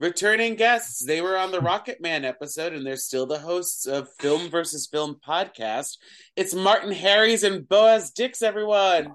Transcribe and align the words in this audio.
returning 0.00 0.56
guests. 0.56 1.04
They 1.04 1.20
were 1.20 1.36
on 1.36 1.52
the 1.52 1.60
Rocket 1.60 2.00
Man 2.00 2.24
episode, 2.24 2.72
and 2.72 2.84
they're 2.84 2.96
still 2.96 3.26
the 3.26 3.38
hosts 3.38 3.86
of 3.86 4.08
Film 4.18 4.48
versus 4.48 4.88
Film 4.90 5.20
podcast. 5.24 5.98
It's 6.34 6.54
Martin 6.54 6.90
Harries 6.92 7.44
and 7.44 7.68
Boaz 7.68 8.10
Dix, 8.10 8.42
everyone. 8.42 9.14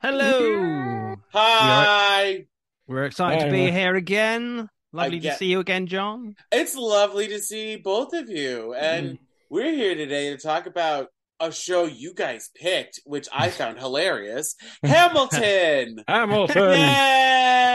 Hello. 0.00 1.16
Hi. 1.32 2.46
We're 2.86 3.04
excited 3.04 3.40
Hi, 3.40 3.46
to 3.46 3.52
be 3.52 3.70
here 3.70 3.96
again. 3.96 4.68
Lovely 4.92 5.18
get- 5.18 5.32
to 5.32 5.38
see 5.38 5.46
you 5.46 5.58
again, 5.60 5.86
John. 5.88 6.36
It's 6.52 6.76
lovely 6.76 7.26
to 7.28 7.40
see 7.40 7.76
both 7.76 8.14
of 8.14 8.30
you. 8.30 8.74
And 8.74 9.06
mm-hmm. 9.06 9.24
we're 9.50 9.74
here 9.74 9.96
today 9.96 10.30
to 10.30 10.38
talk 10.38 10.66
about 10.66 11.08
a 11.40 11.50
show 11.50 11.84
you 11.84 12.14
guys 12.14 12.48
picked, 12.54 13.00
which 13.04 13.26
I 13.32 13.50
found 13.50 13.80
hilarious 13.80 14.54
Hamilton. 14.84 16.04
Hamilton. 16.06 16.78
Yay! 16.78 17.74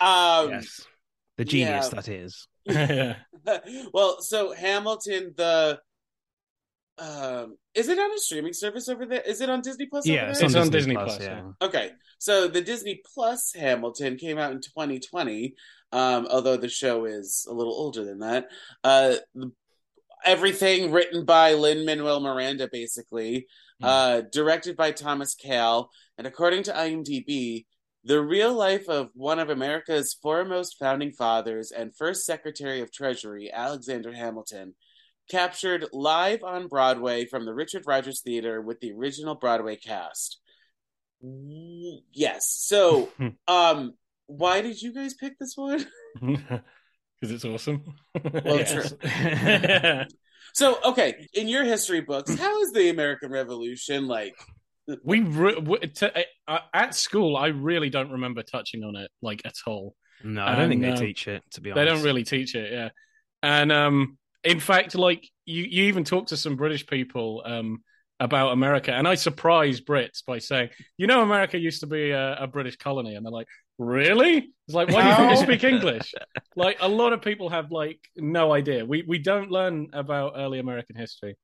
Um, 0.00 0.50
yes. 0.50 0.86
The 1.36 1.44
genius 1.44 1.90
yeah. 1.92 2.00
that 2.00 2.08
is. 2.08 2.46
well, 3.92 4.20
so 4.20 4.52
Hamilton, 4.52 5.32
the 5.36 5.80
um, 6.98 7.56
is 7.74 7.88
it 7.88 7.98
on 7.98 8.12
a 8.12 8.18
streaming 8.18 8.52
service 8.52 8.88
over 8.88 9.06
there? 9.06 9.22
Is 9.22 9.40
it 9.40 9.48
on 9.48 9.62
Disney 9.62 9.86
Plus? 9.86 10.06
over 10.06 10.14
Yeah, 10.14 10.32
there? 10.32 10.44
It's 10.44 10.54
on 10.54 10.68
Disney 10.68 10.94
Plus, 10.94 11.18
Yeah. 11.18 11.52
Okay, 11.62 11.92
so 12.18 12.46
the 12.46 12.60
Disney 12.60 13.00
Plus 13.14 13.54
Hamilton 13.54 14.16
came 14.16 14.38
out 14.38 14.52
in 14.52 14.60
2020. 14.60 15.54
Um, 15.92 16.28
although 16.30 16.56
the 16.56 16.68
show 16.68 17.06
is 17.06 17.46
a 17.48 17.54
little 17.54 17.72
older 17.72 18.04
than 18.04 18.18
that. 18.20 18.48
Uh, 18.84 19.16
the- 19.34 19.52
everything 20.24 20.92
written 20.92 21.24
by 21.24 21.54
Lin 21.54 21.86
Manuel 21.86 22.20
Miranda, 22.20 22.68
basically. 22.70 23.46
Hmm. 23.80 23.86
Uh, 23.86 24.20
directed 24.30 24.76
by 24.76 24.92
Thomas 24.92 25.34
Kail, 25.34 25.90
and 26.18 26.26
according 26.26 26.64
to 26.64 26.72
IMDb, 26.72 27.64
the 28.04 28.20
real 28.20 28.54
life 28.54 28.88
of 28.88 29.10
one 29.14 29.38
of 29.38 29.50
America's 29.50 30.14
foremost 30.14 30.78
founding 30.78 31.12
fathers 31.12 31.70
and 31.70 31.94
first 31.94 32.24
Secretary 32.24 32.80
of 32.80 32.92
Treasury, 32.92 33.50
Alexander 33.52 34.12
Hamilton, 34.12 34.74
captured 35.30 35.86
live 35.92 36.42
on 36.42 36.68
Broadway 36.68 37.26
from 37.26 37.44
the 37.44 37.54
Richard 37.54 37.84
Rodgers 37.86 38.20
Theater 38.20 38.60
with 38.60 38.80
the 38.80 38.92
original 38.92 39.34
Broadway 39.34 39.76
cast. 39.76 40.40
Yes. 41.22 42.48
So, 42.48 43.10
um, 43.48 43.94
why 44.26 44.62
did 44.62 44.80
you 44.80 44.92
guys 44.92 45.14
pick 45.14 45.38
this 45.38 45.54
one? 45.56 45.86
Because 47.20 47.34
it's 47.34 47.44
awesome. 47.44 47.82
Well, 48.14 48.56
Yes. 48.56 48.94
So, 50.54 50.78
okay, 50.86 51.26
in 51.34 51.48
your 51.48 51.64
history 51.64 52.00
books, 52.00 52.34
how 52.34 52.62
is 52.62 52.72
the 52.72 52.88
American 52.88 53.30
Revolution 53.30 54.08
like? 54.08 54.34
We 55.04 55.20
re- 55.20 55.54
w- 55.54 55.86
to, 55.86 56.24
uh, 56.48 56.58
at 56.72 56.94
school, 56.94 57.36
I 57.36 57.48
really 57.48 57.90
don't 57.90 58.10
remember 58.10 58.42
touching 58.42 58.84
on 58.84 58.96
it 58.96 59.10
like 59.22 59.42
at 59.44 59.54
all. 59.66 59.94
No, 60.22 60.44
I 60.44 60.54
don't 60.54 60.68
think 60.68 60.82
they 60.82 60.90
uh, 60.90 60.96
teach 60.96 61.28
it, 61.28 61.42
to 61.52 61.60
be 61.60 61.70
honest, 61.70 61.84
They 61.84 61.90
don't 61.90 62.04
really 62.04 62.24
teach 62.24 62.54
it, 62.54 62.72
yeah. 62.72 62.90
And 63.42 63.72
um, 63.72 64.18
in 64.44 64.60
fact, 64.60 64.94
like 64.94 65.28
you, 65.46 65.64
you 65.64 65.84
even 65.84 66.04
talk 66.04 66.28
to 66.28 66.36
some 66.36 66.56
British 66.56 66.86
people 66.86 67.42
um, 67.44 67.82
about 68.18 68.52
America, 68.52 68.92
and 68.92 69.08
I 69.08 69.14
surprise 69.14 69.80
Brits 69.80 70.24
by 70.26 70.38
saying, 70.38 70.70
"You 70.98 71.06
know, 71.06 71.22
America 71.22 71.58
used 71.58 71.80
to 71.80 71.86
be 71.86 72.10
a, 72.10 72.36
a 72.42 72.46
British 72.46 72.76
colony," 72.76 73.14
and 73.14 73.24
they're 73.24 73.32
like, 73.32 73.48
"Really?" 73.78 74.52
It's 74.66 74.74
like, 74.74 74.88
"Why 74.88 75.02
do 75.02 75.08
you 75.08 75.14
think 75.14 75.30
How? 75.30 75.42
speak 75.42 75.64
English?" 75.64 76.14
like 76.56 76.76
a 76.80 76.88
lot 76.88 77.12
of 77.12 77.22
people 77.22 77.48
have 77.48 77.70
like 77.70 78.00
no 78.16 78.52
idea. 78.52 78.84
We 78.84 79.04
we 79.06 79.18
don't 79.18 79.50
learn 79.50 79.88
about 79.94 80.34
early 80.36 80.58
American 80.58 80.96
history. 80.96 81.36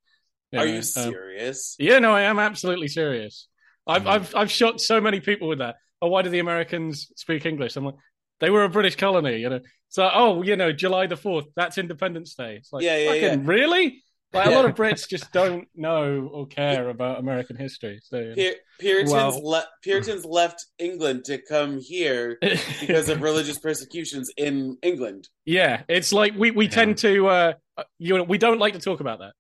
Are 0.53 0.59
know, 0.59 0.65
you 0.65 0.77
um, 0.79 0.83
serious? 0.83 1.77
yeah, 1.79 1.99
no, 1.99 2.13
I 2.13 2.23
am 2.23 2.39
absolutely 2.39 2.89
serious. 2.89 3.49
I've 3.87 4.03
Mm. 4.03 4.07
I've 4.11 4.35
I've 4.35 4.51
shocked 4.51 4.81
so 4.81 5.01
many 5.01 5.21
people 5.21 5.49
with 5.49 5.59
that. 5.59 5.77
Oh, 6.03 6.09
why 6.09 6.23
do 6.23 6.31
the 6.31 6.39
Americans 6.41 7.09
speak 7.17 7.47
English? 7.47 7.77
I'm 7.77 7.85
like, 7.85 7.95
they 8.41 8.51
were 8.51 8.65
a 8.65 8.69
British 8.69 8.97
colony, 8.97 9.39
you 9.39 9.49
know. 9.49 9.61
So, 9.89 10.09
oh, 10.13 10.43
you 10.43 10.57
know, 10.57 10.73
July 10.73 11.07
the 11.07 11.17
fourth, 11.17 11.47
that's 11.57 11.79
Independence 11.79 12.35
Day. 12.35 12.57
It's 12.57 12.73
like, 12.73 12.85
Yeah, 12.85 12.97
yeah, 12.99 13.29
fucking 13.31 13.47
really? 13.47 14.03
Like 14.33 14.47
a 14.49 14.51
lot 14.51 14.65
of 14.67 14.75
Brits 14.81 15.09
just 15.09 15.33
don't 15.33 15.69
know 15.75 16.29
or 16.31 16.47
care 16.47 16.89
about 16.91 17.19
American 17.21 17.57
history. 17.57 18.01
So, 18.03 18.19
you 18.19 18.29
know. 18.29 18.35
Pur- 18.35 18.57
Puritans 18.81 19.13
Well- 19.13 19.49
le- 19.51 19.67
Puritans 19.83 20.25
left 20.41 20.67
England 20.79 21.25
to 21.27 21.39
come 21.49 21.79
here 21.81 22.37
because 22.81 23.09
of 23.09 23.23
religious 23.23 23.59
persecutions 23.59 24.31
in 24.37 24.77
England. 24.83 25.29
yeah, 25.47 25.83
it's 25.89 26.13
like 26.13 26.35
we 26.37 26.51
we 26.51 26.65
Yeah. 26.67 26.71
tend 26.73 26.99
to 26.99 27.29
uh, 27.29 27.53
you 27.99 28.19
know 28.19 28.25
we 28.25 28.37
don't 28.37 28.59
like 28.59 28.75
to 28.75 28.81
talk 28.81 29.01
about 29.01 29.21
that. 29.21 29.33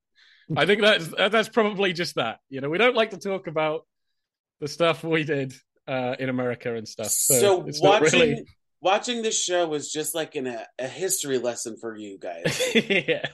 I 0.54 0.66
think 0.66 0.80
that's 0.80 1.08
that's 1.08 1.48
probably 1.48 1.92
just 1.92 2.16
that. 2.16 2.38
You 2.48 2.60
know, 2.60 2.68
we 2.68 2.78
don't 2.78 2.94
like 2.94 3.10
to 3.10 3.18
talk 3.18 3.46
about 3.46 3.86
the 4.60 4.68
stuff 4.68 5.02
we 5.02 5.24
did 5.24 5.54
uh, 5.88 6.16
in 6.18 6.28
America 6.28 6.74
and 6.74 6.86
stuff. 6.86 7.08
So, 7.08 7.34
So, 7.40 7.66
it's 7.66 7.82
not 7.82 8.02
watching 8.02 8.20
really. 8.20 8.46
watching 8.80 9.22
this 9.22 9.42
show 9.42 9.66
was 9.66 9.90
just 9.90 10.14
like 10.14 10.34
an, 10.36 10.46
a, 10.46 10.66
a 10.78 10.88
history 10.88 11.38
lesson 11.38 11.76
for 11.80 11.96
you 11.96 12.18
guys. 12.18 12.62
yeah, 12.74 13.26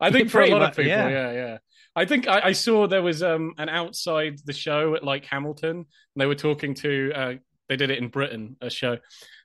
I 0.00 0.10
think 0.10 0.30
for 0.30 0.42
a 0.42 0.50
lot 0.50 0.60
much, 0.60 0.70
of 0.70 0.76
people, 0.76 0.90
yeah. 0.90 1.32
yeah, 1.32 1.58
I 1.96 2.04
think 2.04 2.28
I, 2.28 2.40
I 2.44 2.52
saw 2.52 2.86
there 2.86 3.02
was 3.02 3.22
um 3.22 3.54
an 3.58 3.68
outside 3.68 4.38
the 4.44 4.52
show 4.52 4.94
at 4.94 5.02
like 5.02 5.24
Hamilton. 5.24 5.76
And 5.78 5.86
they 6.16 6.26
were 6.26 6.34
talking 6.34 6.74
to 6.74 7.12
uh, 7.14 7.34
they 7.68 7.76
did 7.76 7.90
it 7.90 7.98
in 7.98 8.08
Britain 8.08 8.56
a 8.60 8.70
show. 8.70 8.98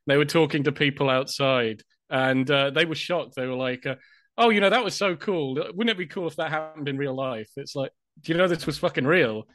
They 0.08 0.18
were 0.18 0.26
talking 0.26 0.64
to 0.64 0.72
people 0.72 1.10
outside, 1.10 1.82
and 2.10 2.50
uh, 2.50 2.72
they 2.72 2.86
were 2.86 2.96
shocked. 2.96 3.36
They 3.36 3.48
were 3.48 3.56
like, 3.56 3.86
uh, 3.86 3.96
"Oh, 4.38 4.50
you 4.50 4.60
know, 4.62 4.70
that 4.70 4.84
was 4.84 4.96
so 4.96 5.16
cool. 5.16 5.56
Wouldn't 5.56 5.90
it 5.90 5.98
be 5.98 6.08
cool 6.08 6.28
if 6.28 6.36
that 6.38 6.50
happened 6.50 6.88
in 6.90 6.98
real 6.98 7.16
life?" 7.16 7.50
It's 7.58 7.76
like, 7.76 7.92
do 8.22 8.32
you 8.32 8.38
know 8.38 8.48
this 8.48 8.66
was 8.66 8.78
fucking 8.78 9.06
real? 9.06 9.48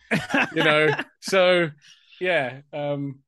You 0.54 0.64
know, 0.64 0.88
so 1.20 1.70
yeah, 2.20 2.60
um, 2.72 3.20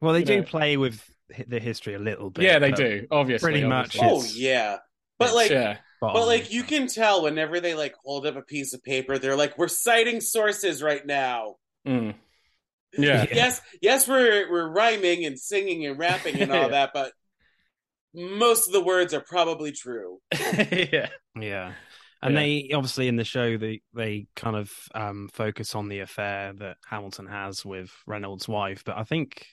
well, 0.00 0.12
they 0.12 0.24
do 0.24 0.38
know. 0.38 0.42
play 0.42 0.76
with 0.76 1.02
the 1.48 1.58
history 1.60 1.94
a 1.94 1.98
little 1.98 2.30
bit. 2.30 2.44
yeah, 2.44 2.58
they 2.58 2.72
do. 2.72 3.06
Obviously, 3.10 3.44
pretty 3.52 3.64
much 3.66 3.98
obviously. 3.98 4.00
oh 4.00 4.24
yeah, 4.48 4.76
but 5.18 5.34
like 5.34 5.50
yeah. 5.50 5.78
spot 5.98 6.14
But 6.14 6.26
like 6.26 6.52
you 6.52 6.62
can 6.62 6.86
tell 6.86 7.22
whenever 7.22 7.60
they 7.60 7.74
like 7.74 7.94
hold 8.04 8.26
up 8.26 8.36
a 8.36 8.42
piece 8.42 8.74
of 8.74 8.82
paper, 8.82 9.18
they're 9.18 9.36
like, 9.36 9.58
"We're 9.58 9.68
citing 9.68 10.20
sources 10.20 10.82
right 10.82 11.04
now." 11.04 11.56
Mm. 11.86 12.14
Yeah. 12.14 12.16
Yeah. 12.98 13.26
Yes, 13.30 13.60
yes, 13.82 14.08
we're 14.08 14.50
we're 14.50 14.68
rhyming 14.70 15.26
and 15.26 15.38
singing 15.38 15.84
and 15.86 15.98
rapping 15.98 16.40
and 16.40 16.50
all 16.52 16.62
Yeah. 16.62 16.68
that, 16.68 16.90
but 16.94 17.12
most 18.16 18.66
of 18.66 18.72
the 18.72 18.82
words 18.82 19.14
are 19.14 19.20
probably 19.20 19.70
true. 19.72 20.18
yeah. 20.34 21.08
Yeah. 21.38 21.72
And 22.22 22.34
Yeah. 22.34 22.40
they 22.40 22.70
obviously 22.74 23.08
in 23.08 23.16
the 23.16 23.24
show 23.24 23.56
they 23.58 23.82
they 23.94 24.26
kind 24.34 24.56
of 24.56 24.72
um 24.94 25.28
focus 25.32 25.74
on 25.74 25.88
the 25.88 26.00
affair 26.00 26.52
that 26.54 26.78
Hamilton 26.88 27.26
has 27.26 27.64
with 27.64 27.92
Reynolds' 28.06 28.48
wife, 28.48 28.82
but 28.84 28.96
I 28.96 29.04
think 29.04 29.46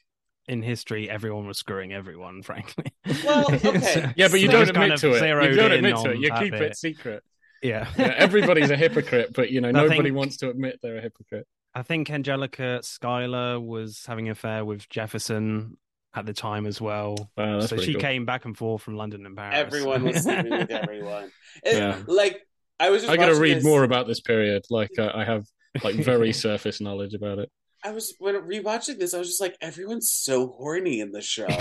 in 0.47 0.61
history 0.61 1.09
everyone 1.09 1.45
was 1.45 1.57
screwing 1.57 1.93
everyone, 1.93 2.41
frankly. 2.43 2.85
Well, 3.25 3.53
okay. 3.65 4.13
Yeah, 4.15 4.29
but 4.29 4.39
you 4.39 4.47
So 4.47 4.51
don't 4.53 4.61
it's 4.63 4.71
kind 4.71 4.91
admit 4.93 4.93
of 4.93 5.19
to 5.19 5.25
it. 5.25 5.49
You 5.51 5.55
don't 5.55 5.71
admit 5.73 5.95
to 5.97 6.11
it. 6.11 6.19
You 6.19 6.31
keep 6.33 6.53
it 6.53 6.77
secret. 6.77 7.23
Yeah. 7.61 7.87
Yeah, 7.97 8.13
everybody's 8.17 8.71
a 8.71 8.75
hypocrite, 8.77 9.33
but 9.33 9.51
you 9.51 9.61
know 9.61 9.69
I 9.69 9.71
nobody 9.71 10.03
think- 10.03 10.15
wants 10.15 10.37
to 10.37 10.49
admit 10.49 10.79
they're 10.81 10.97
a 10.97 11.01
hypocrite. 11.01 11.47
I 11.75 11.81
think 11.81 12.09
Angelica 12.11 12.81
Schuyler 12.83 13.59
was 13.59 14.05
having 14.05 14.27
an 14.27 14.33
affair 14.33 14.63
with 14.63 14.87
Jefferson 14.89 15.77
at 16.15 16.25
the 16.25 16.33
time 16.33 16.65
as 16.65 16.79
well. 16.79 17.31
Wow, 17.37 17.61
so 17.61 17.77
she 17.77 17.93
cool. 17.93 18.01
came 18.01 18.25
back 18.25 18.45
and 18.45 18.57
forth 18.57 18.81
from 18.83 18.95
London 18.97 19.25
and 19.25 19.35
Paris. 19.35 19.55
Everyone 19.57 20.03
was 20.03 20.17
sleeping 20.23 20.51
with 20.51 20.71
everyone. 20.71 21.31
It- 21.63 21.77
Yeah. 21.77 21.97
Like 22.07 22.41
I 22.79 22.89
was 22.89 23.01
just 23.03 23.11
I 23.11 23.17
got 23.17 23.27
to 23.27 23.35
read 23.39 23.57
this- 23.57 23.63
more 23.63 23.83
about 23.83 24.07
this 24.07 24.19
period. 24.21 24.63
Like 24.69 24.91
uh, 24.99 25.11
I 25.13 25.23
have 25.23 25.45
like 25.83 25.95
very 25.95 26.33
surface 26.45 26.79
knowledge 26.81 27.13
about 27.13 27.39
it. 27.39 27.49
I 27.85 27.91
was 27.91 28.15
when 28.19 28.35
rewatching 28.35 28.97
this, 28.99 29.13
I 29.13 29.17
was 29.19 29.27
just 29.27 29.41
like, 29.41 29.57
everyone's 29.59 30.09
so 30.11 30.47
horny 30.47 30.99
in 31.01 31.11
the 31.11 31.21
show. 31.21 31.47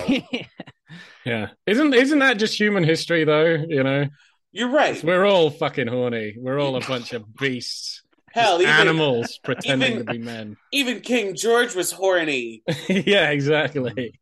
Yeah, 1.25 1.49
isn't 1.67 1.95
isn't 1.95 2.19
that 2.19 2.39
just 2.39 2.59
human 2.59 2.85
history 2.85 3.25
though? 3.25 3.65
You 3.67 3.83
know, 3.83 4.07
You're 4.51 4.69
right. 4.69 5.03
we're 5.03 5.25
all 5.25 5.49
fucking 5.51 5.87
horny. 5.89 6.35
We're 6.37 6.61
all 6.61 6.77
a 6.77 6.81
bunch 6.81 7.13
of 7.15 7.25
beasts, 7.37 8.03
Hell, 8.33 8.61
even 8.61 8.69
animals 8.75 9.39
pretending 9.43 9.93
even- 9.95 10.07
to 10.07 10.13
be 10.13 10.19
men. 10.19 10.57
even 10.73 11.01
King 11.01 11.35
George 11.35 11.75
was 11.75 11.93
horny. 11.93 12.63
yeah, 12.89 13.31
exactly. 13.31 14.21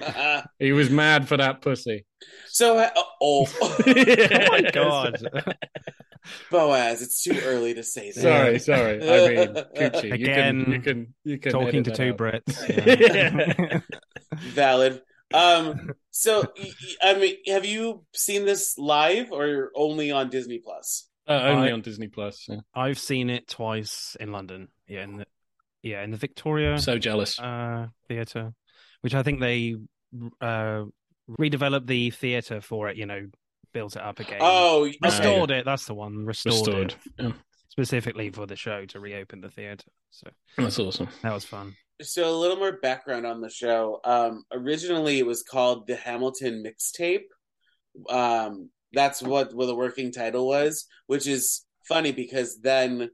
He 0.58 0.72
was 0.72 0.90
mad 0.90 1.28
for 1.28 1.36
that 1.36 1.60
pussy. 1.62 2.04
so, 2.48 2.78
uh, 2.78 2.90
oh, 3.20 3.46
oh 3.62 3.76
my 3.86 4.70
god. 4.72 5.20
Boaz, 6.50 7.00
it's 7.02 7.22
too 7.22 7.38
early 7.44 7.74
to 7.74 7.82
say 7.82 8.12
that. 8.12 8.20
Sorry, 8.20 8.58
sorry. 8.58 8.96
I 9.02 9.28
mean, 9.46 9.54
Coochie, 9.76 10.12
Again, 10.12 10.58
you 10.58 10.64
can, 10.64 10.72
you 10.72 10.80
can, 10.80 11.14
you 11.24 11.38
can 11.38 11.52
Talking 11.52 11.82
to 11.84 11.90
two 11.90 12.10
out. 12.10 12.16
Brits. 12.18 12.68
yeah. 12.68 13.80
Valid. 14.34 15.00
Um, 15.32 15.92
so 16.10 16.40
y- 16.58 16.70
y- 16.82 16.96
I 17.02 17.18
mean, 17.18 17.36
have 17.46 17.64
you 17.64 18.04
seen 18.14 18.44
this 18.44 18.76
live 18.78 19.30
or 19.32 19.70
only 19.74 20.10
on 20.10 20.28
Disney 20.30 20.58
Plus? 20.58 21.08
Uh, 21.26 21.32
only 21.44 21.68
I- 21.68 21.72
on 21.72 21.80
Disney 21.82 22.08
Plus. 22.08 22.46
Yeah. 22.48 22.60
I've 22.74 22.98
seen 22.98 23.30
it 23.30 23.46
twice 23.48 24.16
in 24.20 24.32
London. 24.32 24.68
Yeah, 24.86 25.04
in 25.04 25.18
the 25.18 25.26
yeah 25.82 26.02
in 26.02 26.10
the 26.10 26.16
Victoria 26.16 26.78
So 26.78 26.98
jealous. 26.98 27.38
uh, 27.38 27.86
theater, 28.08 28.52
which 29.02 29.14
I 29.14 29.22
think 29.22 29.40
they 29.40 29.76
uh, 30.40 30.84
redeveloped 31.38 31.86
the 31.86 32.10
theater 32.10 32.60
for 32.60 32.88
it. 32.88 32.96
You 32.96 33.06
know, 33.06 33.26
built 33.72 33.96
it 33.96 34.02
up 34.02 34.20
again. 34.20 34.38
Oh, 34.40 34.86
okay. 34.86 34.96
restored 35.02 35.50
it. 35.50 35.64
That's 35.64 35.86
the 35.86 35.94
one. 35.94 36.24
Restored, 36.26 36.54
Restored. 36.54 36.92
it 36.92 37.24
Yeah. 37.24 37.32
specifically 37.68 38.30
for 38.30 38.46
the 38.46 38.56
show 38.56 38.84
to 38.86 39.00
reopen 39.00 39.40
the 39.40 39.50
theater. 39.50 39.84
So 40.10 40.28
That's 40.56 40.78
awesome. 40.78 41.08
that 41.22 41.32
was 41.32 41.44
fun. 41.44 41.74
So 42.00 42.28
a 42.30 42.38
little 42.38 42.56
more 42.56 42.78
background 42.80 43.26
on 43.26 43.40
the 43.40 43.50
show. 43.50 44.00
Um, 44.04 44.44
originally, 44.52 45.18
it 45.18 45.26
was 45.26 45.42
called 45.42 45.86
the 45.86 45.96
Hamilton 45.96 46.62
Mixtape. 46.64 47.24
Um, 48.08 48.70
that's 48.92 49.20
what 49.22 49.52
what 49.54 49.66
the 49.66 49.74
working 49.74 50.12
title 50.12 50.46
was, 50.46 50.86
which 51.08 51.26
is 51.26 51.64
funny 51.86 52.12
because 52.12 52.60
then 52.60 53.10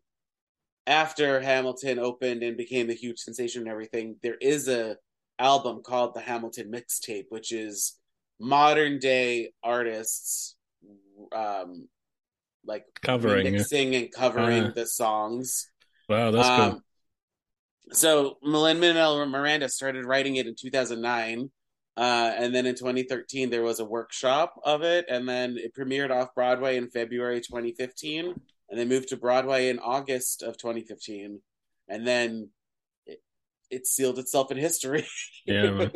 after 0.86 1.40
Hamilton 1.40 1.98
opened 1.98 2.42
and 2.42 2.56
became 2.56 2.90
a 2.90 2.94
huge 2.94 3.18
sensation 3.18 3.62
and 3.62 3.70
everything, 3.70 4.16
there 4.22 4.36
is 4.40 4.68
a 4.68 4.96
album 5.38 5.82
called 5.84 6.14
the 6.14 6.20
Hamilton 6.20 6.70
Mixtape, 6.70 7.26
which 7.28 7.52
is 7.52 7.98
modern 8.40 8.98
day 8.98 9.52
artists 9.62 10.56
um 11.34 11.88
like 12.66 12.84
Covering. 13.02 13.52
mixing 13.52 13.94
and 13.94 14.10
covering 14.12 14.64
Ah. 14.64 14.72
the 14.74 14.86
songs. 14.86 15.68
Wow, 16.08 16.30
that's 16.30 16.48
cool. 16.48 16.76
Um, 16.76 16.84
So 17.92 18.38
Lin 18.42 18.80
Manuel 18.80 19.26
Miranda 19.26 19.68
started 19.68 20.06
writing 20.06 20.36
it 20.36 20.46
in 20.46 20.54
2009, 20.54 21.50
uh, 21.98 22.32
and 22.36 22.54
then 22.54 22.64
in 22.66 22.74
2013 22.74 23.50
there 23.50 23.62
was 23.62 23.78
a 23.80 23.84
workshop 23.84 24.54
of 24.64 24.82
it, 24.82 25.04
and 25.08 25.28
then 25.28 25.58
it 25.58 25.74
premiered 25.74 26.10
off 26.10 26.34
Broadway 26.34 26.76
in 26.78 26.88
February 26.90 27.40
2015, 27.42 28.34
and 28.70 28.78
then 28.80 28.88
moved 28.88 29.10
to 29.10 29.16
Broadway 29.18 29.68
in 29.68 29.78
August 29.78 30.42
of 30.42 30.56
2015, 30.56 31.40
and 31.88 32.06
then 32.06 32.48
it 33.74 33.86
sealed 33.86 34.18
itself 34.18 34.50
in 34.50 34.58
history. 34.58 35.06
Yeah, 35.46 35.70
man. 35.72 35.92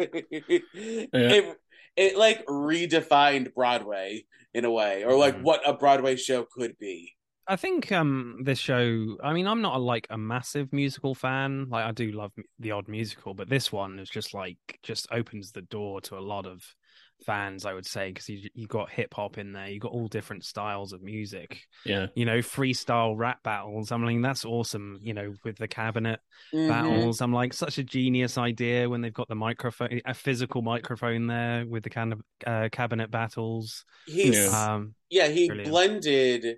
It 1.29 1.59
it 1.97 2.17
like 2.17 2.45
redefined 2.47 3.55
Broadway 3.55 4.25
in 4.55 4.65
a 4.65 4.71
way, 4.71 5.05
or 5.05 5.17
like 5.17 5.37
Mhm. 5.37 5.43
what 5.43 5.61
a 5.69 5.73
Broadway 5.75 6.17
show 6.17 6.45
could 6.45 6.79
be. 6.79 7.15
I 7.47 7.57
think 7.57 7.91
um 7.93 8.41
this 8.45 8.59
show 8.59 9.17
I 9.25 9.33
mean 9.33 9.47
I'm 9.47 9.63
not 9.63 9.77
a, 9.77 9.79
like 9.79 10.07
a 10.11 10.19
massive 10.19 10.71
musical 10.73 11.15
fan 11.15 11.69
like 11.71 11.85
I 11.85 11.93
do 11.93 12.13
love 12.13 12.33
the 12.59 12.73
odd 12.73 12.89
musical 12.89 13.33
but 13.33 13.49
this 13.49 13.73
one 13.73 13.99
is 13.99 14.11
just 14.11 14.35
like 14.35 14.59
just 14.83 15.07
opens 15.11 15.53
the 15.53 15.63
door 15.63 16.01
to 16.03 16.19
a 16.19 16.21
lot 16.21 16.45
of 16.45 16.63
fans 17.27 17.67
I 17.67 17.75
would 17.75 17.87
say 17.87 18.09
because 18.09 18.29
you 18.29 18.49
you 18.55 18.67
got 18.67 18.91
hip 18.91 19.13
hop 19.15 19.39
in 19.39 19.53
there 19.53 19.69
you 19.69 19.81
got 19.81 19.93
all 19.93 20.07
different 20.09 20.45
styles 20.45 20.93
of 20.93 21.03
music 21.03 21.63
Yeah. 21.85 22.07
you 22.15 22.25
know 22.25 22.39
freestyle 22.39 23.15
rap 23.17 23.43
battles 23.43 23.91
I 23.93 23.97
mean 23.97 24.23
that's 24.23 24.45
awesome 24.45 24.99
you 25.03 25.15
know 25.15 25.35
with 25.45 25.57
the 25.57 25.69
cabinet 25.69 26.21
Mhm. 26.55 26.69
battles 26.69 27.21
I'm 27.21 27.33
like 27.33 27.53
such 27.53 27.79
a 27.79 27.85
genius 27.85 28.39
idea 28.39 28.89
when 28.89 29.01
they've 29.01 29.13
got 29.13 29.29
the 29.29 29.35
microphone 29.35 30.01
a 30.05 30.15
physical 30.15 30.63
microphone 30.63 31.27
there 31.27 31.67
with 31.67 31.83
the 31.85 31.91
kind 31.91 32.13
of 32.13 32.21
uh, 32.47 32.69
cabinet 32.71 33.11
battles 33.11 33.85
He's 34.07 34.37
Yeah. 34.37 34.75
um 34.75 34.95
yeah 35.11 35.29
he 35.29 35.49
Brilliant. 35.49 35.71
blended 35.71 36.57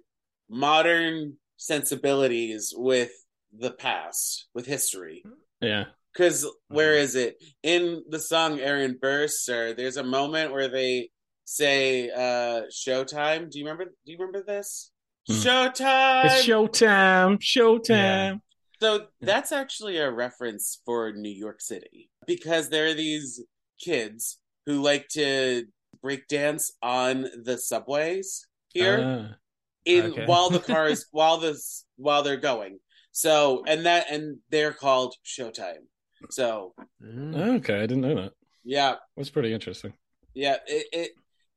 modern 0.48 1.36
sensibilities 1.56 2.74
with 2.76 3.12
the 3.58 3.70
past 3.72 4.46
with 4.54 4.66
history 4.66 5.24
Yeah. 5.60 5.84
Because 6.12 6.46
where 6.68 6.94
Mhm. 6.94 7.16
it 7.16 7.42
in 7.62 8.02
the 8.08 8.18
song 8.18 8.58
Aaron 8.60 8.98
Burr, 9.00 9.28
Sir 9.28 9.72
there's 9.74 9.96
a 9.96 10.02
moment 10.04 10.52
where 10.52 10.68
they 10.68 11.10
say 11.44 12.10
uh 12.10 12.62
showtime 12.70 13.50
do 13.50 13.58
you 13.58 13.64
remember 13.64 13.86
do 14.06 14.12
you 14.12 14.18
remember 14.18 14.42
this 14.42 14.92
Hmm. 15.26 15.34
showtime 15.34 16.24
It's 16.26 16.46
showtime. 16.46 17.38
Showtime. 17.38 18.40
so 18.80 19.08
that's 19.20 19.50
actually 19.52 19.98
a 19.98 20.10
reference 20.10 20.80
for 20.84 21.12
new 21.12 21.28
york 21.30 21.60
city 21.60 22.08
because 22.26 22.68
there 22.68 22.86
are 22.86 22.94
these 22.94 23.42
kids 23.80 24.38
who 24.66 24.80
like 24.80 25.08
to 25.08 25.66
break 26.02 26.28
dance 26.28 26.72
on 26.82 27.26
the 27.44 27.58
subways 27.58 28.46
here 28.72 29.02
Ah. 29.04 29.36
in 29.84 30.12
Okay. 30.12 30.24
while 30.26 30.50
the 30.50 30.60
cars 30.60 31.06
while 31.12 31.38
this 31.38 31.84
while 31.96 32.22
they're 32.22 32.36
going. 32.36 32.78
So 33.12 33.64
and 33.66 33.84
that 33.86 34.06
and 34.10 34.38
they're 34.50 34.72
called 34.72 35.16
Showtime. 35.24 35.88
So 36.28 36.74
mm. 37.02 37.56
okay, 37.58 37.76
I 37.78 37.86
didn't 37.86 38.02
know 38.02 38.14
that. 38.14 38.32
yeah, 38.64 38.96
That's 39.16 39.30
pretty 39.30 39.52
interesting. 39.52 39.94
yeah, 40.34 40.56
it, 40.66 40.86
it 40.92 41.10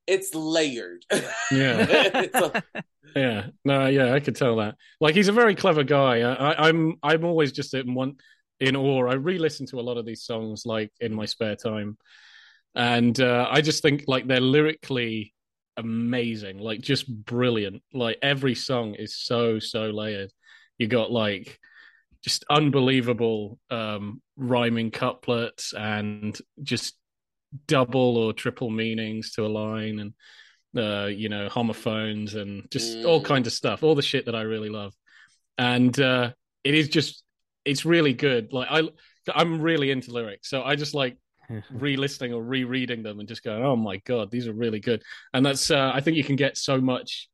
it's 0.07 0.33
layered. 0.33 1.05
Yeah. 1.51 1.85
It's 1.89 2.35
a- 2.35 2.63
Yeah, 3.15 3.47
no, 3.63 3.85
yeah, 3.85 4.11
I 4.13 4.19
could 4.19 4.35
tell 4.35 4.55
that. 4.55 4.75
Like, 4.99 5.13
he's 5.13 5.27
a 5.27 5.33
very 5.33 5.53
clever 5.53 5.83
guy. 5.83 6.21
I, 6.21 6.33
I, 6.33 6.67
I'm, 6.67 6.95
I'm 7.03 7.23
always 7.25 7.51
just 7.51 7.75
in 7.75 7.93
one 7.93 8.15
in 8.59 8.75
awe. 8.75 9.07
I 9.07 9.13
re-listen 9.13 9.67
to 9.67 9.79
a 9.79 9.83
lot 9.83 9.97
of 9.97 10.05
these 10.05 10.23
songs, 10.23 10.65
like 10.65 10.91
in 10.99 11.13
my 11.13 11.25
spare 11.25 11.55
time, 11.55 11.97
and 12.75 13.19
uh, 13.19 13.47
I 13.51 13.61
just 13.61 13.83
think 13.83 14.05
like 14.07 14.25
they're 14.25 14.39
lyrically 14.39 15.33
amazing, 15.77 16.57
like 16.57 16.81
just 16.81 17.07
brilliant. 17.07 17.83
Like 17.93 18.17
every 18.23 18.55
song 18.55 18.95
is 18.95 19.15
so 19.15 19.59
so 19.59 19.91
layered. 19.91 20.31
You 20.79 20.87
got 20.87 21.11
like 21.11 21.59
just 22.23 22.45
unbelievable 22.49 23.59
um 23.69 24.21
rhyming 24.37 24.91
couplets 24.91 25.73
and 25.73 26.39
just 26.63 26.95
double 27.67 28.17
or 28.17 28.33
triple 28.33 28.69
meanings 28.69 29.31
to 29.33 29.45
a 29.45 29.47
line 29.47 29.99
and 29.99 30.13
uh, 30.75 31.05
you 31.05 31.29
know, 31.29 31.49
homophones 31.49 32.33
and 32.33 32.65
just 32.71 33.05
all 33.05 33.21
Mm. 33.21 33.25
kinds 33.25 33.47
of 33.47 33.53
stuff, 33.53 33.83
all 33.83 33.93
the 33.93 34.01
shit 34.01 34.25
that 34.25 34.33
I 34.35 34.41
really 34.41 34.69
love. 34.69 34.91
And 35.59 35.97
uh, 35.99 36.31
it 36.63 36.73
is 36.73 36.89
just, 36.89 37.23
it's 37.63 37.85
really 37.85 38.13
good. 38.13 38.51
Like 38.51 38.69
I, 38.71 38.81
I'm 39.35 39.61
really 39.61 39.91
into 39.91 40.11
lyrics, 40.11 40.49
so 40.49 40.63
I 40.63 40.75
just 40.75 40.95
like 40.95 41.17
re-listening 41.69 42.33
or 42.33 42.41
rereading 42.41 43.03
them 43.03 43.19
and 43.19 43.27
just 43.27 43.43
going, 43.43 43.63
oh 43.63 43.75
my 43.75 43.97
god, 43.97 44.31
these 44.31 44.47
are 44.47 44.53
really 44.53 44.79
good. 44.79 45.03
And 45.31 45.45
that's, 45.45 45.69
uh, 45.69 45.91
I 45.93 46.01
think 46.01 46.17
you 46.17 46.23
can 46.23 46.37
get 46.37 46.57
so 46.57 46.81
much, 46.81 47.29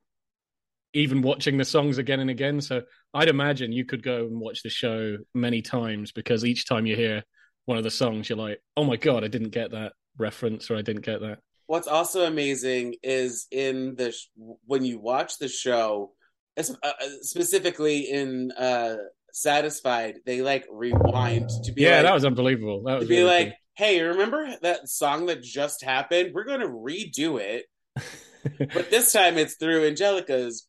even 0.94 1.22
watching 1.22 1.58
the 1.58 1.66
songs 1.66 1.98
again 1.98 2.20
and 2.20 2.30
again. 2.30 2.60
So 2.60 2.82
I'd 3.14 3.30
imagine 3.30 3.72
you 3.72 3.86
could 3.86 4.04
go 4.04 4.26
and 4.26 4.40
watch 4.40 4.64
the 4.64 4.70
show 4.70 5.18
many 5.34 5.62
times 5.62 6.12
because 6.12 6.46
each 6.46 6.68
time 6.68 6.86
you 6.86 6.96
hear 6.96 7.24
one 7.66 7.78
of 7.78 7.84
the 7.84 7.92
songs, 7.92 8.30
you're 8.30 8.38
like, 8.38 8.62
oh 8.78 8.84
my 8.84 8.98
god, 8.98 9.24
I 9.24 9.28
didn't 9.28 9.50
get 9.50 9.72
that 9.72 9.94
reference 10.18 10.70
or 10.70 10.76
I 10.76 10.82
didn't 10.82 11.06
get 11.06 11.22
that. 11.22 11.40
What's 11.68 11.88
also 11.88 12.26
amazing 12.26 12.96
is 13.04 13.48
in 13.52 13.96
the 13.96 14.12
sh- 14.12 14.30
when 14.66 14.84
you 14.84 15.00
watch 15.00 15.38
the 15.38 15.48
show, 15.48 16.14
uh, 16.58 16.64
uh, 16.84 16.92
specifically 17.22 18.10
in 18.10 18.52
uh 18.52 18.98
Satisfied, 19.32 20.20
they 20.26 20.42
like 20.42 20.66
rewind 20.72 21.50
to 21.64 21.72
be 21.72 21.84
yeah, 21.84 21.98
like, 21.98 22.04
that 22.04 22.14
was 22.14 22.26
unbelievable. 22.26 22.84
That 22.84 23.02
to 23.02 23.06
be 23.06 23.18
really 23.18 23.30
like, 23.30 23.48
cool. 23.48 23.56
hey, 23.76 24.02
remember 24.02 24.56
that 24.62 24.90
song 24.90 25.28
that 25.28 25.44
just 25.44 25.84
happened? 25.84 26.32
We're 26.34 26.46
going 26.46 26.62
to 26.62 26.68
redo 26.68 27.40
it, 27.40 27.66
but 28.74 28.90
this 28.90 29.12
time 29.14 29.38
it's 29.38 29.56
through 29.56 29.86
Angelica's 29.86 30.68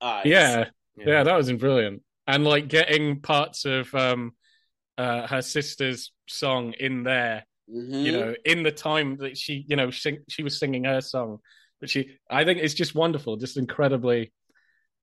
eyes. 0.00 0.26
yeah, 0.26 0.64
yeah, 0.96 1.22
that 1.22 1.36
was 1.36 1.50
brilliant. 1.52 2.02
And 2.26 2.44
like 2.44 2.68
getting 2.68 3.20
parts 3.20 3.64
of 3.64 3.94
um 3.94 4.32
uh 4.98 5.26
her 5.26 5.42
sister's 5.42 6.12
song 6.28 6.74
in 6.78 7.02
there, 7.02 7.44
Mhm. 7.68 8.04
you 8.04 8.12
know, 8.12 8.34
in 8.44 8.62
the 8.62 8.72
time 8.72 9.16
that 9.18 9.36
she, 9.36 9.64
you 9.68 9.76
know, 9.76 9.90
sing, 9.90 10.18
she 10.28 10.42
was 10.42 10.58
singing 10.58 10.84
her 10.84 11.00
song. 11.00 11.38
But 11.80 11.90
she 11.90 12.16
I 12.30 12.44
think 12.44 12.60
it's 12.60 12.74
just 12.74 12.94
wonderful, 12.94 13.36
just 13.36 13.56
incredibly 13.56 14.32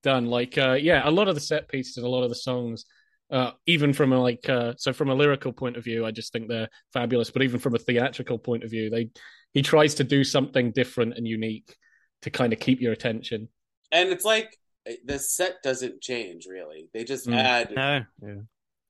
done. 0.03 0.25
Like 0.27 0.57
uh 0.57 0.73
yeah, 0.73 1.07
a 1.07 1.11
lot 1.11 1.27
of 1.27 1.35
the 1.35 1.41
set 1.41 1.67
pieces 1.69 1.97
and 1.97 2.05
a 2.05 2.09
lot 2.09 2.23
of 2.23 2.29
the 2.29 2.35
songs 2.35 2.85
uh 3.31 3.51
even 3.65 3.93
from 3.93 4.13
a 4.13 4.19
like 4.19 4.49
uh 4.49 4.73
so 4.77 4.93
from 4.93 5.09
a 5.09 5.15
lyrical 5.15 5.53
point 5.53 5.77
of 5.77 5.83
view, 5.83 6.05
I 6.05 6.11
just 6.11 6.33
think 6.33 6.47
they're 6.47 6.69
fabulous, 6.93 7.31
but 7.31 7.43
even 7.43 7.59
from 7.59 7.75
a 7.75 7.79
theatrical 7.79 8.39
point 8.39 8.63
of 8.63 8.71
view, 8.71 8.89
they 8.89 9.09
he 9.53 9.61
tries 9.61 9.95
to 9.95 10.03
do 10.03 10.23
something 10.23 10.71
different 10.71 11.15
and 11.17 11.27
unique 11.27 11.75
to 12.23 12.29
kind 12.29 12.53
of 12.53 12.59
keep 12.59 12.81
your 12.81 12.93
attention. 12.93 13.49
and 13.91 14.09
it's 14.09 14.25
like 14.25 14.57
the 15.05 15.19
set 15.19 15.61
doesn't 15.63 16.01
change 16.01 16.45
really. 16.49 16.87
They 16.93 17.03
just 17.03 17.27
Mm. 17.27 17.35
add 17.35 17.71
No, 17.75 18.03
yeah. 18.21 18.35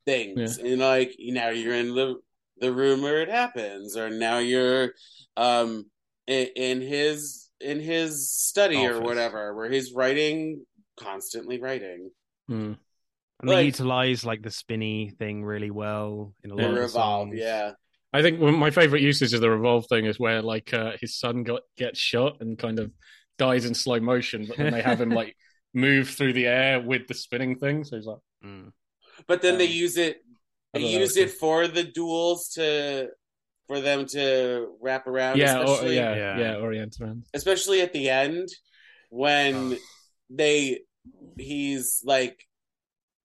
things, 0.06 0.58
and 0.58 0.80
like 0.80 1.16
now 1.20 1.50
you're 1.50 1.76
in 1.76 1.94
the 1.96 2.16
the 2.58 2.72
room 2.72 3.02
where 3.02 3.22
it 3.22 3.30
happens, 3.30 3.98
or 3.98 4.10
now 4.10 4.38
you're 4.40 4.94
um 5.38 5.90
in, 6.28 6.48
in 6.56 6.82
his 6.82 7.50
in 7.60 7.80
his 7.80 8.32
study 8.32 8.86
or 8.88 9.02
whatever, 9.02 9.54
where 9.56 9.70
he's 9.70 9.94
writing 9.94 10.66
constantly 10.98 11.60
writing. 11.60 12.10
Hmm. 12.48 12.74
And 13.40 13.50
they 13.50 13.64
utilize 13.66 14.24
like 14.24 14.44
the 14.44 14.52
spinny 14.52 15.12
thing 15.18 15.44
really 15.44 15.72
well 15.72 16.34
in 16.44 16.52
a 16.52 16.56
lot 16.56 16.62
Yeah. 16.62 16.68
of 16.70 16.76
the 16.76 16.82
Revolve, 16.82 17.28
songs. 17.30 17.40
yeah. 17.40 17.72
I 18.14 18.22
think 18.22 18.40
my 18.40 18.72
favorite 18.72 19.02
uses 19.02 19.34
of 19.34 19.42
the 19.42 19.50
revolve 19.50 19.86
thing 19.88 20.06
is 20.06 20.20
where 20.20 20.42
like 20.42 20.74
uh, 20.74 20.92
his 21.00 21.18
son 21.18 21.44
got 21.44 21.62
gets 21.78 21.98
shot 22.00 22.38
and 22.42 22.58
kind 22.58 22.78
of 22.78 22.92
dies 23.38 23.66
in 23.66 23.74
slow 23.74 24.00
motion, 24.00 24.46
but 24.48 24.58
then 24.58 24.74
they 24.74 24.82
have 24.82 25.00
him 25.02 25.10
like 25.22 25.36
move 25.74 26.10
through 26.10 26.34
the 26.34 26.48
air 26.48 26.80
with 26.82 27.08
the 27.08 27.14
spinning 27.14 27.56
thing. 27.58 27.84
So 27.84 27.96
he's 27.98 28.06
like, 28.06 28.20
Mm. 28.44 28.72
But 29.28 29.42
then 29.44 29.58
they 29.60 29.68
Um, 29.68 29.74
use 29.74 29.98
it 29.98 30.24
they 30.74 30.82
use 30.82 31.10
was 31.10 31.18
it 31.18 31.32
for 31.32 31.68
the 31.68 31.84
duels 31.84 32.50
to 32.56 33.10
for 33.68 33.80
them 33.82 34.06
to 34.08 34.76
wrap 34.82 35.06
around. 35.08 35.38
yeah, 35.38 35.60
or, 35.64 35.86
yeah, 35.86 36.16
Yeah. 36.16 36.40
yeah, 36.40 36.56
Orient 36.56 36.96
around. 37.00 37.26
especially 37.34 37.82
at 37.82 37.94
the 37.94 38.10
end 38.10 38.50
when 39.10 39.74
Oh. 39.74 39.78
they 40.30 40.82
he's 41.38 42.02
like 42.04 42.48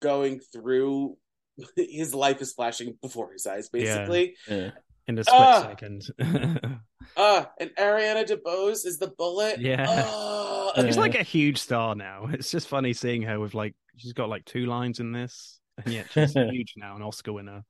going 0.03 0.41
through 0.41 1.17
his 1.77 2.15
life 2.15 2.43
is 2.43 2.53
flashing 2.53 2.99
before 3.01 3.33
his 3.33 3.47
eyes 3.47 3.69
basically 3.69 4.37
Yeah. 4.49 4.71
in 5.07 5.19
a 5.19 5.25
split 5.25 5.41
Ah! 5.41 5.63
second. 5.69 6.03
uh 7.17 7.45
and 7.61 7.71
ariana 7.79 8.25
debose 8.27 8.85
is 8.87 8.99
the 8.99 9.09
bullet 9.19 9.61
Yeah. 9.61 9.87
Ah, 9.89 10.73
Yeah. 10.77 10.83
She's 10.87 10.97
like 10.97 11.15
a 11.15 11.23
huge 11.23 11.59
star 11.59 11.95
now. 11.95 12.29
It's 12.33 12.51
just 12.51 12.69
funny 12.69 12.93
seeing 12.93 13.23
her 13.23 13.39
with 13.39 13.55
like 13.55 13.75
she's 13.97 14.13
got 14.13 14.29
like 14.29 14.45
two 14.45 14.67
lines 14.67 14.99
in 15.01 15.13
this, 15.13 15.61
and 15.85 15.95
yet 15.95 16.07
she's 16.11 16.33
huge 16.35 16.75
now, 16.77 16.97
an 16.97 17.03
Oscar 17.03 17.33
winner. 17.33 17.63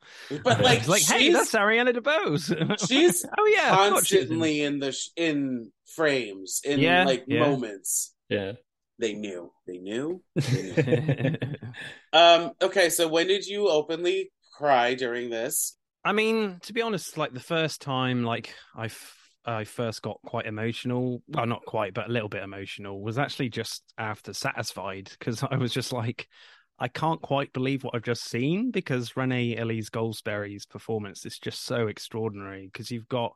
but 0.43 0.61
like 0.63 0.79
She's 0.81 0.89
like, 0.89 1.03
hey, 1.03 1.19
she's 1.27 1.35
that's 1.35 1.53
Ariana 1.53 1.95
DeBose. 1.95 2.89
she's 2.89 3.25
oh 3.39 3.47
yeah, 3.47 3.73
of 3.87 3.93
course 3.93 4.07
she's 4.07 4.21
in 4.23 4.29
constantly 4.29 4.63
in 4.63 4.79
the 4.79 4.93
sh- 4.93 5.09
in 5.17 5.71
frames 5.95 6.61
in 6.65 6.81
Yeah, 6.81 7.05
like 7.05 7.25
yeah. 7.27 7.41
moments 7.41 8.15
Yeah. 8.31 8.53
they 8.99 9.13
knew 9.13 9.53
they 9.67 9.79
knew 9.79 10.23
it. 10.37 11.61
um 12.13 12.53
okay 12.63 12.89
so 12.89 13.07
when 13.09 13.27
did 13.27 13.47
you 13.47 13.69
openly 13.69 14.31
cry 14.57 14.95
during 14.95 15.29
this 15.31 15.77
I 16.07 16.13
mean, 16.13 16.59
to 16.65 16.75
be 16.75 16.83
honest, 16.83 17.17
like 17.17 17.33
the 17.33 17.41
first 17.41 17.81
time, 17.81 18.25
like 18.25 18.55
I, 18.77 18.85
f- 18.87 19.24
I 19.47 19.65
first 19.65 20.03
got 20.03 20.21
quite 20.25 20.47
emotional. 20.47 21.23
Well, 21.29 21.47
not 21.47 21.65
quite, 21.65 21.95
but 21.95 22.09
a 22.09 22.13
little 22.13 22.29
bit 22.29 22.43
emotional. 22.43 23.03
Was 23.03 23.19
actually 23.19 23.51
just 23.51 23.83
after 23.99 24.33
Satisfied 24.33 25.11
because 25.19 25.43
I 25.43 25.57
was 25.57 25.73
just 25.73 25.93
like, 25.93 26.29
I 26.79 26.89
can't 26.89 27.21
quite 27.21 27.53
believe 27.53 27.85
what 27.85 27.95
I've 27.95 28.03
just 28.03 28.25
seen 28.25 28.71
because 28.71 29.17
Renee 29.17 29.57
Elise 29.57 29.91
Goldsberry's 29.91 30.67
performance 30.67 31.27
is 31.27 31.39
just 31.39 31.65
so 31.65 31.87
extraordinary. 31.89 32.71
Because 32.73 32.91
you've 32.91 33.09
got, 33.09 33.33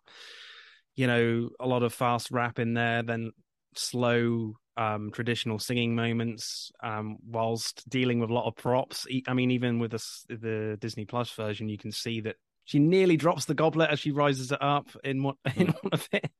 you 0.97 1.07
know, 1.07 1.51
a 1.61 1.67
lot 1.67 1.83
of 1.83 1.93
fast 1.93 2.31
rap 2.31 2.59
in 2.59 2.75
there, 2.75 3.03
then 3.03 3.33
slow 3.77 4.55
um 4.77 5.11
traditional 5.11 5.59
singing 5.59 5.95
moments 5.95 6.71
um 6.83 7.17
whilst 7.27 7.89
dealing 7.89 8.21
with 8.21 8.31
a 8.31 8.33
lot 8.33 8.47
of 8.47 8.55
props 8.55 9.07
I 9.27 9.35
mean 9.35 9.51
even 9.51 9.79
with 9.81 9.91
the, 9.91 10.03
the 10.29 10.79
disney 10.81 11.05
plus 11.05 11.31
version 11.33 11.69
you 11.69 11.77
can 11.79 11.91
see 11.91 12.21
that 12.23 12.37
she 12.69 12.79
nearly 12.79 13.17
drops 13.17 13.47
the 13.47 13.55
goblet 13.55 13.89
as 13.91 13.99
she 13.99 14.11
rises 14.11 14.53
it 14.53 14.61
up 14.63 14.89
in 15.03 15.23
one 15.23 15.37
in 15.57 15.69
one 15.69 15.93
of 15.93 16.07
it. 16.13 16.31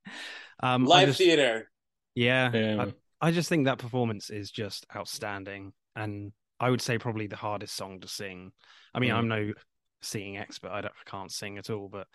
Um 0.63 0.85
live 0.85 1.09
just- 1.09 1.19
theater. 1.19 1.71
Yeah. 2.15 2.51
Yeah. 2.53 2.85
I, 3.21 3.29
I 3.29 3.31
just 3.33 3.49
think 3.49 3.65
that 3.65 3.79
performance 3.79 4.29
is 4.29 4.51
just 4.51 4.87
outstanding. 4.95 5.73
And 5.97 6.33
i 6.61 6.69
would 6.69 6.83
say 6.83 6.99
probably 6.99 7.29
the 7.29 7.37
hardest 7.37 7.75
song 7.77 8.01
to 8.01 8.09
sing. 8.09 8.53
I 8.95 8.99
mean 8.99 9.11
Mm. 9.11 9.15
i'm 9.17 9.29
no 9.29 9.53
singing 10.03 10.37
expert. 10.37 10.71
I, 10.71 10.83
don't, 10.83 10.93
I 11.07 11.11
can't 11.11 11.33
sing 11.33 11.57
at 11.59 11.71
all 11.71 11.89
but 11.89 12.07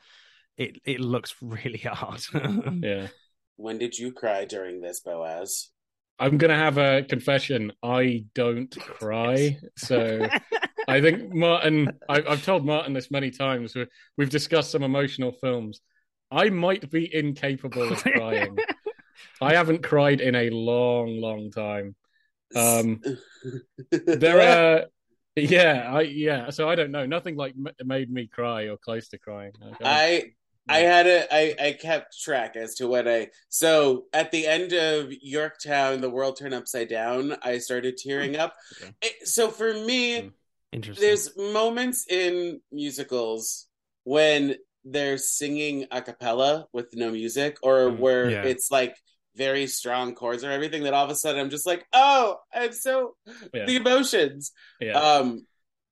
it 0.57 0.77
it 0.85 0.99
looks 0.99 1.35
really 1.41 1.79
hard. 1.79 2.21
Yeah. 2.83 3.07
when 3.55 3.79
did 3.79 3.97
you 3.97 4.11
cry 4.11 4.45
during 4.45 4.81
this 4.81 4.99
boaz? 5.01 5.69
I'm 6.19 6.37
gonna 6.37 6.55
have 6.67 6.77
a 6.77 7.01
confession. 7.03 7.71
I 7.81 8.25
don't 8.35 8.69
cry, 8.79 9.57
so 9.77 10.27
I 10.87 11.01
think 11.01 11.33
Martin. 11.33 11.91
I, 12.09 12.23
I've 12.27 12.43
told 12.43 12.65
Martin 12.65 12.93
this 12.93 13.09
many 13.11 13.31
times. 13.31 13.75
We- 13.75 13.87
We've 14.17 14.29
discussed 14.29 14.71
some 14.71 14.83
emotional 14.83 15.31
films. 15.31 15.81
I 16.31 16.49
might 16.49 16.89
be 16.89 17.13
incapable 17.13 17.91
of 17.91 18.03
crying. 18.03 18.57
I 19.41 19.53
haven't 19.53 19.83
cried 19.83 20.19
in 20.21 20.35
a 20.35 20.49
long, 20.49 21.17
long 21.19 21.51
time. 21.51 21.95
Um, 22.55 23.01
There 23.91 24.41
are, 24.83 24.85
yeah, 25.35 25.91
I 25.93 26.01
yeah. 26.01 26.49
So 26.49 26.69
I 26.69 26.75
don't 26.75 26.91
know. 26.91 27.05
Nothing 27.05 27.35
like 27.35 27.53
m- 27.57 27.73
made 27.87 28.11
me 28.11 28.27
cry 28.27 28.63
or 28.63 28.77
close 28.77 29.07
to 29.09 29.17
crying. 29.17 29.51
Like, 29.61 29.75
I 29.83 30.23
I 30.69 30.79
had 30.79 31.07
a 31.07 31.27
I 31.33 31.55
I 31.67 31.71
kept 31.73 32.19
track 32.21 32.55
as 32.55 32.75
to 32.75 32.87
what 32.87 33.07
I 33.07 33.29
so 33.49 34.05
at 34.13 34.31
the 34.31 34.45
end 34.47 34.73
of 34.73 35.11
Yorktown, 35.11 36.01
the 36.01 36.09
world 36.09 36.37
turned 36.37 36.53
upside 36.53 36.89
down. 36.89 37.35
I 37.41 37.57
started 37.57 37.97
tearing 37.97 38.35
up. 38.37 38.55
Okay. 38.81 38.91
It- 39.01 39.27
so 39.27 39.49
for 39.49 39.73
me, 39.73 40.21
Mm. 40.21 40.31
Interesting 40.73 41.07
there's 41.07 41.35
moments 41.37 42.05
in 42.09 42.61
musicals 42.71 43.67
when 44.03 44.55
they're 44.83 45.17
singing 45.17 45.85
a 45.91 46.01
cappella 46.01 46.65
with 46.73 46.93
no 46.95 47.11
music, 47.11 47.57
or 47.63 47.89
Mm, 47.91 47.99
where 47.99 48.29
yeah. 48.29 48.43
it's 48.43 48.69
like 48.71 48.95
very 49.35 49.65
strong 49.67 50.13
chords 50.13 50.43
or 50.43 50.51
everything. 50.51 50.83
That 50.83 50.93
all 50.93 51.05
of 51.05 51.09
a 51.11 51.15
sudden 51.15 51.39
I'm 51.39 51.49
just 51.49 51.65
like, 51.65 51.85
oh, 51.93 52.37
I'm 52.53 52.73
so 52.73 53.15
Yeah. 53.53 53.65
the 53.65 53.75
emotions. 53.77 54.51
yeah, 54.81 54.99
Um, 54.99 55.47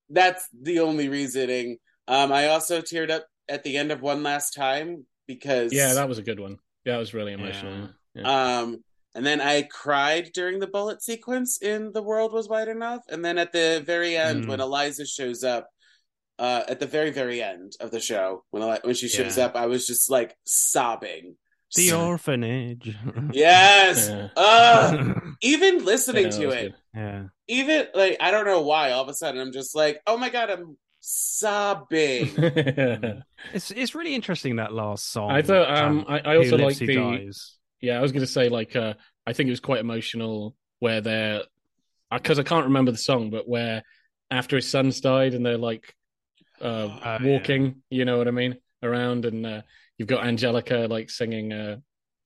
that's 0.09 0.47
the 0.51 0.79
only 0.79 1.07
reasoning. 1.09 1.77
Um, 2.07 2.31
I 2.31 2.47
also 2.47 2.81
teared 2.81 3.09
up 3.09 3.25
at 3.47 3.63
the 3.63 3.77
end 3.77 3.91
of 3.91 4.01
One 4.01 4.23
Last 4.23 4.51
Time 4.51 5.05
because 5.27 5.71
yeah, 5.71 5.93
that 5.93 6.09
was 6.09 6.17
a 6.17 6.23
good 6.23 6.39
one. 6.39 6.57
Yeah, 6.83 6.93
that 6.93 6.99
was 6.99 7.13
really 7.13 7.33
emotional. 7.33 7.89
Yeah. 8.13 8.59
um, 8.59 8.83
and 9.15 9.25
then 9.25 9.41
I 9.41 9.63
cried 9.63 10.31
during 10.33 10.59
the 10.59 10.67
bullet 10.67 11.01
sequence 11.03 11.61
in 11.61 11.91
The 11.93 12.01
World 12.03 12.33
Was 12.33 12.47
Wide 12.49 12.67
Enough, 12.69 13.01
and 13.09 13.23
then 13.25 13.37
at 13.37 13.51
the 13.51 13.81
very 13.85 14.15
end 14.17 14.45
Mm. 14.45 14.47
when 14.49 14.59
Eliza 14.61 15.05
shows 15.05 15.43
up, 15.43 15.67
uh, 16.39 16.63
at 16.67 16.79
the 16.79 16.85
very 16.87 17.11
very 17.11 17.41
end 17.43 17.73
of 17.79 17.91
the 17.91 17.99
show 17.99 18.43
when 18.51 18.63
Eli- 18.63 18.79
when 18.83 18.95
she 18.95 19.07
shows 19.07 19.37
Yeah. 19.37 19.45
up, 19.45 19.55
I 19.55 19.65
was 19.67 19.85
just 19.87 20.09
like 20.09 20.35
sobbing. 20.45 21.35
the 21.73 21.87
So- 21.87 22.05
orphanage 22.05 22.97
yes. 23.31 24.09
Yeah. 24.09 24.27
Uh, 24.35 25.13
even 25.41 25.85
listening 25.85 26.23
that 26.23 26.33
to 26.33 26.45
was 26.47 26.55
it, 26.55 26.73
yeah 26.93 27.23
even 27.47 27.87
like 27.95 28.17
I 28.19 28.29
don't 28.31 28.43
know 28.45 28.61
why 28.61 28.91
all 28.91 29.03
of 29.03 29.07
a 29.09 29.13
sudden 29.13 29.39
I'm 29.39 29.53
just 29.53 29.73
like, 29.73 30.01
oh 30.05 30.17
my 30.17 30.27
god, 30.29 30.49
I'm 30.49 30.77
sobbing. 30.99 32.27
It's 33.53 33.71
it's 33.71 33.95
really 33.95 34.13
interesting 34.15 34.57
that 34.57 34.71
last 34.73 35.11
song. 35.11 35.31
I 35.31 35.41
thought. 35.41 35.67
Um, 35.75 36.05
I, 36.07 36.19
I 36.19 36.35
also 36.37 36.57
like 36.57 36.77
the. 36.77 36.93
Dies. 36.95 37.57
Yeah, 37.81 37.97
I 37.97 38.01
was 38.01 38.11
going 38.11 38.25
to 38.25 38.31
say 38.31 38.49
like. 38.49 38.75
Uh, 38.75 38.93
I 39.27 39.33
think 39.33 39.47
it 39.47 39.51
was 39.51 39.59
quite 39.59 39.79
emotional 39.81 40.55
where 40.79 41.01
they're 41.01 41.43
because 42.11 42.39
I 42.39 42.43
can't 42.43 42.65
remember 42.65 42.91
the 42.91 42.97
song, 42.97 43.29
but 43.29 43.47
where 43.47 43.83
after 44.29 44.55
his 44.55 44.67
son's 44.67 44.99
died 44.99 45.33
and 45.33 45.45
they're 45.45 45.57
like 45.57 45.93
uh, 46.59 46.89
Oh, 47.03 47.17
walking, 47.21 47.83
you 47.89 48.05
know 48.05 48.17
what 48.17 48.27
I 48.27 48.31
mean, 48.31 48.57
around, 48.83 49.25
and 49.25 49.45
uh, 49.45 49.61
you've 49.97 50.07
got 50.07 50.25
Angelica 50.25 50.87
like 50.89 51.09
singing 51.09 51.53
uh, 51.53 51.77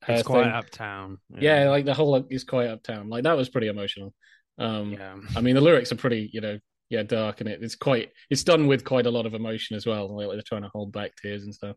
It's 0.08 0.24
Quiet 0.24 0.54
Uptown. 0.54 1.20
Yeah, 1.38 1.70
like 1.70 1.86
the 1.86 1.94
whole 1.94 2.26
is 2.30 2.44
Quiet 2.44 2.72
Uptown. 2.72 3.10
Like 3.10 3.24
that 3.24 3.38
was 3.38 3.50
pretty 3.50 3.68
emotional. 3.68 4.14
Um, 4.58 4.94
yeah. 4.94 5.16
I 5.36 5.42
mean, 5.42 5.56
the 5.56 5.62
lyrics 5.62 5.92
are 5.92 5.98
pretty, 5.98 6.30
you 6.32 6.42
know, 6.42 6.60
yeah, 6.90 7.04
dark, 7.04 7.42
and 7.42 7.50
it, 7.50 7.60
it's 7.62 7.76
quite, 7.76 8.12
it's 8.30 8.44
done 8.44 8.68
with 8.68 8.86
quite 8.86 9.06
a 9.06 9.12
lot 9.12 9.26
of 9.26 9.34
emotion 9.34 9.76
as 9.76 9.86
well. 9.86 10.16
Like 10.16 10.30
they're 10.30 10.42
trying 10.46 10.64
to 10.64 10.72
hold 10.74 10.94
back 10.94 11.12
tears 11.22 11.44
and 11.44 11.54
stuff, 11.54 11.76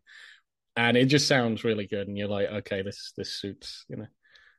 and 0.87 0.97
it 0.97 1.05
just 1.05 1.27
sounds 1.27 1.63
really 1.63 1.87
good. 1.87 2.07
And 2.07 2.17
you're 2.17 2.27
like, 2.27 2.47
okay, 2.49 2.81
this 2.81 3.13
this 3.17 3.31
suits, 3.39 3.85
you 3.89 3.97
know. 3.97 4.07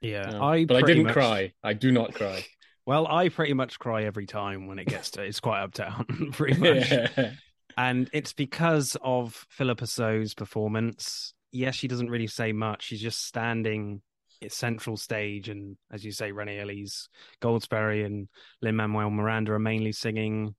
Yeah, 0.00 0.28
Um, 0.30 0.42
I 0.42 0.64
but 0.64 0.76
I 0.76 0.82
didn't 0.86 1.04
much- 1.04 1.12
cry. 1.14 1.52
I 1.62 1.72
do 1.74 1.90
not 1.92 2.14
cry. 2.14 2.44
Well, 2.86 3.06
I 3.06 3.28
pretty 3.28 3.52
much 3.52 3.78
cry 3.78 4.04
every 4.04 4.26
time 4.26 4.66
when 4.66 4.78
it 4.80 4.86
gets 4.88 5.12
to 5.12 5.22
it's 5.22 5.38
Quiet 5.38 5.64
Uptown, 5.64 6.06
pretty 6.32 6.58
much. 6.60 6.90
yeah, 6.90 7.32
And 7.76 8.08
it's 8.12 8.32
because 8.32 8.96
of 9.02 9.46
Phillipa 9.50 9.86
Soo's 9.86 10.34
performance. 10.34 11.32
Yes, 11.52 11.76
she 11.76 11.86
doesn't 11.86 12.10
really 12.10 12.26
say 12.26 12.52
much. 12.52 12.84
She's 12.84 13.02
just 13.02 13.24
standing 13.24 14.02
at 14.42 14.50
central 14.52 14.96
stage, 14.96 15.48
and 15.50 15.76
as 15.92 16.04
you 16.04 16.10
say, 16.10 16.32
Renee 16.32 16.60
Elise 16.60 17.08
Goldsberry 17.40 18.04
and 18.04 18.28
Lin 18.62 18.74
Manuel 18.76 19.10
Miranda 19.10 19.52
are 19.52 19.58
mainly 19.60 19.92
singing 19.92 20.56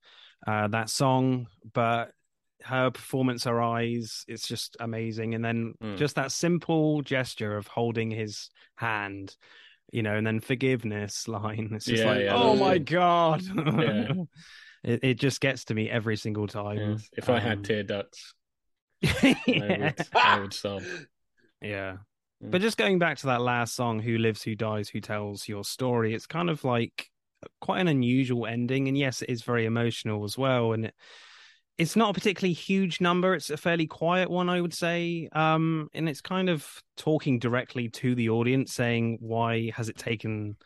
uh, 0.47 0.67
that 0.69 0.89
song. 0.89 1.47
But 1.73 2.11
her 2.63 2.91
performance, 2.91 3.43
her 3.45 3.61
eyes, 3.61 4.25
it's 4.27 4.47
just 4.47 4.77
amazing. 4.79 5.35
And 5.35 5.43
then 5.43 5.73
Mm. 5.81 5.97
just 5.97 6.15
that 6.15 6.31
simple 6.31 7.01
gesture 7.01 7.57
of 7.57 7.67
holding 7.67 8.11
his 8.11 8.49
hand, 8.75 9.35
you 9.91 10.03
know, 10.03 10.15
and 10.15 10.25
then 10.25 10.39
forgiveness 10.39 11.27
line. 11.27 11.69
It's 11.73 11.85
just 11.85 12.03
Yeah, 12.03 12.11
like, 12.11 12.25
yeah, 12.25 12.35
oh 12.35 12.55
my 12.55 12.77
god. 12.77 13.41
Yeah. 13.43 14.13
It, 14.83 15.03
it 15.03 15.13
just 15.19 15.41
gets 15.41 15.65
to 15.65 15.75
me 15.75 15.91
every 15.91 16.17
single 16.17 16.47
time. 16.47 16.97
If 17.15 17.29
I 17.29 17.39
had 17.39 17.57
Um, 17.59 17.63
tear 17.63 17.83
ducts, 17.83 18.33
I 19.03 19.77
would, 19.79 20.07
I 20.15 20.39
would 20.39 20.53
sob. 20.53 20.81
yeah. 21.61 21.97
Mm. 22.43 22.49
But 22.49 22.61
just 22.61 22.77
going 22.79 22.97
back 22.97 23.17
to 23.19 23.27
that 23.27 23.41
last 23.41 23.75
song, 23.75 23.99
Who 23.99 24.17
Lives, 24.17 24.41
Who 24.41 24.55
Dies, 24.55 24.89
Who 24.89 24.99
Tells 24.99 25.47
Your 25.47 25.63
Story, 25.63 26.15
it's 26.15 26.25
kind 26.25 26.49
of 26.49 26.63
like 26.63 27.11
quite 27.59 27.81
an 27.81 27.87
unusual 27.87 28.47
ending. 28.47 28.87
And 28.87 28.97
yes, 28.97 29.21
it 29.21 29.29
is 29.29 29.43
very 29.43 29.65
emotional 29.65 30.23
as 30.23 30.35
well. 30.35 30.73
And 30.73 30.85
it, 30.85 30.95
it's 31.81 31.95
not 31.95 32.11
a 32.11 32.13
particularly 32.13 32.53
huge 32.53 33.01
number. 33.01 33.33
It's 33.33 33.49
a 33.49 33.57
fairly 33.57 33.87
quiet 33.87 34.29
one, 34.29 34.49
I 34.49 34.61
would 34.61 34.73
say. 34.73 35.27
Um, 35.31 35.89
and 35.95 36.07
it's 36.07 36.21
kind 36.21 36.47
of 36.47 36.67
talking 36.95 37.39
directly 37.39 37.89
to 37.89 38.13
the 38.13 38.29
audience, 38.29 38.71
saying, 38.71 39.17
why 39.19 39.71
has 39.75 39.89
it 39.89 39.97
taken 39.97 40.57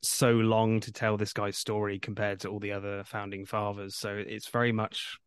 so 0.00 0.30
long 0.30 0.78
to 0.78 0.92
tell 0.92 1.16
this 1.16 1.32
guy's 1.32 1.58
story 1.58 1.98
compared 1.98 2.38
to 2.40 2.50
all 2.50 2.60
the 2.60 2.70
other 2.70 3.02
founding 3.02 3.46
fathers? 3.46 3.96
So 3.96 4.14
it's 4.14 4.46
very 4.46 4.70
much, 4.70 5.18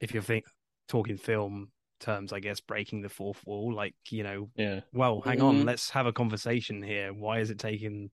if 0.00 0.12
you're 0.12 0.22
think, 0.22 0.44
talking 0.86 1.16
film 1.16 1.68
terms, 2.00 2.32
I 2.32 2.40
guess, 2.40 2.60
breaking 2.60 3.02
the 3.02 3.08
fourth 3.08 3.44
wall, 3.46 3.74
like, 3.74 3.94
you 4.10 4.22
know, 4.22 4.50
Yeah, 4.56 4.80
well, 4.92 5.20
hang 5.20 5.40
Mhm. 5.40 5.42
on, 5.42 5.64
let's 5.66 5.90
have 5.90 6.06
a 6.06 6.12
conversation 6.12 6.82
here. 6.82 7.12
Why 7.12 7.40
is 7.40 7.50
it 7.50 7.58
taking 7.58 8.10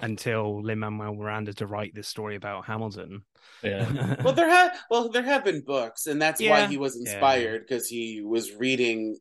until 0.00 0.62
Lin 0.62 0.80
Manuel 0.80 1.14
Miranda 1.14 1.54
to 1.54 1.66
write 1.66 1.94
this 1.94 2.08
story 2.08 2.36
about 2.36 2.66
Hamilton? 2.66 3.24
yeah, 3.62 3.88
well, 4.22 4.34
there 4.34 4.48
have 4.48 4.72
well 4.90 5.08
there 5.08 5.22
have 5.22 5.44
been 5.44 5.62
books, 5.64 6.06
and 6.06 6.20
that's 6.20 6.42
why 6.42 6.62
he 6.64 6.76
was 6.76 6.96
inspired 6.96 7.62
because 7.66 7.88
he 7.88 8.22
was 8.22 8.52
reading 8.52 9.16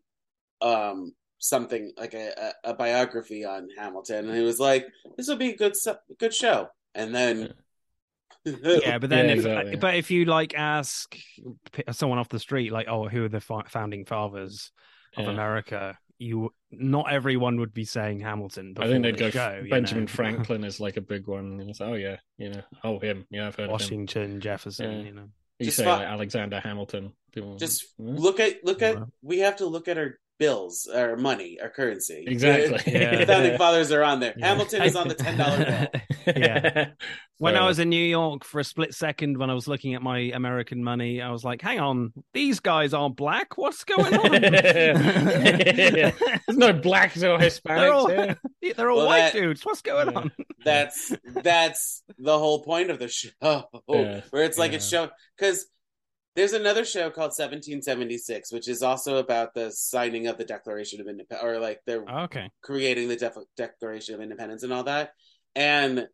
um 0.62 1.14
something 1.40 1.94
like 1.98 2.14
a, 2.16 2.54
a, 2.66 2.72
a 2.72 2.76
biography 2.76 3.46
on 3.46 3.70
Hamilton, 3.78 4.28
and 4.30 4.38
he 4.38 4.44
was 4.44 4.60
like, 4.60 4.88
"This 5.18 5.28
will 5.28 5.38
be 5.38 5.52
a 5.52 5.58
good 5.58 5.76
good 6.20 6.34
show." 6.34 6.70
And 6.96 7.16
then, 7.16 7.50
yeah, 8.46 8.98
but 9.00 9.10
then 9.10 9.26
Yeah, 9.26 9.32
if 9.32 9.38
exactly. 9.38 9.76
but 9.78 9.96
if 9.96 10.12
you 10.12 10.26
like 10.26 10.54
ask 10.56 11.16
someone 11.92 12.20
off 12.20 12.30
the 12.30 12.40
street, 12.40 12.72
like, 12.72 12.88
oh, 12.88 13.08
who 13.08 13.26
are 13.26 13.30
the 13.30 13.42
fo- 13.42 13.64
founding 13.68 14.06
fathers 14.06 14.72
of 15.18 15.26
Yeah. 15.26 15.32
America? 15.32 15.98
You 16.18 16.54
not 16.72 17.12
everyone 17.12 17.60
would 17.60 17.74
be 17.74 17.84
saying 17.86 18.22
Hamilton. 18.22 18.74
But 18.74 18.86
I 18.86 18.90
think 18.90 19.04
they'd 19.04 19.18
go 19.18 19.26
this 19.26 19.34
show, 19.34 19.60
you 19.64 19.70
Benjamin 19.70 20.06
know? 20.06 20.08
Franklin 20.12 20.64
is 20.64 20.80
like 20.80 20.96
a 20.98 21.02
big 21.02 21.28
one. 21.28 21.60
And 21.60 21.70
it's, 21.70 21.82
oh 21.82 21.96
yeah, 21.96 22.18
you 22.38 22.50
know, 22.52 22.62
oh 22.86 23.00
him, 23.00 23.26
yeah, 23.30 23.48
I've 23.48 23.56
heard 23.56 23.64
of 23.66 23.70
him. 23.70 23.72
Washington, 23.72 24.40
Jefferson. 24.40 24.92
Yeah. 24.92 25.04
You 25.08 25.14
know, 25.14 25.30
You 25.60 25.66
Just 25.66 25.78
say 25.78 25.84
fi- 25.84 25.98
like 25.98 26.08
Alexander 26.08 26.60
Hamilton. 26.62 27.12
People, 27.34 27.58
just 27.58 27.86
Hmm? 27.98 28.16
look 28.16 28.40
at 28.40 28.64
look 28.64 28.82
at. 28.82 28.96
Yeah. 28.96 29.04
We 29.22 29.40
have 29.40 29.58
to 29.58 29.66
look 29.66 29.88
at 29.90 29.98
our 29.98 30.18
bills, 30.38 30.88
or 30.94 31.16
money, 31.18 31.58
or 31.62 31.70
currency. 31.70 32.24
exactly. 32.28 32.94
Yeah. 33.00 33.16
The 33.18 33.26
founding 33.26 33.58
fathers 33.58 33.92
are 33.92 34.04
on 34.04 34.20
there. 34.20 34.34
Yeah. 34.38 34.48
Hamilton 34.48 34.82
is 34.84 34.96
on 34.96 35.08
the 35.08 35.16
ten 35.16 35.38
dollar 35.38 35.66
bill. 35.92 36.02
Yeah. 36.36 36.88
when 37.38 37.54
Fair 37.54 37.62
I 37.62 37.68
was 37.68 37.78
in 37.78 37.90
New 37.90 38.04
York 38.04 38.44
for 38.44 38.60
a 38.60 38.64
split 38.64 38.96
second, 38.96 39.38
when 39.38 39.52
I 39.52 39.54
was 39.54 39.68
looking 39.68 39.94
at 39.94 40.02
my 40.02 40.18
American 40.34 40.84
money, 40.84 41.22
I 41.22 41.30
was 41.30 41.44
like, 41.44 41.62
"Hang 41.62 41.80
on, 41.80 42.14
these 42.34 42.60
guys 42.60 42.94
aren't 42.96 43.16
black. 43.16 43.58
What's 43.60 43.84
going 43.84 44.14
on?" 44.16 44.34
Yeah. 44.44 46.12
There's 46.48 46.58
no 46.58 46.74
blacks 46.74 47.22
or 47.24 47.38
Hispanics 47.38 47.62
They're 47.80 47.94
all, 47.94 48.08
here. 48.08 48.38
they're 48.76 48.90
all 48.90 48.98
Well, 48.98 49.06
white 49.08 49.20
that- 49.20 49.34
dudes. 49.34 49.64
What's 49.66 49.82
going 49.82 50.10
Yeah. 50.12 50.18
on? 50.20 50.32
That's 50.64 51.14
that's 51.44 52.02
the 52.18 52.38
whole 52.40 52.64
point 52.64 52.90
of 52.90 52.98
the 52.98 53.08
show, 53.08 53.32
Yeah. 53.88 54.22
where 54.32 54.44
it's 54.44 54.58
like 54.58 54.74
it's 54.74 54.92
Yeah. 54.92 55.06
show 55.06 55.12
because 55.38 55.68
there's 56.36 56.54
another 56.54 56.84
show 56.86 57.10
called 57.10 57.32
1776, 57.32 58.52
which 58.52 58.68
is 58.68 58.84
also 58.84 59.18
about 59.18 59.54
the 59.54 59.72
signing 59.72 60.28
of 60.28 60.38
the 60.38 60.44
Declaration 60.46 61.00
of 61.02 61.08
Independence, 61.08 61.44
or 61.44 61.60
like 61.60 61.82
they're 61.86 62.04
Okay. 62.26 62.50
creating 62.62 63.08
the 63.08 63.16
Def- 63.16 63.38
Declaration 63.58 64.16
of 64.16 64.22
Independence 64.22 64.64
and 64.64 64.74
all 64.74 64.84
that, 64.84 65.12
and 65.56 66.08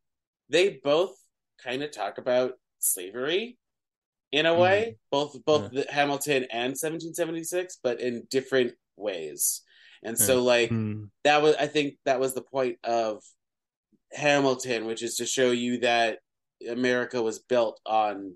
they 0.49 0.79
both 0.83 1.15
kind 1.63 1.81
of 1.83 1.91
talk 1.91 2.17
about 2.17 2.53
slavery 2.79 3.57
in 4.31 4.45
a 4.45 4.55
way, 4.55 4.95
both 5.11 5.43
both 5.45 5.71
the 5.71 5.85
Hamilton 5.89 6.45
and 6.51 6.77
1776, 6.77 7.79
but 7.83 7.99
in 7.99 8.23
different 8.29 8.73
ways. 8.97 9.61
And 10.03 10.17
so, 10.17 10.41
like 10.43 10.69
Hmm. 10.69 11.05
that 11.23 11.41
was, 11.41 11.55
I 11.55 11.67
think 11.67 11.95
that 12.05 12.19
was 12.19 12.33
the 12.33 12.41
point 12.41 12.77
of 12.83 13.21
Hamilton, 14.13 14.85
which 14.85 15.03
is 15.03 15.15
to 15.15 15.25
show 15.25 15.51
you 15.51 15.79
that 15.79 16.19
America 16.67 17.21
was 17.21 17.39
built 17.39 17.79
on 17.85 18.35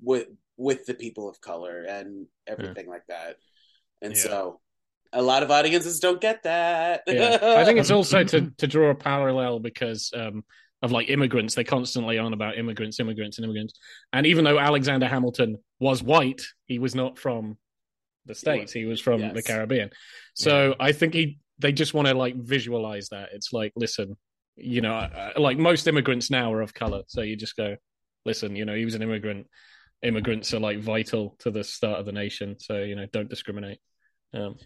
with 0.00 0.28
with 0.56 0.86
the 0.86 0.94
people 0.94 1.28
of 1.28 1.40
color 1.40 1.82
and 1.82 2.26
everything 2.46 2.88
like 2.88 3.06
that. 3.08 3.36
And 4.02 4.14
Yeah. 4.14 4.22
so, 4.22 4.60
a 5.12 5.22
lot 5.22 5.42
of 5.42 5.50
audiences 5.50 6.00
don't 6.00 6.20
get 6.20 6.42
that. 6.42 7.02
Yeah. 7.06 7.38
I 7.58 7.64
think 7.64 7.78
it's 7.78 7.90
also 7.90 8.24
to 8.24 8.50
to 8.58 8.66
draw 8.66 8.90
a 8.90 8.94
parallel 8.94 9.60
because 9.60 10.10
um, 10.14 10.44
of 10.82 10.92
like 10.92 11.08
immigrants. 11.08 11.54
They 11.54 11.64
constantly 11.64 12.18
on 12.18 12.32
about 12.32 12.58
immigrants, 12.58 13.00
immigrants, 13.00 13.38
and 13.38 13.44
immigrants. 13.44 13.78
And 14.12 14.26
even 14.26 14.44
though 14.44 14.58
Alexander 14.58 15.06
Hamilton 15.06 15.56
was 15.80 16.02
white, 16.02 16.42
he 16.66 16.78
was 16.78 16.94
not 16.94 17.18
from 17.18 17.56
the 18.26 18.34
states. 18.34 18.72
He 18.72 18.84
was 18.84 19.00
from 19.00 19.20
Yes. 19.20 19.34
the 19.34 19.42
Caribbean. 19.42 19.90
So 20.34 20.74
I 20.80 20.92
think 20.92 21.14
he 21.14 21.38
they 21.58 21.72
just 21.72 21.94
want 21.94 22.08
to 22.08 22.14
like 22.14 22.36
visualize 22.36 23.08
that. 23.10 23.30
It's 23.32 23.52
like, 23.52 23.72
listen, 23.76 24.16
you 24.56 24.80
know, 24.82 25.08
like 25.36 25.56
most 25.56 25.86
immigrants 25.86 26.30
now 26.30 26.52
are 26.52 26.60
of 26.60 26.74
color. 26.74 27.02
So 27.06 27.22
you 27.22 27.36
just 27.36 27.56
go, 27.56 27.76
listen, 28.26 28.56
you 28.56 28.64
know, 28.66 28.74
he 28.74 28.84
was 28.84 28.94
an 28.94 29.02
immigrant. 29.02 29.46
Immigrants 30.02 30.52
are 30.54 30.60
like 30.60 30.78
vital 30.78 31.36
to 31.40 31.50
the 31.50 31.64
start 31.64 31.98
of 32.00 32.06
the 32.06 32.12
nation. 32.12 32.56
So 32.58 32.78
you 32.82 32.94
know, 32.96 33.06
don't 33.12 33.30
discriminate. 33.30 33.78
Um, 34.34 34.56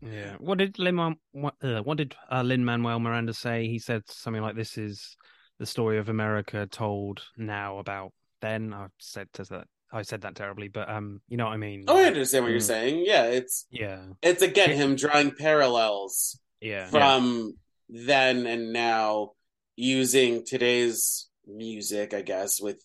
Yeah. 0.00 0.36
What 0.38 0.58
did 0.58 0.78
Lin 0.78 1.16
what, 1.32 1.54
uh, 1.62 1.82
what 1.82 1.96
did 1.98 2.14
uh, 2.30 2.42
Lin 2.42 2.64
Manuel 2.64 3.00
Miranda 3.00 3.34
say? 3.34 3.66
He 3.66 3.78
said 3.78 4.02
something 4.06 4.42
like, 4.42 4.54
"This 4.56 4.78
is 4.78 5.16
the 5.58 5.66
story 5.66 5.98
of 5.98 6.08
America 6.08 6.66
told 6.70 7.22
now 7.36 7.78
about 7.78 8.12
then." 8.40 8.72
I 8.72 8.86
said 8.98 9.28
to 9.34 9.44
that. 9.44 9.66
I 9.90 10.02
said 10.02 10.20
that 10.20 10.34
terribly, 10.36 10.68
but 10.68 10.88
um, 10.88 11.20
you 11.28 11.36
know 11.38 11.46
what 11.46 11.54
I 11.54 11.56
mean. 11.56 11.84
oh, 11.88 11.96
I 11.96 12.04
understand 12.04 12.44
what 12.44 12.50
you're 12.50 12.60
Mm. 12.60 12.74
saying. 12.74 13.04
Yeah, 13.06 13.24
it's 13.24 13.66
Yeah. 13.70 14.04
it's 14.22 14.42
again 14.42 14.70
him 14.70 14.96
drawing 14.96 15.32
parallels 15.34 16.38
Yeah. 16.60 16.88
from 16.90 17.54
then 17.88 18.46
and 18.46 18.72
now, 18.72 19.32
using 19.76 20.44
today's 20.44 21.28
music, 21.46 22.12
I 22.14 22.20
guess, 22.22 22.60
with 22.60 22.84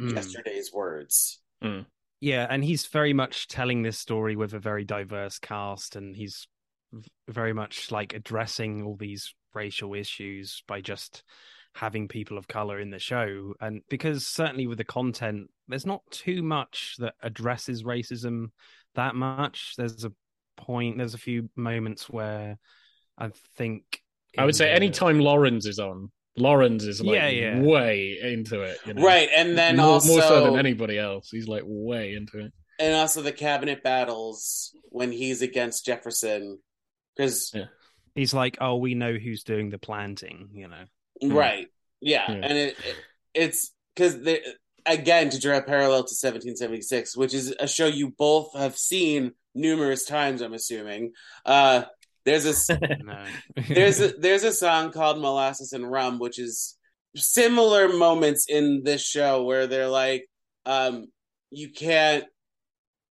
Mm. 0.00 0.14
yesterday's 0.14 0.72
words. 0.72 1.40
Yeah, 2.20 2.46
and 2.48 2.64
he's 2.64 2.86
very 2.86 3.12
much 3.12 3.46
telling 3.48 3.82
this 3.82 3.98
story 3.98 4.36
with 4.36 4.54
a 4.54 4.58
very 4.58 4.84
diverse 4.84 5.38
cast, 5.38 5.96
and 5.96 6.16
he's 6.16 6.48
very 7.28 7.52
much 7.52 7.90
like 7.90 8.14
addressing 8.14 8.82
all 8.82 8.96
these 8.96 9.34
racial 9.54 9.94
issues 9.94 10.62
by 10.66 10.80
just 10.80 11.22
having 11.74 12.08
people 12.08 12.38
of 12.38 12.48
color 12.48 12.80
in 12.80 12.90
the 12.90 12.98
show. 12.98 13.52
And 13.60 13.82
because 13.90 14.26
certainly 14.26 14.66
with 14.66 14.78
the 14.78 14.84
content, 14.84 15.50
there's 15.68 15.84
not 15.84 16.00
too 16.10 16.42
much 16.42 16.96
that 16.98 17.14
addresses 17.22 17.82
racism 17.82 18.46
that 18.94 19.14
much. 19.14 19.74
There's 19.76 20.04
a 20.04 20.12
point, 20.56 20.96
there's 20.96 21.14
a 21.14 21.18
few 21.18 21.50
moments 21.54 22.08
where 22.08 22.56
I 23.18 23.30
think 23.56 24.00
I 24.38 24.46
would 24.46 24.56
say 24.56 24.66
the- 24.66 24.74
anytime 24.74 25.20
Lawrence 25.20 25.66
is 25.66 25.78
on, 25.78 26.10
Lawrence 26.38 26.84
is 26.84 27.00
like 27.00 27.14
Yeah, 27.16 27.28
yeah. 27.28 27.60
way 27.60 28.18
into 28.22 28.62
it. 28.62 28.78
You 28.86 28.94
know? 28.94 29.02
Right, 29.02 29.28
and 29.34 29.56
then 29.56 29.76
more, 29.76 29.86
also 29.86 30.08
more 30.08 30.22
so 30.22 30.44
than 30.44 30.58
anybody 30.58 30.98
else. 30.98 31.30
He's 31.30 31.48
like 31.48 31.62
way 31.66 32.14
into 32.14 32.38
it. 32.40 32.52
and 32.78 32.94
also 32.94 33.22
the 33.22 33.32
cabinet 33.32 33.82
battles 33.82 34.74
when 34.90 35.10
he's 35.12 35.40
against 35.42 35.86
Jefferson, 35.86 36.58
because 37.16 37.50
Yeah. 37.54 37.66
he's 38.14 38.34
like, 38.34 38.58
oh, 38.60 38.76
we 38.76 38.94
know 38.94 39.14
who's 39.14 39.44
doing 39.44 39.70
the 39.70 39.78
planting, 39.78 40.50
you 40.52 40.68
know. 40.68 40.84
Mm. 41.22 41.34
right, 41.34 41.66
yeah, 42.00 42.30
Yeah. 42.30 42.34
and 42.46 42.52
it, 42.58 42.76
it 42.84 42.96
it's 43.34 43.72
because 43.94 44.20
they 44.22 44.42
again 44.84 45.30
to 45.30 45.40
draw 45.40 45.56
a 45.56 45.62
parallel 45.62 46.04
to 46.04 46.14
1776, 46.14 47.16
which 47.16 47.32
is 47.34 47.54
a 47.58 47.66
show 47.66 47.86
you 47.86 48.10
both 48.16 48.52
have 48.54 48.76
seen 48.76 49.32
numerous 49.54 50.04
times. 50.04 50.42
I'm 50.42 50.52
assuming. 50.54 51.12
Uh, 51.44 51.84
there's 52.26 52.68
a 52.68 52.78
there's 53.68 54.00
a 54.00 54.08
there's 54.18 54.44
a 54.44 54.52
song 54.52 54.92
called 54.92 55.18
Molasses 55.18 55.72
and 55.72 55.90
Rum, 55.90 56.18
which 56.18 56.38
is 56.38 56.76
similar 57.14 57.88
moments 57.88 58.46
in 58.48 58.82
this 58.84 59.02
show 59.02 59.44
where 59.44 59.66
they're 59.66 59.88
like, 59.88 60.28
um, 60.66 61.06
you 61.50 61.70
can't 61.70 62.24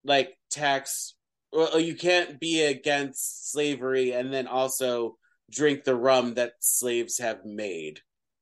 like 0.05 0.37
tax, 0.51 1.15
well, 1.53 1.81
you 1.81 1.95
can't 1.95 2.39
be 2.39 2.63
against 2.63 3.51
slavery 3.51 4.13
and 4.13 4.31
then 4.33 4.47
also 4.47 5.17
drink 5.51 5.85
the 5.85 5.95
rum 5.97 6.35
that 6.35 6.53
slaves 6.61 7.19
have 7.19 7.45
made. 7.47 8.01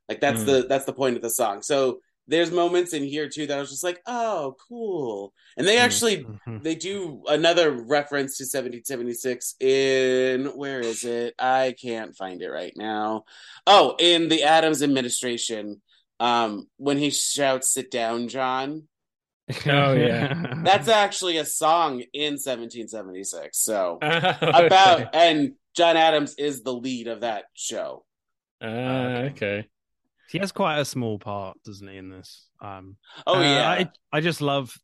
Like 0.09 0.21
that's 0.21 0.43
Mm. 0.43 0.47
the 0.47 0.67
that's 0.69 0.85
the 0.87 0.93
point 0.93 1.17
of 1.17 1.23
the 1.23 1.31
song. 1.31 1.63
So 1.63 2.01
there's 2.29 2.51
moments 2.51 2.93
in 2.93 3.03
here 3.03 3.29
too 3.29 3.47
that 3.47 3.57
I 3.57 3.61
was 3.61 3.71
just 3.71 3.83
like, 3.85 4.01
oh, 4.07 4.57
cool, 4.69 5.33
and 5.57 5.67
they 5.67 5.79
actually 5.79 6.25
Mhm. 6.25 6.63
they 6.63 6.75
do 6.75 7.23
another 7.29 7.71
reference 7.73 8.39
to 8.39 8.45
1776 8.47 9.55
in 9.61 10.47
where 10.57 10.81
is 10.81 11.05
it? 11.05 11.35
I 11.39 11.75
can't 11.81 12.17
find 12.17 12.41
it 12.43 12.49
right 12.51 12.73
now. 12.77 13.25
Oh, 13.67 13.97
in 13.99 14.29
the 14.29 14.45
Adams 14.45 14.83
administration, 14.83 15.83
um, 16.21 16.69
when 16.77 16.99
he 16.99 17.11
shouts, 17.11 17.73
"Sit 17.73 17.91
down, 17.91 18.29
John." 18.29 18.89
Oh, 19.67 19.93
yeah. 19.95 20.33
That's 20.65 20.89
actually 20.89 21.37
a 21.39 21.45
song 21.45 22.03
in 22.13 22.39
1776. 22.39 23.59
So 23.59 23.99
about 24.03 24.67
about 24.67 25.15
and 25.15 25.55
John 25.75 25.97
Adams 25.97 26.35
is 26.39 26.63
the 26.63 26.73
lead 26.73 27.09
of 27.09 27.21
that 27.23 27.47
show. 27.55 28.05
Ah, 28.63 29.25
okay. 29.33 29.67
He 30.33 30.39
has 30.39 30.51
quite 30.53 30.79
a 30.79 30.85
small 30.85 31.19
part, 31.19 31.59
doesn't 31.65 31.87
he, 31.87 31.97
in 31.97 32.09
this? 32.09 32.49
Um, 32.61 32.97
Oh 33.27 33.37
uh, 33.37 33.43
yeah, 33.43 33.71
I, 33.71 33.91
I 34.13 34.21
just 34.21 34.41
love 34.41 34.75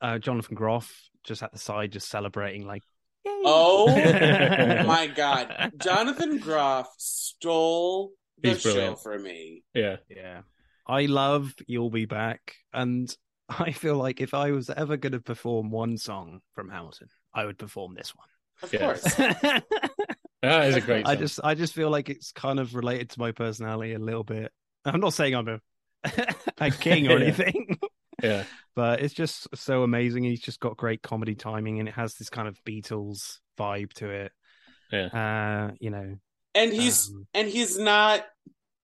uh, 0.00 0.18
Jonathan 0.18 0.54
Groff 0.54 0.90
just 1.24 1.42
at 1.42 1.52
the 1.52 1.58
side, 1.58 1.92
just 1.92 2.08
celebrating, 2.08 2.66
like, 2.66 2.82
Yay! 3.24 3.32
Oh, 3.44 3.86
my 4.86 5.06
God, 5.14 5.72
Jonathan 5.78 6.38
Groff 6.38 6.88
stole 6.98 8.12
the 8.42 8.50
He's 8.50 8.60
show 8.60 8.72
brilliant. 8.72 9.00
for 9.00 9.18
me. 9.18 9.62
Yeah. 9.74 9.96
yeah. 10.10 10.40
I 10.86 11.06
love 11.06 11.54
You'll 11.66 11.90
Be 11.90 12.04
Back. 12.04 12.54
And 12.72 13.14
I 13.48 13.72
feel 13.72 13.96
like 13.96 14.20
if 14.20 14.34
I 14.34 14.50
was 14.50 14.68
ever 14.70 14.96
going 14.96 15.12
to 15.12 15.20
perform 15.20 15.70
one 15.70 15.96
song 15.96 16.40
from 16.54 16.68
Hamilton, 16.70 17.08
I 17.34 17.44
would 17.46 17.58
perform 17.58 17.94
this 17.94 18.14
one. 18.14 18.28
Of 18.62 18.72
Yeah. 18.72 18.80
course. 18.80 19.62
That 20.42 20.68
is 20.68 20.76
a 20.76 20.82
great 20.82 21.06
I 21.08 21.16
just 21.16 21.40
I 21.42 21.54
just 21.54 21.72
feel 21.72 21.88
like 21.88 22.10
it's 22.10 22.30
kind 22.30 22.60
of 22.60 22.74
related 22.74 23.08
to 23.10 23.18
my 23.18 23.32
personality 23.32 23.94
a 23.94 23.98
little 23.98 24.24
bit. 24.24 24.52
I'm 24.84 25.00
not 25.00 25.14
saying 25.14 25.34
I'm 25.34 25.48
a 25.48 25.60
a 26.58 26.70
king 26.70 27.08
or 27.08 27.12
Yeah. 27.18 27.24
anything, 27.24 27.78
Yeah. 28.22 28.44
but 28.76 29.00
it's 29.00 29.14
just 29.14 29.48
so 29.56 29.82
amazing. 29.82 30.24
He's 30.24 30.40
just 30.40 30.60
got 30.60 30.76
great 30.76 31.02
comedy 31.02 31.34
timing, 31.34 31.80
and 31.80 31.88
it 31.88 31.94
has 31.94 32.14
this 32.14 32.28
kind 32.30 32.48
of 32.48 32.58
Beatles 32.64 33.38
vibe 33.58 33.92
to 33.94 34.10
it. 34.10 34.32
Yeah. 34.92 35.06
Uh, 35.70 35.74
you 35.80 35.90
know, 35.90 36.16
and 36.54 36.72
he's 36.72 37.08
um, 37.08 37.26
and 37.34 37.48
he's 37.48 37.78
not 37.78 38.24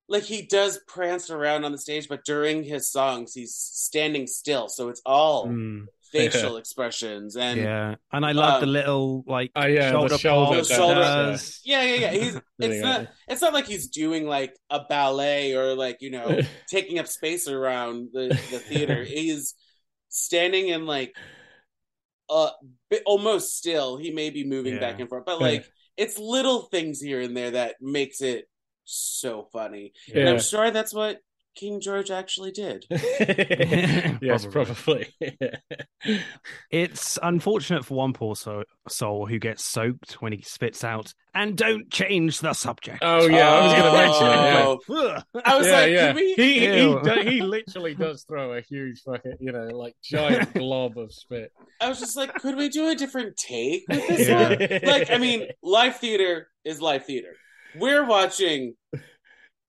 like 0.09 0.23
he 0.23 0.41
does 0.41 0.79
prance 0.87 1.29
around 1.29 1.63
on 1.63 1.71
the 1.71 1.77
stage, 1.77 2.09
but 2.09 2.25
during 2.25 2.63
his 2.63 2.89
songs 2.89 3.33
he's 3.33 3.55
standing 3.55 4.27
still, 4.27 4.67
so 4.67 4.89
it's 4.89 5.01
all 5.05 5.47
mm, 5.47 5.85
facial 6.11 6.57
expressions 6.61 7.35
and 7.35 7.59
yeah, 7.59 7.95
and 8.11 8.25
I 8.25 8.31
love 8.33 8.61
the 8.61 8.67
Um, 8.67 8.73
little 8.73 9.23
like 9.27 9.51
Oh, 9.55 9.65
yeah, 9.65 9.91
the 9.91 10.17
shoulder 10.17 10.17
shoulder 10.17 10.61
The 10.61 10.75
shoulder- 10.75 11.37
yeah, 11.63 11.81
yeah, 11.83 11.95
yeah. 11.95 12.11
He's 12.11 12.35
it's 12.59 12.83
not 12.83 13.07
it's 13.27 13.41
not 13.41 13.53
like 13.53 13.65
he's 13.67 13.87
doing 13.89 14.27
like 14.27 14.55
a 14.69 14.81
ballet 14.89 15.53
or 15.55 15.75
like 15.75 15.97
you 16.01 16.11
know 16.11 16.39
taking 16.69 16.99
up 16.99 17.07
space 17.07 17.47
around 17.47 18.09
the 18.13 18.27
the 18.51 18.59
theater. 18.59 19.03
he's 19.03 19.55
standing 20.09 20.67
in 20.67 20.85
like 20.85 21.15
uh 22.29 22.49
bit- 22.89 23.03
almost 23.05 23.57
still. 23.57 23.97
He 23.97 24.11
may 24.11 24.29
be 24.29 24.43
moving 24.45 24.75
Yeah. 24.75 24.79
back 24.79 24.99
and 24.99 25.09
forth, 25.09 25.25
but 25.25 25.41
like 25.41 25.65
it's 25.97 26.17
little 26.17 26.63
things 26.63 26.99
here 27.01 27.19
and 27.21 27.35
there 27.35 27.51
that 27.51 27.75
makes 27.81 28.21
it 28.21 28.45
so 28.85 29.47
funny. 29.51 29.93
And 30.13 30.27
I'm 30.29 30.39
sure 30.39 30.71
that's 30.71 30.93
what 30.93 31.19
King 31.55 31.81
George 31.81 32.09
actually 32.11 32.51
did. 32.51 32.85
yes, 34.21 34.45
Probably. 34.45 35.07
probably. 35.19 35.49
It's 36.71 37.19
unfortunate 37.21 37.85
for 37.85 37.95
one 37.95 38.13
poor 38.13 38.35
soul, 38.35 38.63
soul 38.87 39.27
who 39.27 39.37
gets 39.37 39.63
soaked 39.63 40.13
when 40.13 40.33
he 40.33 40.41
spits 40.41 40.83
out, 40.83 41.13
and 41.35 41.55
don't 41.55 41.91
change 41.91 42.39
the 42.39 42.53
subject. 42.53 42.99
oh 43.03 43.27
yeah, 43.27 43.49
I 43.49 43.63
was 43.63 43.73
going 43.73 43.83
to 43.83 43.89
oh, 43.89 43.93
mention 43.93 44.27
it. 44.27 44.33
Yeah. 44.33 45.23
Oh. 45.35 45.41
I 45.45 45.57
was 45.57 45.67
yeah, 45.67 45.73
like, 45.73 45.91
yeah. 45.91 46.07
can 46.07 46.15
we? 46.15 46.33
He 46.33 46.59
he, 46.59 46.77
Ew. 46.81 46.99
he 47.23 47.41
literally 47.41 47.93
does 47.93 48.23
throw 48.23 48.53
a 48.53 48.61
huge 48.61 49.01
fucking 49.05 49.37
you 49.39 49.51
know 49.51 49.67
like 49.67 49.93
giant 50.03 50.53
glob 50.55 50.97
of 50.97 51.13
spit. 51.13 51.51
I 51.79 51.87
was 51.89 51.99
just 51.99 52.17
like, 52.17 52.33
could 52.35 52.55
we 52.55 52.69
do 52.69 52.89
a 52.89 52.95
different 52.95 53.37
take 53.37 53.83
with 53.87 54.07
this 54.07 54.27
Yeah. 54.27 54.49
one? 54.49 54.59
Like, 54.83 55.11
I 55.11 55.17
mean, 55.19 55.49
live 55.61 55.97
theater 55.97 56.47
is 56.65 56.81
live 56.81 57.05
theater. 57.05 57.35
We're 57.75 58.05
watching 58.05 58.73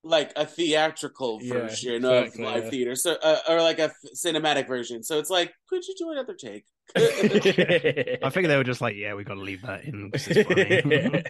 like 0.03 0.33
a 0.35 0.45
theatrical 0.45 1.39
Yeah, 1.41 1.53
version 1.53 1.95
exactly, 1.95 2.43
of 2.45 2.51
live 2.53 2.63
yeah. 2.65 2.69
theater, 2.69 2.95
so 2.95 3.13
uh, 3.23 3.39
or 3.47 3.61
like 3.61 3.79
a 3.79 3.91
cinematic 4.15 4.67
version. 4.67 5.03
So 5.03 5.19
it's 5.19 5.29
like, 5.29 5.53
could 5.69 5.83
you 5.87 5.95
do 5.97 6.11
another 6.11 6.33
take? 6.33 6.65
I 6.95 8.29
think 8.29 8.47
they 8.47 8.57
were 8.57 8.63
just 8.63 8.81
like, 8.81 8.95
yeah, 8.95 9.13
we 9.13 9.23
got 9.23 9.35
to 9.35 9.41
leave 9.41 9.61
that 9.63 9.85
in. 9.85 10.11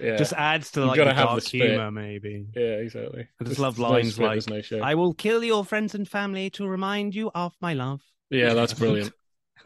yeah, 0.00 0.16
Just 0.16 0.32
adds 0.32 0.70
to 0.72 0.84
like 0.86 0.96
gotta 0.96 1.10
the 1.14 1.22
dark 1.22 1.42
humor, 1.44 1.90
maybe. 1.90 2.46
yeah, 2.56 2.62
exactly. 2.62 3.28
I 3.40 3.44
just 3.44 3.58
There's- 3.58 3.58
love 3.58 3.76
there's 3.76 4.18
no 4.18 4.26
lines 4.26 4.48
like, 4.48 4.64
no. 4.70 4.82
I 4.82 4.94
will 4.94 5.14
kill 5.14 5.44
your 5.44 5.64
friends 5.64 5.94
and 5.94 6.08
family 6.08 6.50
to 6.50 6.66
remind 6.66 7.14
you 7.14 7.30
of 7.34 7.54
my 7.60 7.74
love. 7.74 8.00
Yeah, 8.30 8.54
that's 8.54 8.72
brilliant. 8.74 9.12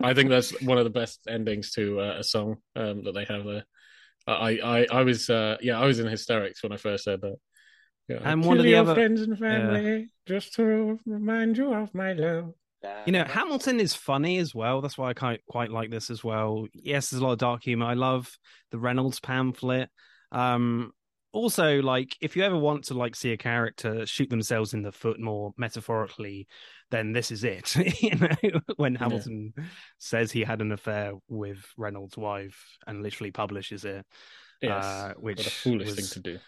I 0.01 0.13
think 0.13 0.29
that's 0.29 0.61
one 0.63 0.79
of 0.79 0.85
the 0.85 0.91
best 0.91 1.21
endings 1.29 1.71
to 1.73 2.01
uh, 2.01 2.17
a 2.19 2.25
song 2.25 2.57
um, 2.75 3.05
that 3.05 3.13
they 3.15 3.25
have 3.27 3.45
there. 3.45 3.65
I, 4.27 4.59
I, 4.59 4.87
I 4.91 5.03
was, 5.05 5.31
uh, 5.31 5.57
yeah, 5.61 5.79
I 5.79 5.85
was 5.85 6.01
in 6.01 6.07
hysterics 6.09 6.63
when 6.63 6.73
I 6.73 6.79
first 6.79 7.07
heard 7.07 7.21
that. 7.21 7.37
Yeah, 8.09 8.19
And 8.23 8.43
Kill 8.43 8.49
one 8.49 8.59
of 8.59 8.65
the 8.65 8.71
your 8.71 8.81
other- 8.81 8.95
friends 8.95 9.21
and 9.23 9.39
family 9.39 10.09
just 10.27 10.55
to 10.55 10.99
remind 11.07 11.57
you 11.57 11.73
of 11.73 11.95
my 11.95 12.13
love. 12.13 12.53
You 13.07 13.13
know, 13.13 13.25
Hamilton 13.25 13.81
is 13.81 13.95
funny 13.95 14.37
as 14.37 14.55
well. 14.55 14.83
That's 14.83 14.99
why 14.99 15.09
I 15.09 15.15
quite 15.15 15.41
quite 15.49 15.71
like 15.71 15.91
this 15.91 16.11
as 16.11 16.23
well. 16.23 16.67
Yes, 16.75 17.09
there's 17.09 17.23
a 17.23 17.25
lot 17.25 17.33
of 17.33 17.39
dark 17.39 17.63
humor. 17.65 17.87
I 17.87 17.95
love 17.95 18.37
the 18.73 18.79
Reynolds 18.79 19.21
pamphlet. 19.21 19.89
Um, 20.33 20.93
also, 21.33 21.81
like 21.81 22.15
if 22.21 22.37
you 22.37 22.43
ever 22.45 22.59
want 22.59 22.85
to 22.85 22.95
like 22.95 23.17
see 23.17 23.33
a 23.33 23.39
character 23.39 24.05
shoot 24.05 24.29
themselves 24.29 24.75
in 24.75 24.83
the 24.83 24.93
foot 24.93 25.19
more 25.19 25.55
metaphorically, 25.57 26.47
then 26.91 27.13
this 27.13 27.31
is 27.31 27.43
it. 27.43 27.75
you 28.03 28.17
know, 28.17 28.61
when 28.77 28.97
Hamilton 28.97 29.55
says 29.99 30.31
he 30.31 30.43
had 30.43 30.61
an 30.61 30.71
affair 30.71 31.13
with 31.27 31.65
Reynolds' 31.79 32.19
wife 32.19 32.77
and 32.87 33.03
literally 33.03 33.31
publishes 33.31 33.87
it, 33.87 34.05
Yes, 34.61 34.85
uh, 34.85 35.15
which 35.17 35.39
what 35.39 35.47
a 35.47 35.51
foolish 35.51 35.87
was- 35.87 35.97
thing 35.97 36.23
to 36.23 36.33
do. 36.33 36.39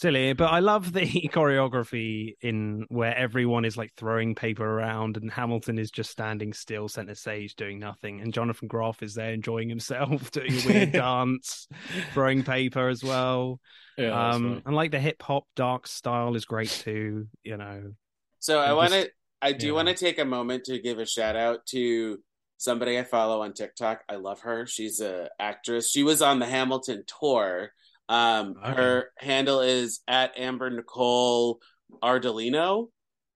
Silly 0.00 0.32
but 0.32 0.46
i 0.46 0.60
love 0.60 0.92
the 0.92 1.00
choreography 1.32 2.34
in 2.40 2.86
where 2.88 3.14
everyone 3.16 3.64
is 3.64 3.76
like 3.76 3.92
throwing 3.96 4.34
paper 4.34 4.64
around 4.64 5.16
and 5.16 5.30
hamilton 5.30 5.78
is 5.78 5.90
just 5.90 6.10
standing 6.10 6.52
still 6.52 6.88
center 6.88 7.14
stage 7.14 7.54
doing 7.54 7.78
nothing 7.78 8.20
and 8.20 8.32
jonathan 8.32 8.66
groff 8.66 9.02
is 9.02 9.14
there 9.14 9.32
enjoying 9.32 9.68
himself 9.68 10.30
doing 10.32 10.52
a 10.52 10.66
weird 10.66 10.92
dance 10.92 11.68
throwing 12.14 12.42
paper 12.42 12.88
as 12.88 13.04
well 13.04 13.60
Yeah, 13.98 14.10
that's 14.10 14.36
um 14.36 14.62
and 14.64 14.74
like 14.74 14.90
the 14.90 15.00
hip-hop 15.00 15.44
dark 15.54 15.86
style 15.86 16.34
is 16.34 16.44
great 16.46 16.70
too 16.70 17.26
you 17.42 17.56
know 17.56 17.92
So 18.38 18.58
I 18.58 18.72
want 18.72 18.92
to, 18.92 19.10
I 19.42 19.52
do 19.52 19.66
yeah. 19.66 19.72
want 19.72 19.88
to 19.88 19.94
take 19.94 20.18
a 20.18 20.24
moment 20.24 20.64
to 20.64 20.78
give 20.78 20.98
a 20.98 21.06
shout 21.06 21.36
out 21.36 21.66
to 21.66 22.18
somebody 22.56 22.98
I 22.98 23.04
follow 23.04 23.42
on 23.42 23.52
TikTok. 23.52 24.02
I 24.08 24.16
love 24.16 24.40
her. 24.40 24.66
She's 24.66 25.00
a 25.00 25.28
actress. 25.38 25.90
She 25.90 26.02
was 26.02 26.22
on 26.22 26.38
the 26.38 26.46
Hamilton 26.46 27.04
tour. 27.06 27.72
Um, 28.10 28.56
her 28.74 29.10
handle 29.18 29.60
is 29.60 30.00
at 30.08 30.36
Amber 30.36 30.68
Nicole 30.68 31.60
Ardolino, 32.02 32.88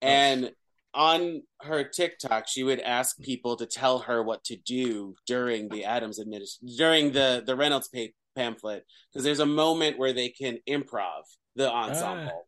and 0.03 0.51
on 0.95 1.43
her 1.63 1.85
TikTok, 1.85 2.47
she 2.49 2.65
would 2.65 2.81
ask 2.81 3.17
people 3.21 3.57
to 3.57 3.67
tell 3.67 4.01
her 4.01 4.23
what 4.23 4.43
to 4.45 4.57
do 4.57 5.15
during 5.27 5.69
the 5.69 5.85
Adams 5.85 6.21
administration 6.21 6.77
during 6.77 7.13
the 7.13 7.43
the 7.47 7.55
Reynolds 7.55 7.89
pa- 7.89 8.13
pamphlet 8.35 8.85
because 9.13 9.25
there's 9.25 9.41
a 9.41 9.47
moment 9.47 9.97
where 9.99 10.13
they 10.13 10.29
can 10.29 10.59
improv 10.69 11.23
the 11.55 11.71
ensemble. 11.71 12.47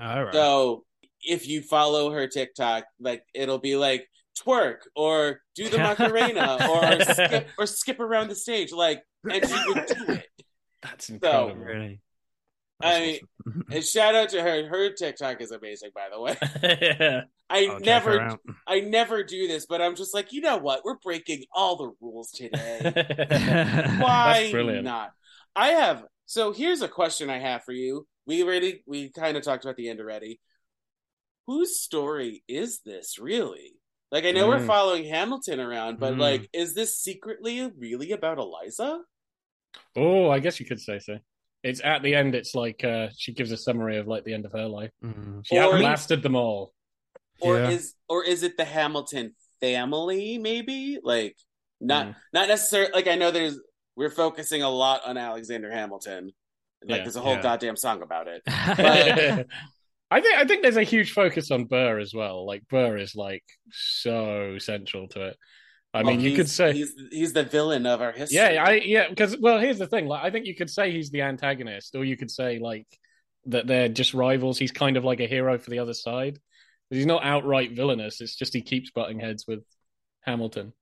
all 0.00 0.24
right. 0.24 0.32
So 0.32 0.84
if 1.22 1.46
you 1.46 1.60
follow 1.60 2.10
her 2.10 2.26
TikTok, 2.26 2.84
like 2.98 3.22
it'll 3.34 3.58
be 3.58 3.76
like 3.76 4.06
twerk 4.38 4.78
or 4.96 5.40
do 5.54 5.68
the 5.68 5.78
Macarena 5.88 6.56
or 6.70 7.00
skip 7.14 7.48
or 7.58 7.66
skip 7.66 8.00
around 8.00 8.28
the 8.28 8.34
stage, 8.34 8.72
like 8.72 9.02
and 9.30 9.46
she 9.46 9.54
would 9.68 9.86
do 9.86 10.12
it. 10.14 10.26
That's 10.82 11.08
incredible. 11.10 11.54
really 11.56 12.00
I 12.82 13.00
mean, 13.00 13.20
awesome. 13.46 13.64
And 13.70 13.84
shout 13.84 14.14
out 14.14 14.30
to 14.30 14.40
her. 14.42 14.66
Her 14.66 14.90
TikTok 14.92 15.40
is 15.42 15.50
amazing, 15.50 15.90
by 15.94 16.08
the 16.10 16.20
way. 16.20 16.36
yeah. 16.62 17.20
I 17.50 17.66
I'll 17.66 17.80
never. 17.80 18.38
I 18.66 18.80
never 18.80 19.22
do 19.22 19.46
this, 19.48 19.66
but 19.66 19.82
I'm 19.82 19.96
just 19.96 20.14
like, 20.14 20.32
you 20.32 20.40
know 20.40 20.56
what? 20.56 20.82
We're 20.84 20.96
breaking 20.98 21.44
all 21.52 21.76
the 21.76 21.92
rules 22.00 22.30
today. 22.30 22.80
Why 24.00 24.48
brilliant. 24.50 24.84
not? 24.84 25.10
I 25.54 25.68
have. 25.68 26.04
So 26.26 26.52
here's 26.52 26.80
a 26.80 26.88
question 26.88 27.28
I 27.28 27.38
have 27.38 27.64
for 27.64 27.72
you. 27.72 28.06
We 28.26 28.42
already, 28.44 28.82
we 28.86 29.10
kind 29.10 29.36
of 29.36 29.42
talked 29.42 29.64
about 29.64 29.76
the 29.76 29.88
end 29.88 30.00
already. 30.00 30.40
Whose 31.46 31.80
story 31.80 32.44
is 32.48 32.80
this 32.84 33.18
really? 33.18 33.72
Like, 34.12 34.24
I 34.24 34.30
know 34.30 34.46
we're 34.48 34.58
Mm. 34.60 34.66
following 34.66 35.04
Hamilton 35.04 35.60
around, 35.60 35.98
but 35.98 36.14
Mm. 36.14 36.18
like, 36.18 36.48
is 36.52 36.74
this 36.74 36.96
secretly 36.98 37.68
really 37.76 38.12
about 38.12 38.38
Eliza? 38.38 39.00
Oh, 39.96 40.30
I 40.30 40.38
guess 40.38 40.60
you 40.60 40.66
could 40.66 40.80
say 40.80 40.98
so. 40.98 41.18
It's 41.62 41.80
at 41.84 42.02
the 42.02 42.14
end. 42.14 42.34
It's 42.34 42.54
like 42.54 42.82
uh, 42.84 43.08
she 43.16 43.32
gives 43.32 43.50
a 43.52 43.56
summary 43.56 43.98
of 43.98 44.06
like 44.06 44.24
the 44.24 44.32
end 44.34 44.46
of 44.46 44.52
her 44.52 44.66
life. 44.66 44.90
Mm. 45.04 45.44
She 45.46 45.58
Or- 45.58 45.74
outlasted 45.74 46.22
them 46.22 46.34
all. 46.36 46.72
Or 47.40 47.58
Yeah. 47.58 47.70
is, 47.70 47.94
or 48.08 48.24
is 48.24 48.42
it 48.42 48.56
the 48.56 48.64
Hamilton 48.64 49.34
family? 49.60 50.38
Maybe 50.38 50.98
like 51.02 51.36
not, 51.80 52.06
Mm. 52.08 52.14
not 52.32 52.48
necessarily. 52.48 52.92
Like, 52.92 53.08
I 53.08 53.14
know 53.16 53.30
there's, 53.30 53.58
we're 53.96 54.10
focusing 54.10 54.62
a 54.62 54.70
lot 54.70 55.02
on 55.06 55.16
Alexander 55.18 55.70
Hamilton. 55.70 56.32
Like, 56.82 56.98
Yeah. 56.98 57.02
there's 57.04 57.16
a 57.16 57.20
whole 57.20 57.34
Yeah. 57.34 57.42
goddamn 57.42 57.76
song 57.76 58.02
about 58.02 58.26
it. 58.28 58.42
I 60.12 60.20
think 60.20 60.38
I 60.38 60.44
think 60.44 60.62
there's 60.62 60.76
a 60.76 60.82
huge 60.82 61.12
focus 61.12 61.50
on 61.52 61.66
Burr 61.66 62.00
as 62.00 62.12
well. 62.12 62.44
Like 62.44 62.66
Burr 62.68 62.96
is 62.96 63.14
like 63.14 63.44
so 63.70 64.56
central 64.58 65.06
to 65.08 65.28
it. 65.28 65.36
I 65.92 66.02
Well, 66.02 66.12
mean, 66.12 66.20
you 66.20 66.36
could 66.36 66.48
say, 66.48 66.72
he's 66.72 66.94
he's 67.10 67.32
the 67.32 67.42
villain 67.42 67.84
of 67.86 68.00
our 68.00 68.12
history. 68.12 68.36
yeah, 68.36 68.64
I 68.64 68.74
yeah, 68.74 69.08
because 69.08 69.36
well, 69.38 69.58
here's 69.58 69.78
the 69.78 69.86
thing. 69.88 70.06
Like, 70.06 70.22
I 70.24 70.30
think 70.30 70.46
you 70.46 70.54
could 70.54 70.70
say 70.70 70.92
he's 70.92 71.10
the 71.10 71.22
antagonist, 71.22 71.94
or 71.96 72.04
you 72.04 72.16
could 72.16 72.30
say 72.30 72.58
like 72.60 72.86
that 73.46 73.66
they're 73.66 73.88
just 73.88 74.14
rivals. 74.14 74.58
He's 74.58 74.70
kind 74.72 74.96
of 74.96 75.04
like 75.04 75.20
a 75.20 75.26
hero 75.26 75.58
for 75.58 75.70
the 75.70 75.80
other 75.80 75.94
side. 75.94 76.38
He's 76.90 77.06
not 77.06 77.24
outright 77.24 77.72
villainous. 77.72 78.20
It's 78.20 78.36
just 78.36 78.52
he 78.54 78.62
keeps 78.62 78.90
butting 78.90 79.20
heads 79.20 79.46
with 79.48 79.64
Hamilton. 80.22 80.72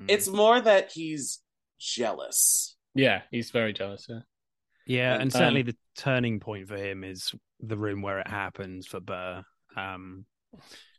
Mm. 0.00 0.06
It's 0.08 0.28
more 0.28 0.60
that 0.60 0.92
he's 0.92 1.40
jealous. 1.78 2.76
Yeah, 2.94 3.22
he's 3.30 3.50
very 3.50 3.72
jealous. 3.72 4.06
Yeah. 4.08 4.20
Yeah, 4.86 5.14
and 5.14 5.22
Um, 5.24 5.30
certainly 5.30 5.62
the 5.62 5.76
turning 5.96 6.40
point 6.40 6.68
for 6.68 6.76
him 6.76 7.04
is 7.04 7.32
the 7.60 7.76
room 7.76 8.02
where 8.02 8.18
it 8.18 8.28
happens 8.28 8.86
for 8.86 9.00
Burr. 9.00 9.42
Um, 9.76 10.26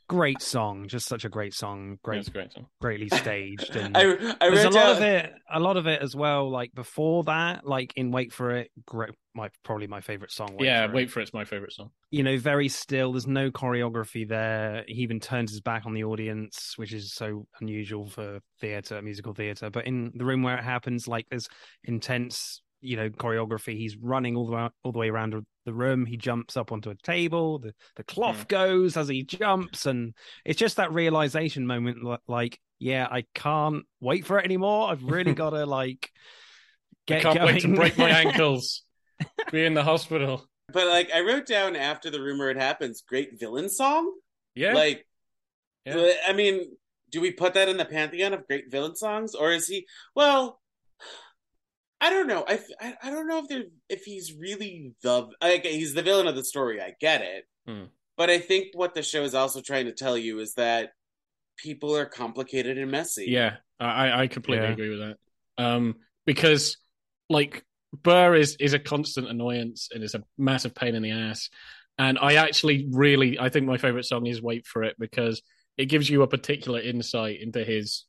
great 0.07 0.41
song, 0.41 0.87
just 0.87 1.07
such 1.07 1.25
a 1.25 1.29
great 1.29 1.53
song, 1.53 1.97
great, 2.03 2.17
That's 2.17 2.27
a 2.27 2.31
great 2.31 2.51
song. 2.53 2.67
greatly 2.81 3.09
staged, 3.17 3.75
and 3.75 3.95
I 3.95 4.35
I 4.41 4.49
there's 4.49 4.63
a 4.63 4.69
lot 4.69 4.73
down, 4.73 4.95
of 4.97 5.01
it. 5.01 5.33
A 5.51 5.59
lot 5.59 5.77
of 5.77 5.87
it 5.87 6.01
as 6.01 6.15
well. 6.15 6.49
Like 6.49 6.73
before 6.73 7.23
that, 7.25 7.65
like 7.65 7.93
in 7.95 8.11
Wait 8.11 8.31
for 8.33 8.51
It, 8.51 8.71
great, 8.85 9.11
my 9.33 9.49
probably 9.63 9.87
my 9.87 10.01
favorite 10.01 10.31
song. 10.31 10.55
Wait 10.57 10.65
yeah, 10.65 10.85
for 10.85 10.91
It. 10.91 10.95
wait 10.95 11.11
for 11.11 11.19
it's 11.21 11.33
my 11.33 11.45
favorite 11.45 11.73
song. 11.73 11.91
you 12.11 12.23
know, 12.23 12.37
very 12.37 12.69
still. 12.69 13.11
There's 13.13 13.27
no 13.27 13.51
choreography 13.51 14.27
there. 14.27 14.83
He 14.87 15.01
even 15.01 15.19
turns 15.19 15.51
his 15.51 15.61
back 15.61 15.85
on 15.85 15.93
the 15.93 16.03
audience, 16.03 16.73
which 16.77 16.93
is 16.93 17.13
so 17.13 17.47
unusual 17.59 18.07
for 18.09 18.39
theater, 18.61 19.01
musical 19.01 19.33
theater. 19.33 19.69
But 19.69 19.87
in 19.87 20.11
the 20.15 20.25
room 20.25 20.43
where 20.43 20.57
it 20.57 20.63
happens, 20.63 21.07
like 21.07 21.25
there's 21.29 21.47
intense, 21.83 22.61
you 22.85 22.97
know, 22.97 23.09
choreography. 23.09 23.77
He's 23.77 23.97
running 23.97 24.35
all 24.35 24.45
the 24.47 24.53
way, 24.53 24.69
all 24.83 24.91
the 24.91 24.99
way 24.99 25.09
around 25.09 25.35
the 25.65 25.73
room. 25.73 26.05
He 26.05 26.17
jumps 26.17 26.55
up 26.55 26.71
onto 26.71 26.89
a 26.89 26.95
table. 26.95 27.59
The 27.59 27.73
the 27.95 28.03
cloth 28.03 28.41
hmm. 28.41 28.47
goes 28.47 28.97
as 28.97 29.07
he 29.07 29.23
jumps, 29.23 29.85
and 29.85 30.13
it's 30.45 30.59
just 30.59 30.77
that 30.77 30.93
realization 30.93 31.67
moment. 31.67 31.97
Like, 32.27 32.59
yeah, 32.79 33.07
I 33.09 33.25
can't 33.33 33.83
wait 33.99 34.25
for 34.25 34.39
it 34.39 34.45
anymore. 34.45 34.89
I've 34.89 35.03
really 35.03 35.33
got 35.35 35.51
to 35.51 35.65
like 35.65 36.09
get 37.07 37.19
I 37.19 37.21
can't 37.21 37.35
going. 37.39 37.53
wait 37.55 37.61
to 37.61 37.75
break 37.75 37.97
my 37.97 38.09
ankles. 38.25 38.83
Be 39.51 39.65
in 39.65 39.73
the 39.73 39.83
hospital. 39.83 40.45
but 40.71 40.87
like 40.87 41.09
I 41.13 41.21
wrote 41.21 41.45
down 41.45 41.75
after 41.75 42.09
the 42.09 42.21
room 42.21 42.39
where 42.39 42.51
it 42.51 42.57
happens, 42.57 43.03
great 43.07 43.39
villain 43.39 43.69
song. 43.69 44.11
Yeah, 44.55 44.73
Like, 44.73 45.05
Yeah. 45.85 46.11
I 46.27 46.33
mean, 46.33 46.71
do 47.11 47.21
we 47.21 47.31
put 47.31 47.53
that 47.53 47.69
in 47.69 47.77
the 47.77 47.85
pantheon 47.85 48.33
of 48.33 48.47
great 48.47 48.71
villain 48.71 48.95
songs, 48.95 49.35
or 49.35 49.51
is 49.51 49.67
he? 49.67 49.85
Well, 50.15 50.59
I 52.01 52.09
don't 52.09 52.27
know. 52.27 52.43
I, 52.47 52.59
I, 52.79 52.93
I 53.03 53.09
don't 53.11 53.27
know 53.27 53.39
if 53.39 53.47
there 53.47 53.63
if 53.89 54.03
he's 54.03 54.33
really 54.33 54.93
the 55.01 55.27
like 55.41 55.65
he's 55.65 55.93
the 55.93 56.01
villain 56.01 56.27
of 56.27 56.35
the 56.35 56.43
story. 56.43 56.81
I 56.81 56.93
get 56.99 57.21
it, 57.21 57.45
Hmm. 57.67 57.85
but 58.17 58.29
I 58.29 58.39
think 58.39 58.67
what 58.73 58.93
the 58.93 59.01
show 59.01 59.23
is 59.23 59.33
also 59.33 59.61
trying 59.61 59.85
to 59.85 59.93
tell 59.93 60.17
you 60.17 60.39
is 60.39 60.53
that 60.55 60.91
people 61.57 61.95
are 61.95 62.05
complicated 62.05 62.77
and 62.77 62.91
messy. 62.91 63.25
Yeah, 63.27 63.55
I, 63.79 64.23
I 64.23 64.27
completely 64.27 64.67
Yeah. 64.67 64.73
agree 64.73 64.89
with 64.89 64.99
that. 64.99 65.17
Um, 65.57 65.95
because 66.25 66.77
like 67.29 67.63
Burr 68.03 68.35
is 68.35 68.57
is 68.59 68.73
a 68.73 68.79
constant 68.79 69.29
annoyance 69.29 69.89
and 69.93 70.03
is 70.03 70.15
a 70.15 70.23
massive 70.37 70.75
pain 70.75 70.95
in 70.95 71.01
the 71.01 71.11
ass. 71.11 71.49
And 71.97 72.19
I 72.19 72.35
actually 72.35 72.87
really, 72.91 73.39
I 73.39 73.47
think 73.47 73.65
my 73.65 73.77
favorite 73.77 74.03
song 74.03 74.25
is 74.25 74.41
"Wait 74.41 74.67
for 74.67 74.83
It" 74.83 74.97
because 74.99 75.41
it 75.77 75.85
gives 75.85 76.09
you 76.09 76.23
a 76.23 76.27
particular 76.27 76.79
insight 76.81 77.39
into 77.41 77.63
his 77.63 78.03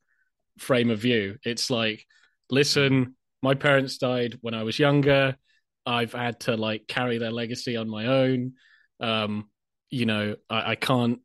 frame 0.59 0.91
of 0.91 0.99
view. 0.99 1.37
It's 1.45 1.71
like, 1.71 2.05
listen, 2.51 3.15
my 3.43 3.55
parents 3.55 3.99
died 3.99 4.39
when 4.41 4.55
I 4.55 4.63
was 4.63 4.79
younger. 4.79 5.37
I've 5.85 6.13
had 6.13 6.41
to 6.41 6.57
like 6.57 6.87
carry 6.89 7.19
their 7.19 7.31
legacy 7.31 7.77
on 7.77 7.89
my 7.89 8.07
own. 8.07 8.55
Um, 9.01 9.49
you 9.91 10.07
know, 10.07 10.37
I, 10.51 10.73
I 10.73 10.75
can't 10.75 11.21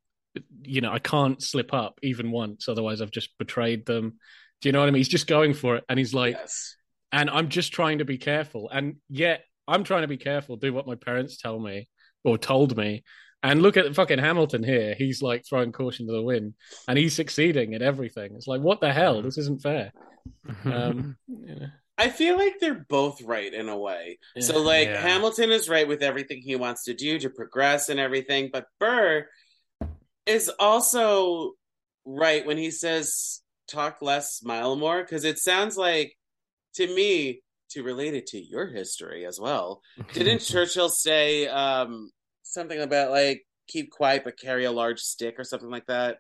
you 0.64 0.80
know, 0.80 0.92
I 0.92 1.00
can't 1.00 1.42
slip 1.42 1.74
up 1.74 2.00
even 2.04 2.32
once, 2.32 2.70
otherwise 2.70 3.02
I've 3.02 3.12
just 3.12 3.38
betrayed 3.38 3.86
them. 3.86 4.14
Do 4.62 4.70
you 4.70 4.74
know 4.74 4.80
what 4.80 4.88
I 4.88 4.92
mean? 4.92 5.00
He's 5.00 5.10
just 5.10 5.28
going 5.28 5.54
for 5.54 5.76
it, 5.76 5.84
and 5.90 6.00
he's 6.00 6.14
like, 6.14 6.36
Yes. 6.36 6.76
and 7.12 7.30
I'm 7.30 7.50
just 7.50 7.74
trying 7.74 7.98
to 7.98 8.06
be 8.06 8.18
careful, 8.18 8.70
and 8.70 8.96
yet 9.10 9.44
I'm 9.68 9.84
trying 9.84 10.04
to 10.04 10.08
be 10.08 10.18
careful, 10.18 10.56
do 10.56 10.74
what 10.74 10.88
my 10.88 10.96
parents 10.96 11.38
tell 11.38 11.60
me 11.60 11.90
or 12.24 12.38
told 12.38 12.78
me. 12.78 13.04
And 13.44 13.62
look 13.62 13.76
at 13.76 13.94
fucking 13.96 14.20
Hamilton 14.20 14.64
here. 14.64 14.94
He's 14.96 15.22
like 15.22 15.44
throwing 15.50 15.72
caution 15.72 16.08
to 16.08 16.14
the 16.14 16.22
wind, 16.22 16.54
and 16.88 16.98
he's 16.98 17.16
succeeding 17.16 17.74
at 17.74 17.82
everything. 17.82 18.34
It's 18.36 18.48
like, 18.48 18.62
what 18.62 18.80
the 18.80 18.94
hell? 18.94 19.22
This 19.22 19.38
isn't 19.38 19.62
fair. 19.62 19.92
Um, 20.66 21.18
you 21.28 21.56
know, 21.56 21.68
I 22.02 22.10
feel 22.10 22.38
like 22.38 22.56
they're 22.60 22.86
both 22.90 23.22
right 23.22 23.54
in 23.54 23.70
a 23.70 23.78
way. 23.78 24.18
yeah. 24.36 24.42
So 24.44 24.62
like 24.62 24.88
Yeah. 24.88 25.02
Hamilton 25.02 25.52
is 25.52 25.70
right 25.70 25.88
with 25.88 26.02
everything 26.02 26.42
he 26.42 26.56
wants 26.56 26.86
to 26.86 26.94
do 26.94 27.20
to 27.20 27.30
progress 27.30 27.90
and 27.90 28.00
everything, 28.00 28.50
but 28.52 28.66
Burr 28.80 29.28
is 30.26 30.50
also 30.60 31.54
right 32.06 32.46
when 32.46 32.58
he 32.58 32.72
says 32.72 33.42
talk 33.68 34.02
less, 34.02 34.34
smile 34.36 34.76
more, 34.76 35.02
because 35.02 35.24
it 35.24 35.38
sounds 35.38 35.78
like 35.78 36.18
to 36.76 36.88
me 36.88 37.42
to 37.70 37.84
relate 37.84 38.14
it 38.14 38.28
to 38.28 38.40
your 38.40 38.68
history 38.68 39.26
as 39.26 39.40
well. 39.40 39.82
Didn't 40.14 40.40
Churchill 40.40 40.90
say 40.90 41.48
um 41.48 42.10
something 42.44 42.80
about 42.82 43.12
like 43.12 43.46
keep 43.68 43.92
quiet 43.92 44.24
but 44.24 44.38
carry 44.40 44.66
a 44.66 44.72
large 44.72 45.00
stick 45.00 45.36
or 45.38 45.44
something 45.44 45.70
like 45.70 45.86
that? 45.86 46.18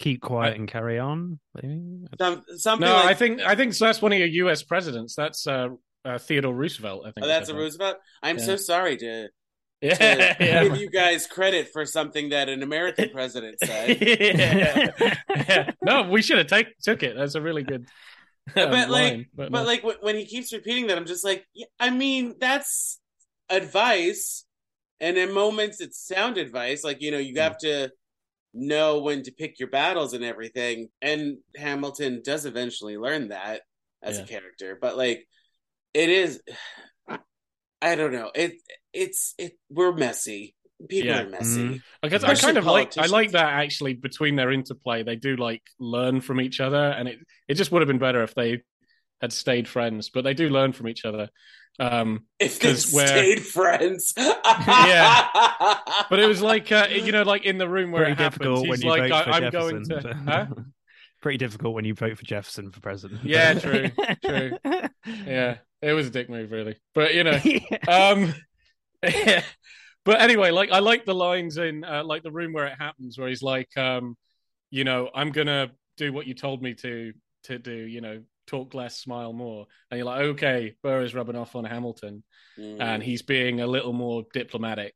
Keep 0.00 0.20
quiet 0.20 0.56
and 0.56 0.66
carry 0.66 0.98
on? 0.98 1.38
Maybe? 1.54 1.80
Some, 2.20 2.42
something 2.56 2.88
no, 2.88 2.94
like 2.94 3.04
I 3.06 3.14
think 3.14 3.40
I 3.42 3.54
think 3.54 3.76
that's 3.78 4.02
one 4.02 4.12
of 4.12 4.18
your 4.18 4.26
U.S. 4.28 4.64
presidents. 4.64 5.14
That's 5.14 5.46
uh, 5.46 5.68
uh, 6.04 6.18
Theodore 6.18 6.54
Roosevelt. 6.54 7.02
I 7.06 7.12
think. 7.12 7.24
Oh, 7.24 7.28
that's 7.28 7.48
a 7.48 7.54
Roosevelt. 7.54 7.96
I'm 8.22 8.38
Yeah. 8.38 8.44
so 8.44 8.56
sorry 8.56 8.96
to, 8.96 9.28
to 9.28 9.30
Yeah, 9.82 10.36
yeah. 10.40 10.64
give 10.64 10.76
you 10.78 10.90
guys 10.90 11.26
credit 11.28 11.68
for 11.72 11.86
something 11.86 12.30
that 12.30 12.48
an 12.48 12.62
American 12.64 13.10
president 13.12 13.58
said. 13.64 13.98
yeah. 14.00 14.90
Yeah. 15.48 15.70
No, 15.82 16.02
we 16.10 16.22
should 16.22 16.38
have 16.38 16.48
take 16.48 16.76
took 16.78 17.02
it. 17.04 17.14
That's 17.16 17.36
a 17.36 17.40
really 17.40 17.62
good. 17.62 17.86
um, 18.56 18.70
But, 18.70 18.90
like- 18.90 19.12
line. 19.12 19.26
But 19.34 19.52
no. 19.52 19.62
like 19.62 19.84
when 20.00 20.16
he 20.16 20.24
keeps 20.26 20.52
repeating 20.52 20.88
that, 20.88 20.98
I'm 20.98 21.06
just 21.06 21.24
like, 21.24 21.46
yeah, 21.54 21.66
I 21.78 21.90
mean, 21.90 22.34
that's 22.40 22.98
advice, 23.50 24.44
and 25.00 25.16
in 25.16 25.32
moments 25.32 25.80
it's 25.80 25.98
sound 25.98 26.38
advice. 26.38 26.82
Like 26.84 27.00
you 27.02 27.10
know, 27.10 27.18
you 27.18 27.38
have 27.40 27.58
to 27.58 27.90
know 28.52 29.00
when 29.00 29.22
to 29.22 29.32
pick 29.32 29.58
your 29.58 29.68
battles 29.70 30.12
and 30.12 30.24
everything. 30.24 30.88
And 31.00 31.38
Hamilton 31.56 32.22
does 32.24 32.46
eventually 32.46 32.96
learn 32.96 33.28
that 33.28 33.62
as 34.02 34.18
a 34.18 34.24
character, 34.24 34.78
but 34.80 34.96
like 34.96 35.26
it 35.94 36.08
is, 36.08 36.40
I 37.82 37.94
don't 37.94 38.12
know. 38.12 38.30
It 38.34 38.54
it's 38.92 39.34
it. 39.38 39.52
We're 39.70 39.92
messy. 39.92 40.54
People 40.88 41.10
Yeah. 41.10 41.22
are 41.22 41.28
messy. 41.28 41.60
Mhm. 41.62 41.82
I 42.02 42.08
guess 42.08 42.24
I 42.24 42.34
kind 42.34 42.56
of 42.58 42.64
like 42.66 42.96
I 42.98 43.06
like 43.06 43.32
that 43.32 43.48
actually 43.52 43.94
between 43.94 44.36
their 44.36 44.50
interplay. 44.50 45.02
They 45.02 45.16
do 45.16 45.36
like 45.36 45.62
learn 45.78 46.20
from 46.20 46.40
each 46.40 46.60
other, 46.60 46.76
and 46.90 47.08
it 47.08 47.18
it 47.48 47.54
just 47.54 47.70
would 47.72 47.82
have 47.82 47.88
been 47.88 47.98
better 47.98 48.22
if 48.22 48.34
they 48.34 48.62
had 49.20 49.32
stayed 49.32 49.68
friends. 49.68 50.08
But 50.08 50.24
they 50.24 50.34
do 50.34 50.48
learn 50.48 50.72
from 50.72 50.88
each 50.88 51.04
other. 51.04 51.28
Um, 51.78 52.26
If 52.38 52.60
they 52.60 52.68
we're- 52.94 53.06
stayed 53.06 53.46
friends, 53.46 54.12
Yeah. 54.18 55.28
but 56.10 56.18
it 56.18 56.26
was 56.26 56.42
like 56.42 56.70
uh, 56.72 56.88
you 56.90 57.12
know, 57.12 57.22
like 57.22 57.44
in 57.44 57.56
the 57.58 57.68
room 57.68 57.90
where 57.90 58.02
Pretty 58.04 58.12
it 58.12 58.18
happens. 58.18 58.38
difficult 58.40 58.60
when 58.68 58.76
He's 58.78 58.84
you 58.84 58.90
like, 58.90 59.02
vote 59.10 59.12
I, 59.12 59.24
for 59.24 59.30
I'm 59.30 59.52
Jefferson. 59.52 59.82
going 59.84 60.02
to. 60.02 60.14
Huh? 60.26 60.46
Pretty 61.22 61.38
difficult 61.38 61.74
when 61.74 61.84
you 61.84 61.94
vote 61.94 62.16
for 62.18 62.24
Jefferson 62.24 62.70
for 62.70 62.80
president. 62.80 63.20
Yeah, 63.24 63.52
true, 63.58 63.90
true. 64.24 64.52
Yeah, 65.26 65.58
it 65.82 65.92
was 65.92 66.06
a 66.06 66.10
dick 66.10 66.30
move, 66.30 66.50
really. 66.50 66.76
But 66.94 67.14
you 67.14 67.24
know, 67.24 67.38
um 67.88 68.34
but 70.04 70.20
anyway 70.20 70.50
like 70.50 70.70
i 70.70 70.78
like 70.78 71.04
the 71.06 71.14
lines 71.14 71.56
in 71.56 71.84
uh, 71.84 72.02
like 72.04 72.22
the 72.22 72.30
room 72.30 72.52
where 72.52 72.66
it 72.66 72.74
happens 72.78 73.18
where 73.18 73.28
he's 73.28 73.42
like 73.42 73.68
um 73.78 74.14
you 74.70 74.84
know 74.84 75.08
i'm 75.14 75.30
gonna 75.32 75.70
do 75.96 76.12
what 76.12 76.26
you 76.26 76.34
told 76.34 76.62
me 76.62 76.74
to 76.74 77.12
to 77.44 77.58
do 77.58 77.72
you 77.72 78.00
know 78.02 78.20
talk 78.50 78.74
less 78.74 78.98
smile 78.98 79.32
more. 79.32 79.66
And 79.90 79.98
you're 79.98 80.06
like 80.06 80.22
okay 80.22 80.74
burr 80.82 81.02
is 81.02 81.14
rubbing 81.14 81.36
off 81.36 81.54
on 81.56 81.64
hamilton. 81.64 82.22
Mm. 82.58 82.80
and 82.80 83.02
he's 83.02 83.22
being 83.22 83.60
a 83.60 83.66
little 83.66 83.92
more 83.92 84.24
diplomatic. 84.32 84.94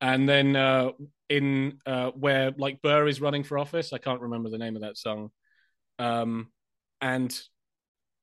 And 0.00 0.28
then 0.28 0.56
uh 0.56 0.90
in 1.28 1.78
uh 1.86 2.10
where 2.10 2.52
like 2.56 2.82
burr 2.82 3.06
is 3.08 3.20
running 3.20 3.44
for 3.44 3.58
office 3.58 3.92
i 3.92 3.98
can't 3.98 4.20
remember 4.20 4.50
the 4.50 4.58
name 4.58 4.76
of 4.76 4.82
that 4.82 4.98
song. 4.98 5.30
Um 5.98 6.48
and 7.00 7.38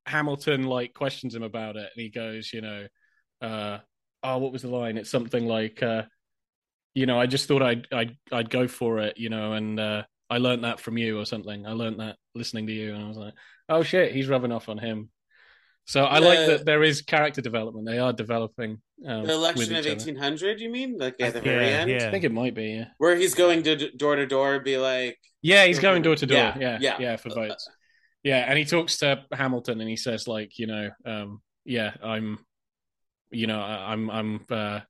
hamilton 0.06 0.64
like 0.64 0.94
questions 0.94 1.36
him 1.36 1.44
about 1.44 1.76
it. 1.76 1.90
And 1.96 2.02
he 2.04 2.10
goes 2.10 2.52
you 2.54 2.62
know 2.62 2.88
uh 3.42 3.80
oh 4.24 4.38
what 4.38 4.52
was 4.52 4.64
the 4.64 4.70
line? 4.70 4.98
It's 4.98 5.10
something 5.10 5.48
like 5.48 5.82
uh 5.82 6.04
you 6.94 7.06
know 7.06 7.20
i 7.20 7.26
just 7.28 7.48
thought 7.48 7.62
i'd 7.62 7.88
i'd, 7.94 8.18
I'd 8.32 8.50
go 8.50 8.68
for 8.68 9.00
it 9.00 9.18
you 9.18 9.30
know 9.30 9.54
and 9.54 9.80
uh 9.80 10.04
i 10.30 10.38
learned 10.38 10.64
that 10.64 10.80
from 10.80 10.98
you 10.98 11.20
or 11.20 11.26
something 11.26 11.66
i 11.66 11.72
learned 11.72 12.00
that 12.00 12.16
listening 12.36 12.68
to 12.68 12.74
you 12.74 12.94
and 12.94 13.04
i 13.04 13.08
was 13.08 13.18
like 13.18 13.34
oh 13.70 13.84
shit 13.84 14.12
he's 14.14 14.28
rubbing 14.28 14.52
off 14.52 14.70
on 14.70 14.78
him 14.78 15.10
so 15.86 16.06
i 16.06 16.20
like 16.20 16.40
that 16.46 16.66
there 16.66 16.84
is 16.84 17.02
character 17.02 17.42
development 17.42 17.86
they 17.88 18.00
are 18.00 18.14
developing 18.14 18.82
um, 19.08 19.26
the 19.26 19.34
election 19.34 19.60
with 19.60 19.72
of 19.72 19.78
each 19.78 19.86
other. 19.86 19.96
1800 19.96 20.60
you 20.60 20.70
mean 20.70 20.98
like 20.98 21.16
at 21.20 21.34
the 21.34 21.40
Yeah, 21.40 21.44
very 21.46 21.68
end 21.68 21.90
yeah. 21.90 22.08
i 22.08 22.12
think 22.12 22.24
it 22.24 22.32
might 22.32 22.54
be 22.54 22.68
yeah 22.78 22.86
where 22.98 23.16
he's 23.16 23.34
going 23.34 23.64
to 23.64 23.92
door 23.98 24.16
to 24.16 24.26
door 24.26 24.60
be 24.60 24.78
like 24.78 25.18
Yeah, 25.42 25.66
he's 25.66 25.80
going 25.80 26.02
door 26.04 26.16
to 26.18 26.26
door. 26.26 26.38
Yeah, 26.38 26.58
Yeah, 26.60 26.78
yeah. 26.82 26.98
yeah, 27.00 27.16
for 27.16 27.30
votes. 27.30 27.70
Yeah, 28.24 28.44
and 28.46 28.60
he 28.60 28.66
talks 28.66 28.98
to 28.98 29.24
Hamilton 29.32 29.80
and 29.80 29.90
he 29.90 29.96
says 29.96 30.28
like, 30.28 30.60
you 30.60 30.68
know, 30.68 30.90
um, 31.06 31.42
yeah, 31.64 31.92
I'm, 32.04 32.40
you 33.32 33.48
know, 33.48 33.62
I- 33.62 33.94
I'm, 33.94 34.10
I'm, 34.12 34.46
uh, 34.52 34.82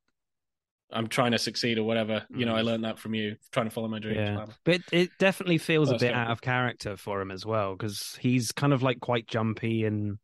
I'm 0.92 1.08
trying 1.08 1.32
to 1.32 1.38
succeed 1.38 1.78
or 1.78 1.84
whatever. 1.84 2.26
You 2.30 2.46
know, 2.46 2.56
I 2.56 2.62
Mm. 2.62 2.66
learned 2.66 2.84
that 2.86 2.98
from 3.00 3.14
you, 3.14 3.36
trying 3.52 3.68
to 3.68 3.70
follow 3.72 3.88
my 3.88 4.00
dreams. 4.00 4.18
Yeah. 4.18 4.46
But 4.64 4.82
it 4.92 5.12
definitely 5.20 5.60
feels 5.60 5.92
Oh, 5.92 5.96
a 5.96 6.00
bit 6.00 6.14
out 6.14 6.32
of 6.32 6.42
character 6.42 6.98
for 6.98 7.22
him 7.22 7.32
as 7.32 7.46
well 7.46 7.76
because 7.76 8.18
he's 8.20 8.52
kind 8.52 8.74
of 8.74 8.82
like 8.82 9.00
quite 9.00 9.28
jumpy 9.28 9.86
and 9.86 10.18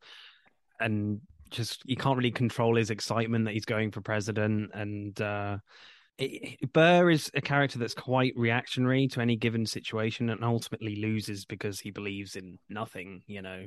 and 0.79 1.21
just 1.51 1.83
he 1.85 1.95
can't 1.95 2.17
really 2.17 2.31
control 2.31 2.75
his 2.75 2.89
excitement 2.89 3.45
that 3.45 3.53
he's 3.53 3.65
going 3.65 3.91
for 3.91 4.01
president 4.01 4.71
and 4.73 5.21
uh 5.21 5.57
it- 6.17 6.71
Burr 6.73 7.09
is 7.11 7.29
a 7.35 7.41
character 7.41 7.77
that's 7.77 7.93
quite 7.93 8.33
reactionary 8.35 9.07
to 9.09 9.21
any 9.21 9.35
given 9.35 9.65
situation 9.65 10.29
and 10.29 10.43
ultimately 10.43 10.95
loses 10.95 11.45
because 11.45 11.79
he 11.79 11.91
believes 11.91 12.35
in 12.37 12.57
nothing, 12.69 13.21
you 13.27 13.41
know. 13.41 13.65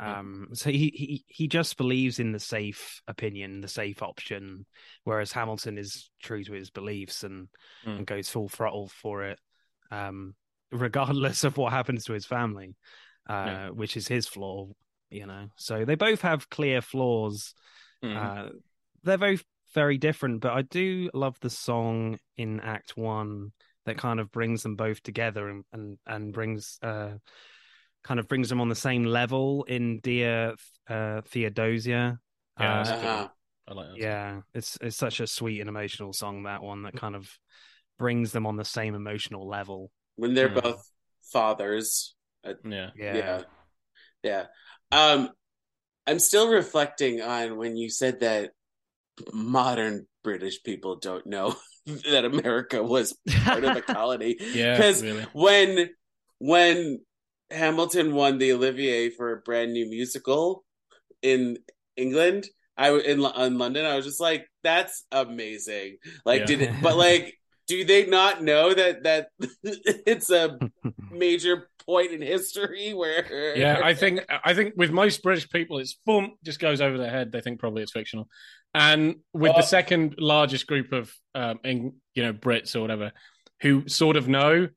Um, 0.00 0.48
so 0.54 0.70
he, 0.70 0.90
he 0.94 1.24
he 1.26 1.46
just 1.48 1.76
believes 1.76 2.18
in 2.18 2.32
the 2.32 2.40
safe 2.40 3.02
opinion, 3.06 3.60
the 3.60 3.68
safe 3.68 4.02
option, 4.02 4.64
whereas 5.04 5.32
Hamilton 5.32 5.76
is 5.78 6.10
true 6.22 6.42
to 6.44 6.52
his 6.52 6.70
beliefs 6.70 7.22
and, 7.22 7.48
Mm. 7.86 7.98
and 7.98 8.06
goes 8.06 8.28
full 8.28 8.48
throttle 8.48 8.88
for 8.88 9.24
it, 9.24 9.38
um, 9.90 10.34
regardless 10.72 11.44
of 11.44 11.56
what 11.56 11.72
happens 11.72 12.04
to 12.04 12.12
his 12.12 12.26
family, 12.26 12.74
uh, 13.28 13.44
Yeah. 13.46 13.68
which 13.70 13.96
is 13.96 14.08
his 14.08 14.26
flaw, 14.26 14.68
you 15.10 15.26
know. 15.26 15.48
So 15.56 15.84
they 15.84 15.94
both 15.96 16.22
have 16.22 16.48
clear 16.48 16.80
flaws. 16.80 17.54
Mhm. 18.02 18.16
Uh, 18.16 18.50
they're 19.02 19.18
both 19.18 19.44
very 19.74 19.98
different, 19.98 20.40
but 20.40 20.52
I 20.52 20.62
do 20.62 21.10
love 21.14 21.38
the 21.40 21.50
song 21.50 22.18
in 22.36 22.60
Act 22.60 22.96
One 22.96 23.52
that 23.86 23.98
kind 23.98 24.20
of 24.20 24.30
brings 24.30 24.62
them 24.62 24.76
both 24.76 25.02
together 25.02 25.48
and 25.48 25.64
and, 25.72 25.98
and 26.06 26.32
brings 26.32 26.78
uh 26.82 27.14
kind 28.02 28.20
of 28.20 28.28
brings 28.28 28.48
them 28.48 28.60
on 28.60 28.68
the 28.68 28.74
same 28.74 29.04
level 29.04 29.64
in 29.64 30.00
Dear 30.00 30.54
uh, 30.88 31.20
Theodosia. 31.22 32.18
Yeah, 32.58 32.80
Uh, 32.80 32.84
a 32.84 32.94
uh-huh. 32.94 33.28
I 33.68 33.74
like 33.74 33.86
that. 33.90 33.98
yeah, 33.98 34.40
it's 34.54 34.78
it's 34.80 34.96
such 34.96 35.20
a 35.20 35.26
sweet 35.26 35.60
and 35.60 35.68
emotional 35.68 36.12
song 36.12 36.44
that 36.44 36.62
one 36.62 36.82
that 36.82 36.96
kind 36.96 37.14
of 37.14 37.30
brings 37.98 38.32
them 38.32 38.46
on 38.46 38.56
the 38.56 38.64
same 38.64 38.94
emotional 38.94 39.46
level. 39.48 39.90
when 40.16 40.34
they're 40.34 40.48
Mm. 40.48 40.62
both 40.62 40.90
fathers 41.32 42.14
yeah, 42.44 42.90
Yeah, 42.96 43.14
yeah 43.14 43.42
yeah 44.22 44.44
um 44.90 45.28
i'm 46.06 46.18
still 46.18 46.48
reflecting 46.50 47.20
on 47.20 47.56
when 47.56 47.76
you 47.76 47.88
said 47.88 48.20
that 48.20 48.50
modern 49.32 50.06
british 50.24 50.62
people 50.62 50.96
don't 50.96 51.26
know 51.26 51.54
that 52.10 52.24
america 52.24 52.82
was 52.82 53.16
part 53.44 53.64
of 53.64 53.76
a 53.76 53.82
colony 53.94 54.36
yeah, 54.54 54.76
because 54.76 55.02
really. 55.02 55.26
when 55.32 55.88
when 56.38 56.98
Hamilton 57.50 58.14
won 58.14 58.38
the 58.38 58.52
Olivier 58.52 59.10
for 59.10 59.32
a 59.32 59.40
brand 59.40 59.72
new 59.72 59.88
musical 59.88 60.64
in 61.22 61.58
England, 61.96 62.46
I 62.76 62.90
in 62.92 63.20
Lo- 63.20 63.32
in 63.44 63.58
London, 63.58 63.84
I 63.84 63.96
was 63.96 64.04
just 64.06 64.20
like, 64.20 64.46
"That's 64.62 65.04
amazing!" 65.12 65.98
Like, 66.24 66.40
Yeah. 66.40 66.46
did 66.46 66.62
it? 66.62 66.70
But 66.82 66.96
like, 66.96 67.36
do 67.66 67.84
they 67.84 68.06
not 68.06 68.42
know 68.42 68.72
that 68.72 69.02
that 69.02 69.28
it's 69.62 70.30
a 70.30 70.58
major 71.10 71.68
point 71.84 72.12
in 72.12 72.22
history 72.22 72.94
where? 72.94 73.56
yeah, 73.56 73.80
I 73.82 73.92
think 73.94 74.24
I 74.44 74.54
think 74.54 74.74
with 74.76 74.90
most 74.92 75.22
British 75.22 75.48
people, 75.50 75.78
it's 75.78 75.98
boom, 76.06 76.32
just 76.44 76.60
goes 76.60 76.80
over 76.80 76.96
their 76.96 77.10
head. 77.10 77.32
They 77.32 77.40
think 77.42 77.60
probably 77.60 77.82
it's 77.82 77.92
fictional. 77.92 78.28
And 78.72 79.16
with 79.34 79.52
Oh. 79.52 79.56
the 79.56 79.62
second 79.62 80.14
largest 80.18 80.66
group 80.66 80.92
of 80.92 81.12
um, 81.34 81.58
in, 81.64 81.94
you 82.14 82.22
know 82.22 82.32
Brits 82.32 82.74
or 82.76 82.80
whatever, 82.80 83.12
who 83.62 83.88
sort 83.88 84.16
of 84.16 84.26
know, 84.28 84.68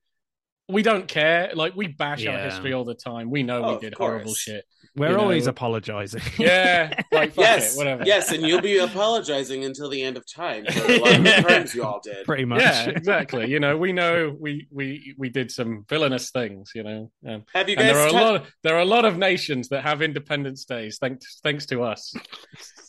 we 0.69 0.81
don't 0.81 1.07
care. 1.07 1.51
Like 1.53 1.75
we 1.75 1.87
bash 1.87 2.25
our 2.25 2.37
history 2.37 2.73
all 2.73 2.85
the 2.85 2.95
time. 2.95 3.29
We 3.29 3.43
know 3.43 3.63
Oh, 3.63 3.73
we 3.75 3.79
did 3.81 3.93
horrible 3.95 4.33
shit. 4.33 4.65
We're 4.95 5.07
you 5.09 5.13
know- 5.17 5.21
always 5.23 5.47
apologizing. 5.47 6.21
Yeah, 6.37 6.93
like 7.11 7.33
fuck 7.33 7.43
yes, 7.45 7.73
it, 7.73 7.77
whatever. 7.77 8.03
yes, 8.05 8.31
and 8.31 8.43
you'll 8.43 8.61
be 8.61 8.77
apologizing 8.77 9.63
until 9.65 9.89
the 9.89 10.01
end 10.03 10.17
of 10.17 10.25
time 10.31 10.65
for 10.65 10.91
a 10.91 10.97
lot 10.99 11.15
of 11.15 11.23
the 11.23 11.41
crimes 11.43 11.73
you 11.75 11.83
all 11.83 11.99
did. 12.03 12.25
pretty 12.25 12.45
much. 12.45 12.61
Yeah, 12.61 12.89
exactly. 12.89 13.49
You 13.49 13.59
know, 13.59 13.75
we 13.75 13.91
know 13.91 14.35
we 14.39 14.67
we 14.71 15.15
we 15.17 15.29
did 15.29 15.49
some 15.51 15.85
villainous 15.89 16.29
things. 16.31 16.71
You 16.75 16.83
know, 16.83 17.11
um, 17.27 17.43
Have 17.55 17.69
you 17.69 17.75
guys? 17.75 17.85
there 17.85 17.97
are 17.97 18.07
a 18.07 18.11
lot. 18.11 18.35
Of, 18.35 18.47
there 18.61 18.75
are 18.75 18.81
a 18.81 18.85
lot 18.85 19.05
of 19.05 19.17
nations 19.17 19.69
that 19.69 19.81
have 19.83 20.01
Independence 20.03 20.63
Days 20.65 20.97
thanks 20.99 21.39
thanks 21.43 21.65
to 21.67 21.83
us. 21.83 22.13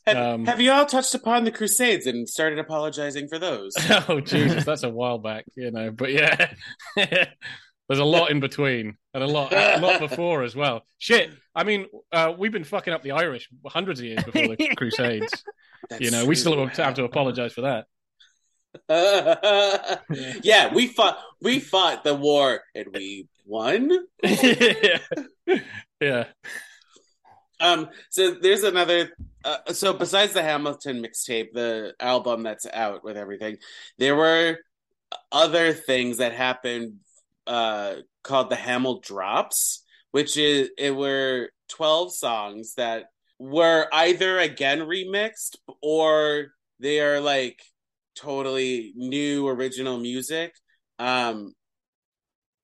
have, 0.06 0.16
um, 0.16 0.44
have 0.46 0.60
you 0.60 0.72
all 0.72 0.84
touched 0.86 1.14
upon 1.14 1.44
the 1.44 1.50
Crusades 1.52 2.06
and 2.06 2.28
started 2.28 2.58
apologizing 2.58 3.28
for 3.28 3.38
those? 3.38 3.72
oh 4.08 4.20
Jesus, 4.20 4.64
that's 4.64 4.82
a 4.82 4.90
while 4.90 5.18
back, 5.18 5.44
you 5.56 5.70
know. 5.70 5.90
But 5.90 6.12
yeah, 6.12 6.50
there's 7.88 8.00
a 8.00 8.04
lot 8.04 8.30
in 8.30 8.40
between 8.40 8.96
and 9.12 9.22
a 9.22 9.26
lot 9.26 9.52
a 9.52 9.78
lot 9.78 10.00
before 10.00 10.42
as 10.42 10.56
well. 10.56 10.84
Shit, 10.98 11.30
I 11.54 11.64
mean, 11.64 11.86
uh, 12.12 12.32
we've 12.36 12.52
been 12.52 12.64
fucking 12.64 12.92
up 12.92 13.02
the 13.02 13.12
Irish 13.12 13.48
hundreds 13.66 14.00
of 14.00 14.06
years 14.06 14.24
before 14.24 14.56
the 14.56 14.68
Crusades. 14.76 15.44
That's 15.88 16.00
you 16.00 16.10
know, 16.10 16.24
we 16.24 16.34
still 16.34 16.58
have 16.58 16.74
to, 16.74 16.84
have 16.84 16.94
to 16.94 17.04
apologize 17.04 17.52
for 17.52 17.62
that. 17.62 17.86
yeah, 20.42 20.74
we 20.74 20.88
fought. 20.88 21.18
We 21.40 21.60
fought 21.60 22.04
the 22.04 22.14
war 22.14 22.60
and 22.74 22.86
we 22.92 23.28
won. 23.46 23.90
yeah, 24.22 24.98
yeah, 26.00 26.24
Um. 27.60 27.88
So 28.10 28.32
there's 28.32 28.64
another. 28.64 29.10
Uh, 29.44 29.72
so 29.72 29.92
besides 29.92 30.32
the 30.32 30.42
Hamilton 30.42 31.02
mixtape, 31.02 31.52
the 31.52 31.94
album 32.00 32.42
that's 32.42 32.66
out 32.72 33.04
with 33.04 33.16
everything, 33.16 33.58
there 33.98 34.16
were 34.16 34.58
other 35.30 35.72
things 35.72 36.16
that 36.16 36.32
happened. 36.32 36.94
Uh, 37.46 37.96
called 38.22 38.50
the 38.50 38.56
Hamildrops, 38.56 39.80
which 40.12 40.36
is 40.36 40.70
it 40.78 40.96
were 40.96 41.50
twelve 41.68 42.14
songs 42.14 42.74
that 42.76 43.04
were 43.38 43.86
either 43.92 44.38
again 44.38 44.80
remixed 44.80 45.56
or 45.82 46.46
they 46.80 47.00
are 47.00 47.20
like 47.20 47.60
totally 48.16 48.92
new 48.96 49.46
original 49.48 49.98
music. 49.98 50.54
Um, 50.98 51.52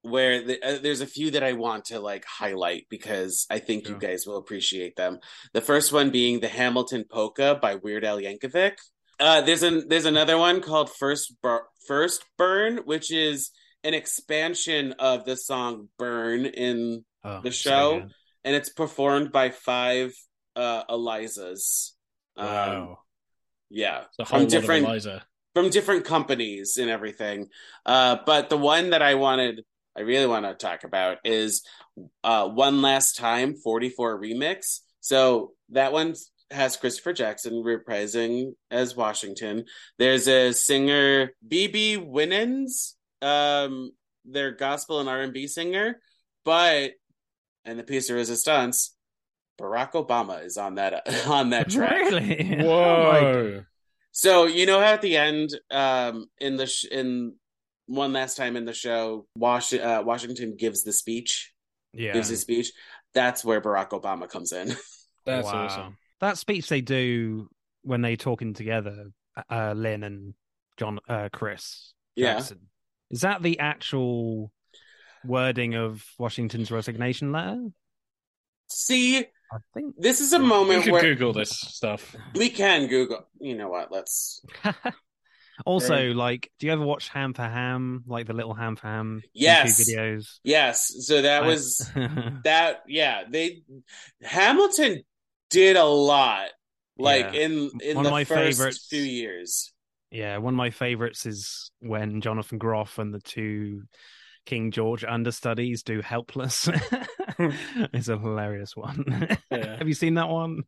where 0.02 0.42
the, 0.42 0.62
uh, 0.62 0.78
there's 0.80 1.02
a 1.02 1.06
few 1.06 1.30
that 1.32 1.42
I 1.42 1.52
want 1.52 1.86
to 1.86 2.00
like 2.00 2.24
highlight 2.24 2.86
because 2.88 3.46
I 3.50 3.58
think 3.58 3.88
you 3.88 3.98
guys 3.98 4.26
will 4.26 4.38
appreciate 4.38 4.96
them. 4.96 5.18
The 5.52 5.60
first 5.60 5.92
one 5.92 6.10
being 6.10 6.40
the 6.40 6.48
Hamilton 6.48 7.04
Polka 7.10 7.58
by 7.60 7.74
Weird 7.74 8.04
Al 8.04 8.18
Yankovic. 8.18 8.78
Uh, 9.18 9.42
there's 9.42 9.62
an 9.62 9.88
there's 9.88 10.06
another 10.06 10.38
one 10.38 10.62
called 10.62 10.90
First 10.90 11.34
Bur- 11.42 11.66
First 11.86 12.24
Burn, 12.38 12.78
which 12.86 13.12
is 13.12 13.50
an 13.84 13.94
expansion 13.94 14.94
of 14.98 15.24
the 15.24 15.36
song 15.36 15.88
Burn 15.98 16.46
in 16.46 17.04
Oh, 17.22 17.40
The 17.42 17.50
show? 17.50 18.00
good. 18.00 18.10
and 18.44 18.56
it's 18.56 18.70
performed 18.70 19.30
by 19.32 19.50
five 19.50 20.12
uh 20.56 20.84
Elizas. 20.88 21.92
Um, 22.36 22.96
yeah, 23.68 24.04
from 24.26 24.46
different 24.46 24.86
Eliza. 24.86 25.22
from 25.54 25.68
different 25.70 26.04
companies 26.04 26.76
and 26.78 26.88
everything. 26.90 27.48
Uh, 27.84 28.16
but 28.24 28.48
the 28.48 28.56
one 28.56 28.90
that 28.90 29.02
I 29.02 29.14
wanted, 29.14 29.62
I 29.96 30.00
really 30.02 30.26
want 30.26 30.46
to 30.46 30.54
talk 30.54 30.84
about 30.84 31.18
is 31.24 31.62
uh, 32.24 32.48
One 32.48 32.80
Last 32.82 33.16
Time 33.16 33.54
44 33.54 34.20
Remix. 34.20 34.80
So 35.00 35.52
that 35.70 35.92
one 35.92 36.14
has 36.50 36.76
Christopher 36.76 37.12
Jackson 37.12 37.62
reprising 37.62 38.54
as 38.70 38.96
Washington. 38.96 39.64
There's 39.98 40.26
a 40.26 40.52
singer, 40.52 41.30
BeBe 41.46 42.04
Winans, 42.04 42.96
um, 43.22 43.90
their 44.24 44.52
gospel 44.52 45.00
and 45.00 45.09
R&B 45.09 45.46
singer, 45.46 46.00
but, 46.44 46.92
and 47.64 47.78
the 47.78 47.83
piece 47.85 48.11
of 48.11 48.16
resistance, 48.16 48.94
Barack 49.61 49.92
Obama 49.92 50.44
is 50.44 50.56
on 50.56 50.76
that 50.76 51.02
on 51.26 51.50
that 51.50 51.68
track. 51.70 52.11
Really? 52.11 52.56
Oh 52.61 52.64
my 53.12 53.20
Whoa, 53.20 53.62
So 54.12 54.46
you 54.46 54.64
know 54.66 54.80
how 54.80 54.87
at 54.94 55.02
the 55.02 55.16
end, 55.16 55.50
um, 55.70 56.26
in 56.38 56.56
the 56.56 56.66
sh- 56.66 56.87
in 56.90 57.35
one 57.87 58.12
last 58.12 58.37
time 58.37 58.56
in 58.56 58.64
the 58.64 58.72
show, 58.72 59.26
Wash- 59.37 59.74
uh, 59.74 60.02
Washington 60.04 60.56
gives 60.56 60.83
the 60.83 60.92
speech, 60.92 61.52
Yeah. 61.92 62.12
gives 62.14 62.28
his 62.28 62.40
speech. 62.40 62.72
That's 63.14 63.44
where 63.44 63.61
Barack 63.61 63.90
Obama 63.90 64.28
comes 64.28 64.52
in. 64.52 64.68
that's 65.26 65.46
Wow. 65.46 65.66
awesome. 65.66 65.96
That 66.20 66.38
speech 66.38 66.68
they 66.68 66.80
do 66.80 67.48
when 67.83 68.00
they're 68.02 68.16
talking 68.16 68.54
together, 68.54 69.06
uh, 69.50 69.72
Lin 69.76 70.04
and 70.04 70.35
John, 70.78 70.98
uh, 71.09 71.28
Chris 71.33 71.92
Yeah. 72.16 72.42
Jackson. 73.11 73.16
Is 73.16 73.20
that 73.23 73.42
the 73.42 73.59
actual 73.59 74.53
wording 75.25 75.75
of 75.75 76.05
Washington's 76.18 76.70
resignation 76.70 77.33
letter? 77.33 77.68
See, 78.68 79.18
I 79.18 79.57
think. 79.75 79.94
this 79.99 80.20
is 80.20 80.33
a 80.33 80.38
You 80.38 80.44
moment 80.44 80.85
could 80.85 80.92
where 80.92 81.03
Google 81.03 81.33
this 81.33 81.51
stuff. 81.51 82.14
we 82.35 82.51
can 82.51 82.87
Google. 82.87 83.27
You 83.40 83.57
know 83.57 83.68
what? 83.68 83.90
Let's. 83.90 84.42
also, 85.66 85.94
Right. 86.09 86.16
like, 86.16 86.51
do 86.59 86.66
you 86.66 86.73
ever 86.73 86.85
watch 86.85 87.09
Ham 87.09 87.35
for 87.35 87.42
Ham, 87.42 88.05
like 88.07 88.27
the 88.27 88.33
little 88.33 88.55
Ham 88.55 88.77
for 88.77 88.87
Ham 88.87 89.23
Yes. 89.35 89.81
YouTube 89.81 89.96
videos? 89.96 90.38
Yes. 90.44 90.94
So 91.01 91.23
that 91.23 91.42
I- 91.42 91.46
was 91.46 91.79
that. 92.44 92.83
Yeah, 92.87 93.25
they 93.29 93.62
Hamilton 94.23 95.03
did 95.51 95.77
a 95.77 95.85
lot. 95.85 96.49
Like 96.96 97.33
Yeah. 97.33 97.40
in 97.40 97.70
in 97.83 97.96
One 97.96 98.05
the 98.05 98.11
of 98.11 98.12
my 98.12 98.25
first 98.25 98.59
favorites- 98.59 98.87
few 98.88 99.03
years. 99.03 99.73
Yeah, 100.11 100.38
one 100.38 100.55
of 100.55 100.59
my 100.59 100.70
favorites 100.70 101.25
is 101.27 101.70
when 101.81 102.20
Jonathan 102.20 102.59
Groff 102.59 102.99
and 102.99 103.14
the 103.14 103.20
two 103.20 103.85
King 104.44 104.70
George 104.73 105.05
understudies 105.05 105.83
do 105.83 106.01
Helpless. 106.01 106.68
it's 107.92 108.09
a 108.09 108.18
hilarious 108.18 108.77
one. 108.77 109.38
Yeah. 109.51 109.77
Have 109.77 109.88
you 109.88 109.94
seen 109.94 110.14
that 110.14 110.29
one? 110.29 110.62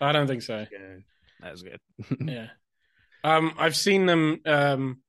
I 0.00 0.12
don't 0.12 0.26
think 0.26 0.42
so. 0.42 0.66
Yeah, 0.70 0.96
that 1.40 1.52
was 1.52 1.62
good. 1.62 1.80
Yeah. 2.20 2.48
Um, 3.24 3.54
I've 3.58 3.76
seen 3.76 4.06
them. 4.06 4.40
Um, 4.44 5.00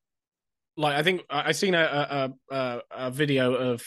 like 0.77 0.95
I 0.95 1.03
think 1.03 1.23
I 1.29 1.51
seen 1.51 1.75
a 1.75 2.33
a, 2.49 2.55
a 2.55 2.81
a 2.91 3.11
video 3.11 3.53
of. 3.53 3.83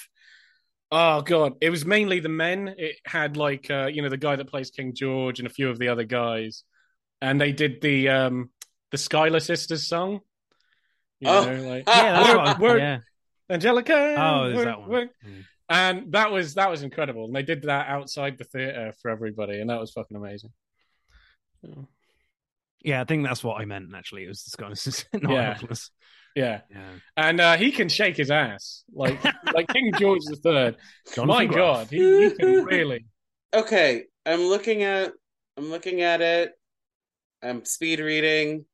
Oh 0.93 1.23
god, 1.23 1.55
it 1.61 1.71
was 1.71 1.87
mainly 1.87 2.21
the 2.21 2.29
men. 2.29 2.75
It 2.77 2.97
had 3.07 3.37
like 3.37 3.71
uh, 3.71 3.87
you 3.87 4.03
know 4.03 4.09
the 4.09 4.17
guy 4.17 4.37
that 4.37 4.49
plays 4.49 4.71
King 4.71 4.95
George 4.95 5.39
and 5.39 5.47
a 5.47 5.51
few 5.51 5.71
of 5.71 5.79
the 5.79 5.89
other 5.89 6.05
guys, 6.05 6.65
and 7.23 7.41
they 7.41 7.53
did 7.53 7.81
the 7.81 8.09
um 8.09 8.51
the 8.91 8.99
Schuyler 8.99 9.41
Sisters 9.41 9.87
song. 9.89 10.21
You 11.21 11.29
Oh. 11.31 11.45
know, 11.45 11.69
like 11.69 11.85
yeah, 11.89 12.13
that's 12.13 12.29
Word- 12.29 12.37
what 12.37 12.47
I- 12.49 12.61
word- 12.61 12.79
yeah. 12.79 12.99
Angelica. 13.51 14.15
Oh, 14.19 14.45
there's 14.47 14.57
word- 14.57 14.67
that 14.69 14.81
one. 14.89 15.11
Mm. 15.27 15.45
And 15.69 16.13
that 16.13 16.33
was 16.33 16.55
that 16.55 16.71
was 16.71 16.83
incredible. 16.83 17.27
And 17.27 17.35
they 17.37 17.43
did 17.43 17.63
that 17.63 17.89
outside 17.89 18.39
the 18.39 18.45
theater 18.45 18.93
for 19.01 19.11
everybody, 19.11 19.61
and 19.61 19.71
that 19.71 19.79
was 19.81 19.93
fucking 19.93 20.17
amazing. 20.17 20.51
Yeah, 22.83 23.03
I 23.03 23.05
think 23.05 23.25
that's 23.27 23.45
what 23.45 23.61
I 23.61 23.67
meant. 23.67 23.91
Actually, 23.95 24.25
it 24.25 24.29
was 24.29 24.43
this 24.45 24.55
kind 24.57 24.73
of 24.73 25.23
not 25.23 25.33
Yeah. 25.33 25.55
helpless. 25.55 25.91
Yeah. 26.35 26.61
Yeah, 26.71 26.91
and 27.17 27.41
uh, 27.41 27.57
he 27.57 27.73
can 27.73 27.89
shake 27.89 28.17
his 28.17 28.31
ass 28.31 28.85
like 28.93 29.19
like 29.55 29.69
King 29.69 29.93
George 29.99 30.23
the 30.25 30.37
Third. 30.37 30.77
My 31.25 31.45
Groff. 31.45 31.57
God, 31.57 31.91
he, 31.91 32.29
he 32.29 32.31
can 32.37 32.65
really. 32.65 33.05
Okay, 33.53 34.05
I'm 34.25 34.43
looking 34.43 34.85
at 34.85 35.13
I'm 35.57 35.71
looking 35.71 36.03
at 36.03 36.21
it. 36.21 36.53
I'm 37.43 37.65
speed 37.65 37.99
reading. 37.99 38.65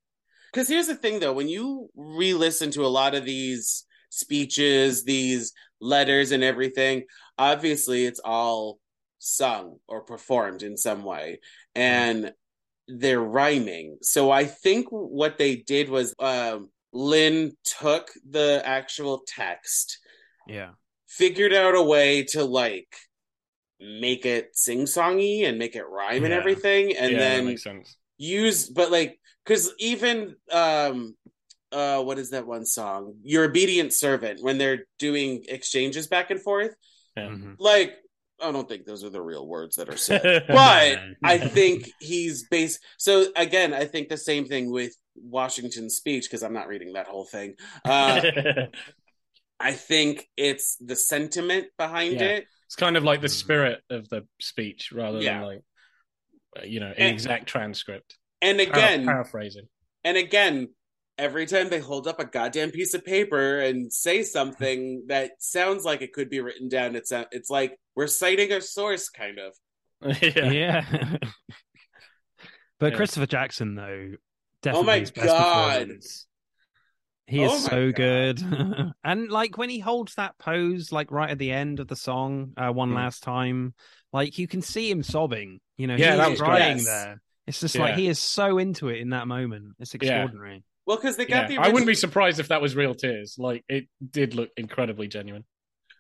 Because 0.57 0.69
here's 0.69 0.87
the 0.87 0.95
thing 0.95 1.21
though, 1.21 1.35
when 1.35 1.51
you 1.51 1.91
re-listen 1.95 2.71
to 2.71 2.87
a 2.87 2.89
lot 2.89 3.15
of 3.15 3.27
these 3.27 3.85
speeches, 4.09 5.05
these 5.05 5.53
letters 5.83 6.33
and 6.33 6.43
everything, 6.43 7.05
obviously 7.37 8.07
it's 8.07 8.21
all 8.25 8.79
sung 9.19 9.77
or 9.87 10.01
performed 10.01 10.63
in 10.63 10.79
some 10.79 11.05
way. 11.05 11.41
And 11.75 12.33
they're 12.89 13.21
rhyming. 13.21 13.99
So 14.01 14.31
I 14.31 14.47
think 14.47 14.87
what 14.89 15.37
they 15.37 15.57
did 15.57 15.91
was 15.91 16.15
um 16.19 16.71
Lin 16.91 17.53
took 17.63 18.09
the 18.27 18.63
actual 18.65 19.25
text 19.29 19.99
Yeah, 20.49 20.71
figured 21.07 21.53
out 21.53 21.75
a 21.75 21.83
way 21.83 22.23
to 22.31 22.45
like 22.45 22.97
make 23.79 24.25
it 24.25 24.57
sing-songy 24.57 25.47
and 25.47 25.59
make 25.59 25.77
it 25.77 25.85
rhyme 25.87 26.25
and 26.25 26.33
everything 26.33 26.97
and 26.97 27.13
yeah, 27.13 27.19
then 27.19 27.57
use 28.17 28.71
but 28.71 28.91
like 28.91 29.19
because 29.47 29.73
even 29.79 30.35
um 30.53 31.15
uh 31.73 32.03
what 32.03 32.19
is 32.19 32.31
that 32.31 32.47
one 32.47 32.65
song 32.65 33.15
your 33.23 33.45
obedient 33.45 33.93
servant 33.93 34.43
when 34.43 34.59
they're 34.59 34.87
doing 34.99 35.45
exchanges 35.49 36.07
back 36.07 36.31
and 36.31 36.43
forth 36.43 36.75
Yeah. 37.17 37.29
Mhm. 37.29 37.57
like 37.59 37.95
I 38.41 38.53
don't 38.53 38.69
think 38.69 38.85
those 38.85 39.03
are 39.03 39.09
the 39.09 39.23
real 39.23 39.47
words 39.47 39.77
that 39.77 39.89
are 39.89 39.97
said. 39.97 40.45
but 40.49 40.99
I 41.25 41.39
think 41.57 41.91
he's 42.01 42.47
based. 42.51 42.81
So 42.99 43.29
again, 43.35 43.73
I 43.73 43.87
think 43.87 44.11
the 44.11 44.19
same 44.19 44.45
thing 44.45 44.71
with 44.71 44.93
Washington's 45.15 45.97
speech 45.97 46.25
because 46.25 46.43
I'm 46.43 46.53
not 46.53 46.69
reading 46.69 46.93
that 46.93 47.07
whole 47.07 47.25
thing. 47.25 47.55
Uh, 47.83 48.21
I 49.59 49.73
think 49.73 50.29
it's 50.37 50.77
the 50.85 50.97
sentiment 50.97 51.69
behind 51.79 52.17
Yeah. 52.21 52.25
it. 52.37 52.47
it's 52.67 52.77
kind 52.77 52.99
of 52.99 53.05
like 53.05 53.23
the 53.23 53.31
spirit 53.31 53.81
of 53.89 54.07
the 54.11 54.27
speech 54.39 54.93
rather 54.93 55.19
Yeah. 55.23 55.39
than 55.39 55.47
like 55.49 55.63
uh, 56.59 56.65
you 56.67 56.81
know 56.81 56.89
an 56.89 56.95
And- 56.99 57.15
exact 57.15 57.47
transcript. 57.47 58.19
And 58.43 58.59
Para- 58.59 58.69
again, 58.71 59.05
paraphrasing. 59.07 59.69
and 60.05 60.17
again, 60.17 60.69
every 61.19 61.47
time 61.47 61.69
they 61.71 61.79
hold 61.81 62.07
up 62.07 62.21
a 62.21 62.25
goddamn 62.27 62.71
piece 62.71 62.93
of 62.95 63.05
paper 63.05 63.59
and 63.61 63.91
say 63.93 64.23
something 64.23 65.05
that 65.09 65.31
sounds 65.39 65.85
like 65.85 66.03
it 66.03 66.13
could 66.13 66.29
be 66.29 66.41
written 66.41 66.69
down, 66.69 66.95
it's 66.97 67.13
a, 67.13 67.27
it's 67.33 67.49
like 67.51 67.79
we're 67.95 68.07
citing 68.07 68.53
a 68.53 68.61
source, 68.61 69.09
kind 69.09 69.39
of. 69.39 69.55
yeah. 70.23 70.51
yeah. 70.51 71.17
but 72.79 72.93
Yeah. 72.93 72.97
Christopher 72.97 73.27
Jackson 73.27 73.75
though, 73.75 74.13
Oh 74.67 74.83
my 74.83 74.99
his 74.99 75.11
best 75.11 75.27
God. 75.29 75.89
He 77.29 77.41
Oh 77.41 77.55
is 77.57 77.63
my 77.65 77.69
so 77.71 77.87
God. 77.93 77.95
good, 77.97 78.93
and 79.05 79.29
like 79.31 79.57
when 79.59 79.69
he 79.71 79.79
holds 79.81 80.15
that 80.17 80.39
pose, 80.39 80.93
like 80.93 81.11
right 81.11 81.31
at 81.31 81.39
the 81.39 81.51
end 81.51 81.81
of 81.81 81.89
the 81.89 81.97
song, 81.97 82.53
uh, 82.57 82.71
one 82.71 82.91
Mm. 82.91 82.97
last 82.97 83.23
time, 83.23 83.75
like 84.13 84.39
you 84.39 84.47
can 84.47 84.63
see 84.63 84.91
him 84.91 85.03
sobbing. 85.03 85.61
You 85.77 85.87
know, 85.89 85.97
Yeah, 85.97 86.11
he's 86.13 86.19
that 86.19 86.31
was 86.31 86.39
great. 86.41 86.49
crying 86.49 86.77
Yes. 86.79 86.85
there. 86.87 87.23
It's 87.47 87.61
just 87.61 87.77
like 87.79 87.95
he 87.95 88.09
is 88.09 88.19
so 88.19 88.59
into 88.59 88.89
it 88.89 89.01
in 89.01 89.11
that 89.11 89.29
moment. 89.29 89.75
It's 89.79 89.95
Yeah. 89.95 90.23
extraordinary. 90.25 90.65
Well, 90.87 90.97
because 90.97 91.17
they 91.17 91.27
Yeah. 91.27 91.43
got 91.43 91.49
the 91.49 91.59
I 91.59 91.69
wouldn't 91.69 91.87
be 91.87 91.95
surprised 91.95 92.41
if 92.41 92.49
that 92.49 92.61
was 92.63 92.75
real 92.77 92.95
tears. 92.95 93.37
Like 93.39 93.65
it 93.69 93.89
did 94.11 94.35
look 94.35 94.51
incredibly 94.57 95.09
genuine. 95.09 95.45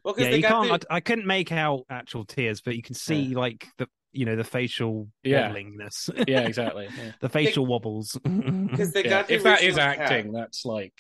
well, 0.05 0.14
'cause 0.14 0.24
Yeah, 0.24 0.30
they 0.30 0.36
you 0.36 0.42
can't. 0.44 0.80
the- 0.82 0.92
I, 0.92 0.97
I 0.97 1.01
couldn't 1.01 1.26
make 1.26 1.51
out 1.51 1.84
actual 1.90 2.24
tears, 2.24 2.61
but 2.61 2.76
you 2.76 2.82
can 2.82 2.94
see 2.94 3.34
like 3.34 3.66
the 3.78 3.88
you 4.12 4.24
know 4.24 4.36
the 4.36 4.44
facial 4.44 5.09
Yeah. 5.24 5.51
wobblingness, 5.51 6.26
Yeah, 6.28 6.40
exactly. 6.47 6.88
Yeah. 6.97 7.12
the 7.20 7.28
facial 7.28 7.66
wobbles. 7.66 8.12
because 8.22 8.92
they 8.92 9.03
Yeah. 9.05 9.11
got 9.11 9.26
the 9.28 9.34
If 9.34 9.42
that 9.42 9.62
is 9.62 9.76
original 9.76 9.94
cast- 9.97 10.12
acting, 10.12 10.32
that's 10.32 10.64
like 10.64 10.94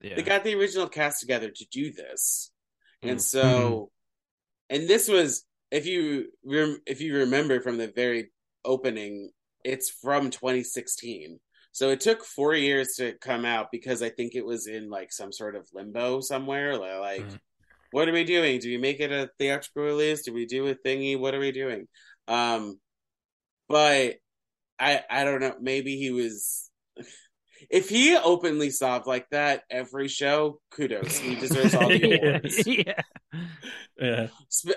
yeah. 0.00 0.14
they 0.16 0.22
got 0.22 0.44
the 0.44 0.54
original 0.54 0.88
cast 0.88 1.20
together 1.20 1.50
to 1.50 1.64
do 1.70 1.92
this, 1.92 2.50
and 3.02 3.18
Mm. 3.18 3.22
so, 3.22 3.90
and 4.70 4.88
this 4.88 5.08
was 5.08 5.44
if 5.70 5.86
you 5.86 6.32
rem- 6.44 6.80
if 6.86 7.00
you 7.00 7.16
remember 7.18 7.60
from 7.60 7.78
the 7.78 7.88
very 7.88 8.30
opening, 8.64 9.30
it's 9.64 9.90
from 9.90 10.30
2016. 10.30 11.38
So 11.72 11.90
it 11.90 12.00
took 12.00 12.24
four 12.24 12.54
years 12.54 12.94
to 12.96 13.12
come 13.20 13.44
out 13.44 13.68
because 13.70 14.02
I 14.02 14.08
think 14.10 14.34
it 14.34 14.44
was 14.44 14.66
in 14.66 14.88
like 14.90 15.12
some 15.12 15.32
sort 15.32 15.54
of 15.56 15.68
limbo 15.72 16.20
somewhere. 16.20 16.76
li- 16.76 16.94
Like, 16.98 17.26
Mhm. 17.26 17.38
what 17.92 18.08
are 18.08 18.12
we 18.12 18.24
doing? 18.24 18.58
Do 18.60 18.68
we 18.68 18.78
make 18.78 19.00
it 19.00 19.12
a 19.12 19.30
theatrical 19.38 19.84
release? 19.84 20.22
Do 20.22 20.32
we 20.32 20.46
do 20.46 20.66
a 20.68 20.74
thingy? 20.74 21.18
What 21.18 21.34
are 21.34 21.38
we 21.40 21.52
doing? 21.52 21.86
Um, 22.26 22.80
but 23.68 24.16
I 24.78 25.02
I 25.10 25.24
don't 25.24 25.40
know. 25.40 25.56
Maybe 25.60 25.96
he 25.96 26.10
was. 26.10 26.70
If 27.70 27.88
he 27.88 28.16
openly 28.16 28.70
sobbed 28.70 29.08
like 29.08 29.28
that 29.30 29.64
every 29.68 30.06
show, 30.06 30.60
kudos. 30.70 31.18
He 31.18 31.34
deserves 31.34 31.74
all 31.74 31.88
the 31.88 32.02
awards. 32.20 32.64
yeah. 32.66 33.02
yeah. 34.00 34.28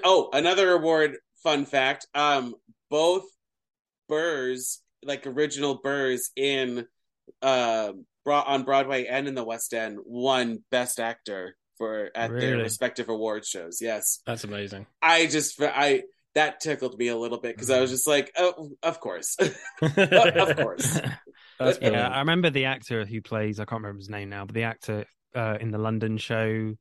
Oh, 0.03 0.29
another 0.33 0.71
award. 0.71 1.17
Fun 1.43 1.65
fact: 1.65 2.07
um, 2.15 2.55
both 2.89 3.25
Burrs, 4.11 4.81
like 5.03 5.25
original 5.25 5.79
Burrs 5.81 6.29
in 6.35 6.85
uh, 7.41 7.93
brought 8.25 8.45
on 8.47 8.63
Broadway 8.63 9.05
and 9.05 9.27
in 9.27 9.33
the 9.33 9.43
West 9.43 9.73
End, 9.73 9.97
won 10.05 10.63
Best 10.69 10.99
Actor 10.99 11.55
for 11.77 12.11
at 12.13 12.29
their 12.29 12.57
respective 12.57 13.09
award 13.09 13.45
shows. 13.45 13.79
Yes, 13.81 14.19
That's 14.27 14.43
amazing. 14.43 14.85
I 15.01 15.25
just 15.27 15.59
I 15.59 16.03
that 16.35 16.59
tickled 16.59 16.97
me 16.99 17.07
a 17.07 17.17
little 17.17 17.39
bit 17.39 17.55
because 17.55 17.69
I 17.71 17.79
was 17.79 17.89
just 17.89 18.05
like, 18.07 18.31
oh, 18.37 18.71
of 18.83 18.99
course, 18.99 19.35
of 19.39 19.55
That's 19.95 20.61
course. 20.61 20.99
yeah. 21.81 22.09
I 22.09 22.19
remember 22.19 22.49
the 22.49 22.65
actor 22.65 23.05
who 23.05 23.21
plays. 23.21 23.59
I 23.59 23.65
can't 23.65 23.81
remember 23.81 23.99
his 23.99 24.09
name 24.09 24.29
now, 24.29 24.45
but 24.45 24.53
the 24.53 24.63
actor 24.63 25.05
uh, 25.33 25.57
in 25.59 25.71
the 25.71 25.77
London 25.77 26.17
show, 26.17 26.75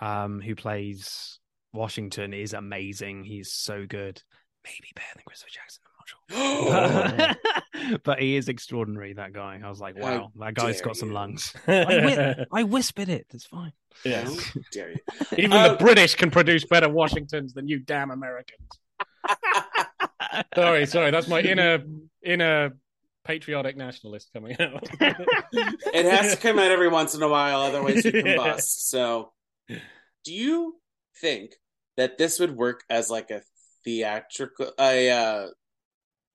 um, 0.00 0.40
who 0.40 0.54
plays 0.54 1.38
Washington, 1.74 2.32
is 2.32 2.54
amazing. 2.54 3.24
He's 3.24 3.52
so 3.52 3.84
good. 3.86 4.22
Maybe 4.64 4.88
better 4.96 5.08
than 5.14 5.24
Christopher 5.26 5.50
Jackson. 5.52 5.82
I'm 6.30 6.96
not 6.96 7.36
sure. 7.74 7.98
but 8.04 8.20
he 8.20 8.36
is 8.36 8.48
extraordinary. 8.48 9.12
That 9.14 9.32
guy. 9.32 9.60
I 9.64 9.68
was 9.68 9.80
like, 9.80 9.96
How 9.96 10.02
wow, 10.02 10.32
that 10.40 10.54
guy's 10.54 10.80
got 10.80 10.96
some 10.96 11.08
you. 11.08 11.14
lungs. 11.14 11.54
I, 11.66 11.84
whi- 11.84 12.46
I 12.52 12.62
whispered 12.64 13.08
it. 13.08 13.26
It's 13.32 13.46
fine. 13.46 13.72
yeah. 14.04 14.24
How 14.24 14.32
dare 14.72 14.90
you? 14.92 14.96
Even 15.38 15.52
Um, 15.52 15.72
the 15.72 15.76
British 15.78 16.14
can 16.14 16.30
produce 16.30 16.64
better 16.64 16.88
Washingtons 16.88 17.52
than 17.54 17.68
you 17.68 17.78
damn 17.80 18.10
Americans. 18.10 18.68
Sorry, 20.54 20.86
sorry, 20.86 21.10
that's 21.12 21.28
my 21.28 21.40
inner 21.40 21.84
inner 22.24 22.72
patriotic 23.24 23.76
nationalist 23.76 24.30
coming 24.32 24.56
out. 24.60 24.82
It 25.00 26.06
has 26.06 26.34
to 26.34 26.40
come 26.40 26.58
out 26.58 26.70
every 26.72 26.88
once 26.88 27.14
in 27.14 27.22
a 27.22 27.28
while, 27.28 27.60
otherwise 27.60 28.04
you 28.04 28.10
combust. 28.12 28.88
So, 28.88 29.32
do 29.68 30.32
you 30.34 30.74
think 31.20 31.52
that 31.96 32.18
this 32.18 32.40
would 32.40 32.56
work 32.56 32.82
as 32.90 33.10
like 33.10 33.30
a 33.30 33.42
theatrical, 33.84 34.72
a 34.78 35.10
uh, 35.10 35.46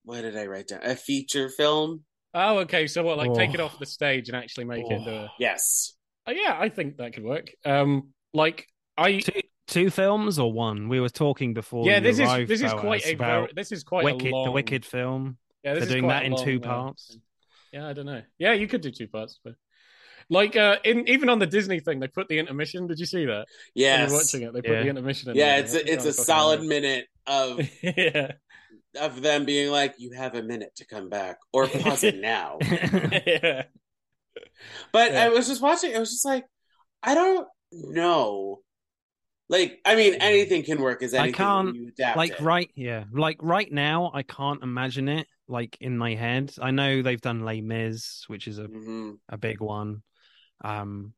what 0.10 0.22
did 0.22 0.36
I 0.36 0.47
write 0.47 0.68
down? 0.70 0.80
A 0.84 0.95
feature 0.95 1.49
film? 1.49 2.03
Oh, 2.34 2.60
okay. 2.60 2.88
So 2.88 3.03
what? 3.03 3.18
Like, 3.18 3.34
take 3.36 3.53
it 3.53 3.60
Oh. 3.60 3.66
off 3.66 3.78
the 3.80 3.86
stage 3.86 4.28
and 4.30 4.36
actually 4.36 4.66
make 4.66 4.86
it 4.86 4.91
into. 4.91 5.12
Oh. 5.12 5.16
A... 5.26 5.32
Yes. 5.39 5.93
Oh, 6.26 6.32
yeah, 6.32 6.57
I 6.60 6.70
think 6.70 6.97
that 6.97 7.14
could 7.14 7.24
work. 7.24 7.51
Um, 7.64 8.10
like 8.34 8.68
I. 8.97 9.20
two, 9.20 9.41
two 9.68 9.89
films 9.89 10.39
or 10.39 10.51
one? 10.51 10.89
We 10.89 10.99
were 10.99 11.10
talking 11.10 11.53
before. 11.53 11.86
Yeah, 11.86 11.99
this 11.99 12.18
is 12.20 12.47
this 12.47 12.62
is 12.62 12.74
quite 12.74 13.05
a 13.05 13.14
very, 13.16 13.47
this 13.55 13.72
is 13.72 13.84
quite 13.84 14.03
Wicked, 14.05 14.32
a 14.32 14.36
long 14.36 14.45
the 14.45 14.51
Wicked 14.51 14.84
film. 14.86 15.38
Yeah, 15.64 15.74
this 15.74 15.82
They're 15.82 15.88
is 15.88 15.93
doing 15.93 16.03
quite 16.05 16.14
that 16.20 16.26
in 16.26 16.32
long, 16.34 16.43
two 16.45 16.60
parts. 16.60 17.07
thing. 17.10 17.22
yeah, 17.74 17.88
I 17.88 17.93
don't 17.93 18.05
know. 18.05 18.22
Yeah, 18.38 18.53
you 18.53 18.68
could 18.68 18.82
do 18.82 18.91
two 18.91 19.07
parts, 19.07 19.39
but 19.43 19.53
like 20.30 20.55
uh, 20.55 20.78
in 20.84 21.07
even 21.10 21.30
on 21.30 21.39
the 21.39 21.47
Disney 21.47 21.80
thing, 21.80 21.99
they 21.99 22.07
put 22.07 22.28
the 22.30 22.38
intermission. 22.39 22.88
Did 22.88 22.99
you 22.99 23.05
see 23.05 23.26
that? 23.26 23.45
When 23.76 24.12
watching 24.14 24.43
it, 24.43 24.53
they 24.53 24.62
put 24.62 24.72
Yeah. 24.72 24.84
the 24.84 24.89
intermission. 24.89 25.32
in 25.32 25.36
Yeah, 25.38 25.55
there. 25.55 25.60
it's 25.64 25.74
a, 25.74 25.93
it's 25.93 26.05
Oh, 26.05 26.10
a 26.10 26.14
solid 26.14 26.64
minute 26.64 27.07
of 27.28 27.60
yeah, 27.84 28.34
of 29.00 29.22
them 29.22 29.46
being 29.46 29.72
like, 29.72 29.96
"You 29.98 30.12
have 30.12 30.36
a 30.36 30.44
minute 30.44 30.76
to 30.78 30.86
come 30.86 31.10
back," 31.10 31.38
or 31.54 31.68
pause 31.68 32.04
it 32.04 32.16
now. 32.20 32.58
yeah, 32.62 33.64
But 34.92 35.12
Yeah. 35.14 35.26
I 35.26 35.30
was 35.30 35.48
just 35.48 35.62
watching. 35.62 35.96
I 35.96 36.00
was 36.00 36.12
just 36.12 36.26
like, 36.26 36.46
I 37.04 37.14
don't 37.16 37.48
know. 37.72 38.60
Like, 39.52 39.80
I 39.84 39.96
mean, 39.96 40.14
anything 40.16 40.64
can 40.64 40.80
work 40.80 41.02
as 41.02 41.14
I 41.16 41.32
can't, 41.32 41.74
you 41.76 41.88
adapt 41.88 42.18
like 42.18 42.34
it. 42.34 42.40
right, 42.42 42.70
yeah, 42.76 43.06
like 43.12 43.38
right 43.42 43.72
now, 43.72 44.12
I 44.14 44.22
can't 44.22 44.62
imagine 44.62 45.10
it 45.10 45.26
like 45.48 45.76
in 45.82 45.98
my 45.98 46.14
head. 46.14 46.54
I 46.62 46.70
know 46.70 47.02
they've 47.02 47.20
done 47.20 47.40
Les 47.44 47.62
Mis, 47.62 48.26
which 48.28 48.48
is 48.48 48.60
a, 48.60 48.66
Mhm. 48.68 49.18
a 49.28 49.38
big 49.40 49.60
one. 49.60 50.04
Um, 50.64 51.14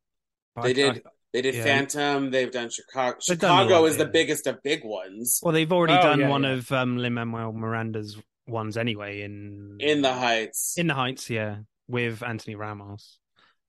but 0.54 0.62
They 0.62 0.70
I- 0.70 0.72
did. 0.72 1.02
I- 1.06 1.10
They 1.32 1.42
did 1.42 1.54
Yeah. 1.54 1.62
Phantom. 1.64 2.30
They've 2.30 2.50
done 2.50 2.68
Chicago. 2.70 3.18
They've 3.26 3.38
done 3.38 3.64
Chicago 3.64 3.80
lot, 3.82 3.90
is 3.90 3.96
the 3.96 4.06
biggest 4.06 4.46
of 4.46 4.62
big 4.62 4.84
ones. 4.84 5.40
well, 5.42 5.52
they've 5.52 5.72
already 5.72 5.94
Oh, 5.94 6.02
done 6.02 6.20
yeah, 6.20 6.28
one 6.28 6.42
yeah. 6.42 6.50
of 6.52 6.70
um, 6.72 6.98
Lin 6.98 7.14
Manuel 7.14 7.52
Miranda's 7.52 8.16
ones 8.46 8.76
anyway 8.76 9.22
in 9.22 9.76
In 9.80 10.02
the 10.02 10.12
Heights. 10.12 10.74
in 10.76 10.86
the 10.88 10.94
Heights, 10.94 11.30
yeah, 11.30 11.58
with 11.88 12.22
Anthony 12.22 12.54
Ramos. 12.54 13.18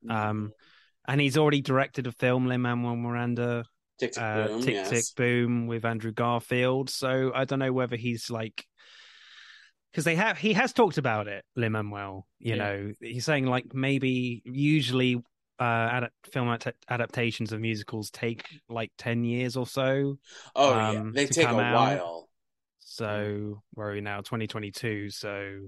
Mm-hmm. 0.05 0.11
Um, 0.29 0.51
and 1.07 1.21
he's 1.21 1.37
already 1.37 1.61
directed 1.61 2.07
a 2.07 2.11
film, 2.11 2.47
Lin 2.47 2.61
Manuel 2.61 2.95
Miranda, 2.95 3.65
Tick 3.99 4.13
Tick 4.13 4.23
uh, 4.23 4.47
Boom. 4.47 4.61
Tick 4.61 4.73
yes. 4.73 4.89
Tick 4.89 5.03
Boom 5.15 5.67
with 5.67 5.85
Andrew 5.85 6.11
Garfield. 6.11 6.89
So 6.89 7.31
I 7.33 7.45
don't 7.45 7.59
know 7.59 7.71
whether 7.71 7.95
he's 7.95 8.29
like 8.29 8.65
because 9.91 10.03
they 10.05 10.15
have 10.15 10.37
he 10.37 10.53
has 10.53 10.73
talked 10.73 10.97
about 10.97 11.27
it, 11.27 11.45
Lin 11.55 11.71
Manuel. 11.73 12.25
You 12.39 12.55
Yeah. 12.55 12.63
know, 12.63 12.91
he's 12.99 13.25
saying 13.25 13.45
like 13.45 13.73
maybe 13.73 14.41
usually 14.45 15.21
uh 15.59 15.89
adapt- 15.93 16.31
film 16.31 16.47
ad- 16.49 16.73
adaptations 16.89 17.51
of 17.53 17.59
musicals 17.61 18.09
take 18.09 18.45
like 18.69 18.91
ten 18.97 19.23
years 19.23 19.55
or 19.55 19.67
so. 19.67 20.17
Oh 20.55 20.75
yeah, 20.75 20.99
um, 20.99 21.13
they 21.13 21.27
take 21.27 21.45
a 21.45 21.49
out. 21.49 21.73
while. 21.73 22.29
So 22.79 23.61
where 23.73 23.89
are 23.89 23.93
we 23.93 24.01
now? 24.01 24.21
Twenty 24.21 24.47
twenty 24.47 24.71
two. 24.71 25.09
So 25.09 25.59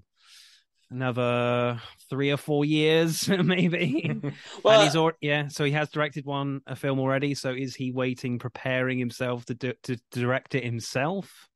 another 0.92 1.82
three 2.10 2.32
or 2.32 2.38
four 2.38 2.64
years 2.66 3.28
maybe. 3.44 4.12
Well, 4.64 4.80
and 4.80 4.84
he's 4.84 4.96
already 4.96 5.18
yeah 5.22 5.48
so 5.48 5.64
he 5.64 5.72
has 5.72 5.90
directed 5.90 6.26
one 6.26 6.62
a 6.68 6.76
film 6.76 7.00
already 7.00 7.34
so 7.34 7.52
is 7.54 7.76
he 7.76 7.92
waiting 7.92 8.38
preparing 8.40 9.00
himself 9.00 9.46
to 9.46 9.56
do, 9.56 9.74
to 9.84 9.98
direct 10.12 10.54
it 10.56 10.64
himself 10.64 11.48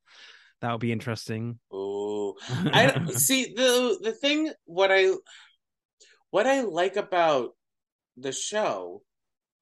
that 0.61 0.71
would 0.71 0.81
be 0.81 0.91
interesting 0.91 1.59
Oh, 1.71 2.35
I 2.49 3.05
see 3.11 3.53
the 3.55 3.99
the 4.01 4.11
thing 4.11 4.51
what 4.65 4.91
I 4.91 5.11
what 6.31 6.47
I 6.47 6.61
like 6.61 6.95
about 6.95 7.51
the 8.19 8.31
show 8.31 9.01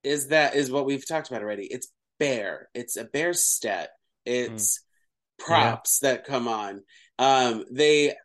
is 0.03 0.27
that 0.27 0.55
is 0.55 0.71
what 0.71 0.85
we've 0.85 1.07
talked 1.07 1.29
about 1.29 1.41
already. 1.41 1.65
It's 1.65 1.87
bare. 2.19 2.69
It's 2.73 2.95
a 2.97 3.03
bare 3.03 3.33
stat. 3.33 3.89
It's 4.25 4.83
props 5.39 5.99
that 5.99 6.25
come 6.25 6.47
on. 6.47 6.83
Um 7.19 7.65
they 7.71 8.15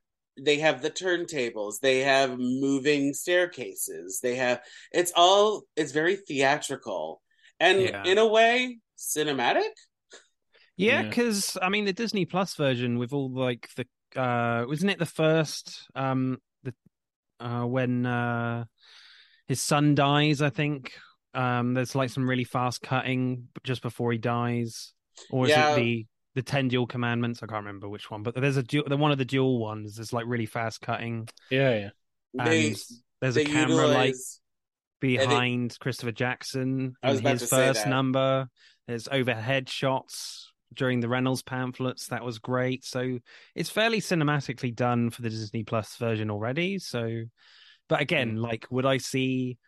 they 0.41 0.59
have 0.61 0.81
the 0.81 0.91
turntables, 0.91 1.81
they 1.81 2.01
have 2.01 2.39
moving 2.39 3.13
staircases, 3.13 4.21
they 4.23 4.37
have 4.37 4.61
it's 4.93 5.13
all 5.15 5.63
it's 5.77 5.93
very 5.93 6.17
theatrical 6.17 7.21
and 7.61 7.81
Yeah. 7.81 8.05
in 8.05 8.19
a 8.19 8.27
way 8.27 8.79
cinematic. 8.99 9.69
Yeah, 10.77 11.03
Yeah. 11.03 11.09
because 11.09 11.59
I 11.61 11.69
mean 11.69 11.85
the 11.85 11.93
Disney 11.93 12.25
Plus 12.25 12.55
version 12.55 12.99
with 12.99 13.13
all 13.13 13.31
like 13.31 13.69
the 13.77 13.87
uh 14.19 14.65
wasn't 14.67 14.91
it 14.91 14.99
the 14.99 15.07
first 15.07 15.87
um 15.95 16.39
the 16.63 16.75
uh 17.41 17.65
when 17.67 18.07
uh 18.07 18.65
his 19.49 19.61
son 19.61 19.95
dies, 19.95 20.43
I 20.43 20.51
think. 20.51 20.93
Um 21.35 21.75
there's 21.75 21.95
like 21.95 22.11
some 22.11 22.29
really 22.29 22.45
fast 22.45 22.83
cutting 22.83 23.49
just 23.65 23.83
before 23.83 24.13
he 24.13 24.19
dies. 24.19 24.93
Or 25.31 25.45
is 25.47 25.51
Yeah. 25.51 25.73
it 25.73 25.77
the 25.77 26.07
the 26.35 26.43
ten 26.43 26.69
duel 26.69 26.87
commandments? 26.87 27.43
I 27.43 27.47
can't 27.47 27.65
remember 27.65 27.89
which 27.89 28.11
one, 28.11 28.23
but 28.23 28.35
there's 28.35 28.57
a 28.57 28.63
duel 28.63 28.85
the 28.87 28.97
one 28.97 29.13
of 29.13 29.19
the 29.19 29.25
duel 29.25 29.59
ones 29.59 29.99
is 29.99 30.13
like 30.13 30.25
really 30.27 30.47
fast 30.47 30.81
cutting. 30.81 31.29
Yeah, 31.51 31.91
yeah. 32.35 32.45
They 32.45 32.75
there's 33.21 33.35
they 33.35 33.43
a 33.43 33.47
camera 33.47 33.87
like 33.87 34.09
utilize 34.09 34.41
behind 35.01 35.77
Christopher 35.81 36.13
Jackson 36.13 36.95
I 37.03 37.11
was 37.11 37.21
in 37.21 37.27
his 37.27 37.49
first 37.49 37.85
that. 37.85 37.91
number. 37.91 38.49
There's 38.87 39.09
overhead 39.09 39.69
shots 39.69 40.51
during 40.75 41.01
the 41.01 41.09
Reynolds 41.09 41.43
pamphlets. 41.43 42.09
That 42.09 42.25
was 42.25 42.39
great. 42.39 42.85
So 42.85 43.19
it's 43.55 43.71
fairly 43.71 44.01
cinematically 44.01 44.75
done 44.75 45.11
for 45.11 45.23
the 45.23 45.31
Disney 45.31 45.65
Plus 45.65 45.97
version 45.97 46.31
already. 46.31 46.79
So, 46.79 47.25
but 47.93 48.01
again, 48.01 48.37
Mm. 48.37 48.43
like, 48.43 48.67
would 48.71 48.87
I 48.87 48.99
see 48.99 49.59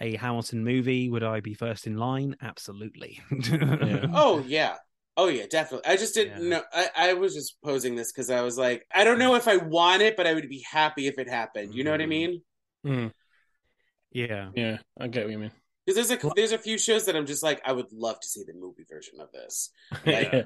a 0.00 0.16
Hamilton 0.16 0.64
movie? 0.64 1.08
Would 1.10 1.22
I 1.22 1.40
be 1.40 1.54
first 1.54 1.86
in 1.86 1.96
line? 1.96 2.36
Absolutely. 2.42 3.20
Oh 4.14 4.42
yeah. 4.46 4.76
Oh 5.16 5.28
yeah, 5.28 5.46
definitely. 5.50 5.90
I 5.90 5.96
just 5.96 6.14
didn't 6.14 6.42
Yeah. 6.42 6.48
know. 6.48 6.62
I, 6.72 6.90
I 6.96 7.12
was 7.14 7.34
just 7.34 7.60
posing 7.62 7.96
this 7.96 8.12
because 8.12 8.30
I 8.30 8.40
was 8.42 8.56
like, 8.58 8.86
I 8.94 9.04
don't 9.04 9.18
know 9.18 9.34
if 9.34 9.48
I 9.48 9.56
want 9.56 10.02
it, 10.02 10.16
but 10.16 10.26
I 10.26 10.34
would 10.34 10.48
be 10.48 10.64
happy 10.70 11.06
if 11.08 11.18
it 11.18 11.28
happened. 11.28 11.74
You 11.74 11.84
know 11.84 11.90
what 11.90 12.00
I 12.00 12.06
Mhm. 12.06 12.08
mean? 12.08 12.42
Mm, 12.86 13.12
yeah. 14.12 14.50
yeah, 14.54 14.78
I 14.98 15.08
get 15.08 15.24
what 15.24 15.32
you 15.32 15.38
mean. 15.38 15.52
Because 15.86 16.08
there's 16.08 16.22
a 16.24 16.32
there's 16.36 16.52
a 16.52 16.58
few 16.58 16.78
shows 16.78 17.06
that 17.06 17.16
I'm 17.16 17.26
just 17.26 17.42
like, 17.42 17.60
I 17.64 17.72
would 17.72 17.92
love 17.92 18.20
to 18.20 18.28
see 18.28 18.44
the 18.44 18.54
movie 18.54 18.86
version 18.88 19.20
of 19.20 19.32
this. 19.32 19.70
Like, 20.06 20.32
Yeah. 20.32 20.42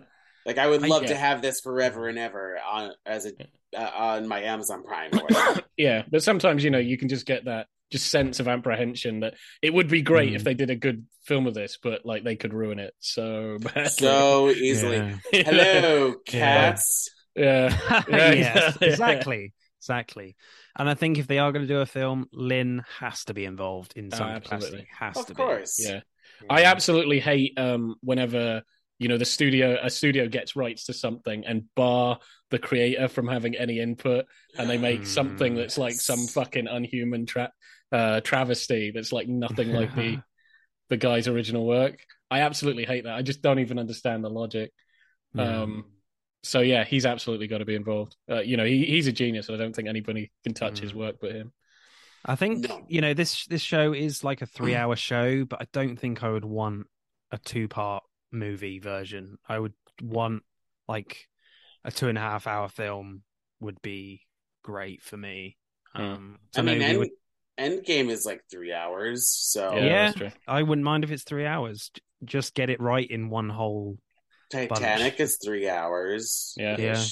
Like 0.46 0.58
I 0.58 0.66
would 0.68 0.82
love 0.82 1.02
yeah. 1.02 1.08
to 1.10 1.16
have 1.16 1.42
this 1.42 1.60
forever 1.60 2.08
and 2.08 2.18
ever 2.18 2.58
on 2.58 2.92
as 3.06 3.26
a 3.26 3.32
uh, 3.76 3.90
on 3.94 4.28
my 4.28 4.42
Amazon 4.42 4.82
Prime 4.82 5.10
yeah, 5.76 6.02
but 6.10 6.22
sometimes 6.22 6.62
you 6.64 6.70
know 6.70 6.78
you 6.78 6.98
can 6.98 7.08
just 7.08 7.26
get 7.26 7.44
that 7.46 7.66
just 7.90 8.10
sense 8.10 8.40
of 8.40 8.48
apprehension 8.48 9.20
that 9.20 9.34
it 9.60 9.72
would 9.72 9.88
be 9.88 10.02
great 10.02 10.32
Mm. 10.32 10.36
if 10.36 10.44
they 10.44 10.54
did 10.54 10.70
a 10.70 10.76
good 10.76 11.06
film 11.24 11.46
of 11.46 11.54
this, 11.54 11.78
but 11.82 12.04
like 12.06 12.24
they 12.24 12.36
could 12.36 12.54
ruin 12.54 12.78
it 12.78 12.94
so 13.00 13.58
badly. 13.62 13.88
so 13.88 14.50
easily. 14.50 14.96
Yeah. 15.32 15.42
Hello, 15.44 16.14
cats. 16.26 17.10
Yeah, 17.36 17.68
Yeah, 18.08 18.32
yes, 18.32 18.78
yeah. 18.80 18.88
exactly. 18.88 19.52
Exactly. 19.80 20.36
And 20.78 20.88
I 20.88 20.94
think 20.94 21.18
if 21.18 21.26
they 21.26 21.38
are 21.38 21.50
going 21.52 21.66
to 21.66 21.68
do 21.74 21.80
a 21.80 21.86
film, 21.86 22.28
Lin 22.32 22.82
has 23.00 23.24
to 23.24 23.34
be 23.34 23.44
involved 23.44 23.94
in 23.96 24.10
some 24.10 24.28
absolutely. 24.28 24.68
capacity. 24.68 24.88
Has 24.98 25.16
Of 25.18 25.26
to 25.26 25.34
course. 25.34 25.76
yeah. 25.84 26.00
be. 26.40 26.46
I 26.50 26.64
absolutely 26.64 27.20
hate 27.20 27.58
um 27.58 27.96
whenever 28.02 28.62
you 29.02 29.08
know 29.08 29.18
the 29.18 29.24
studio 29.24 29.78
a 29.82 29.90
studio 29.90 30.28
gets 30.28 30.56
rights 30.56 30.86
to 30.86 30.92
something 30.92 31.44
and 31.46 31.64
bar 31.74 32.18
the 32.50 32.58
creator 32.58 33.08
from 33.08 33.28
having 33.28 33.56
any 33.56 33.80
input 33.80 34.26
and 34.58 34.70
they 34.70 34.78
make 34.78 35.06
something 35.06 35.54
Mm, 35.54 35.56
that's 35.56 35.78
like 35.78 36.00
some 36.00 36.26
fucking 36.28 36.68
unhuman 36.68 37.26
tra- 37.26 37.52
uh 37.92 38.20
travesty 38.20 38.92
that's 38.94 39.12
like 39.12 39.28
nothing 39.28 39.70
like 39.70 39.94
the 39.94 40.22
the 40.90 40.96
guy's 40.96 41.28
original 41.28 41.66
work. 41.66 42.00
I 42.30 42.40
absolutely 42.40 42.84
hate 42.84 43.04
that. 43.04 43.14
I 43.14 43.22
just 43.22 43.42
don't 43.42 43.58
even 43.60 43.78
understand 43.78 44.24
the 44.24 44.30
logic. 44.30 44.72
Yeah. 45.34 45.62
Um 45.62 45.84
so 46.44 46.60
yeah, 46.60 46.84
he's 46.84 47.06
absolutely 47.06 47.46
got 47.46 47.58
to 47.58 47.64
be 47.64 47.76
involved. 47.76 48.16
Uh, 48.30 48.40
you 48.40 48.56
know, 48.56 48.64
he 48.64 48.84
he's 48.84 49.06
a 49.06 49.12
genius 49.12 49.48
and 49.48 49.56
I 49.56 49.62
don't 49.62 49.74
think 49.74 49.88
anybody 49.88 50.32
can 50.44 50.54
touch 50.54 50.80
his 50.80 50.92
Mm. 50.92 50.96
work 50.96 51.16
but 51.20 51.32
him. 51.32 51.52
I 52.24 52.36
think 52.36 52.66
you 52.88 53.00
know 53.00 53.14
this 53.14 53.46
this 53.46 53.62
show 53.62 53.92
is 53.92 54.22
like 54.22 54.42
a 54.42 54.46
three 54.46 54.74
hour 54.74 54.96
show, 54.96 55.44
but 55.44 55.60
I 55.60 55.66
don't 55.72 55.96
think 55.96 56.22
I 56.22 56.30
would 56.30 56.44
want 56.44 56.86
a 57.30 57.38
two 57.38 57.68
part 57.68 58.04
movie 58.32 58.78
version. 58.78 59.38
I 59.48 59.58
would 59.58 59.74
want 60.00 60.42
like 60.88 61.28
a 61.84 61.90
two 61.90 62.08
and 62.08 62.18
a 62.18 62.20
half 62.20 62.46
hour 62.46 62.68
film 62.68 63.22
would 63.60 63.80
be 63.82 64.22
great 64.62 65.02
for 65.02 65.16
me. 65.16 65.56
Mm. 65.96 66.00
Um, 66.00 66.38
I 66.56 66.62
mean, 66.62 66.78
no, 66.78 66.86
End, 66.86 66.98
would, 66.98 67.10
Endgame 67.58 68.08
is 68.08 68.24
like 68.24 68.40
three 68.50 68.72
hours, 68.72 69.28
so 69.28 69.74
Yeah. 69.76 70.06
that's 70.06 70.16
true. 70.18 70.30
I 70.48 70.62
wouldn't 70.62 70.84
mind 70.84 71.04
if 71.04 71.10
it's 71.10 71.24
three 71.24 71.46
hours. 71.46 71.90
Just 72.24 72.54
get 72.54 72.70
it 72.70 72.80
right 72.80 73.08
in 73.08 73.28
one 73.28 73.48
whole. 73.48 73.98
Titanic 74.50 75.18
is 75.18 75.38
three 75.42 75.68
hours. 75.68 76.54
Yeah. 76.56 76.76
Yeah. 76.78 77.02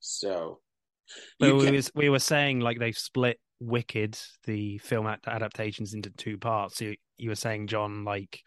So 0.00 0.60
But 1.38 1.54
we, 1.54 1.64
can- 1.64 1.74
was, 1.74 1.90
we 1.94 2.08
were 2.08 2.18
saying 2.18 2.60
like 2.60 2.78
they've 2.78 2.96
split 2.96 3.38
Wicked, 3.62 4.18
the 4.46 4.78
film 4.78 5.06
adaptations, 5.06 5.92
into 5.92 6.08
two 6.10 6.38
parts. 6.38 6.80
You, 6.80 6.96
you 7.18 7.28
were 7.28 7.34
saying, 7.34 7.66
John, 7.66 8.04
like, 8.04 8.40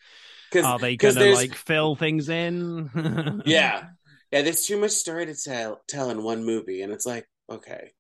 because 0.54 0.66
are 0.66 0.80
they 0.80 0.96
gonna 0.96 1.32
like 1.34 1.56
fill 1.56 1.96
things 1.96 2.30
in? 2.30 2.90
yeah, 3.46 3.86
yeah. 4.32 4.42
There's 4.42 4.66
too 4.66 4.78
much 4.80 4.92
story 4.92 5.26
to 5.26 5.36
tell 5.36 5.82
tell 5.88 6.10
in 6.10 6.24
one 6.24 6.44
movie, 6.46 6.82
and 6.82 6.94
it's 6.94 7.06
like 7.06 7.28
okay, 7.50 7.92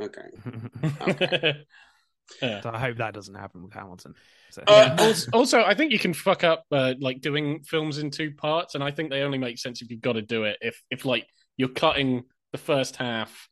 okay. 0.00 0.28
yeah. 2.42 2.60
So 2.62 2.70
I 2.72 2.78
hope 2.78 2.98
that 2.98 3.14
doesn't 3.14 3.34
happen 3.34 3.62
with 3.62 3.72
Hamilton. 3.72 4.14
So, 4.50 4.62
Uh, 4.66 4.96
also, 4.98 5.30
also, 5.32 5.62
I 5.62 5.74
think 5.74 5.92
you 5.92 5.98
can 5.98 6.14
fuck 6.14 6.44
up 6.44 6.64
uh, 6.70 6.94
like 7.00 7.20
doing 7.20 7.62
films 7.64 7.98
in 7.98 8.10
two 8.10 8.32
parts, 8.32 8.74
and 8.74 8.84
I 8.84 8.90
think 8.90 9.10
they 9.10 9.22
only 9.22 9.38
make 9.38 9.58
sense 9.58 9.82
if 9.82 9.90
you've 9.90 10.00
got 10.00 10.14
to 10.14 10.22
do 10.22 10.44
it. 10.44 10.58
If 10.60 10.80
if 10.90 11.04
like 11.04 11.26
you're 11.56 11.68
cutting 11.68 12.24
the 12.52 12.58
first 12.58 12.96
half, 12.96 13.48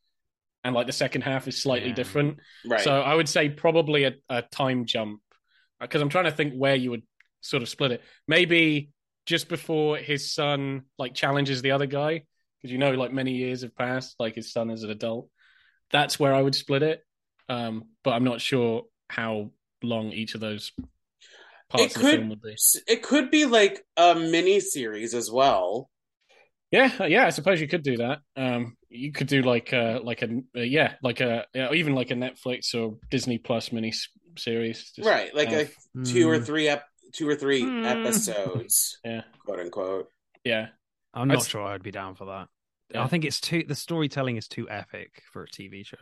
and 0.64 0.74
like 0.74 0.86
the 0.86 0.92
second 0.92 1.22
half 1.22 1.48
is 1.48 1.60
slightly 1.62 1.88
Yeah. 1.88 1.94
different. 1.94 2.38
Right. 2.64 2.80
So 2.80 3.00
I 3.00 3.14
would 3.14 3.28
say 3.28 3.48
probably 3.48 4.04
a, 4.04 4.12
a 4.28 4.42
time 4.42 4.86
jump 4.86 5.20
because 5.80 6.00
I'm 6.00 6.08
trying 6.08 6.26
to 6.26 6.30
think 6.32 6.54
where 6.54 6.76
you 6.76 6.90
would 6.92 7.02
sort 7.42 7.62
of 7.62 7.68
split 7.68 7.92
it. 7.92 8.02
Maybe 8.26 8.90
just 9.26 9.48
before 9.48 9.98
his 9.98 10.32
son 10.32 10.82
like 10.98 11.14
challenges 11.14 11.62
the 11.62 11.70
other 11.72 11.86
guy 11.86 12.24
because 12.58 12.72
you 12.72 12.78
know 12.78 12.92
like 12.92 13.12
many 13.12 13.32
years 13.32 13.62
have 13.62 13.76
passed, 13.76 14.16
like 14.18 14.34
his 14.34 14.50
son 14.52 14.70
is 14.70 14.82
an 14.82 14.90
adult. 14.90 15.28
That's 15.90 16.18
where 16.18 16.34
I 16.34 16.40
would 16.40 16.54
split 16.54 16.82
it. 16.82 17.04
Um, 17.48 17.84
but 18.02 18.12
I'm 18.12 18.24
not 18.24 18.40
sure 18.40 18.84
how 19.08 19.50
long 19.82 20.12
each 20.12 20.34
of 20.34 20.40
those 20.40 20.72
parts 21.68 21.84
It 21.84 21.86
of 21.88 21.92
the 21.94 22.00
could- 22.00 22.14
film 22.18 22.28
would 22.30 22.40
be. 22.42 22.56
it 22.86 23.02
could 23.02 23.30
be 23.30 23.44
like 23.44 23.84
a 23.96 24.14
mini 24.14 24.60
series 24.60 25.12
as 25.14 25.30
well. 25.30 25.90
Yeah, 26.70 27.04
yeah, 27.04 27.26
I 27.26 27.30
suppose 27.30 27.60
you 27.60 27.68
could 27.68 27.82
do 27.82 27.98
that. 27.98 28.20
Um, 28.34 28.78
you 28.88 29.12
could 29.12 29.26
do 29.26 29.42
like 29.42 29.74
a 29.74 30.00
like 30.02 30.22
a 30.22 30.28
uh, 30.56 30.60
yeah, 30.60 30.94
like 31.02 31.20
a 31.20 31.44
yeah, 31.52 31.70
even 31.74 31.94
like 31.94 32.10
a 32.10 32.14
Netflix 32.14 32.74
or 32.74 32.96
Disney 33.10 33.36
Plus 33.36 33.72
mini 33.72 33.92
series. 34.38 34.90
Just 34.96 35.06
right, 35.06 35.34
like 35.34 35.50
have- 35.50 35.70
a 36.00 36.04
two 36.06 36.30
or 36.30 36.38
Mm, 36.38 36.46
three 36.46 36.68
ep- 36.68 36.86
two 37.12 37.28
or 37.28 37.34
three 37.36 37.62
Hmm. 37.62 37.84
episodes, 37.84 38.98
yeah, 39.04 39.22
quote 39.44 39.60
unquote. 39.60 40.08
yeah. 40.44 40.68
I'm 41.14 41.28
not 41.28 41.38
I'd- 41.38 41.48
sure 41.48 41.62
I'd 41.62 41.82
be 41.82 41.90
down 41.90 42.14
for 42.14 42.24
that. 42.26 42.48
Yeah. 42.90 43.04
I 43.04 43.06
think 43.08 43.24
it's 43.26 43.40
too 43.40 43.64
the 43.68 43.74
storytelling 43.74 44.36
is 44.36 44.48
too 44.48 44.68
epic 44.70 45.22
for 45.32 45.42
a 45.44 45.46
TV 45.48 45.84
show. 45.84 45.96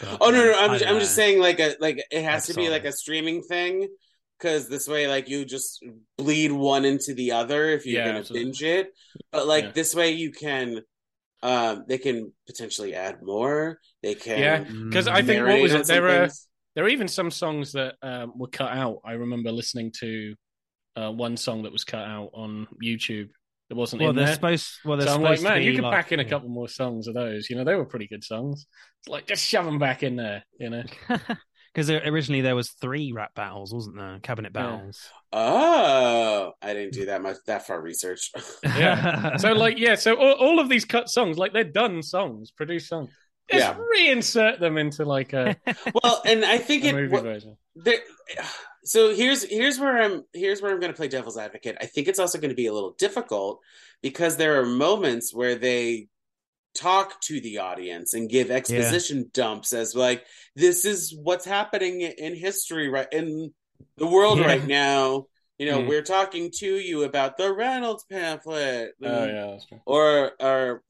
But, 0.00 0.18
Oh 0.20 0.30
no, 0.30 0.44
no, 0.44 0.54
I'm 0.58 0.70
I 0.70 0.78
just, 0.78 0.90
I'm 0.90 0.98
just 1.00 1.14
saying 1.14 1.38
like 1.40 1.58
a 1.60 1.74
like 1.80 2.02
it 2.10 2.22
has 2.22 2.46
to 2.46 2.54
be 2.54 2.62
Episodic. 2.62 2.84
like 2.84 2.92
a 2.92 2.96
streaming 2.96 3.42
thing 3.42 3.88
because 4.38 4.68
this 4.68 4.88
way 4.88 5.06
like 5.08 5.28
you 5.28 5.44
just 5.44 5.84
bleed 6.18 6.50
one 6.52 6.84
into 6.84 7.14
the 7.14 7.32
other 7.32 7.70
if 7.70 7.84
you're 7.84 8.00
Yeah, 8.00 8.06
gonna 8.06 8.18
absolutely. 8.20 8.44
binge 8.46 8.62
it. 8.62 8.92
But 9.32 9.46
like 9.46 9.64
Yeah. 9.64 9.70
this 9.72 9.94
way 9.94 10.12
you 10.12 10.30
can 10.32 10.80
um 11.42 11.84
they 11.88 11.98
can 11.98 12.32
potentially 12.46 12.94
add 12.94 13.22
more. 13.22 13.80
They 14.02 14.14
can 14.14 14.38
Yeah, 14.38 14.58
Because 14.60 15.08
I 15.08 15.22
think 15.22 15.44
what 15.46 15.60
was 15.60 15.74
it? 15.74 15.86
There 15.86 16.06
are 16.06 16.26
things. 16.28 16.48
There 16.74 16.84
are 16.84 16.88
even 16.88 17.08
some 17.08 17.30
songs 17.30 17.72
that 17.72 17.94
um, 18.02 18.32
were 18.36 18.48
cut 18.48 18.72
out. 18.72 18.98
I 19.04 19.12
remember 19.12 19.50
listening 19.52 19.92
to 20.00 20.34
uh, 20.96 21.10
one 21.10 21.36
song 21.36 21.62
that 21.64 21.72
was 21.72 21.84
cut 21.84 22.04
out 22.04 22.30
on 22.34 22.66
YouTube. 22.82 23.28
That 23.68 23.76
wasn't 23.76 24.00
Well, 24.02 24.10
in 24.10 24.16
they're 24.16 24.26
there. 24.26 24.34
supposed. 24.34 24.68
Well, 24.84 24.98
they're 24.98 25.06
So 25.06 25.14
I'm 25.14 25.22
like, 25.22 25.38
supposed 25.38 25.54
man, 25.56 25.62
you 25.62 25.74
could 25.74 25.84
like- 25.84 25.94
pack 25.94 26.12
in 26.12 26.20
a 26.20 26.24
yeah. 26.24 26.28
couple 26.28 26.48
more 26.50 26.68
songs 26.68 27.06
of 27.08 27.14
those. 27.14 27.48
You 27.48 27.56
know, 27.56 27.64
they 27.64 27.74
were 27.74 27.86
pretty 27.86 28.06
good 28.06 28.22
songs. 28.24 28.66
It's 29.00 29.08
like 29.08 29.26
just 29.26 29.44
shove 29.44 29.64
them 29.64 29.78
back 29.78 30.02
in 30.02 30.16
there. 30.16 30.44
You 30.58 30.70
know, 30.70 30.82
Because 31.74 31.88
originally 31.90 32.42
there 32.42 32.54
was 32.54 32.72
three 32.72 33.12
rap 33.12 33.34
battles, 33.34 33.72
wasn't 33.72 33.96
there? 33.96 34.18
Cabinet 34.22 34.52
Yeah. 34.54 34.62
battles. 34.62 35.00
Oh, 35.32 36.52
I 36.60 36.74
didn't 36.74 36.92
do 36.92 37.06
that 37.06 37.22
much 37.22 37.36
that 37.46 37.66
far 37.66 37.80
research. 37.80 38.30
Yeah. 38.62 39.36
so 39.38 39.52
like 39.52 39.78
yeah, 39.78 39.94
so 39.94 40.16
all, 40.16 40.32
all 40.34 40.60
of 40.60 40.68
these 40.68 40.84
cut 40.84 41.08
songs, 41.08 41.38
like 41.38 41.52
they're 41.54 41.64
done 41.64 42.02
songs, 42.02 42.50
produced 42.50 42.88
songs. 42.88 43.08
Just 43.52 43.74
Yeah. 43.76 43.76
reinsert 43.96 44.60
them 44.60 44.78
into 44.78 45.04
like 45.04 45.32
a, 45.32 45.56
well, 46.02 46.22
and 46.24 46.44
I 46.44 46.58
think 46.58 46.84
it 46.84 46.94
movie 46.94 47.16
version. 47.18 47.56
there 47.76 47.98
so 48.84 49.14
here's 49.14 49.44
here's 49.44 49.78
where 49.78 50.02
i'm 50.02 50.24
here's 50.32 50.60
where 50.60 50.72
i'm 50.72 50.80
going 50.80 50.92
to 50.92 50.96
play 50.96 51.06
devil's 51.06 51.38
advocate 51.38 51.76
i 51.80 51.86
think 51.86 52.08
it's 52.08 52.18
also 52.18 52.36
going 52.38 52.48
to 52.50 52.54
be 52.56 52.66
a 52.66 52.72
little 52.72 52.94
difficult 52.98 53.60
because 54.02 54.36
there 54.36 54.60
are 54.60 54.66
moments 54.66 55.32
where 55.32 55.54
they 55.54 56.08
talk 56.74 57.20
to 57.20 57.40
the 57.40 57.58
audience 57.58 58.12
and 58.14 58.28
give 58.28 58.50
exposition 58.50 59.30
dumps 59.32 59.72
as 59.72 59.94
like 59.94 60.24
this 60.56 60.84
is 60.84 61.14
what's 61.22 61.44
happening 61.44 62.00
in 62.00 62.34
history 62.34 62.88
right 62.88 63.06
in 63.12 63.52
the 63.98 64.06
world 64.06 64.38
Yeah. 64.40 64.46
right 64.46 64.66
now 64.66 65.26
you 65.58 65.66
know 65.66 65.80
Hmm. 65.82 65.86
we're 65.88 66.02
talking 66.02 66.50
to 66.58 66.66
you 66.78 67.04
about 67.04 67.36
the 67.36 67.52
reynolds 67.52 68.04
pamphlet 68.10 68.92
Oh 69.02 69.26
yeah, 69.26 69.50
that's 69.52 69.66
true. 69.66 69.80
or 69.86 70.32
or 70.40 70.82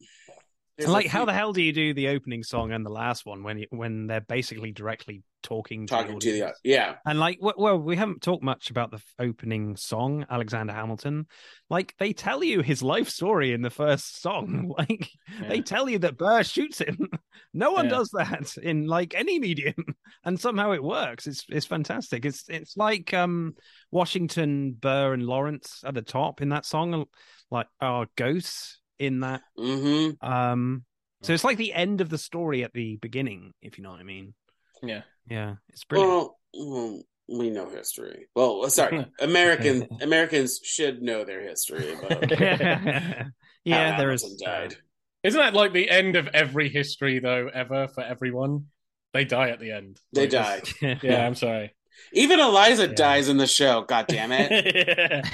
And 0.78 0.92
like, 0.92 1.06
how 1.06 1.24
the 1.24 1.32
hell 1.32 1.52
do 1.52 1.62
you 1.62 1.72
do 1.72 1.94
the 1.94 2.08
opening 2.08 2.42
song 2.42 2.72
and 2.72 2.84
the 2.84 2.90
last 2.90 3.26
one 3.26 3.42
when 3.42 3.58
you, 3.58 3.66
when 3.70 4.06
they're 4.06 4.20
basically 4.20 4.72
directly 4.72 5.22
talking 5.42 5.86
to 5.86 5.94
talking 5.94 6.14
the 6.14 6.20
to 6.20 6.32
the 6.32 6.54
yeah 6.62 6.96
And 7.04 7.18
like, 7.18 7.38
well, 7.40 7.78
we 7.78 7.96
haven't 7.96 8.22
talked 8.22 8.42
much 8.42 8.70
about 8.70 8.90
the 8.90 9.02
opening 9.18 9.76
song, 9.76 10.24
Alexander 10.30 10.72
Hamilton. 10.72 11.26
Like, 11.68 11.94
they 11.98 12.12
tell 12.12 12.44
you 12.44 12.62
his 12.62 12.82
life 12.82 13.08
story 13.08 13.52
in 13.52 13.62
the 13.62 13.70
first 13.70 14.20
song. 14.20 14.72
Like, 14.78 15.10
they 15.48 15.60
tell 15.60 15.88
you 15.88 15.98
that 16.00 16.16
Burr 16.16 16.42
shoots 16.42 16.78
him. 16.78 17.08
No 17.54 17.72
one 17.72 17.84
Yeah. 17.86 17.96
does 17.96 18.08
that 18.10 18.56
in 18.56 18.86
like 18.86 19.14
any 19.14 19.38
medium, 19.38 19.74
and 20.24 20.40
somehow 20.40 20.72
it 20.72 20.82
works. 20.82 21.26
It's 21.26 21.44
it's 21.50 21.66
fantastic. 21.66 22.24
It's 22.24 22.44
it's 22.48 22.78
like 22.78 23.12
um 23.12 23.56
Washington, 23.90 24.72
Burr, 24.72 25.12
and 25.12 25.26
Laurens 25.26 25.80
at 25.84 25.92
the 25.92 26.00
top 26.00 26.40
in 26.40 26.48
that 26.48 26.64
song, 26.64 27.04
like 27.50 27.66
are 27.78 28.06
ghosts 28.16 28.78
in 29.02 29.20
that. 29.20 29.42
hmm 29.56 30.10
Um, 30.20 30.84
so 31.22 31.32
it's 31.32 31.44
like 31.44 31.56
the 31.58 31.72
end 31.72 32.00
of 32.00 32.08
the 32.08 32.18
story 32.18 32.64
at 32.64 32.72
the 32.72 32.96
beginning, 32.96 33.52
if 33.62 33.78
you 33.78 33.84
know 33.84 33.90
what 33.90 34.00
I 34.00 34.04
mean. 34.04 34.34
Yeah. 34.82 35.02
Yeah, 35.30 35.54
it's 35.68 35.84
brilliant. 35.84 36.10
well, 36.12 36.38
well 36.54 37.02
we 37.28 37.48
know 37.50 37.70
history 37.70 38.26
well 38.34 38.68
sorry 38.68 39.06
american 39.20 39.86
americans 40.02 40.60
should 40.64 41.00
know 41.00 41.24
their 41.24 41.40
history 41.40 41.94
about 41.94 42.28
yeah, 42.40 43.22
how 43.92 43.98
there 43.98 44.10
is. 44.10 44.22
Hamilton 44.22 44.36
died 44.44 44.76
Isn't 45.22 45.40
that 45.40 45.54
like 45.54 45.72
the 45.72 45.88
end 45.88 46.16
of 46.16 46.26
every 46.34 46.68
history 46.68 47.20
though 47.20 47.48
ever 47.54 47.86
for 47.88 48.02
everyone? 48.02 48.66
They 49.14 49.24
die 49.24 49.50
at 49.50 49.60
the 49.60 49.70
end. 49.70 50.00
they 50.12 50.22
Like, 50.22 50.30
die 50.30 50.56
it's- 50.82 50.98
Yeah, 51.04 51.24
I'm 51.24 51.36
sorry. 51.36 51.74
even 52.12 52.40
eliza 52.40 52.88
Yeah. 52.88 52.94
dies 52.94 53.28
in 53.28 53.36
the 53.38 53.46
show 53.46 53.82
god 53.82 54.06
damn 54.08 54.32
it 54.32 55.24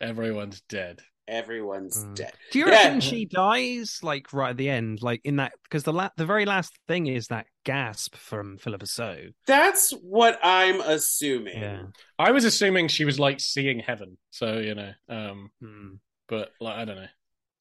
Everyone's 0.00 0.60
dead. 0.68 1.00
Everyone's 1.26 2.04
Mm. 2.04 2.14
dead 2.16 2.32
Do 2.52 2.58
you 2.58 2.66
Yeah. 2.66 2.72
reckon 2.72 3.00
she 3.00 3.24
dies 3.24 4.00
like 4.02 4.32
right 4.32 4.50
at 4.50 4.56
the 4.56 4.68
end, 4.68 5.02
like 5.02 5.20
in 5.24 5.36
that? 5.36 5.52
Because 5.62 5.82
the 5.84 5.92
la- 5.92 6.10
the 6.16 6.26
very 6.26 6.44
last 6.44 6.72
thing 6.86 7.06
is 7.06 7.28
that 7.28 7.46
gasp 7.64 8.14
from 8.16 8.58
Phillipa 8.58 8.86
Soo. 8.86 9.32
that's 9.46 9.90
what 10.02 10.38
i'm 10.42 10.80
assuming 10.82 11.58
Yeah. 11.60 11.82
I 12.18 12.30
was 12.32 12.44
assuming 12.44 12.88
she 12.88 13.04
was 13.06 13.18
like 13.18 13.40
seeing 13.40 13.78
heaven. 13.80 14.18
So, 14.30 14.58
you 14.58 14.74
know, 14.74 14.92
um, 15.08 15.50
Hmm. 15.60 15.94
but 16.28 16.52
like 16.60 16.76
I 16.76 16.84
don't 16.84 16.96
know. 16.96 17.08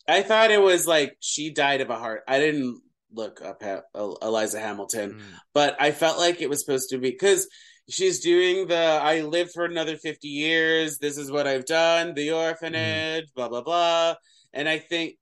I 0.07 0.21
thought 0.23 0.51
it 0.51 0.61
was 0.61 0.85
like 0.85 1.15
she 1.21 1.49
died 1.49 1.79
of 1.79 1.89
a 1.89 1.97
heart. 1.97 2.23
I 2.27 2.39
didn't 2.39 2.81
look 3.13 3.41
up 3.41 3.63
ha- 3.63 3.83
Eliza 4.21 4.59
Hamilton, 4.59 5.11
Hmm. 5.19 5.35
but 5.53 5.77
I 5.79 5.91
felt 5.91 6.17
like 6.17 6.41
it 6.41 6.49
was 6.49 6.59
supposed 6.59 6.89
to 6.89 6.97
be 6.97 7.11
because 7.11 7.47
she's 7.89 8.19
doing 8.19 8.67
the 8.67 8.99
I 9.01 9.21
live 9.21 9.51
for 9.51 9.65
another 9.65 9.97
50 9.97 10.27
years. 10.27 10.97
This 10.99 11.17
is 11.17 11.31
what 11.31 11.47
I've 11.47 11.65
done, 11.65 12.13
the 12.13 12.31
orphanage, 12.31 13.25
mm-hmm. 13.25 13.31
blah, 13.35 13.49
blah, 13.49 13.61
blah. 13.61 14.15
And 14.53 14.67
I 14.69 14.79
think 14.79 15.17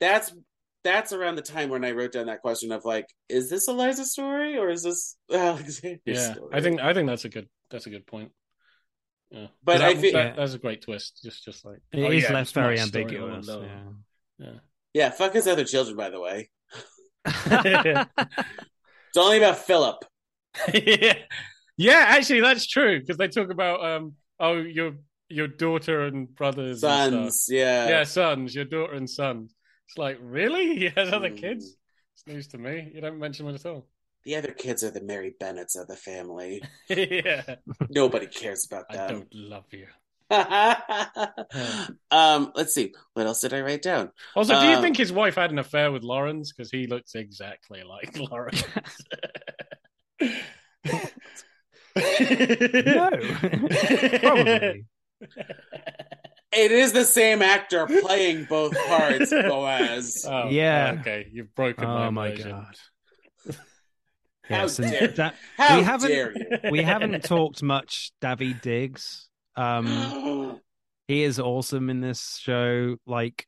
that's 0.00 0.32
that's 0.82 1.12
around 1.14 1.36
the 1.36 1.42
time 1.42 1.70
when 1.70 1.84
I 1.84 1.92
wrote 1.92 2.12
down 2.12 2.26
that 2.26 2.42
question 2.42 2.70
of 2.72 2.84
like, 2.84 3.06
is 3.28 3.48
this 3.48 3.68
Eliza's 3.68 4.12
story 4.12 4.58
or 4.58 4.68
is 4.68 4.82
this 4.82 5.16
Alexander's 5.32 6.00
Yeah, 6.04 6.34
story? 6.34 6.50
I 6.52 6.60
think 6.60 6.80
I 6.80 6.92
think 6.94 7.08
that's 7.08 7.24
a 7.24 7.28
good 7.30 7.48
that's 7.70 7.86
a 7.86 7.90
good 7.90 8.06
point. 8.06 8.30
Yeah, 9.30 9.46
But 9.64 9.80
'Cause 9.80 9.80
I 9.82 9.92
that, 9.94 10.00
feel- 10.00 10.12
that- 10.12 10.36
that's 10.36 10.54
a 10.54 10.58
great 10.58 10.82
twist. 10.82 11.20
Just 11.24 11.44
just 11.44 11.64
like 11.64 11.78
It 11.92 12.02
oh, 12.02 12.10
is 12.10 12.24
yeah, 12.24 12.32
left 12.32 12.52
very 12.52 12.78
ambiguous. 12.78 13.48
all 13.48 13.64
Yeah. 14.38 14.50
yeah, 14.92 15.10
fuck 15.10 15.32
his 15.32 15.46
other 15.46 15.64
children, 15.64 15.96
by 15.96 16.10
the 16.10 16.20
way. 16.20 16.50
It's 19.14 19.22
only 19.24 19.38
about 19.38 19.58
Philip. 19.58 20.04
yeah, 20.74 21.14
yeah. 21.76 22.04
Actually, 22.08 22.40
that's 22.40 22.66
true 22.66 23.00
because 23.00 23.16
they 23.16 23.28
talk 23.28 23.50
about 23.50 23.84
um 23.84 24.14
oh 24.40 24.54
your 24.58 24.92
your 25.28 25.48
daughter 25.48 26.02
and 26.02 26.34
brothers 26.34 26.82
and 26.82 27.10
stuff. 27.10 27.10
Sons, 27.10 27.46
yeah. 27.48 27.88
yeah 27.88 28.02
sons 28.04 28.54
your 28.54 28.64
daughter 28.66 28.92
and 28.94 29.08
sons. 29.08 29.54
It's 29.88 29.98
like 29.98 30.18
really 30.20 30.76
he 30.78 30.88
has 30.94 31.12
other 31.12 31.30
Mm. 31.30 31.38
kids. 31.38 31.76
It's 32.14 32.26
news 32.26 32.48
to 32.48 32.58
me. 32.58 32.90
You 32.94 33.00
don't 33.00 33.18
mention 33.18 33.46
them 33.46 33.54
at 33.54 33.66
all. 33.66 33.86
The 34.24 34.36
other 34.36 34.52
kids 34.52 34.82
are 34.84 34.90
the 34.90 35.02
Mary 35.02 35.34
Bennetts 35.38 35.76
of 35.76 35.86
the 35.88 35.96
family. 35.96 36.62
yeah, 36.88 37.56
Nobody 37.90 38.26
cares 38.26 38.64
about 38.66 38.86
that. 38.90 39.10
I 39.10 39.12
don't 39.12 39.28
love 39.34 39.64
you. 39.70 39.86
um, 42.10 42.50
let's 42.54 42.74
see. 42.74 42.94
What 43.12 43.26
else 43.26 43.40
did 43.42 43.52
I 43.52 43.60
write 43.60 43.82
down? 43.82 44.10
Also, 44.34 44.58
do 44.58 44.66
you 44.66 44.76
Um, 44.76 44.82
think 44.82 44.96
his 44.96 45.12
wife 45.12 45.34
had 45.34 45.50
an 45.50 45.58
affair 45.58 45.92
with 45.92 46.02
Laurens 46.04 46.52
because 46.52 46.70
he 46.70 46.86
looks 46.86 47.14
exactly 47.14 47.82
like 47.82 48.16
Laurens? 48.18 48.64
No, 51.96 53.10
probably. 54.20 54.84
It 56.56 56.70
is 56.70 56.92
the 56.92 57.04
same 57.04 57.42
actor 57.42 57.86
playing 57.86 58.44
both 58.44 58.76
parts, 58.86 59.30
Boaz. 59.32 60.24
Oh, 60.28 60.48
Yeah. 60.50 60.96
Okay, 61.00 61.28
you've 61.32 61.54
broken 61.54 61.84
my 61.88 62.06
Oh 62.06 62.10
my 62.10 62.28
immersion. 62.28 62.50
god. 62.50 62.76
How 64.44 64.56
Yes, 64.62 64.78
and 64.78 64.90
dare- 64.90 65.08
that, 65.08 65.34
How 65.56 65.78
we 65.78 65.82
haven't- 65.82 66.10
dare 66.10 66.32
you? 66.32 66.70
we 66.70 66.82
haven't 66.82 67.24
talked 67.24 67.62
much 67.62 68.12
Daveed 68.22 68.60
Diggs. 68.60 69.28
Um, 69.56 70.60
he 71.08 71.22
is 71.24 71.40
awesome 71.40 71.90
in 71.90 72.00
this 72.00 72.38
show. 72.40 72.96
Like 73.06 73.46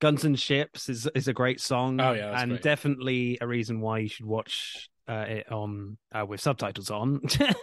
Guns 0.00 0.24
and 0.24 0.38
Ships 0.38 0.88
is 0.88 1.06
is 1.14 1.28
a 1.28 1.32
great 1.32 1.60
song. 1.60 2.00
Oh, 2.00 2.12
yeah, 2.12 2.40
and 2.40 2.52
great. 2.52 2.62
definitely 2.62 3.38
a 3.40 3.46
reason 3.46 3.80
why 3.80 3.98
you 3.98 4.08
should 4.08 4.26
watch 4.26 4.88
uh, 5.08 5.24
it 5.28 5.52
on 5.52 5.96
uh, 6.12 6.24
with 6.26 6.40
subtitles 6.40 6.90
on. 6.90 7.20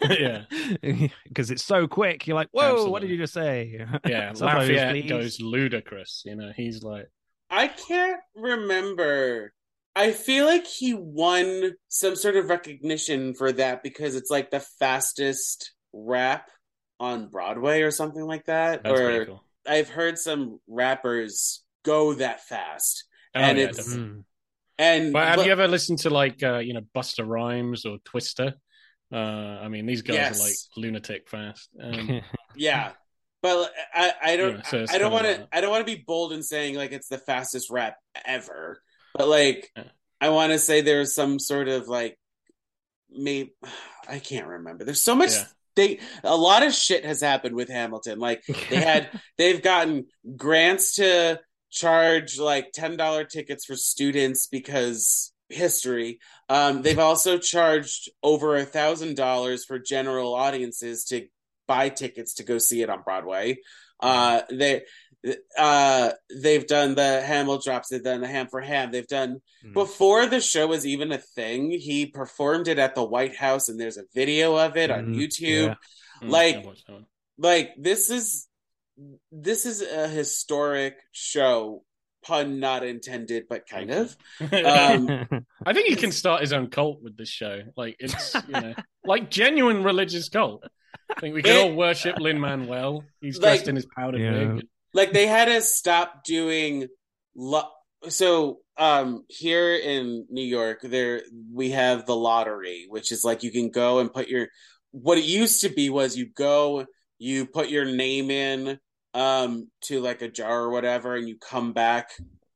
Yeah. 0.10 0.44
because 1.28 1.52
it's 1.52 1.64
so 1.64 1.88
quick. 1.88 2.28
You're 2.28 2.36
like, 2.36 2.50
whoa, 2.52 2.90
what 2.90 3.02
did 3.02 3.10
Absolutely. 3.10 3.10
you 3.12 3.18
just 3.18 3.34
say? 3.34 3.86
Yeah, 4.06 4.34
Subtitles, 4.34 4.42
Lafayette 4.70 4.92
please. 4.92 5.10
goes 5.10 5.42
ludicrous. 5.42 6.24
You 6.26 6.36
know, 6.36 6.52
he's 6.56 6.84
like, 6.84 7.08
I 7.50 7.68
can't 7.68 8.20
remember. 8.36 9.54
I 9.96 10.12
feel 10.12 10.46
like 10.46 10.66
he 10.66 10.94
won 10.94 11.74
some 11.90 12.16
sort 12.16 12.36
of 12.38 12.50
recognition 12.50 13.34
for 13.34 13.52
that 13.52 13.84
because 13.84 14.16
it's 14.16 14.32
like 14.32 14.50
the 14.52 14.62
fastest 14.80 15.74
rap 15.94 16.50
on 17.00 17.28
Broadway 17.28 17.82
or 17.82 17.92
something 17.92 18.24
like 18.24 18.46
that. 18.46 18.84
that's 18.84 19.00
or 19.00 19.26
cool. 19.26 19.44
I've 19.68 19.90
heard 19.90 20.18
some 20.18 20.60
rappers 20.68 21.64
go 21.84 22.14
that 22.14 22.42
fast. 22.46 23.06
Oh, 23.36 23.40
and 23.40 23.58
yeah, 23.58 23.64
it's- 23.66 23.86
definitely. 23.86 24.24
And 24.82 25.14
But 25.14 25.28
have 25.28 25.36
but- 25.38 25.46
you 25.46 25.52
ever 25.52 25.68
listened 25.68 26.00
to 26.00 26.10
like 26.10 26.42
uh, 26.42 26.58
you 26.58 26.74
know 26.74 26.82
Busta 26.96 27.26
Rhymes 27.28 27.86
or 27.86 27.98
Twista? 28.00 28.54
Uh, 29.14 29.16
I 29.62 29.68
mean, 29.68 29.86
these 29.86 30.02
guys 30.02 30.16
Yes. 30.16 30.40
are 30.40 30.44
like 30.46 30.56
lunatic 30.78 31.30
fast. 31.30 31.70
Um, 31.82 32.22
Yeah, 32.56 32.92
but 33.42 33.72
I, 33.94 34.14
I 34.24 34.38
don't 34.38 34.56
Yeah, 34.58 34.62
so 34.64 34.86
I 34.90 34.98
don't 34.98 35.12
want 35.12 35.26
to 35.26 35.48
I 35.54 35.62
don't 35.62 35.70
want 35.70 35.86
to 35.86 35.96
be 35.96 36.04
bold 36.06 36.34
in 36.34 36.42
saying 36.44 36.76
like 36.76 36.92
it's 36.94 37.08
the 37.10 37.18
fastest 37.18 37.70
rap 37.70 37.96
ever, 38.26 38.82
but 39.14 39.28
like 39.28 39.70
Yeah. 39.78 39.84
I 40.20 40.30
want 40.30 40.52
to 40.54 40.60
say 40.60 40.82
there's 40.82 41.14
some 41.16 41.40
sort 41.40 41.68
of 41.68 41.88
like 41.88 42.18
maybe 43.10 43.54
I 44.10 44.20
can't 44.20 44.48
remember. 44.48 44.84
There's 44.86 45.04
so 45.04 45.16
much 45.16 45.32
Yeah. 45.32 45.46
they 45.76 46.00
a 46.24 46.36
lot 46.36 46.64
of 46.64 46.74
shit 46.74 47.06
has 47.06 47.22
happened 47.22 47.56
with 47.56 47.70
Hamilton. 47.70 48.18
Like 48.20 48.44
they 48.70 48.78
had 48.78 49.10
they've 49.38 49.62
gotten 49.62 50.08
grants 50.36 50.96
to 50.96 51.40
charge 51.72 52.38
like 52.38 52.72
ten 52.74 52.98
dollar 52.98 53.24
tickets 53.24 53.66
for 53.66 53.76
students 53.76 54.48
because 54.48 55.34
history. 55.50 56.20
Um, 56.50 56.82
they've 56.82 57.00
also 57.00 57.38
charged 57.38 58.10
over 58.24 58.56
a 58.56 58.64
thousand 58.66 59.16
dollars 59.18 59.66
for 59.66 59.80
general 59.80 60.34
audiences 60.36 61.06
to 61.06 61.28
buy 61.68 61.90
tickets 61.90 62.36
to 62.36 62.44
go 62.44 62.58
see 62.58 62.82
it 62.82 62.90
on 62.90 63.02
Broadway. 63.04 63.58
Uh, 64.00 64.42
they 64.50 64.84
uh 65.58 66.12
they've 66.36 66.66
done 66.66 66.96
the 66.96 67.24
Hamildrops. 67.26 67.90
They've 67.90 68.04
done 68.04 68.22
the 68.22 68.28
Ham 68.28 68.48
for 68.50 68.60
Ham. 68.62 68.92
They've 68.92 69.08
done 69.08 69.42
Mm. 69.64 69.74
before 69.76 70.26
the 70.26 70.42
show 70.42 70.66
was 70.66 70.88
even 70.88 71.12
a 71.12 71.20
thing. 71.20 71.70
He 71.70 72.08
performed 72.08 72.68
it 72.68 72.80
at 72.80 72.96
the 72.96 73.04
White 73.04 73.36
House, 73.36 73.70
and 73.70 73.80
there's 73.80 73.98
a 73.98 74.06
video 74.16 74.56
of 74.58 74.76
it 74.76 74.90
on 74.90 75.10
Mm, 75.14 75.16
YouTube 75.16 75.68
yeah. 75.68 75.76
mm, 76.28 76.32
Like- 76.32 76.56
I 76.56 76.60
watched 76.66 76.88
that 76.88 76.94
one. 76.94 77.06
like 77.38 77.74
this 77.78 78.10
is 78.10 78.48
this 79.32 79.66
is 79.66 79.82
a 79.82 80.08
historic 80.08 80.96
show 81.12 81.84
pun 82.24 82.60
not 82.60 82.84
intended 82.84 83.46
but 83.50 83.68
kind 83.68 83.90
of 83.92 84.16
Um, 84.42 85.28
I 85.66 85.74
think 85.74 85.88
he 85.88 85.96
can 85.96 86.12
start 86.12 86.42
his 86.42 86.54
own 86.54 86.68
cult 86.68 87.02
with 87.02 87.18
this 87.18 87.30
show. 87.30 87.62
Like 87.76 87.96
it's 88.00 88.36
you 88.48 88.52
know, 88.54 88.74
like 89.06 89.32
genuine 89.32 89.84
religious 89.84 90.30
cult. 90.30 90.64
I 91.10 91.20
think 91.20 91.34
we 91.36 91.42
can 91.42 91.56
It- 91.56 91.60
all 91.72 91.76
worship 91.76 92.20
Lin 92.20 92.40
Manuel. 92.40 93.04
He's 93.22 93.38
Like- 93.40 93.56
dressed 93.58 93.68
in 93.70 93.76
his 93.76 93.88
powdered 93.98 94.22
Yeah. 94.22 94.54
wig. 94.54 94.68
like 94.94 95.14
they 95.14 95.26
had 95.28 95.46
to 95.46 95.62
stop 95.62 96.24
doing 96.24 96.88
lo- 97.36 97.70
so 98.10 98.60
um 98.78 99.26
here 99.30 99.76
in 99.76 100.26
New 100.30 100.46
York 100.46 100.80
there 100.84 101.24
we 101.54 101.72
have 101.72 102.06
the 102.06 102.16
lottery 102.16 102.86
which 102.90 103.12
is 103.12 103.24
like 103.24 103.42
you 103.44 103.52
can 103.52 103.70
go 103.72 104.00
and 104.00 104.14
put 104.14 104.28
your 104.28 104.48
what 104.92 105.18
it 105.18 105.24
used 105.26 105.62
to 105.62 105.70
be 105.70 105.90
was 105.90 106.18
you 106.18 106.28
go 106.28 106.86
you 107.18 107.46
put 107.46 107.70
your 107.70 107.86
name 107.86 108.30
in 108.32 108.80
um 109.14 109.68
to 109.82 110.00
like 110.00 110.22
a 110.22 110.30
jar 110.30 110.62
or 110.64 110.70
whatever 110.72 111.16
and 111.16 111.28
you 111.28 111.38
come 111.38 111.74
back 111.74 112.10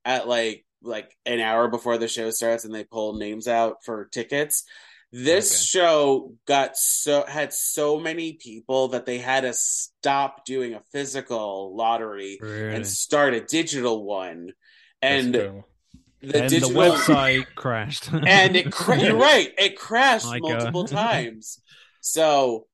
at 0.06 0.28
like 0.28 0.66
like 0.82 1.16
an 1.26 1.40
hour 1.40 1.68
before 1.68 1.98
the 1.98 2.08
show 2.08 2.30
starts 2.30 2.64
and 2.66 2.74
they 2.74 2.84
pull 2.84 3.16
names 3.16 3.48
out 3.48 3.78
for 3.84 4.06
tickets 4.06 4.64
this 5.12 5.52
Okay. 5.54 5.66
show 5.80 6.34
got 6.46 6.76
so 6.78 7.26
had 7.28 7.54
so 7.54 8.00
many 8.00 8.34
people 8.34 8.90
that 8.90 9.06
they 9.06 9.18
had 9.18 9.42
to 9.42 9.54
stop 9.54 10.46
doing 10.46 10.74
a 10.74 10.82
physical 10.92 11.76
lottery 11.76 12.38
Really? 12.42 12.76
and 12.76 12.86
start 12.88 13.34
a 13.34 13.42
digital 13.42 14.04
one 14.06 14.52
and 15.02 15.34
cool. 15.34 15.68
the 16.22 16.42
and 16.42 16.50
digital 16.50 16.70
the 16.70 16.76
website 16.80 17.46
crashed. 17.56 18.10
and 18.14 18.56
it 18.56 18.72
cra- 18.72 19.00
you're 19.04 19.16
right 19.18 19.54
it 19.58 19.78
crashed 19.78 20.26
My 20.26 20.40
multiple 20.40 20.86
times 20.88 21.60
so 22.02 22.66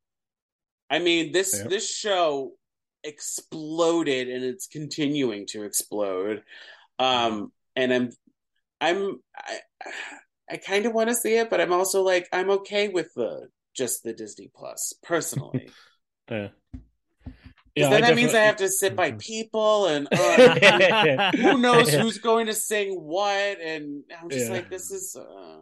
i 0.90 1.00
mean 1.00 1.32
this 1.32 1.56
Yep. 1.60 1.70
this 1.70 1.90
show 1.94 2.54
exploded 3.04 4.30
and 4.30 4.43
it's 4.43 4.68
continuing 4.68 5.45
to 5.47 5.64
explode 5.64 6.43
um 6.99 7.52
and 7.76 7.93
i'm 7.93 8.10
i'm 8.80 9.20
i, 9.36 9.58
I 10.52 10.58
kind 10.58 10.86
of 10.86 10.93
want 10.93 11.10
to 11.10 11.16
see 11.16 11.36
it 11.36 11.49
but 11.49 11.60
i'm 11.62 11.74
also 11.74 12.04
like 12.04 12.28
i'm 12.32 12.49
okay 12.52 12.89
with 12.89 13.14
the 13.16 13.49
just 13.76 14.04
the 14.04 14.14
disney 14.14 14.52
plus 14.56 14.93
personally 15.04 15.72
Yeah. 16.30 16.49
'Cause 16.74 16.82
Yeah, 17.76 17.89
then 17.89 18.04
I 18.04 18.08
that 18.10 18.16
means 18.16 18.34
i 18.34 18.41
have 18.41 18.58
to 18.58 18.70
sit 18.70 18.95
by 18.95 19.12
Mhm. 19.12 19.20
people 19.20 19.86
and 19.88 20.08
uh, 20.14 21.32
who 21.38 21.58
knows 21.66 21.91
Yeah. 21.91 22.02
who's 22.02 22.18
going 22.20 22.47
to 22.47 22.54
sing 22.54 22.93
what 23.02 23.60
and 23.62 24.04
i'm 24.22 24.30
just 24.30 24.47
Yeah. 24.47 24.54
like 24.56 24.70
this 24.70 24.91
is 24.91 25.16
uh... 25.16 25.62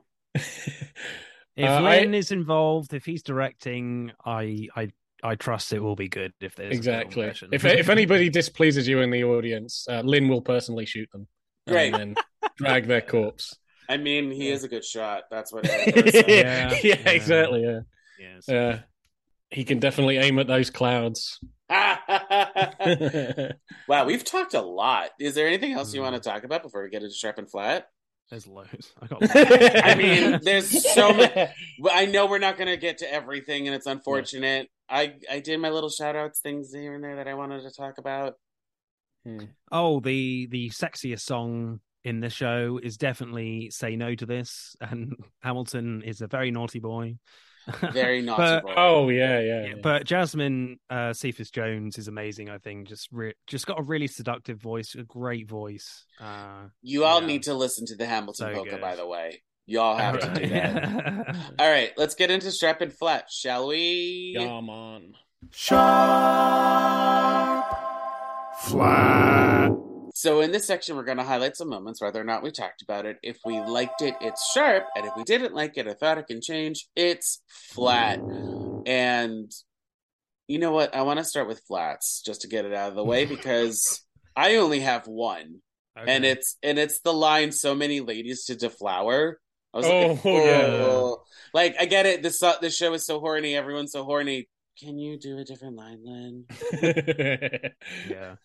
If 1.55 1.69
Uh, 1.69 1.83
I- 1.83 1.99
Lin 1.99 2.13
is 2.13 2.31
involved, 2.31 2.93
if 2.93 3.03
he's 3.05 3.21
directing, 3.21 4.11
I 4.25 4.69
I 4.75 4.91
I 5.23 5.35
trust 5.35 5.73
it 5.73 5.81
will 5.81 5.95
be 5.95 6.07
good. 6.07 6.33
If 6.39 6.55
there's 6.55 6.75
exactly. 6.75 7.25
version. 7.27 7.49
If 7.51 7.65
if 7.65 7.89
anybody 7.97 8.29
displeases 8.29 8.87
you 8.87 9.01
in 9.01 9.11
the 9.11 9.23
audience, 9.23 9.85
uh, 9.89 10.01
Lin 10.01 10.29
will 10.29 10.41
personally 10.41 10.85
shoot 10.85 11.09
them. 11.11 11.27
Great. 11.67 11.93
And 11.93 12.15
then 12.15 12.23
drag 12.57 12.87
their 12.87 13.01
corpse. 13.01 13.55
I 13.89 13.97
mean, 13.97 14.31
he 14.31 14.49
Yeah. 14.49 14.53
is 14.55 14.63
a 14.63 14.67
good 14.67 14.85
shot. 14.85 15.23
That's 15.31 15.51
what. 15.51 15.65
yeah. 15.67 15.91
Yeah, 15.97 16.23
yeah, 16.27 16.79
yeah. 16.83 17.09
exactly. 17.09 17.63
Yeah, 17.63 17.79
yes. 18.19 18.45
yeah. 18.47 18.79
He 19.51 19.63
can 19.63 19.79
definitely 19.79 20.17
aim 20.17 20.37
at 20.39 20.47
those 20.47 20.69
clouds. 20.69 21.39
wow, 21.69 21.97
we've 24.05 24.23
talked 24.23 24.53
a 24.53 24.61
lot. 24.61 25.09
Is 25.19 25.35
there 25.35 25.47
anything 25.47 25.73
else 25.73 25.93
you 25.93 26.01
Hmm. 26.01 26.11
want 26.11 26.23
to 26.23 26.29
talk 26.29 26.43
about 26.43 26.63
before 26.63 26.83
we 26.83 26.89
get 26.89 27.03
into 27.03 27.15
Sharp 27.15 27.37
and 27.37 27.49
Flat? 27.49 27.87
There's 28.29 28.47
loads. 28.47 28.93
I 29.01 29.07
got. 29.07 29.21
loads. 29.35 29.81
I 29.83 29.95
mean, 29.95 30.39
there's 30.43 30.93
so 30.93 31.13
many. 31.13 31.51
I 31.91 32.05
know 32.05 32.27
we're 32.27 32.37
not 32.39 32.57
going 32.57 32.67
to 32.67 32.77
get 32.77 32.99
to 32.99 33.11
everything, 33.11 33.67
and 33.67 33.75
it's 33.75 33.87
unfortunate. 33.87 34.69
I 34.87 35.15
I 35.29 35.39
did 35.39 35.59
my 35.59 35.69
little 35.69 35.89
shout 35.89 36.15
outs 36.15 36.39
things 36.39 36.73
here 36.73 36.95
and 36.95 37.03
there 37.03 37.15
that 37.15 37.27
I 37.27 37.33
wanted 37.33 37.63
to 37.63 37.71
talk 37.71 37.97
about. 37.97 38.35
Hmm. 39.25 39.45
oh, 39.71 39.99
the 39.99 40.47
the 40.47 40.69
sexiest 40.69 41.21
song 41.21 41.81
in 42.03 42.19
the 42.19 42.29
show 42.29 42.79
is 42.81 42.97
definitely 42.97 43.69
"Say 43.71 43.95
No 43.95 44.13
to 44.15 44.25
This," 44.25 44.75
and 44.79 45.15
Hamilton 45.41 46.03
is 46.03 46.21
a 46.21 46.27
very 46.27 46.51
naughty 46.51 46.79
boy. 46.79 47.15
Very 47.93 48.21
naughty 48.21 48.61
But- 48.65 48.73
Oh 48.77 49.09
yeah, 49.09 49.39
yeah. 49.39 49.61
Yeah, 49.61 49.65
yeah. 49.67 49.73
but 49.81 50.05
Jasmine 50.05 50.79
uh, 50.89 51.13
Cephas 51.13 51.49
Jones 51.51 51.97
is 51.97 52.07
amazing. 52.07 52.49
I 52.49 52.57
think 52.57 52.87
just 52.87 53.07
re- 53.11 53.33
just 53.47 53.65
got 53.67 53.79
a 53.79 53.83
really 53.83 54.07
seductive 54.07 54.61
voice, 54.61 54.95
a 54.95 55.03
great 55.03 55.47
voice. 55.47 56.05
Uh, 56.19 56.67
you 56.81 57.03
all 57.05 57.21
yeah. 57.21 57.27
need 57.27 57.43
to 57.43 57.53
listen 57.53 57.85
to 57.87 57.95
the 57.95 58.05
Hamilton 58.05 58.47
So 58.49 58.53
polka, 58.53 58.71
good. 58.71 58.81
by 58.81 58.95
the 58.95 59.07
way. 59.07 59.41
You 59.65 59.81
all 59.81 59.95
have 59.97 60.19
to 60.19 60.33
do 60.41 60.49
that. 60.49 61.35
All 61.59 61.69
right, 61.69 61.91
let's 61.95 62.15
get 62.15 62.31
into 62.31 62.49
Strap 62.51 62.81
and 62.81 62.91
Flat, 62.91 63.25
shall 63.29 63.67
we? 63.67 64.33
Come 64.35 64.67
on. 64.67 65.13
Sharp, 65.51 65.87
flat. 68.61 69.71
So 70.19 70.41
in 70.41 70.51
this 70.51 70.67
section, 70.67 70.97
we're 70.97 71.05
going 71.05 71.17
to 71.17 71.23
highlight 71.23 71.55
some 71.55 71.69
moments, 71.69 72.01
whether 72.01 72.19
or 72.19 72.25
not 72.25 72.43
we 72.43 72.51
talked 72.51 72.81
about 72.81 73.05
it. 73.05 73.19
If 73.23 73.37
we 73.45 73.57
liked 73.61 74.01
it, 74.01 74.15
it's 74.19 74.51
sharp, 74.51 74.83
and 74.93 75.05
if 75.05 75.13
we 75.15 75.23
didn't 75.23 75.53
like 75.53 75.77
it, 75.77 75.87
I 75.87 75.93
thought 75.93 76.17
it 76.17 76.27
can 76.27 76.41
change. 76.41 76.89
It's 76.93 77.41
flat. 77.47 78.19
And 78.85 79.49
you 80.49 80.59
know 80.59 80.71
what? 80.73 80.93
I 80.93 81.03
want 81.03 81.19
to 81.19 81.23
start 81.23 81.47
with 81.47 81.61
flats 81.65 82.21
just 82.25 82.41
to 82.41 82.49
get 82.49 82.65
it 82.65 82.73
out 82.73 82.89
of 82.89 82.95
the 82.95 83.03
way 83.05 83.23
because 83.35 84.03
I 84.35 84.57
only 84.57 84.81
have 84.81 85.07
one, 85.07 85.61
and 85.95 86.25
it's 86.25 86.57
and 86.61 86.77
it's 86.77 86.99
the 86.99 87.13
line 87.13 87.53
"so 87.53 87.73
many 87.73 88.01
ladies 88.01 88.43
to 88.47 88.57
deflower." 88.57 89.39
I 89.73 89.77
was 89.77 89.85
Oh, 89.85 90.07
like, 90.09 90.25
yeah. 90.25 90.65
"Oh." 90.81 91.23
like 91.53 91.77
I 91.79 91.85
get 91.85 92.05
it. 92.05 92.23
This 92.23 92.43
uh, 92.43 92.57
this 92.59 92.75
show 92.75 92.91
is 92.91 93.05
so 93.05 93.21
horny. 93.21 93.55
Everyone's 93.55 93.93
so 93.93 94.03
horny. 94.03 94.49
Can 94.77 94.97
you 94.97 95.17
do 95.17 95.37
a 95.37 95.45
different 95.45 95.77
line, 95.77 95.99
Lin? 96.03 96.45
yeah. 98.09 98.35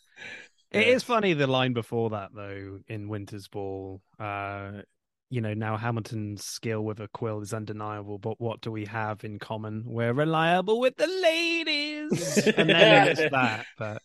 It 0.75 0.89
is 0.89 1.03
funny 1.03 1.33
the 1.35 1.47
line 1.47 1.73
before 1.73 2.11
that 2.11 2.31
though 2.35 2.81
in 2.89 3.09
Winter's 3.09 3.49
Ball. 3.49 4.01
Uh 4.19 4.83
you 5.31 5.41
know, 5.41 5.55
now 5.55 5.77
Hamilton's 5.77 6.45
skill 6.45 6.83
with 6.83 7.01
a 7.01 7.09
quill 7.09 7.41
is 7.41 7.53
undeniable, 7.53 8.19
but 8.19 8.41
what 8.41 8.61
do 8.61 8.71
we 8.71 8.85
have 8.85 9.25
in 9.25 9.41
common? 9.41 9.83
We're 9.85 10.13
reliable 10.13 10.79
with 10.79 10.97
the 10.97 11.09
ladies. 11.09 12.37
and 12.47 12.69
then 12.71 13.09
it's 13.09 13.21
that, 13.33 13.67
but 13.77 14.01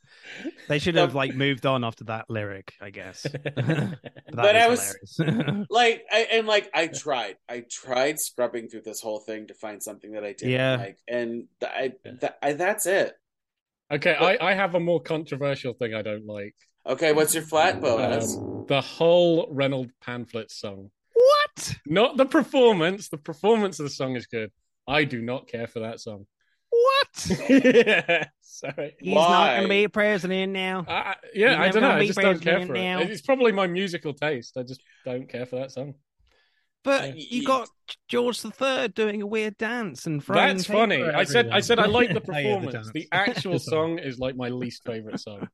they 0.67 0.79
should 0.79 0.95
have 0.95 1.13
like 1.13 1.35
moved 1.35 1.67
on 1.67 1.83
after 1.83 2.05
that 2.05 2.31
lyric, 2.31 2.73
I 2.81 2.89
guess. 2.89 3.27
but 3.43 3.99
But 4.31 4.55
I 4.55 4.69
was 4.69 4.95
like 5.69 6.03
I 6.11 6.27
and 6.31 6.47
like 6.47 6.69
I 6.73 6.87
tried. 6.87 7.35
I 7.47 7.63
tried 7.69 8.19
scrubbing 8.19 8.67
through 8.69 8.83
this 8.85 9.01
whole 9.01 9.19
thing 9.19 9.47
to 9.47 9.53
find 9.53 9.83
something 9.83 10.13
that 10.13 10.23
I 10.23 10.33
didn't 10.33 10.53
Yeah. 10.53 10.77
like, 10.77 10.97
and 11.07 11.47
I, 11.61 11.91
th- 12.03 12.33
I 12.41 12.53
that's 12.53 12.87
it. 12.87 13.13
Okay, 13.91 14.13
I, 14.15 14.51
I 14.51 14.53
have 14.53 14.75
a 14.75 14.79
more 14.79 15.01
controversial 15.01 15.73
thing 15.73 15.93
I 15.95 16.01
don't 16.01 16.25
like. 16.27 16.55
Okay, 16.85 17.11
what's 17.11 17.33
your 17.33 17.43
flat, 17.43 17.81
Boaz? 17.81 18.37
Um, 18.37 18.65
the 18.67 18.81
whole 18.81 19.47
Reynold 19.51 19.89
pamphlet 20.01 20.51
song. 20.51 20.91
what? 21.13 21.75
Not 21.85 22.17
the 22.17 22.25
performance. 22.25 23.09
The 23.09 23.17
performance 23.17 23.79
of 23.79 23.85
the 23.85 23.89
song 23.89 24.15
is 24.15 24.27
good. 24.27 24.51
I 24.87 25.03
do 25.03 25.21
not 25.21 25.47
care 25.47 25.67
for 25.67 25.79
that 25.81 25.99
song. 25.99 26.25
What? 26.69 27.31
yeah, 27.49 28.25
sorry. 28.41 28.95
He's 28.99 29.15
not 29.15 29.55
gonna 29.55 29.67
be 29.67 29.87
president 29.87 30.53
now. 30.53 30.85
I, 30.87 30.93
I- 30.93 31.15
yeah, 31.33 31.49
He's 31.49 31.57
I 31.57 31.69
don't 31.79 31.81
know. 31.81 31.91
I 31.91 32.05
just 32.05 32.19
don't 32.19 32.39
care 32.41 32.65
for 32.65 32.75
it. 32.75 32.81
now. 32.81 32.99
It's 32.99 33.21
probably 33.21 33.51
my 33.51 33.67
musical 33.67 34.13
taste. 34.13 34.55
I 34.55 34.63
just 34.63 34.81
don't 35.03 35.27
care 35.27 35.45
for 35.47 35.57
that 35.57 35.71
song. 35.71 35.95
But 36.83 37.17
Yeah. 37.17 37.25
you 37.29 37.43
got 37.43 37.67
George 38.07 38.41
the 38.41 38.51
Third 38.51 38.93
doing 38.93 39.21
a 39.21 39.27
weird 39.27 39.57
dance 39.57 40.05
and 40.05 40.23
throwing 40.23 40.47
That's 40.55 40.65
funny. 40.65 41.03
I 41.03 41.25
said 41.25 41.49
I 41.49 41.59
said 41.59 41.77
I 41.77 41.87
like 41.87 42.13
the 42.13 42.21
performance. 42.31 42.71
dance. 42.73 42.91
the, 42.93 43.07
actual 43.11 43.59
song. 43.59 43.97
song 43.97 43.99
is 43.99 44.17
like 44.17 44.37
my 44.37 44.47
least 44.49 44.83
favorite 44.85 45.19
song. 45.19 45.49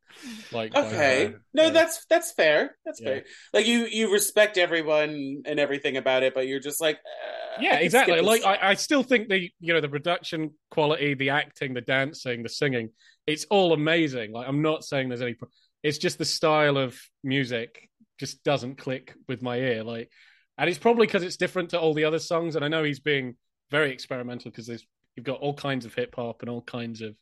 Like 0.51 0.73
by 0.73 0.85
Okay, 0.85 1.33
no, 1.53 1.63
Yeah. 1.63 1.69
that's 1.71 2.05
that's 2.09 2.31
fair. 2.33 2.77
That's 2.85 3.01
Yeah. 3.01 3.07
fair. 3.07 3.23
Like 3.53 3.65
you 3.65 3.85
you 3.87 4.13
respect 4.13 4.57
everyone 4.59 5.41
and 5.45 5.59
everything 5.59 5.97
about 5.97 6.21
it, 6.23 6.35
but 6.35 6.47
you're 6.47 6.59
just 6.59 6.79
like, 6.79 6.97
uh, 6.97 7.61
yeah, 7.61 7.69
can 7.69 7.77
skip 7.77 7.85
exactly. 7.85 8.21
Like. 8.21 8.43
I, 8.45 8.59
I 8.71 8.73
still 8.75 9.01
think 9.01 9.27
the 9.29 9.49
you 9.59 9.73
know 9.73 9.81
the 9.81 9.89
production 9.89 10.51
quality, 10.69 11.15
the 11.15 11.31
acting, 11.31 11.73
the 11.73 11.81
dancing, 11.81 12.43
the 12.43 12.49
singing, 12.49 12.89
it's 13.25 13.45
all 13.45 13.73
amazing. 13.73 14.31
Like 14.31 14.47
I'm 14.47 14.61
not 14.61 14.83
saying 14.83 15.09
there's 15.09 15.21
any. 15.23 15.33
pro- 15.33 15.49
It's 15.81 15.97
just 15.97 16.19
the 16.19 16.25
style 16.25 16.77
of 16.77 16.99
music 17.23 17.89
just 18.19 18.43
doesn't 18.43 18.77
click 18.77 19.13
with 19.27 19.41
my 19.41 19.57
ear. 19.57 19.83
Like, 19.83 20.09
and 20.57 20.69
it's 20.69 20.79
probably 20.79 21.05
because 21.07 21.23
it's 21.23 21.37
different 21.37 21.69
to 21.71 21.79
all 21.79 21.93
the 21.93 22.05
other 22.05 22.19
songs. 22.19 22.55
And 22.55 22.63
I 22.63 22.67
know 22.67 22.83
he's 22.83 22.99
being 22.99 23.35
very 23.71 23.91
experimental 23.91 24.51
because 24.51 24.67
there's 24.67 24.85
you've 25.15 25.25
got 25.25 25.39
all 25.39 25.53
kinds 25.53 25.85
of 25.85 25.93
hip 25.93 26.15
hop 26.15 26.41
and 26.41 26.49
all 26.49 26.61
kinds 26.61 27.01
of 27.01 27.15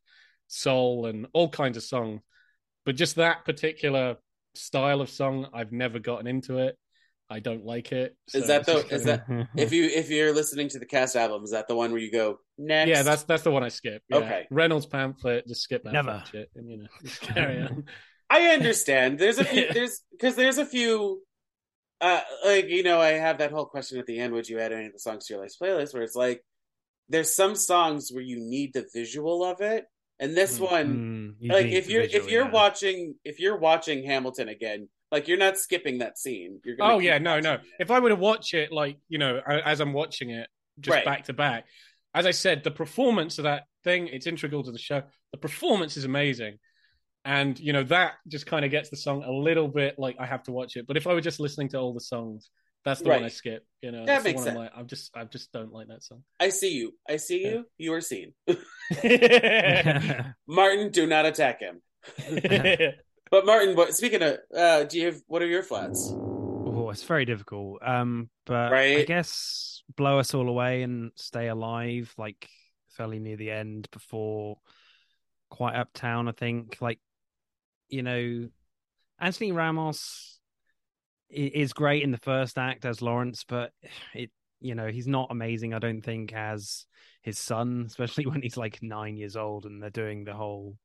soul 0.47 1.05
and 1.05 1.27
all 1.34 1.49
kinds 1.49 1.77
of 1.77 1.84
songs, 1.84 2.21
but 2.86 2.95
just 2.95 3.15
that 3.15 3.45
particular 3.45 4.17
style 4.55 5.01
of 5.01 5.09
song, 5.09 5.47
I've 5.53 5.71
never 5.71 5.99
gotten 5.99 6.27
into 6.27 6.57
it. 6.59 6.77
I 7.29 7.39
don't 7.39 7.65
like 7.65 7.91
it. 7.91 8.15
Is 8.34 8.43
So 8.43 8.47
that 8.47 8.57
it's 8.61 8.67
the- 8.67 8.73
just 8.81 8.91
is 8.91 9.05
kinda- 9.05 9.49
if 9.55 9.71
you 9.71 9.86
if 9.86 10.09
you're 10.09 10.34
listening 10.36 10.69
to 10.69 10.79
the 10.79 10.86
cast 10.86 11.15
album, 11.15 11.43
is 11.43 11.51
that 11.51 11.67
the 11.67 11.75
one 11.75 11.91
where 11.91 12.01
you 12.01 12.11
go 12.11 12.39
next? 12.57 12.89
Yeah, 12.89 13.01
that's 13.01 13.23
that's 13.23 13.43
the 13.43 13.49
one 13.51 13.63
I 13.63 13.69
skip. 13.69 14.03
Yeah. 14.09 14.17
Okay. 14.17 14.47
Reynolds 14.51 14.86
pamphlet, 14.86 15.47
just 15.47 15.61
skip 15.61 15.84
that 15.86 15.93
Never. 15.93 16.23
shit, 16.31 16.49
and 16.55 16.69
you 16.69 16.77
know, 16.77 16.88
just 17.03 17.21
carry 17.21 17.61
on. 17.61 17.86
I 18.29 18.49
understand. 18.49 19.17
There's 19.17 19.39
a 19.39 19.45
few. 19.45 19.67
There's 19.73 20.01
because 20.11 20.36
there's 20.36 20.57
a 20.57 20.65
few. 20.65 21.21
Uh, 22.04 22.22
like 22.45 22.68
you 22.70 22.84
know, 22.84 23.01
I 23.01 23.12
have 23.12 23.39
that 23.39 23.51
whole 23.51 23.66
question 23.66 23.99
at 23.99 24.08
the 24.08 24.20
end. 24.20 24.34
Would 24.34 24.49
you 24.49 24.60
add 24.60 24.74
any 24.74 24.88
of 24.88 24.93
the 24.93 24.99
songs 24.99 25.28
to 25.28 25.34
your 25.34 25.41
life's 25.43 25.58
playlist? 25.58 25.93
Where 25.93 26.04
it's 26.04 26.16
like, 26.16 26.43
there's 27.10 27.36
some 27.36 27.56
songs 27.56 28.10
where 28.12 28.24
you 28.24 28.39
need 28.39 28.74
the 28.74 28.88
visual 28.93 29.43
of 29.45 29.62
it, 29.62 29.86
and 30.20 30.36
this 30.36 30.56
Mm, 30.56 30.62
one, 30.62 30.88
Mm, 30.88 31.36
you 31.39 31.54
like 31.54 31.68
if 31.72 31.89
you're 31.89 32.01
visual, 32.01 32.26
if 32.26 32.30
you're 32.30 32.45
yeah. 32.45 32.51
watching 32.51 33.16
if 33.24 33.39
you're 33.39 33.58
watching 33.60 34.06
Hamilton 34.06 34.49
again, 34.49 34.89
like 35.12 35.28
you're 35.30 35.38
not 35.38 35.58
skipping 35.58 35.99
that 35.99 36.18
scene. 36.20 36.62
You're 36.66 36.76
gonna 36.78 36.95
Oh 36.95 36.99
yeah, 36.99 37.18
no, 37.18 37.39
no. 37.39 37.54
it. 37.54 37.62
If 37.80 37.91
I 37.91 37.99
were 37.99 38.10
to 38.10 38.16
watch 38.16 38.54
it, 38.54 38.72
like 38.72 38.97
you 39.10 39.18
know, 39.18 39.39
as 39.47 39.80
I'm 39.80 39.93
watching 39.93 40.32
it, 40.32 40.47
just 40.80 40.95
Right. 40.95 41.06
back 41.06 41.26
to 41.26 41.34
back, 41.34 41.66
as 42.14 42.26
I 42.26 42.32
said, 42.32 42.64
the 42.64 42.72
performance 42.72 43.38
of 43.38 43.43
that 43.43 43.64
thing, 43.84 44.08
it's 44.08 44.28
integral 44.28 44.64
to 44.64 44.72
the 44.72 44.80
show. 44.80 45.04
The 45.32 45.38
performance 45.38 45.97
is 45.97 46.06
amazing, 46.06 46.60
and 47.26 47.57
you 47.59 47.74
know 47.74 47.84
that 47.84 48.13
just 48.28 48.45
kind 48.45 48.65
of 48.65 48.71
gets 48.71 48.89
the 48.89 48.97
song 48.97 49.24
a 49.24 49.32
little 49.32 49.67
bit 49.67 49.95
like 49.97 50.15
I 50.19 50.26
have 50.26 50.43
to 50.43 50.51
watch 50.51 50.76
it. 50.76 50.86
But 50.88 50.97
if 50.97 51.07
I 51.07 51.13
were 51.13 51.21
just 51.21 51.39
listening 51.39 51.69
to 51.69 51.80
all 51.80 51.93
the 51.93 52.01
songs, 52.01 52.49
that's 52.84 53.01
the 53.01 53.09
one 53.09 53.24
I 53.24 53.30
skip. 53.30 53.65
You 53.82 53.91
know, 53.91 53.99
That 54.05 54.07
that's 54.07 54.24
makes 54.26 54.39
one 54.39 54.47
I'm 54.49 54.55
sense. 54.55 54.57
like, 54.57 54.71
I'm 54.76 54.88
just, 54.88 55.11
I 55.15 55.24
just 55.24 55.51
don't 55.53 55.71
like 55.71 55.88
that 55.88 56.03
song. 56.03 56.24
I 56.39 56.49
see 56.49 56.74
you. 56.74 56.93
I 57.09 57.15
see 57.17 57.43
Yeah. 57.43 57.49
you. 57.49 57.65
You 57.78 57.93
are 57.93 58.01
seen. 58.01 58.34
Martin, 60.47 60.91
do 60.91 61.07
not 61.07 61.26
attack 61.26 61.61
him. 61.61 61.82
But 63.32 63.47
Martin, 63.47 63.76
what, 63.76 63.95
speaking 63.95 64.21
of, 64.21 64.38
uh, 64.55 64.84
do 64.84 64.99
you 64.99 65.07
have 65.07 65.19
what 65.26 65.41
are 65.41 65.47
your 65.47 65.63
flats? 65.63 66.11
Oh, 66.13 66.88
it's 66.91 67.01
very 67.01 67.26
difficult. 67.26 67.80
Um, 67.84 68.30
but 68.45 68.71
I 68.71 69.05
guess 69.05 69.82
blow 69.95 70.19
us 70.19 70.36
all 70.36 70.47
away 70.47 70.84
and 70.84 71.09
stay 71.15 71.47
alive, 71.47 72.13
like 72.15 72.47
fairly 72.89 73.17
near 73.17 73.36
the 73.36 73.49
end 73.49 73.88
before 73.91 74.59
Quiet 75.49 75.80
Uptown. 75.80 76.28
I 76.28 76.34
think, 76.34 76.78
like 76.80 76.99
you 77.94 78.02
know, 78.04 78.50
Anthony 79.20 79.52
Ramos. 79.52 80.39
is 81.30 81.74
great 81.74 82.04
in 82.04 82.12
the 82.12 82.18
first 82.32 82.58
act 82.58 82.86
as 82.86 83.02
Laurens, 83.02 83.44
but 83.48 83.72
it 84.14 84.30
you 84.60 84.76
know 84.76 84.88
he's 84.88 85.08
not 85.08 85.28
amazing. 85.32 85.74
I 85.74 85.80
don't 85.80 86.02
think 86.02 86.34
as 86.34 86.86
his 87.22 87.38
son, 87.39 87.84
especially 87.88 88.26
when 88.26 88.41
he's 88.41 88.58
like 88.58 88.82
nine 88.82 89.16
years 89.18 89.36
old 89.36 89.66
and 89.66 89.82
they're 89.82 89.89
doing 90.04 90.24
the 90.26 90.34
whole 90.34 90.78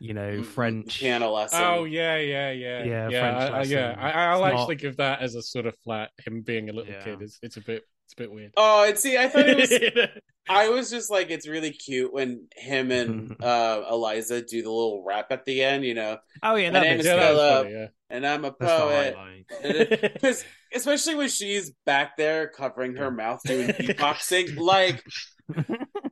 you 0.00 0.14
know 0.14 0.38
Mm, 0.38 0.44
French. 0.44 0.98
piano 1.00 1.30
lesson. 1.30 1.60
Oh 1.62 1.84
yeah, 1.84 2.16
yeah, 2.18 2.50
yeah, 2.52 2.84
Yeah, 2.84 3.08
yeah. 3.08 3.20
French 3.20 3.52
I, 3.54 3.58
I, 3.58 3.62
yeah. 3.64 3.96
I, 3.98 4.10
I'll 4.32 4.44
It's 4.44 4.54
actually 4.54 4.74
not- 4.76 4.82
give 4.82 4.96
that 4.98 5.20
as 5.22 5.34
a 5.34 5.42
sort 5.42 5.66
of 5.66 5.74
flat. 5.84 6.10
Him 6.24 6.42
being 6.42 6.70
a 6.70 6.72
little 6.72 6.92
Yeah. 6.92 7.02
kid 7.04 7.22
is 7.22 7.38
it's 7.42 7.56
a 7.56 7.60
bit 7.62 7.82
it's 8.08 8.14
a 8.14 8.16
bit 8.16 8.32
weird. 8.32 8.52
Oh, 8.56 8.84
and 8.88 8.98
see, 8.98 9.18
I 9.18 9.28
thought 9.28 9.46
it 9.48 9.56
was. 9.58 10.08
I 10.50 10.70
was 10.70 10.88
just 10.88 11.10
like, 11.10 11.28
it's 11.30 11.46
really 11.46 11.72
cute 11.72 12.10
when 12.10 12.46
him 12.56 12.90
and 12.90 13.36
uh, 13.42 13.82
Eliza 13.90 14.40
do 14.40 14.62
the 14.62 14.70
little 14.70 15.04
rap 15.06 15.26
at 15.30 15.44
the 15.44 15.62
end, 15.62 15.84
you 15.84 15.92
know. 15.92 16.16
Oh 16.42 16.54
yeah, 16.54 16.70
My 16.70 16.80
name 16.80 17.00
is 17.00 17.04
yeah, 17.06 17.18
Philip. 17.18 17.64
funny, 17.64 17.74
yeah. 17.74 17.86
And 18.08 18.26
I'm 18.26 18.46
a 18.46 18.52
poet. 18.52 19.14
Because 19.60 20.42
especially 20.74 21.16
when 21.16 21.28
she's 21.28 21.70
back 21.84 22.16
there 22.16 22.48
covering 22.48 22.96
her 22.96 23.10
mouth 23.10 23.42
doing 23.44 23.68
beatboxing, 23.68 24.56
like 24.56 25.04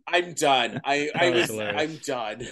I'm 0.06 0.34
done. 0.34 0.82
I 0.84 1.10
I 1.14 1.30
was 1.30 1.40
was 1.40 1.50
hilarious. 1.50 1.80
I'm 1.82 1.96
done. 2.04 2.46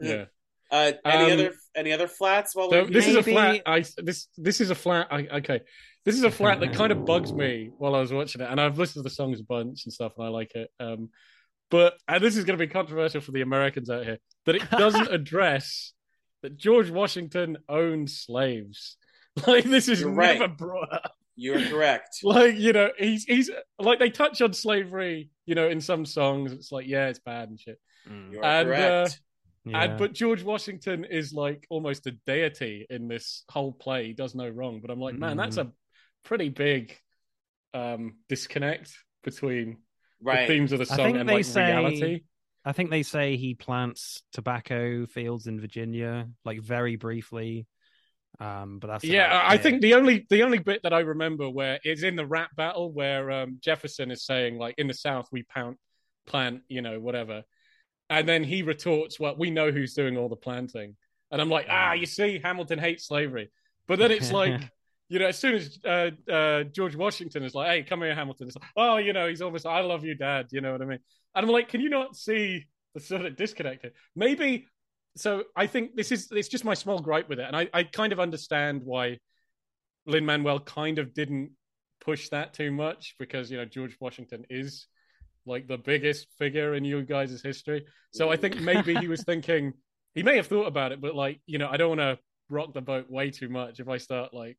yeah. 0.00 0.24
Uh, 0.70 0.92
any 1.04 1.32
Um, 1.32 1.38
other 1.40 1.54
any 1.76 1.92
other 1.92 2.08
flats? 2.08 2.54
While 2.56 2.70
So 2.70 2.84
we're 2.84 2.90
this 2.90 3.06
is 3.06 3.16
a 3.16 3.22
flat. 3.22 3.60
I 3.66 3.84
this 3.98 4.28
this 4.38 4.62
is 4.62 4.70
a 4.70 4.74
flat. 4.74 5.08
I, 5.10 5.26
okay, 5.38 5.60
this 6.06 6.14
is 6.14 6.22
a 6.24 6.30
flat 6.30 6.60
that 6.60 6.72
kind 6.80 6.90
of 6.92 7.04
bugs 7.04 7.32
me 7.34 7.70
while 7.76 7.94
I 7.94 8.00
was 8.00 8.12
watching 8.12 8.40
it, 8.40 8.48
and 8.50 8.58
I've 8.58 8.78
listened 8.78 9.04
to 9.04 9.08
the 9.10 9.14
songs 9.14 9.40
a 9.40 9.44
bunch 9.44 9.84
and 9.84 9.92
stuff, 9.92 10.12
and 10.16 10.26
I 10.26 10.30
like 10.30 10.54
it. 10.54 10.70
Um, 10.80 11.10
but 11.70 11.98
and 12.08 12.22
this 12.24 12.36
is 12.38 12.44
going 12.44 12.58
to 12.58 12.64
be 12.66 12.72
controversial 12.72 13.20
for 13.20 13.32
the 13.32 13.42
Americans 13.42 13.90
out 13.90 14.04
here 14.04 14.18
that 14.46 14.54
it 14.54 14.70
doesn't 14.70 15.08
address 15.12 15.92
that 16.42 16.56
George 16.56 16.88
Washington 16.90 17.58
owned 17.68 18.08
slaves. 18.10 18.96
Like 19.46 19.64
this 19.64 19.86
is 19.88 20.00
You're 20.00 20.14
never 20.14 20.40
right. 20.46 20.56
brought 20.56 20.90
up. 20.90 21.12
you're 21.36 21.60
correct. 21.60 22.20
Like 22.22 22.56
you 22.56 22.72
know, 22.72 22.88
he's 22.98 23.24
he's 23.24 23.50
like 23.78 23.98
they 23.98 24.08
touch 24.08 24.40
on 24.40 24.54
slavery. 24.54 25.28
You 25.44 25.54
know, 25.54 25.68
in 25.68 25.82
some 25.82 26.06
songs, 26.06 26.52
it's 26.52 26.72
like 26.72 26.86
yeah, 26.86 27.08
it's 27.08 27.18
bad 27.18 27.50
and 27.50 27.60
shit. 27.60 27.78
Mm, 28.10 28.32
You 28.32 28.38
are 28.40 28.44
And, 28.44 28.68
uh, 28.70 28.72
correct. 28.72 29.20
yeah. 29.66 29.82
And 29.82 29.98
but 29.98 30.14
George 30.14 30.42
Washington 30.42 31.04
is 31.04 31.34
like 31.34 31.66
almost 31.68 32.06
a 32.06 32.12
deity 32.26 32.86
in 32.88 33.08
this 33.08 33.44
whole 33.50 33.72
play. 33.72 34.06
He 34.06 34.12
does 34.14 34.34
no 34.34 34.48
wrong. 34.48 34.80
But 34.80 34.90
I'm 34.90 35.00
like, 35.00 35.16
man, 35.18 35.36
that's 35.36 35.58
a 35.58 35.70
pretty 36.26 36.48
big 36.50 36.94
um 37.74 38.16
disconnect 38.28 38.96
between 39.24 39.78
the 40.20 40.44
themes 40.46 40.72
of 40.72 40.78
the 40.78 40.84
I 40.92 40.96
song 40.96 41.06
think 41.06 41.16
and 41.18 41.28
they 41.28 41.34
like 41.36 41.44
say- 41.44 41.66
reality. 41.72 42.20
I 42.64 42.72
think 42.72 42.90
they 42.90 43.04
say 43.04 43.36
he 43.36 43.54
plants 43.54 44.22
tobacco 44.32 45.06
fields 45.06 45.46
in 45.46 45.60
Virginia, 45.60 46.28
like 46.44 46.60
very 46.60 46.96
briefly. 46.96 47.68
Um, 48.40 48.80
but 48.80 48.88
that's 48.88 49.04
Yeah, 49.04 49.40
I 49.40 49.54
it. 49.54 49.62
think 49.62 49.82
the 49.82 49.94
only 49.94 50.26
the 50.28 50.42
only 50.42 50.58
bit 50.58 50.82
that 50.82 50.92
I 50.92 51.00
remember 51.00 51.48
where 51.48 51.78
is 51.84 52.02
in 52.02 52.16
the 52.16 52.26
rap 52.26 52.50
battle 52.56 52.90
where 52.92 53.30
um, 53.30 53.58
Jefferson 53.62 54.10
is 54.10 54.24
saying 54.26 54.58
like 54.58 54.74
in 54.78 54.88
the 54.88 54.94
South 54.94 55.28
we 55.30 55.44
plant 55.44 55.78
plant 56.26 56.62
you 56.68 56.82
know 56.82 56.98
whatever, 56.98 57.44
and 58.10 58.28
then 58.28 58.42
he 58.42 58.62
retorts, 58.62 59.20
"Well, 59.20 59.36
we 59.38 59.50
know 59.50 59.70
who's 59.70 59.94
doing 59.94 60.16
all 60.16 60.28
the 60.28 60.34
planting," 60.36 60.96
and 61.30 61.40
I'm 61.40 61.48
like, 61.50 61.66
ah, 61.70 61.92
you 61.92 62.06
see, 62.06 62.40
Hamilton 62.42 62.80
hates 62.80 63.06
slavery, 63.06 63.50
but 63.86 63.98
then 64.00 64.10
it's 64.10 64.32
like. 64.42 64.60
You 65.08 65.20
know, 65.20 65.26
as 65.26 65.38
soon 65.38 65.54
as 65.54 65.78
uh, 65.84 66.10
uh, 66.30 66.64
George 66.64 66.96
Washington 66.96 67.44
is 67.44 67.54
like, 67.54 67.68
"Hey, 67.68 67.82
come 67.82 68.02
here, 68.02 68.14
Hamilton," 68.14 68.48
it's 68.48 68.56
like, 68.56 68.68
"Oh, 68.76 68.96
you 68.96 69.12
know, 69.12 69.28
he's 69.28 69.42
almost, 69.42 69.66
I 69.66 69.80
love 69.80 70.04
you, 70.04 70.14
Dad." 70.14 70.48
You 70.50 70.60
know 70.60 70.72
what 70.72 70.82
I 70.82 70.86
mean? 70.86 70.98
And 71.34 71.46
I'm 71.46 71.52
like, 71.52 71.68
"Can 71.68 71.80
you 71.80 71.90
not 71.90 72.16
see 72.16 72.64
the 72.94 73.00
sort 73.00 73.24
of 73.24 73.36
disconnect 73.36 73.82
here?" 73.82 73.92
Maybe. 74.14 74.66
So 75.16 75.44
I 75.54 75.66
think 75.66 75.96
this 75.96 76.12
is 76.12 76.28
it's 76.32 76.48
just 76.48 76.64
my 76.64 76.74
small 76.74 76.98
gripe 77.00 77.28
with 77.28 77.38
it, 77.38 77.46
and 77.46 77.56
I, 77.56 77.68
I 77.72 77.84
kind 77.84 78.12
of 78.12 78.20
understand 78.20 78.82
why 78.84 79.18
Lin 80.06 80.26
Manuel 80.26 80.60
kind 80.60 80.98
of 80.98 81.14
didn't 81.14 81.52
push 82.00 82.28
that 82.28 82.52
too 82.54 82.70
much 82.70 83.14
because 83.18 83.50
you 83.50 83.56
know 83.56 83.64
George 83.64 83.96
Washington 84.00 84.44
is 84.50 84.86
like 85.46 85.68
the 85.68 85.78
biggest 85.78 86.26
figure 86.38 86.74
in 86.74 86.84
you 86.84 87.02
guys' 87.02 87.40
history. 87.42 87.86
So 88.12 88.30
I 88.30 88.36
think 88.36 88.60
maybe 88.60 88.94
he 88.96 89.08
was 89.08 89.22
thinking 89.26 89.72
he 90.14 90.22
may 90.22 90.36
have 90.36 90.46
thought 90.46 90.66
about 90.66 90.92
it, 90.92 91.00
but 91.00 91.14
like 91.14 91.40
you 91.46 91.58
know 91.58 91.68
I 91.70 91.76
don't 91.76 91.96
want 91.96 92.00
to 92.00 92.18
rock 92.48 92.74
the 92.74 92.80
boat 92.80 93.10
way 93.10 93.30
too 93.30 93.48
much 93.48 93.80
if 93.80 93.88
I 93.88 93.98
start 93.98 94.34
like 94.34 94.56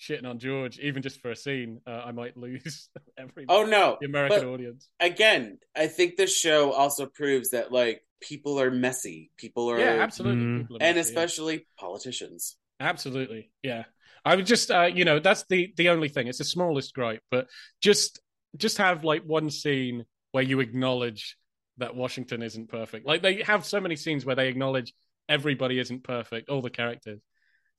shitting 0.00 0.26
on 0.26 0.38
George, 0.38 0.78
even 0.78 1.02
just 1.02 1.20
for 1.20 1.30
a 1.30 1.36
scene, 1.36 1.80
uh, 1.86 1.90
I 2.06 2.12
might 2.12 2.36
lose 2.36 2.88
every 3.18 3.44
Oh 3.48 3.64
no. 3.64 3.98
the 4.00 4.06
American 4.06 4.40
but- 4.40 4.46
audience. 4.48 4.88
Again, 4.98 5.58
I 5.76 5.86
think 5.88 6.16
this 6.16 6.34
show 6.36 6.72
also 6.72 7.06
proves 7.06 7.50
that 7.50 7.70
like 7.70 8.02
people 8.20 8.60
are 8.60 8.70
messy. 8.70 9.30
People 9.36 9.70
are 9.70 9.78
Yeah, 9.78 10.02
absolutely, 10.02 10.44
Mm. 10.44 10.60
People 10.62 10.76
are 10.76 10.82
and 10.82 10.96
messy, 10.96 11.12
yeah. 11.12 11.20
especially 11.22 11.66
politicians. 11.78 12.56
Absolutely, 12.80 13.50
yeah. 13.62 13.84
I 14.24 14.36
would 14.36 14.46
just, 14.46 14.70
uh, 14.70 14.90
you 14.92 15.04
know, 15.04 15.18
that's 15.18 15.44
the 15.48 15.72
the 15.76 15.88
only 15.90 16.08
thing. 16.08 16.26
It's 16.28 16.38
the 16.38 16.44
smallest 16.44 16.94
gripe, 16.94 17.22
but 17.30 17.48
just 17.80 18.20
just 18.56 18.78
have 18.78 19.04
like 19.04 19.22
one 19.24 19.48
scene 19.50 20.04
where 20.32 20.42
you 20.44 20.60
acknowledge 20.60 21.36
that 21.78 21.94
Washington 21.94 22.42
isn't 22.42 22.68
perfect. 22.68 23.06
Like 23.06 23.22
they 23.22 23.42
have 23.42 23.64
so 23.64 23.80
many 23.80 23.96
scenes 23.96 24.24
where 24.26 24.36
they 24.36 24.48
acknowledge 24.48 24.92
everybody 25.28 25.78
isn't 25.78 26.04
perfect, 26.04 26.48
all 26.50 26.60
the 26.60 26.68
characters. 26.70 27.20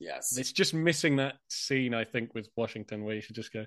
Yes. 0.01 0.35
It's 0.35 0.51
just 0.51 0.73
missing 0.73 1.17
that 1.17 1.35
scene, 1.47 1.93
I 1.93 2.05
think, 2.05 2.33
with 2.33 2.49
Washington 2.55 3.03
where 3.03 3.13
you 3.13 3.21
should 3.21 3.35
just 3.35 3.53
go, 3.53 3.65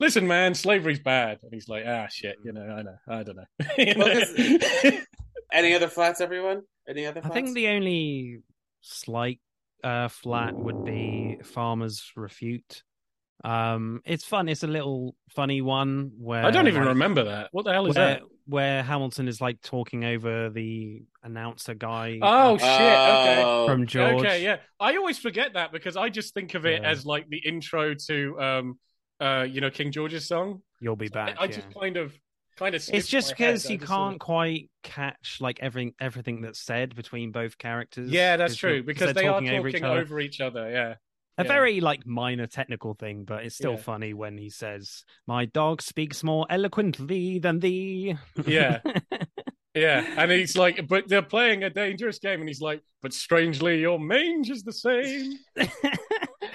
"Listen, 0.00 0.26
man, 0.26 0.54
slavery's 0.54 0.98
bad," 0.98 1.38
and 1.42 1.54
he's 1.54 1.68
like, 1.68 1.84
"Ah, 1.86 2.08
shit, 2.08 2.36
you 2.44 2.52
know, 2.52 2.62
I 2.62 2.82
know, 2.82 2.96
I 3.08 3.22
don't 3.22 3.36
know." 3.36 3.46
Well, 3.96 5.00
Any 5.52 5.74
other 5.74 5.88
flats, 5.88 6.20
everyone? 6.20 6.62
Any 6.88 7.06
other 7.06 7.20
flats? 7.20 7.36
I 7.36 7.40
think 7.40 7.54
the 7.54 7.68
only 7.68 8.40
slight 8.80 9.38
uh, 9.84 10.08
flat 10.08 10.54
would 10.54 10.84
be 10.84 11.38
Farmer 11.44 11.88
Refuted. 12.16 12.82
Um, 13.44 14.02
it's 14.04 14.24
fun. 14.24 14.48
It's 14.48 14.62
a 14.62 14.68
little 14.68 15.16
funny 15.30 15.62
one 15.62 16.12
where 16.18 16.44
I 16.44 16.50
don't 16.50 16.68
even 16.68 16.82
like, 16.82 16.90
remember 16.90 17.24
that. 17.24 17.48
What 17.52 17.64
the 17.64 17.72
hell 17.72 17.86
is 17.86 17.96
where, 17.96 18.06
that? 18.06 18.22
where 18.46 18.82
Hamilton 18.82 19.28
is 19.28 19.40
like 19.40 19.60
talking 19.62 20.04
over 20.04 20.50
the 20.50 21.02
announcer 21.22 21.74
guy. 21.74 22.18
Oh 22.22 22.54
uh, 22.54 22.58
shit! 22.58 22.68
Okay. 22.68 23.42
Oh, 23.44 23.66
from 23.66 23.86
George. 23.86 24.20
Okay, 24.20 24.44
yeah. 24.44 24.58
I 24.78 24.96
always 24.96 25.18
forget 25.18 25.54
that 25.54 25.72
because 25.72 25.96
I 25.96 26.08
just 26.08 26.34
think 26.34 26.54
of 26.54 26.66
it 26.66 26.82
Yeah. 26.82 26.88
as 26.88 27.04
like 27.04 27.28
the 27.28 27.38
intro 27.38 27.94
to 28.06 28.40
um 28.40 28.78
uh 29.20 29.46
you 29.48 29.60
know 29.60 29.70
King 29.70 29.90
George's 29.90 30.26
song. 30.26 30.62
You'll 30.80 30.96
be 30.96 31.08
back. 31.08 31.36
I, 31.38 31.44
yeah. 31.44 31.50
just 31.50 31.74
kind 31.78 31.96
of 31.96 32.12
kind 32.56 32.74
of 32.74 32.88
It's 32.92 33.08
just 33.08 33.30
because 33.30 33.68
you 33.68 33.78
can't 33.78 34.14
of- 34.14 34.20
quite 34.20 34.70
catch 34.82 35.38
like 35.40 35.58
everything 35.60 35.94
everything 36.00 36.42
that's 36.42 36.60
said 36.60 36.94
between 36.94 37.32
both 37.32 37.58
characters. 37.58 38.10
Yeah, 38.10 38.36
that's 38.36 38.56
true 38.56 38.82
because 38.82 39.14
they're 39.14 39.24
are 39.24 39.32
talking 39.32 39.48
talking 39.48 39.58
over 39.58 39.68
each 39.68 39.82
over 39.82 40.20
each 40.20 40.40
other. 40.40 40.70
Yeah. 40.70 40.94
A 41.38 41.44
yeah. 41.44 41.48
very 41.48 41.80
like 41.80 42.06
minor 42.06 42.46
technical 42.46 42.94
thing, 42.94 43.24
but 43.24 43.44
it's 43.44 43.54
still 43.56 43.72
Yeah. 43.72 43.78
funny 43.78 44.12
when 44.14 44.36
he 44.36 44.50
says, 44.50 45.04
"My 45.26 45.46
dog 45.46 45.80
speaks 45.82 46.22
more 46.22 46.46
eloquently 46.50 47.38
than 47.38 47.58
thee." 47.60 48.16
Yeah. 48.46 48.80
Yeah, 49.74 50.04
and 50.18 50.30
he's 50.30 50.54
like, 50.54 50.86
but 50.86 51.08
they're 51.08 51.22
playing 51.22 51.64
a 51.64 51.70
dangerous 51.70 52.18
game, 52.18 52.40
and 52.40 52.46
he's 52.48 52.60
like, 52.60 52.82
but 53.00 53.14
strangely, 53.14 53.80
your 53.80 53.98
mange 53.98 54.50
is 54.50 54.62
the 54.64 54.72
same. 54.72 55.38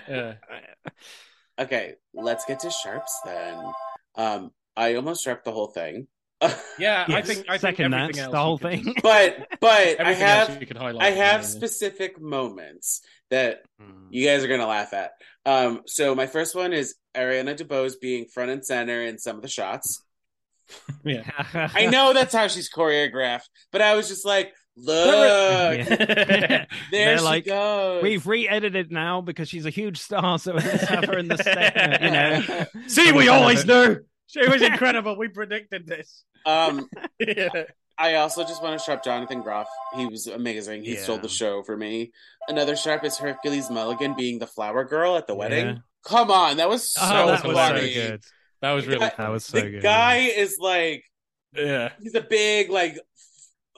Yeah, 0.07 0.35
Okay, 1.59 1.95
let's 2.13 2.45
get 2.45 2.59
to 2.59 2.69
sharps 2.69 3.19
then. 3.25 3.59
Um, 4.15 4.51
I 4.75 4.93
almost 4.93 5.23
sharped 5.23 5.45
the 5.45 5.51
whole 5.51 5.67
thing. 5.71 6.07
Yeah. 6.79 7.05
I 7.07 7.21
think 7.21 7.45
I 7.49 7.57
second 7.57 7.93
everything 7.93 8.15
that 8.17 8.23
else 8.25 8.31
the 8.31 8.39
whole 8.39 8.57
thing. 8.57 8.83
just- 8.83 9.01
but 9.03 9.47
but 9.59 9.99
I 9.99 10.13
have 10.13 10.59
you 10.61 10.67
could 10.67 10.77
highlight. 10.77 11.01
I 11.03 11.11
have 11.11 11.41
yeah. 11.41 11.47
specific 11.47 12.19
moments 12.21 13.01
that 13.29 13.61
Mm. 13.81 14.07
you 14.09 14.25
guys 14.25 14.43
are 14.43 14.47
gonna 14.47 14.67
laugh 14.67 14.93
at. 14.93 15.11
Um, 15.45 15.81
so 15.85 16.13
my 16.15 16.27
first 16.27 16.55
one 16.55 16.73
is 16.73 16.95
Ariana 17.15 17.55
DeBose 17.57 17.99
being 18.01 18.25
front 18.25 18.51
and 18.51 18.65
center 18.65 19.01
in 19.03 19.17
some 19.17 19.35
of 19.35 19.41
the 19.41 19.47
shots. 19.47 20.01
yeah. 21.03 21.29
I 21.53 21.85
know 21.91 22.13
that's 22.13 22.33
how 22.33 22.47
she's 22.47 22.69
choreographed, 22.71 23.47
but 23.71 23.81
I 23.81 23.95
was 23.95 24.07
just 24.07 24.25
like, 24.25 24.53
look, 24.75 25.77
Yeah. 25.77 25.85
there 25.95 26.67
They're 26.91 27.17
she 27.19 27.23
like, 27.23 27.45
goes. 27.45 28.03
We've 28.03 28.25
re-edited 28.27 28.91
now 28.91 29.21
because 29.21 29.47
she's 29.49 29.65
a 29.65 29.69
huge 29.69 29.99
star, 29.99 30.37
so 30.39 30.53
let's 30.53 30.83
have 30.83 31.05
her 31.05 31.17
in 31.17 31.27
the 31.27 31.37
set. 31.37 32.01
You 32.01 32.11
know, 32.11 32.65
See, 32.87 33.11
we 33.11 33.27
always 33.29 33.65
knew. 33.65 33.99
She 34.27 34.47
was 34.47 34.61
incredible. 34.71 35.17
We 35.17 35.27
predicted 35.29 35.87
this. 35.87 36.23
um, 36.45 36.87
yeah. 37.19 37.49
I 37.99 38.15
also 38.15 38.43
just 38.43 38.61
want 38.61 38.79
to 38.79 38.85
sharp 38.85 39.03
Jonathan 39.03 39.41
Groff. 39.41 39.67
He 39.95 40.05
was 40.05 40.27
amazing. 40.27 40.83
He 40.83 40.93
Yeah. 40.93 41.01
stole 41.01 41.17
the 41.17 41.27
show 41.29 41.63
for 41.63 41.75
me. 41.75 42.11
Another 42.47 42.75
sharp 42.75 43.03
is 43.03 43.17
Hercules 43.17 43.71
Mulligan 43.71 44.13
being 44.15 44.37
the 44.37 44.45
flower 44.45 44.83
girl 44.85 45.17
at 45.17 45.25
the 45.25 45.33
wedding. 45.33 45.65
Yeah. 45.65 45.75
Come 46.05 46.29
on, 46.29 46.57
that 46.57 46.69
was 46.69 46.91
so 46.91 47.01
oh, 47.03 47.09
that 47.09 47.25
was 47.25 47.41
so 47.41 47.53
funny. 47.53 47.93
good. 47.93 48.23
That 48.61 48.71
was 48.73 48.85
really. 48.85 48.99
That- 48.99 49.17
That 49.17 49.29
was 49.29 49.45
so 49.45 49.59
the 49.59 49.69
good. 49.71 49.81
guy 49.83 50.17
is 50.17 50.57
like 50.59 51.03
Yeah. 51.55 51.89
he's 51.99 52.13
a 52.15 52.21
big 52.21 52.69
like 52.69 52.99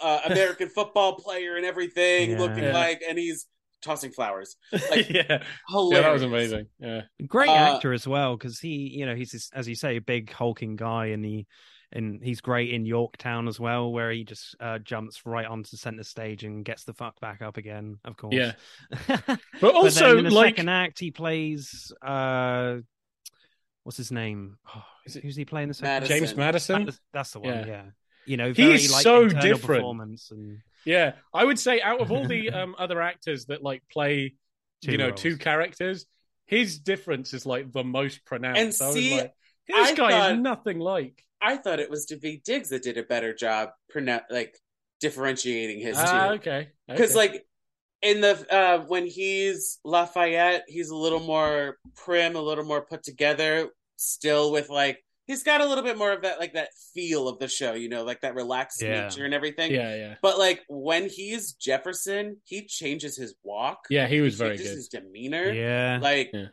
uh, 0.02 0.20
American 0.26 0.70
football 0.70 1.16
player 1.16 1.56
and 1.56 1.66
everything, 1.66 2.32
Yeah. 2.32 2.40
looking 2.40 2.64
Yeah. 2.66 2.74
like, 2.74 3.02
and 3.08 3.18
he's 3.18 3.48
tossing 3.82 4.12
flowers. 4.12 4.56
Like, 4.92 5.10
yeah. 5.10 5.44
Yeah, 5.70 6.02
that 6.02 6.12
was 6.14 6.24
amazing. 6.24 6.68
Yeah. 6.80 7.02
Great 7.28 7.50
Uh, 7.50 7.54
actor 7.76 7.94
as 7.94 8.08
well 8.08 8.36
because 8.38 8.60
he, 8.60 8.90
you 8.98 9.06
know, 9.06 9.16
he's 9.16 9.32
this, 9.32 9.50
as 9.54 9.68
you 9.68 9.76
say, 9.76 9.98
a 9.98 10.02
big 10.02 10.32
hulking 10.32 10.76
guy, 10.76 11.08
and 11.08 11.24
he 11.24 11.48
and 11.92 12.22
he's 12.24 12.40
great 12.40 12.72
in 12.72 12.86
Yorktown 12.86 13.48
as 13.48 13.60
well, 13.60 13.92
where 13.92 14.12
he 14.12 14.24
just 14.24 14.56
uh, 14.60 14.78
jumps 14.78 15.26
right 15.26 15.48
onto 15.48 15.76
center 15.76 16.04
stage 16.04 16.44
and 16.44 16.64
gets 16.64 16.84
the 16.84 16.94
fuck 16.94 17.20
back 17.20 17.42
up 17.42 17.58
again. 17.58 17.98
Of 18.06 18.16
course, 18.16 18.36
Yeah. 18.36 18.52
but, 19.08 19.40
But 19.60 19.74
also, 19.74 20.10
then 20.10 20.18
in 20.20 20.24
the 20.26 20.30
like, 20.30 20.56
second 20.58 20.70
act, 20.70 21.00
he 21.00 21.10
plays 21.10 21.92
uh, 22.04 22.78
what's 23.84 23.98
his 23.98 24.12
name? 24.12 24.58
Oh, 24.76 24.84
Is 25.08 25.16
it 25.16 25.24
who's 25.24 25.36
he 25.36 25.46
playing 25.46 25.70
the 25.70 25.74
second? 25.74 25.90
Madison. 25.90 26.18
James 26.18 26.36
Madison. 26.36 26.86
That's, 26.86 27.00
that's 27.12 27.32
the 27.32 27.40
one. 27.40 27.54
Yeah. 27.54 27.66
Yeah. 27.66 27.84
You 28.26 28.38
know, 28.38 28.48
He 28.50 28.54
very 28.54 28.76
is 28.76 28.92
like 28.92 29.02
so 29.02 29.28
different. 29.28 29.62
performance 29.82 30.30
and 30.30 30.60
Yeah, 30.86 31.14
I 31.34 31.44
would 31.46 31.60
say 31.60 31.82
out 31.82 32.02
of 32.02 32.12
all 32.12 32.26
the 32.28 32.50
um, 32.60 32.76
other 32.78 33.02
actors 33.02 33.46
that 33.46 33.62
like 33.64 33.84
play, 33.92 34.36
Two 34.84 34.92
you 34.94 34.98
know, 34.98 35.10
roles. 35.10 35.22
two 35.22 35.38
characters, 35.38 36.06
his 36.46 36.80
difference 36.80 37.34
is 37.34 37.46
like 37.46 37.72
the 37.72 37.84
most 37.84 38.24
pronounced. 38.26 38.60
And 38.60 38.68
I 38.82 38.86
was 38.88 38.96
see, 38.96 39.18
like, 39.18 39.34
this 39.68 39.90
I 39.90 39.94
guy 39.94 40.12
thought- 40.12 40.32
is 40.34 40.40
nothing 40.40 40.80
like. 40.80 41.24
I 41.42 41.56
thought 41.58 41.80
it 41.80 41.90
was 41.90 42.06
Daveed 42.06 42.44
Diggs 42.44 42.70
that 42.70 42.84
did 42.84 42.98
a 42.98 43.04
better 43.04 43.34
job, 43.34 43.70
pronoun- 43.90 44.22
like 44.30 44.58
differentiating 45.00 45.80
his 45.80 45.98
Ah, 45.98 46.30
two. 46.30 46.34
okay. 46.36 46.70
Because 46.88 47.12
okay. 47.16 47.18
like 47.32 47.46
in 48.02 48.22
the 48.22 48.46
uh 48.54 48.86
when 48.88 49.06
he's 49.06 49.80
Lafayette, 49.84 50.64
he's 50.68 50.90
a 50.90 50.96
little 50.96 51.20
more 51.20 51.78
prim, 51.96 52.36
a 52.36 52.42
little 52.42 52.66
more 52.66 52.82
put 52.82 53.04
together, 53.04 53.70
still 53.96 54.52
with 54.52 54.70
like 54.70 55.04
he's 55.30 55.44
got 55.44 55.62
a 55.62 55.66
little 55.66 55.84
bit 55.84 55.98
more 55.98 56.12
of 56.12 56.24
that 56.24 56.40
like 56.40 56.54
that 56.56 56.70
feel 56.94 57.30
of 57.30 57.40
the 57.40 57.48
show, 57.48 57.74
you 57.74 57.88
know, 57.88 58.04
like 58.04 58.20
that 58.22 58.36
relaxed 58.36 58.82
Yeah. 58.82 59.04
nature 59.04 59.24
and 59.24 59.34
everything. 59.34 59.72
yeah, 59.72 59.96
yeah, 59.96 60.16
But 60.22 60.38
like 60.38 60.64
when 60.68 61.08
he's 61.08 61.54
Jefferson, 61.54 62.38
he 62.44 62.66
changes 62.66 63.16
his 63.16 63.36
walk. 63.44 63.86
yeah, 63.90 64.08
he 64.08 64.20
was 64.22 64.34
he 64.34 64.38
very 64.40 64.58
good. 64.58 64.66
his 64.66 64.90
demeanor. 64.90 65.52
yeah. 65.52 66.00
Like 66.02 66.32
Yeah. 66.34 66.48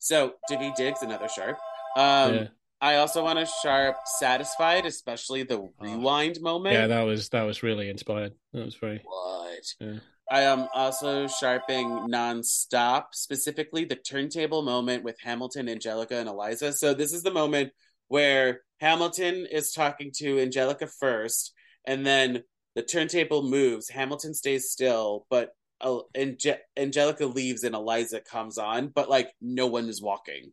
so 0.00 0.34
Daveed 0.50 0.74
Diggs, 0.76 1.02
another 1.02 1.28
sharp. 1.28 1.58
Um 1.96 2.34
yeah. 2.34 2.46
I 2.82 2.96
also 2.96 3.22
want 3.22 3.38
a 3.38 3.46
sharp 3.62 3.96
satisfied, 4.18 4.86
especially 4.86 5.42
the 5.42 5.68
rewind 5.80 6.40
moment. 6.40 6.72
yeah, 6.74 6.86
that 6.88 7.02
was 7.02 7.28
that 7.28 7.42
was 7.42 7.62
really 7.62 7.88
inspired. 7.90 8.32
That 8.54 8.64
was 8.64 8.74
very. 8.74 9.00
What? 9.04 9.92
I 10.32 10.42
am 10.42 10.68
also 10.74 11.26
sharping 11.26 11.88
nonstop, 12.08 13.06
specifically 13.12 13.84
the 13.84 13.96
turntable 13.96 14.62
moment 14.62 15.02
with 15.04 15.18
Hamilton, 15.20 15.68
Angelica, 15.68 16.16
and 16.16 16.28
Eliza. 16.28 16.72
So 16.72 16.94
this 16.94 17.12
is 17.12 17.22
the 17.22 17.32
moment 17.32 17.72
where 18.10 18.62
Hamilton 18.80 19.46
is 19.50 19.72
talking 19.72 20.10
to 20.16 20.40
Angelica 20.40 20.86
first, 20.88 21.52
and 21.86 22.04
then 22.04 22.42
the 22.74 22.82
turntable 22.82 23.42
moves. 23.42 23.88
Hamilton 23.88 24.34
stays 24.34 24.70
still, 24.70 25.26
but 25.30 25.50
uh, 25.80 26.00
Ange- 26.16 26.58
Angelica 26.76 27.24
leaves 27.24 27.62
and 27.62 27.74
Eliza 27.74 28.20
comes 28.20 28.58
on, 28.58 28.88
but 28.88 29.08
like 29.08 29.30
no 29.40 29.68
one 29.68 29.88
is 29.88 30.02
walking. 30.02 30.52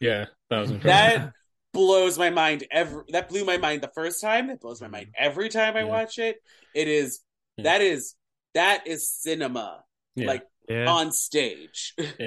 Yeah, 0.00 0.26
that 0.48 0.58
was 0.60 0.70
incredible. 0.70 1.26
That 1.26 1.32
blows 1.72 2.18
my 2.18 2.30
mind. 2.30 2.64
Every 2.70 3.02
that 3.08 3.28
blew 3.28 3.44
my 3.44 3.56
mind 3.56 3.82
the 3.82 3.90
first 3.94 4.20
time. 4.20 4.48
It 4.48 4.60
blows 4.60 4.80
my 4.80 4.88
mind 4.88 5.08
every 5.18 5.48
time 5.48 5.76
I 5.76 5.80
Yeah. 5.80 5.86
watch 5.86 6.18
it. 6.18 6.36
It 6.74 6.86
is 6.88 7.20
Yeah. 7.56 7.64
that 7.64 7.80
is 7.82 8.14
that 8.54 8.86
is 8.86 9.10
cinema 9.10 9.82
Yeah. 10.14 10.26
like 10.28 10.44
yeah. 10.68 10.86
on 10.86 11.10
stage. 11.12 11.94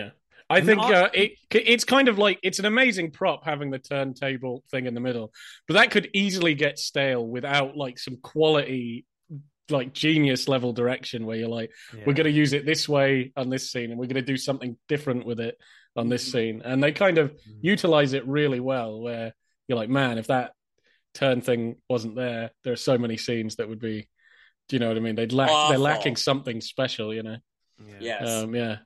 I 0.50 0.62
think 0.62 0.78
Not- 0.78 0.94
uh, 0.94 1.10
it 1.14 1.34
it's 1.52 1.84
kind 1.86 2.08
of 2.08 2.18
like 2.20 2.40
it's 2.44 2.60
an 2.60 2.66
amazing 2.66 3.12
prop 3.12 3.44
having 3.46 3.72
the 3.72 3.80
turntable 3.80 4.64
thing 4.70 4.86
in 4.86 4.94
the 4.94 5.00
middle, 5.00 5.34
but 5.68 5.74
that 5.76 5.90
could 5.92 6.10
easily 6.14 6.54
get 6.54 6.78
stale 6.78 7.26
without 7.26 7.76
like 7.76 7.98
some 7.98 8.18
quality, 8.18 9.06
like 9.70 9.92
genius 9.94 10.48
level 10.48 10.72
direction 10.72 11.26
where 11.26 11.38
you're 11.38 11.50
like, 11.50 11.72
Yeah. 11.94 12.04
we're 12.06 12.14
going 12.14 12.26
to 12.26 12.32
use 12.32 12.54
it 12.54 12.66
this 12.66 12.88
way 12.88 13.32
on 13.36 13.50
this 13.50 13.72
scene, 13.72 13.90
and 13.90 14.00
we're 14.00 14.06
going 14.06 14.16
to 14.16 14.22
do 14.34 14.38
something 14.38 14.78
different 14.88 15.26
with 15.26 15.40
it 15.40 15.58
on 15.96 16.10
this 16.10 16.28
Mhm. 16.28 16.32
scene, 16.32 16.62
and 16.64 16.84
they 16.84 16.92
kind 16.92 17.18
of 17.18 17.32
Mm. 17.32 17.40
utilize 17.62 18.14
it 18.14 18.28
really 18.28 18.60
well. 18.60 19.00
Where 19.02 19.34
you're 19.68 19.78
like, 19.80 19.90
man, 19.90 20.20
if 20.20 20.28
that 20.28 20.52
turn 21.16 21.42
thing 21.42 21.78
wasn't 21.90 22.16
there, 22.16 22.52
there 22.64 22.74
are 22.74 22.76
so 22.78 22.98
many 23.00 23.18
scenes 23.18 23.56
that 23.56 23.68
would 23.68 23.80
be. 23.80 24.08
Do 24.68 24.76
you 24.76 24.80
know 24.80 24.90
what 24.90 24.98
I 24.98 25.00
mean? 25.00 25.16
They'd 25.16 25.32
lack. 25.34 25.50
They're 25.70 25.78
lacking 25.80 26.18
something 26.18 26.60
special, 26.62 27.14
you 27.14 27.24
know. 27.24 27.38
Yeah. 27.88 27.96
yes. 28.00 28.30
Um, 28.44 28.56
yeah. 28.56 28.78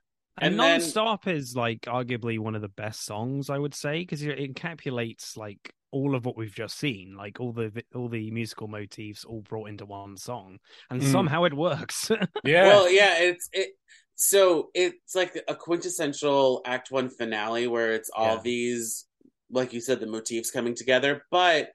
And, 0.41 0.53
And 0.53 0.59
then- 0.59 0.79
non-stop 0.79 1.27
is 1.27 1.55
like 1.55 1.81
arguably 1.81 2.39
one 2.39 2.55
of 2.55 2.61
the 2.61 2.67
best 2.69 3.05
songs 3.05 3.49
I 3.49 3.57
would 3.57 3.73
say 3.75 3.99
because 3.99 4.21
it 4.23 4.37
encapsulates 4.39 5.35
like 5.37 5.73
all 5.91 6.13
of 6.15 6.23
what 6.25 6.37
we've 6.37 6.53
just 6.53 6.77
seen, 6.77 7.15
like 7.17 7.39
all 7.39 7.51
the 7.51 7.83
all 7.95 8.09
the 8.09 8.29
musical 8.31 8.67
motifs 8.67 9.25
all 9.25 9.41
brought 9.41 9.69
into 9.69 9.85
one 9.85 10.17
song, 10.17 10.59
and 10.91 11.01
Mm. 11.01 11.11
somehow 11.11 11.43
it 11.45 11.53
works. 11.53 12.11
Yeah. 12.43 12.67
Well, 12.67 12.91
yeah, 12.91 13.17
it's 13.19 13.49
it 13.53 13.69
so 14.15 14.69
it's 14.73 15.15
like 15.15 15.41
a 15.47 15.55
quintessential 15.55 16.61
act 16.65 16.91
1 16.91 17.09
finale 17.09 17.67
where 17.67 17.93
it's 17.93 18.09
all 18.15 18.35
Yeah. 18.35 18.41
these 18.43 19.05
like 19.51 19.73
you 19.73 19.81
said 19.81 19.99
the 19.99 20.05
motifs 20.07 20.51
coming 20.51 20.75
together, 20.75 21.23
but 21.31 21.71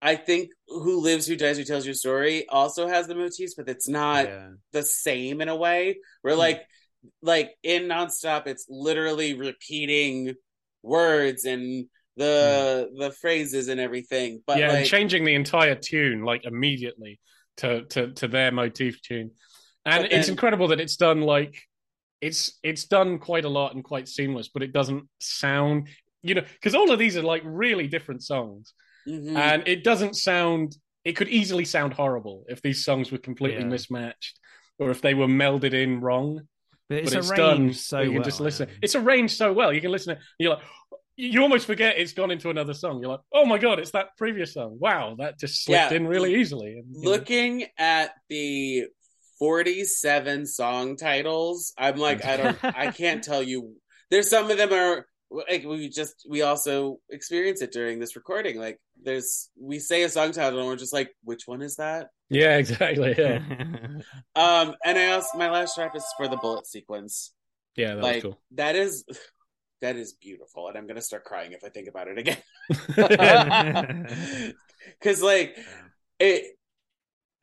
I 0.00 0.14
think 0.14 0.50
Who 0.68 1.00
Lives 1.00 1.26
Who 1.26 1.34
Dies 1.34 1.58
Who 1.58 1.64
Tells 1.64 1.84
Your 1.84 1.94
Story 1.94 2.48
also 2.48 2.86
has 2.86 3.08
the 3.08 3.16
motifs, 3.16 3.54
but 3.56 3.68
it's 3.68 3.88
not 3.88 4.26
yeah. 4.26 4.50
the 4.70 4.84
same 4.84 5.40
in 5.40 5.48
a 5.48 5.56
way. 5.56 5.98
Where 6.22 6.34
Hmm. 6.34 6.38
like 6.38 6.62
like 7.22 7.54
in 7.62 7.84
nonstop, 7.84 8.46
it's 8.46 8.66
literally 8.68 9.34
repeating 9.34 10.34
words 10.82 11.44
and 11.44 11.86
the 12.16 12.90
the 12.96 13.10
phrases 13.12 13.68
and 13.68 13.80
everything. 13.80 14.42
But 14.46 14.58
yeah, 14.58 14.68
like 14.68 14.78
and 14.78 14.86
changing 14.86 15.24
the 15.24 15.34
entire 15.34 15.74
tune 15.74 16.22
like 16.24 16.44
immediately 16.44 17.20
to 17.58 17.84
to 17.84 18.12
to 18.12 18.28
their 18.28 18.50
motif 18.52 19.00
tune, 19.02 19.30
and 19.84 20.04
But 20.04 20.12
it's 20.12 20.28
incredible 20.28 20.68
that 20.68 20.80
it's 20.80 20.96
done 20.96 21.20
like 21.22 21.60
it's 22.20 22.58
it's 22.62 22.84
done 22.84 23.18
quite 23.18 23.44
a 23.44 23.48
lot 23.48 23.74
and 23.74 23.84
quite 23.84 24.08
seamless, 24.08 24.48
but 24.48 24.62
it 24.62 24.72
doesn't 24.72 25.04
sound 25.20 25.88
you 26.22 26.34
know 26.34 26.42
because 26.54 26.74
all 26.74 26.90
of 26.90 26.98
these 26.98 27.16
are 27.16 27.22
like 27.22 27.42
really 27.44 27.86
different 27.86 28.22
songs, 28.22 28.74
mhm. 29.08 29.36
and 29.36 29.66
it 29.66 29.84
doesn't 29.84 30.16
sound. 30.16 30.76
It 31.04 31.12
could 31.12 31.28
easily 31.28 31.64
sound 31.64 31.94
horrible 31.94 32.44
if 32.48 32.60
these 32.60 32.84
songs 32.84 33.10
were 33.10 33.18
completely 33.18 33.62
Yeah. 33.62 33.68
mismatched 33.68 34.38
or 34.78 34.90
if 34.90 35.00
they 35.00 35.14
were 35.14 35.28
melded 35.28 35.72
in 35.72 36.00
wrong. 36.00 36.46
But 36.88 36.98
it's 36.98 37.10
but 37.12 37.18
it's 37.18 37.30
arranged 37.30 37.36
done 37.38 37.72
so 37.74 38.00
you 38.00 38.06
can 38.10 38.14
well, 38.16 38.24
just 38.24 38.40
listen. 38.40 38.68
yeah. 38.68 38.74
It's 38.82 38.94
arranged 38.94 39.36
so 39.36 39.52
well. 39.52 39.72
You 39.72 39.80
can 39.80 39.90
listen. 39.90 40.16
To, 40.16 40.22
you're 40.38 40.54
like, 40.54 40.62
you 41.16 41.42
almost 41.42 41.66
forget 41.66 41.98
it's 41.98 42.12
gone 42.12 42.30
into 42.30 42.48
another 42.50 42.74
song. 42.74 43.00
You're 43.00 43.10
like, 43.10 43.20
oh 43.32 43.44
my 43.44 43.58
god, 43.58 43.78
it's 43.78 43.90
that 43.90 44.16
previous 44.16 44.54
song. 44.54 44.78
Wow, 44.80 45.16
that 45.18 45.38
just 45.38 45.64
slipped 45.64 45.90
Yeah. 45.90 45.96
in 45.96 46.06
really 46.06 46.36
easily. 46.36 46.78
And, 46.78 46.86
you 46.94 47.02
know, 47.02 47.10
looking 47.10 47.66
at 47.78 48.12
the 48.28 48.84
47 49.38 50.46
song 50.46 50.96
titles 50.96 51.72
i'm 51.78 51.96
like 51.96 52.24
i 52.24 52.36
don't 52.36 52.58
i 52.64 52.90
can't 52.90 53.22
tell 53.22 53.40
you 53.40 53.76
there's 54.10 54.28
some 54.28 54.50
of 54.50 54.56
them 54.58 54.72
are 54.72 55.06
like 55.30 55.64
we 55.64 55.88
just 55.88 56.26
we 56.28 56.42
also 56.42 56.98
experience 57.10 57.60
it 57.60 57.72
during 57.72 57.98
this 57.98 58.16
recording 58.16 58.58
like 58.58 58.80
there's 59.02 59.50
we 59.60 59.78
say 59.78 60.02
a 60.02 60.08
song 60.08 60.32
title 60.32 60.58
and 60.58 60.68
we're 60.68 60.76
just 60.76 60.92
like 60.92 61.14
which 61.24 61.46
one 61.46 61.62
is 61.62 61.76
that 61.76 62.08
yeah, 62.30 62.58
exactly. 62.58 63.14
Yeah, 63.16 63.38
um 64.36 64.74
and 64.84 64.98
i 64.98 65.12
also 65.12 65.38
my 65.38 65.50
last 65.50 65.78
rap 65.78 65.96
is 65.96 66.04
for 66.16 66.28
the 66.28 66.36
bullet 66.36 66.66
sequence 66.66 67.32
yeah, 67.76 67.94
that 67.94 68.02
like 68.02 68.14
was 68.16 68.22
cool. 68.22 68.40
that 68.52 68.74
is 68.74 69.04
that 69.80 69.96
is 69.96 70.14
beautiful 70.14 70.68
and 70.68 70.76
i'm 70.76 70.86
gonna 70.86 71.00
start 71.00 71.24
crying 71.24 71.52
if 71.52 71.62
i 71.62 71.68
think 71.68 71.88
about 71.88 72.08
it 72.08 72.18
again 72.18 72.36
because 75.00 75.22
like 75.22 75.56
it 76.18 76.57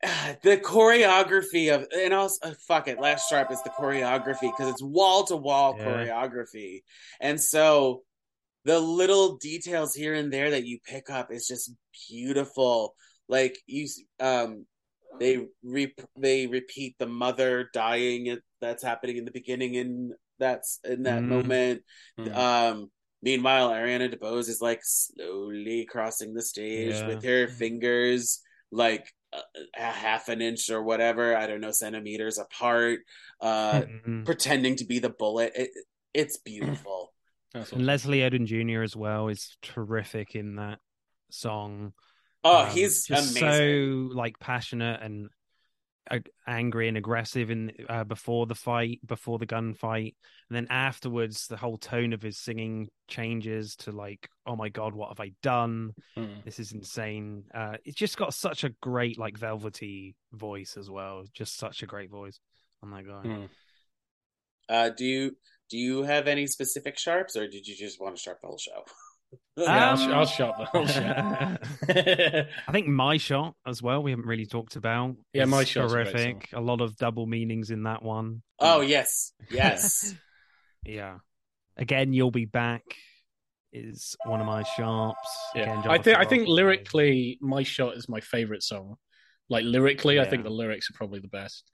the 0.42 0.56
choreography 0.58 1.74
of 1.74 1.86
and 1.96 2.12
also 2.12 2.38
uh, 2.50 2.54
fuck 2.66 2.88
it 2.88 3.00
last 3.00 3.28
sharp 3.28 3.50
is 3.50 3.62
the 3.62 3.70
choreography 3.70 4.40
because 4.42 4.68
it's 4.68 4.82
wall 4.82 5.24
to 5.24 5.36
wall 5.36 5.78
choreography 5.84 6.82
and 7.20 7.40
so 7.40 8.02
the 8.64 8.78
little 8.78 9.36
details 9.36 9.94
here 9.94 10.14
and 10.14 10.32
there 10.32 10.50
that 10.50 10.66
you 10.66 10.78
pick 10.84 11.08
up 11.08 11.32
is 11.32 11.46
just 11.46 11.72
beautiful 12.08 12.94
like 13.28 13.58
you 13.66 13.86
um 14.20 14.66
they 15.18 15.46
re- 15.62 15.94
they 16.18 16.46
repeat 16.46 16.94
the 16.98 17.06
mother 17.06 17.70
dying 17.72 18.36
that's 18.60 18.82
happening 18.82 19.16
in 19.16 19.24
the 19.24 19.30
beginning 19.30 19.74
in 19.74 20.12
that's 20.38 20.78
in 20.84 21.04
that 21.04 21.22
Mhm. 21.22 21.28
moment 21.28 21.82
Mhm. 22.18 22.36
um 22.36 22.90
meanwhile 23.22 23.70
ariana 23.70 24.12
debose 24.12 24.48
is 24.50 24.60
like 24.60 24.80
slowly 24.82 25.86
crossing 25.86 26.34
the 26.34 26.42
stage 26.42 27.00
Yeah. 27.00 27.06
with 27.06 27.22
her 27.24 27.48
fingers 27.48 28.42
like 28.70 29.10
a, 29.32 29.38
a 29.76 29.82
half 29.82 30.28
an 30.28 30.40
inch 30.40 30.70
or 30.70 30.82
whatever 30.82 31.36
i 31.36 31.46
don't 31.46 31.60
know 31.60 31.72
centimeters 31.72 32.38
apart 32.38 33.00
uh 33.40 33.82
Mhm. 33.82 34.24
pretending 34.24 34.76
to 34.76 34.84
be 34.84 34.98
the 34.98 35.10
bullet 35.10 35.52
it, 35.54 35.70
it's 36.14 36.38
beautiful 36.38 37.12
That's 37.54 37.72
and. 37.72 37.80
Leslie 37.84 38.20
Odom 38.20 38.44
Jr. 38.44 38.82
as 38.82 38.94
well 38.96 39.28
is 39.28 39.56
terrific 39.62 40.34
in 40.34 40.56
that 40.56 40.78
song. 41.30 41.92
oh 42.44 42.64
Um, 42.64 42.70
he's 42.70 43.08
amazing 43.10 44.10
so 44.10 44.14
like 44.14 44.38
passionate 44.38 45.00
and 45.02 45.28
angry 46.46 46.88
and 46.88 46.96
aggressive 46.96 47.50
in 47.50 47.72
uh, 47.88 48.04
before 48.04 48.46
the 48.46 48.54
fight, 48.54 49.00
before 49.06 49.38
the 49.38 49.46
gunfight, 49.46 50.14
and 50.48 50.56
then 50.56 50.66
afterwards, 50.70 51.46
the 51.46 51.56
whole 51.56 51.78
tone 51.78 52.12
of 52.12 52.22
his 52.22 52.38
singing 52.38 52.88
changes 53.08 53.76
to 53.76 53.92
like, 53.92 54.28
"Oh 54.46 54.56
my 54.56 54.68
god, 54.68 54.94
what 54.94 55.08
have 55.08 55.20
I 55.20 55.32
done? 55.42 55.92
Mm. 56.16 56.44
This 56.44 56.58
is 56.58 56.72
insane." 56.72 57.44
Uh, 57.54 57.76
it's 57.84 57.96
just 57.96 58.16
got 58.16 58.34
such 58.34 58.64
a 58.64 58.70
great 58.80 59.18
like 59.18 59.36
velvety 59.38 60.14
voice 60.32 60.76
as 60.76 60.90
well. 60.90 61.24
Just 61.32 61.56
such 61.56 61.82
a 61.82 61.86
great 61.86 62.10
voice 62.10 62.38
on 62.82 62.90
that 62.90 63.06
guy. 63.06 63.22
Mm. 63.24 63.48
uh 64.68 64.90
do 64.90 65.04
you 65.04 65.36
do 65.70 65.78
you 65.78 66.02
have 66.02 66.28
any 66.28 66.46
specific 66.46 66.98
sharps 66.98 67.36
or 67.36 67.48
did 67.48 67.66
you 67.66 67.74
just 67.74 68.00
want 68.00 68.16
to 68.16 68.22
sharp 68.22 68.40
the 68.40 68.46
whole 68.46 68.58
show 68.58 68.84
Yeah, 69.56 69.90
I'll, 69.92 70.00
Um, 70.02 70.12
I'll 70.12 70.26
shut 70.26 70.54
the 70.58 70.64
whole 70.66 70.86
shit. 70.86 72.46
I 72.68 72.72
think 72.72 72.88
my 72.88 73.16
shot 73.16 73.54
as 73.66 73.82
well. 73.82 74.02
We 74.02 74.10
haven't 74.10 74.26
really 74.26 74.46
talked 74.46 74.76
about. 74.76 75.16
Yeah, 75.32 75.46
My 75.46 75.64
shot. 75.64 75.88
horrific. 75.88 76.50
A 76.52 76.60
lot 76.60 76.80
of 76.80 76.96
double 76.96 77.26
meanings 77.26 77.70
in 77.70 77.84
that 77.84 78.02
one. 78.02 78.42
Oh 78.58 78.80
yes, 78.80 79.32
yes. 79.50 80.14
Yeah. 80.84 81.16
Again, 81.76 82.12
you'll 82.12 82.30
be 82.30 82.44
back. 82.44 82.82
Is 83.72 84.14
one 84.24 84.40
of 84.40 84.46
my 84.46 84.62
sharps. 84.62 85.18
Yeah, 85.54 85.80
Again, 85.80 85.90
I 85.90 85.98
think 85.98 86.16
I 86.18 86.24
think 86.24 86.46
lyrically, 86.48 87.38
my 87.40 87.64
shot 87.64 87.96
is 87.96 88.08
my 88.08 88.20
favorite 88.20 88.62
song. 88.62 88.96
Like 89.48 89.64
lyrically, 89.64 90.20
I 90.20 90.26
think 90.26 90.44
the 90.44 90.50
lyrics 90.50 90.88
are 90.88 90.94
probably 90.94 91.18
the 91.18 91.28
best. 91.28 91.64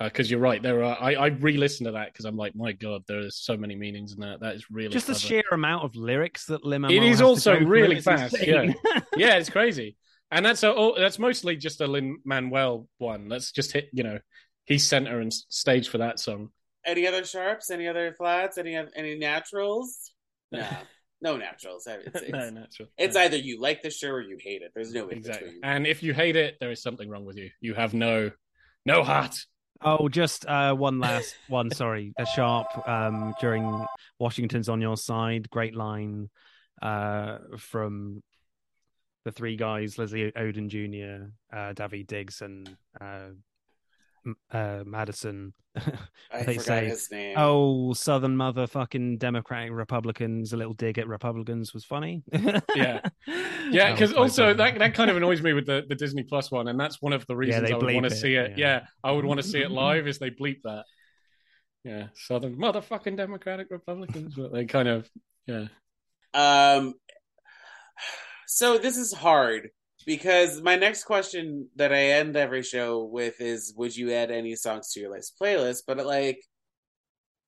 Uh, 0.00 0.04
because 0.04 0.30
you're 0.30 0.38
right, 0.38 0.62
there 0.62 0.84
are. 0.84 0.96
I, 1.00 1.14
I 1.14 1.26
re-listened 1.26 1.86
to 1.86 1.92
that 1.92 2.12
because 2.12 2.24
I'm 2.24 2.36
like, 2.36 2.54
my 2.54 2.70
god, 2.70 3.02
there 3.08 3.18
is 3.18 3.36
so 3.36 3.56
many 3.56 3.74
meanings 3.74 4.12
in 4.12 4.20
that. 4.20 4.40
That 4.40 4.54
is 4.54 4.70
really 4.70 4.92
just 4.92 5.08
the 5.08 5.14
sheer 5.14 5.42
amount 5.50 5.84
of 5.84 5.96
lyrics 5.96 6.46
that 6.46 6.64
Lima. 6.64 6.88
It 6.88 7.02
is 7.02 7.20
also 7.20 7.58
really 7.58 8.00
fast, 8.00 8.36
Yeah. 8.40 8.72
yeah, 9.16 9.38
it's 9.38 9.50
crazy, 9.50 9.96
and 10.30 10.46
that's 10.46 10.62
a, 10.62 10.72
oh, 10.72 10.94
that's 10.96 11.18
mostly 11.18 11.56
just 11.56 11.80
a 11.80 11.86
Lin 11.88 12.18
Manuel 12.24 12.86
one. 12.98 13.28
That's 13.28 13.50
just 13.50 13.72
hit, 13.72 13.88
you 13.92 14.04
know, 14.04 14.20
he's 14.66 14.86
center 14.86 15.18
and 15.18 15.32
stage 15.32 15.88
for 15.88 15.98
that 15.98 16.20
song. 16.20 16.50
Any 16.86 17.06
other 17.08 17.24
sharps? 17.24 17.70
Any 17.70 17.88
other 17.88 18.12
flats? 18.12 18.56
Any 18.56 18.76
any 18.76 19.18
naturals? 19.18 20.12
No, 20.52 20.64
no 21.20 21.36
naturals. 21.36 21.88
It's, 21.88 22.22
it's, 22.22 22.30
no, 22.30 22.50
natural. 22.50 22.88
it's 22.96 23.16
No. 23.16 23.22
either 23.22 23.36
you 23.36 23.60
like 23.60 23.82
the 23.82 23.90
show 23.90 24.10
or 24.10 24.22
you 24.22 24.38
hate 24.40 24.62
it. 24.62 24.70
There's 24.76 24.92
no 24.92 25.08
in 25.08 25.18
exactly. 25.18 25.46
between. 25.48 25.64
And 25.64 25.88
if 25.88 26.04
you 26.04 26.14
hate 26.14 26.36
it, 26.36 26.56
there 26.60 26.70
is 26.70 26.80
something 26.82 27.08
wrong 27.08 27.24
with 27.24 27.36
you. 27.36 27.50
You 27.60 27.74
have 27.74 27.94
no, 27.94 28.30
no 28.86 29.02
heart. 29.02 29.36
Oh, 29.80 30.08
just 30.08 30.44
uh, 30.46 30.74
one 30.74 30.98
last 30.98 31.34
one. 31.48 31.70
Sorry, 31.70 32.12
a 32.18 32.26
sharp 32.26 32.66
um, 32.88 33.34
during 33.40 33.86
Washington's 34.18 34.68
on 34.68 34.80
your 34.80 34.96
side. 34.96 35.48
Great 35.50 35.76
line 35.76 36.30
uh, 36.82 37.38
from 37.56 38.22
the 39.24 39.30
three 39.30 39.56
guys: 39.56 39.96
Leslie 39.96 40.32
Odom 40.32 40.68
Jr., 40.68 41.30
uh, 41.56 41.74
Daveed 41.74 42.08
Diggs, 42.08 42.42
and 42.42 42.68
uh, 43.00 43.28
uh, 44.50 44.82
Madison. 44.86 45.54
I 46.32 46.42
they 46.42 46.54
forgot 46.54 46.64
say, 46.64 46.84
his 46.86 47.10
name. 47.10 47.34
"Oh, 47.38 47.92
Southern 47.92 48.36
motherfucking 48.36 49.18
Democratic 49.18 49.72
Republicans." 49.72 50.52
A 50.52 50.56
little 50.56 50.74
dig 50.74 50.98
at 50.98 51.06
Republicans 51.06 51.72
was 51.72 51.84
funny. 51.84 52.22
Yeah. 52.74 53.00
Yeah, 53.70 53.92
because 53.92 54.14
also 54.14 54.44
funny. 54.44 54.56
that, 54.56 54.78
that 54.78 54.94
kind 54.94 55.10
of 55.10 55.18
annoys 55.18 55.42
me 55.42 55.52
with 55.52 55.66
the, 55.66 55.84
the 55.86 55.94
Disney 55.94 56.22
Plus 56.22 56.50
one, 56.50 56.68
and 56.68 56.80
that's 56.80 57.02
one 57.02 57.12
of 57.12 57.26
the 57.26 57.36
reasons 57.36 57.68
they 57.68 57.74
I 57.74 57.76
would 57.76 57.94
want 57.94 58.04
to 58.08 58.14
see 58.14 58.34
it. 58.34 58.52
yeah. 58.56 58.78
Yeah. 58.80 58.86
I 59.04 59.12
would 59.12 59.26
want 59.26 59.42
to 59.42 59.46
see 59.46 59.60
it 59.60 59.70
live. 59.84 60.06
Is 60.06 60.18
they 60.18 60.30
bleep 60.30 60.62
that? 60.64 60.84
Yeah, 61.84 62.06
Southern 62.14 62.56
motherfucking 62.56 63.18
Democratic 63.18 63.66
Republicans, 63.70 64.34
but 64.36 64.54
they 64.54 64.64
kind 64.64 64.88
of 64.88 65.06
yeah. 65.46 65.66
Um, 66.32 66.94
so 68.46 68.78
this 68.78 68.96
is 68.96 69.12
hard 69.12 69.68
because 70.08 70.62
my 70.62 70.74
next 70.74 71.04
question 71.04 71.68
that 71.76 71.92
I 71.92 72.12
end 72.18 72.34
every 72.34 72.62
show 72.62 73.04
with 73.04 73.42
is, 73.42 73.74
"Would 73.76 73.94
you 73.94 74.10
add 74.10 74.30
any 74.30 74.56
songs 74.56 74.90
to 74.92 75.00
your 75.00 75.10
list 75.10 75.38
playlist?" 75.38 75.82
But 75.86 75.98
like, 75.98 76.42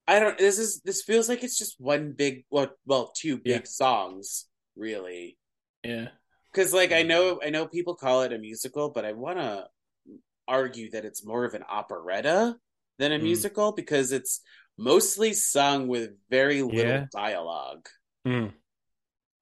I 0.07 0.21
don't. 0.21 0.37
This 0.37 0.59
is 0.59 0.83
this 0.83 1.03
feels 1.03 1.27
like 1.27 1.43
it's 1.43 1.57
just 1.57 1.81
one 1.81 2.13
big, 2.13 2.45
well, 2.51 2.69
well, 2.85 3.13
two 3.17 3.39
big 3.39 3.63
Yeah. 3.63 3.65
songs, 3.65 4.47
really. 4.77 5.39
Yeah, 5.83 6.09
Because 6.53 6.75
like 6.75 6.93
I 6.93 7.03
know, 7.03 7.41
I 7.43 7.49
know 7.49 7.67
people 7.67 7.95
call 7.95 8.23
it 8.25 8.33
a 8.35 8.39
musical, 8.39 8.91
but 8.91 9.07
I 9.07 9.13
want 9.13 9.39
to 9.39 9.67
argue 10.47 10.91
that 10.91 11.07
it's 11.07 11.25
more 11.25 11.47
of 11.47 11.55
an 11.55 11.65
operetta 11.67 12.59
than 12.99 13.13
a 13.13 13.19
Mm. 13.19 13.23
musical 13.23 13.73
because 13.73 14.13
it's 14.13 14.43
mostly 14.77 15.33
sung 15.33 15.89
with 15.89 16.11
very 16.29 16.61
little 16.61 16.85
Yeah. 16.85 17.07
dialogue. 17.11 17.89
Mm. 18.27 18.53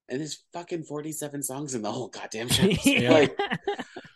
And 0.08 0.20
there's 0.20 0.42
fucking 0.52 0.84
47 0.84 1.42
songs 1.42 1.74
in 1.74 1.82
the 1.82 1.92
whole 1.92 2.08
goddamn 2.08 2.48
show. 2.56 2.66
Yeah. 2.84 3.10
Like, 3.28 3.38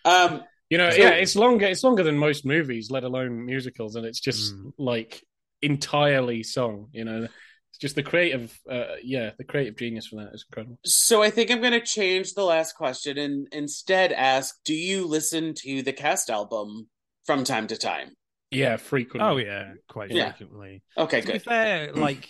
um, 0.04 0.42
you 0.70 0.78
know, 0.78 0.90
So- 0.90 0.96
yeah, 0.96 1.10
it's 1.10 1.36
longer. 1.36 1.66
It's 1.66 1.84
longer 1.84 2.02
than 2.02 2.16
most 2.18 2.44
movies, 2.46 2.90
let 2.90 3.04
alone 3.04 3.44
musicals, 3.46 3.94
and 3.96 4.06
it's 4.06 4.20
just 4.20 4.54
Mm. 4.54 4.72
like 4.78 5.22
entirely 5.60 6.42
song. 6.42 6.88
You 6.92 7.04
know, 7.04 7.22
it's 7.24 7.78
just 7.78 7.94
the 7.94 8.02
creative. 8.02 8.58
Uh, 8.68 8.94
yeah, 9.02 9.30
the 9.38 9.44
creative 9.44 9.76
genius 9.76 10.06
for 10.08 10.16
that 10.16 10.34
is 10.34 10.44
incredible. 10.48 10.78
so 10.84 11.22
I 11.22 11.30
think 11.30 11.50
I'm 11.50 11.60
going 11.60 11.72
to 11.72 11.80
change 11.80 12.34
the 12.34 12.44
last 12.44 12.74
question 12.74 13.18
and 13.18 13.46
instead 13.52 14.12
ask 14.12 14.56
Do 14.64 14.74
you 14.74 15.06
listen 15.06 15.54
to 15.58 15.82
the 15.82 15.92
cast 15.92 16.30
album 16.30 16.88
from 17.26 17.44
time 17.44 17.66
to 17.68 17.76
time? 17.76 18.14
Yeah, 18.50 18.76
frequently. 18.76 19.28
Oh 19.30 19.36
yeah, 19.38 19.74
quite 19.88 20.10
Yeah. 20.10 20.32
frequently. 20.32 20.82
Okay, 20.98 21.20
to 21.20 21.26
be 21.26 21.32
good. 21.34 21.42
fair, 21.42 21.92
like 21.94 22.28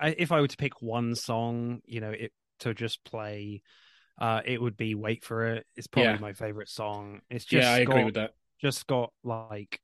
I, 0.00 0.14
if 0.16 0.32
I 0.32 0.40
were 0.40 0.48
to 0.48 0.56
pick 0.56 0.80
one 0.80 1.14
song, 1.14 1.80
you 1.84 2.00
know, 2.00 2.10
it 2.10 2.32
to 2.60 2.74
just 2.74 3.04
play, 3.04 3.62
uh, 4.18 4.40
it 4.44 4.60
would 4.60 4.76
be 4.76 4.94
"Wait 4.94 5.24
for 5.24 5.46
It." 5.46 5.66
It's 5.76 5.86
probably 5.86 6.14
Yeah. 6.14 6.18
my 6.18 6.32
favorite 6.32 6.68
song. 6.68 7.20
It's 7.30 7.44
just 7.44 7.66
yeah, 7.66 7.72
I 7.72 7.78
agree 7.78 8.04
with 8.04 8.14
that. 8.14 8.34
Just 8.60 8.86
got 8.86 9.12
like 9.24 9.80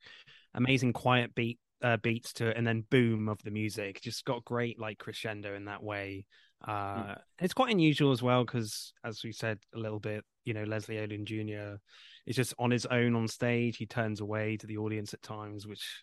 amazing 0.54 0.92
quiet 0.92 1.34
beat 1.34 1.58
uh, 1.82 1.96
beats 1.98 2.32
to 2.34 2.48
it, 2.48 2.56
and 2.56 2.66
then 2.66 2.84
boom 2.90 3.28
of 3.28 3.42
the 3.42 3.50
music. 3.50 4.00
Just 4.00 4.24
got 4.24 4.44
great 4.44 4.78
like 4.78 4.98
crescendo 4.98 5.54
in 5.54 5.66
that 5.66 5.82
way. 5.82 6.26
Uh, 6.66 7.14
It's 7.38 7.54
quite 7.54 7.70
unusual 7.70 8.12
as 8.12 8.22
well 8.22 8.44
because, 8.44 8.92
as 9.04 9.22
we 9.22 9.32
said 9.32 9.58
a 9.74 9.78
little 9.78 10.00
bit, 10.00 10.24
you 10.44 10.54
know, 10.54 10.64
Leslie 10.64 10.96
Odom 10.96 11.24
Jr. 11.24 11.78
is 12.26 12.36
just 12.36 12.54
on 12.58 12.70
his 12.70 12.86
own 12.86 13.14
on 13.14 13.28
stage. 13.28 13.76
He 13.76 13.86
turns 13.86 14.20
away 14.20 14.56
to 14.56 14.66
the 14.66 14.78
audience 14.78 15.12
at 15.14 15.22
times, 15.22 15.66
which 15.66 16.02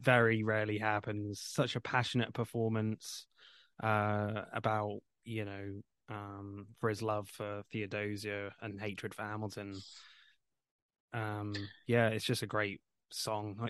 very 0.00 0.42
rarely 0.44 0.78
happens. 0.78 1.40
Such 1.40 1.76
a 1.76 1.80
passionate 1.80 2.32
performance 2.32 3.26
uh, 3.82 4.42
about 4.52 5.00
you 5.28 5.44
know 5.44 5.82
um, 6.10 6.66
for 6.80 6.88
his 6.88 7.02
love 7.02 7.28
for 7.28 7.62
Theodosia 7.72 8.52
and 8.60 8.80
hatred 8.80 9.14
for 9.14 9.22
Hamilton. 9.22 9.74
Um, 11.12 11.54
yeah, 11.86 12.08
it's 12.08 12.24
just 12.24 12.42
a 12.42 12.46
great 12.46 12.80
song. 13.10 13.68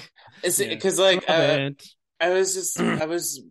Is 0.42 0.60
it 0.60 0.70
because, 0.70 0.98
like, 0.98 1.28
Love 1.28 1.50
uh. 1.50 1.70
I 2.20 2.30
was 2.30 2.54
just, 2.54 2.80
I 2.80 3.06
was, 3.06 3.42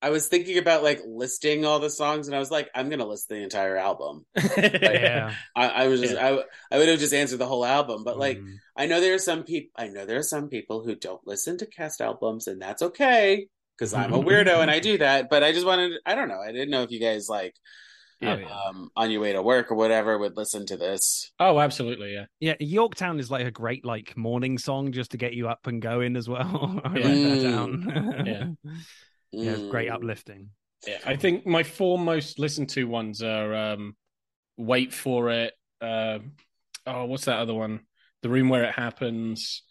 I 0.00 0.10
was 0.10 0.28
thinking 0.28 0.58
about 0.58 0.82
like 0.82 1.02
listing 1.06 1.64
all 1.64 1.80
the 1.80 1.90
songs, 1.90 2.28
and 2.28 2.36
I 2.36 2.38
was 2.38 2.50
like, 2.50 2.70
I'm 2.74 2.88
going 2.88 3.00
to 3.00 3.06
list 3.06 3.28
the 3.28 3.36
entire 3.36 3.76
album. 3.76 4.24
yeah, 4.56 5.34
I, 5.54 5.68
I 5.68 5.88
was 5.88 6.00
just, 6.00 6.16
I, 6.16 6.38
I 6.70 6.78
would 6.78 6.88
have 6.88 7.00
just 7.00 7.12
answered 7.12 7.38
the 7.38 7.46
whole 7.46 7.64
album, 7.64 8.04
but 8.04 8.18
like, 8.18 8.38
Mm. 8.38 8.56
I 8.76 8.86
know 8.86 9.00
there 9.00 9.14
are 9.14 9.18
some 9.18 9.42
people. 9.42 9.70
I 9.76 9.88
know 9.88 10.06
there 10.06 10.18
are 10.18 10.22
some 10.22 10.48
people 10.48 10.82
who 10.82 10.94
don't 10.94 11.26
listen 11.26 11.58
to 11.58 11.66
cast 11.66 12.00
albums, 12.00 12.46
and 12.46 12.62
that's 12.62 12.80
okay 12.80 13.48
because 13.80 13.94
I'm 13.94 14.12
a 14.12 14.18
weirdo 14.18 14.60
and 14.60 14.70
I 14.70 14.78
do 14.78 14.98
that. 14.98 15.30
But 15.30 15.42
I 15.42 15.52
just 15.52 15.64
wanted. 15.66 15.92
I 16.04 16.14
don't 16.14 16.28
know. 16.28 16.40
I 16.40 16.52
didn't 16.52 16.70
know 16.70 16.82
if 16.82 16.90
you 16.90 17.00
guys 17.00 17.28
like 17.30 17.54
Yeah. 18.20 18.34
Oh, 18.34 18.38
yeah. 18.38 18.60
um, 18.68 18.90
on 18.94 19.10
your 19.10 19.22
way 19.22 19.32
to 19.32 19.42
work 19.42 19.70
or 19.72 19.74
whatever 19.76 20.18
would 20.18 20.36
listen 20.36 20.66
to 20.66 20.76
this. 20.76 21.30
Oh, 21.40 21.58
absolutely. 21.58 22.12
Yeah. 22.12 22.26
Yeah, 22.40 22.54
Yorktown 22.60 23.18
is 23.18 23.30
like 23.30 23.46
a 23.46 23.50
great 23.50 23.84
like 23.84 24.14
morning 24.16 24.58
song 24.58 24.92
just 24.92 25.12
to 25.12 25.16
get 25.16 25.32
you 25.32 25.48
up 25.48 25.66
and 25.66 25.80
going 25.80 26.16
as 26.16 26.28
well. 26.28 26.80
I 26.84 26.88
wrote 26.90 27.04
Yeah. 27.04 27.14
that 27.14 27.38
Mm. 27.38 27.42
down. 27.42 28.26
Yeah. 28.26 28.72
yeah, 29.32 29.50
it's 29.52 29.70
great 29.70 29.88
Mm. 29.88 29.94
uplifting. 29.94 30.50
Yeah, 30.86 30.98
I 31.06 31.16
think 31.16 31.46
my 31.46 31.62
four 31.62 31.98
most 31.98 32.38
listened 32.38 32.68
to 32.70 32.84
ones 32.84 33.22
are 33.22 33.54
um, 33.54 33.96
"Wait 34.58 34.92
for 34.92 35.30
It." 35.30 35.54
Um 35.80 36.32
oh, 36.86 37.04
what's 37.06 37.24
that 37.24 37.38
other 37.38 37.54
one? 37.54 37.80
"The 38.22 38.28
Room 38.28 38.48
Where 38.50 38.64
It 38.64 38.74
Happens." 38.74 39.62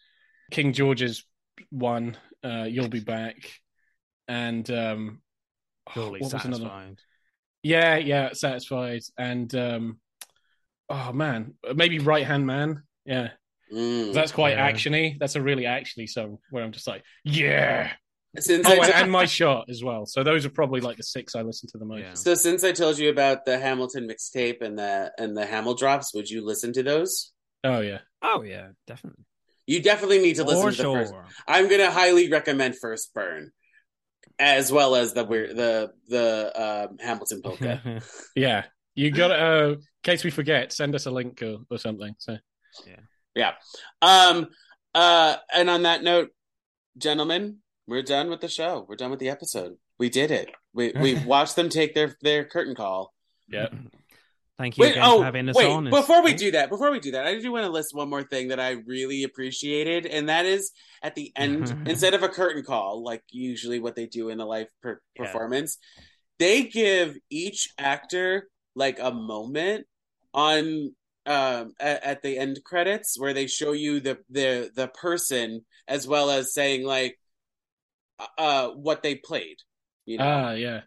King 0.51 0.73
George's 0.73 1.23
one. 1.69 2.17
Uh, 2.43 2.65
"You'll 2.69 2.87
Be 2.89 2.99
Back," 3.01 3.35
and 4.29 4.69
um, 4.71 5.21
oh, 5.87 5.91
Surely 5.93 6.19
what 6.21 6.33
was 6.33 6.45
another? 6.45 6.95
Yeah, 7.63 7.97
yeah, 7.97 8.31
satisfied, 8.33 9.01
and 9.17 9.53
um, 9.55 9.99
oh 10.89 11.11
man, 11.11 11.55
maybe 11.75 11.99
"Right 11.99 12.25
Hand 12.25 12.45
Man." 12.45 12.83
Yeah, 13.05 13.31
Mm. 13.71 14.13
that's 14.13 14.31
quite 14.31 14.53
Yeah. 14.57 14.71
actiony. 14.71 15.19
That's 15.19 15.35
a 15.35 15.41
really 15.41 15.63
actiony 15.63 16.07
song 16.09 16.39
where 16.49 16.63
I'm 16.63 16.71
just 16.71 16.87
like, 16.87 17.03
yeah. 17.23 17.91
Since 18.37 18.67
Oh, 18.67 18.71
I 18.71 18.75
and, 18.75 18.85
t- 18.85 18.91
and 18.93 19.11
my 19.11 19.25
shot 19.25 19.65
as 19.69 19.83
well. 19.83 20.05
So 20.05 20.23
those 20.23 20.45
are 20.45 20.49
probably 20.49 20.81
like 20.81 20.97
the 20.97 21.03
six 21.03 21.35
I 21.35 21.41
listen 21.41 21.67
to 21.71 21.77
the 21.79 21.85
most. 21.85 22.01
Yeah. 22.01 22.13
so 22.13 22.35
since 22.35 22.63
I 22.63 22.71
told 22.71 22.97
you 22.99 23.09
about 23.09 23.45
the 23.45 23.57
Hamilton 23.59 24.07
mixtape 24.07 24.61
and 24.61 24.77
the 24.77 25.11
and 25.17 25.35
the 25.35 25.45
Hamildrops, 25.45 26.13
would 26.13 26.29
you 26.29 26.45
listen 26.45 26.71
to 26.73 26.83
those? 26.83 27.31
Oh 27.63 27.81
yeah. 27.81 27.99
Oh 28.21 28.43
yeah, 28.43 28.69
definitely. 28.87 29.25
You 29.67 29.81
definitely 29.81 30.19
need 30.19 30.35
to 30.37 30.43
listen 30.43 30.61
For 30.63 30.71
to 30.71 30.77
the 30.77 30.83
sure. 30.83 31.05
first. 31.05 31.13
I'm 31.47 31.69
gonna 31.69 31.91
highly 31.91 32.29
recommend 32.29 32.77
First 32.77 33.13
Burn, 33.13 33.51
as 34.39 34.71
well 34.71 34.95
as 34.95 35.13
the 35.13 35.25
weird 35.25 35.55
the 35.55 35.91
the 36.07 36.87
um, 36.89 36.97
Hamilton 36.99 37.41
polka. 37.41 38.01
Yeah, 38.35 38.65
you 38.95 39.11
got 39.11 39.29
to. 39.29 39.35
Uh, 39.35 39.67
in 39.71 39.77
case 40.03 40.23
we 40.23 40.31
forget, 40.31 40.71
send 40.71 40.95
us 40.95 41.05
a 41.05 41.11
link 41.11 41.41
or, 41.41 41.57
or 41.69 41.77
something. 41.77 42.15
So 42.17 42.37
yeah, 42.87 42.99
yeah. 43.35 43.51
Um, 44.01 44.47
uh, 44.95 45.35
and 45.53 45.69
on 45.69 45.83
that 45.83 46.03
note, 46.03 46.29
gentlemen, 46.97 47.57
we're 47.87 48.03
done 48.03 48.29
with 48.29 48.41
the 48.41 48.47
show. 48.47 48.85
We're 48.87 48.95
done 48.95 49.11
with 49.11 49.19
the 49.19 49.29
episode. 49.29 49.75
We 49.97 50.09
did 50.09 50.31
it. 50.31 50.49
We 50.73 50.93
we 50.99 51.15
watched 51.25 51.55
them 51.55 51.69
take 51.69 51.93
their 51.93 52.15
their 52.21 52.45
curtain 52.45 52.75
call. 52.75 53.13
yeah, 53.49 53.67
Thank 54.59 54.77
you 54.77 54.83
Wait, 54.83 54.91
again 54.91 55.03
oh 55.05 55.19
for 55.19 55.23
having 55.23 55.47
us 55.47 55.55
wait! 55.55 55.71
on. 55.71 55.89
Before 55.89 56.21
we 56.21 56.33
do 56.33 56.51
that, 56.51 56.69
before 56.69 56.91
we 56.91 56.99
do 56.99 57.11
that, 57.11 57.25
I 57.25 57.39
do 57.39 57.49
want 57.49 57.63
to 57.63 57.71
list 57.71 57.95
one 57.95 58.09
more 58.09 58.23
thing 58.23 58.49
that 58.49 58.59
I 58.59 58.71
really 58.85 59.23
appreciated, 59.23 60.05
and 60.05 60.27
that 60.27 60.45
is 60.45 60.71
at 61.01 61.15
the 61.15 61.31
end, 61.37 61.73
instead 61.85 62.13
of 62.13 62.23
a 62.23 62.27
curtain 62.29 62.63
call, 62.63 63.01
like 63.01 63.23
usually 63.31 63.79
what 63.79 63.95
they 63.95 64.05
do 64.05 64.27
in 64.27 64.41
a 64.41 64.45
live 64.45 64.67
per- 64.83 64.99
Yeah. 65.15 65.23
performance, 65.23 65.77
they 66.39 66.63
give 66.63 67.15
each 67.29 67.69
actor 67.77 68.49
like 68.75 68.99
a 68.99 69.11
moment 69.11 69.87
on 70.33 70.93
um 71.25 71.73
at, 71.79 72.03
at 72.03 72.21
the 72.21 72.37
end 72.37 72.59
credits 72.65 73.17
where 73.17 73.33
they 73.33 73.47
show 73.47 73.71
you 73.71 74.01
the 74.01 74.17
the 74.29 74.71
the 74.75 74.89
person 74.89 75.65
as 75.87 76.05
well 76.07 76.29
as 76.29 76.53
saying 76.53 76.83
like 76.83 77.17
uh 78.37 78.67
what 78.69 79.03
they 79.03 79.15
played 79.15 79.57
you 80.05 80.17
know 80.17 80.23
Ah, 80.23 80.51
yeah, 80.51 80.81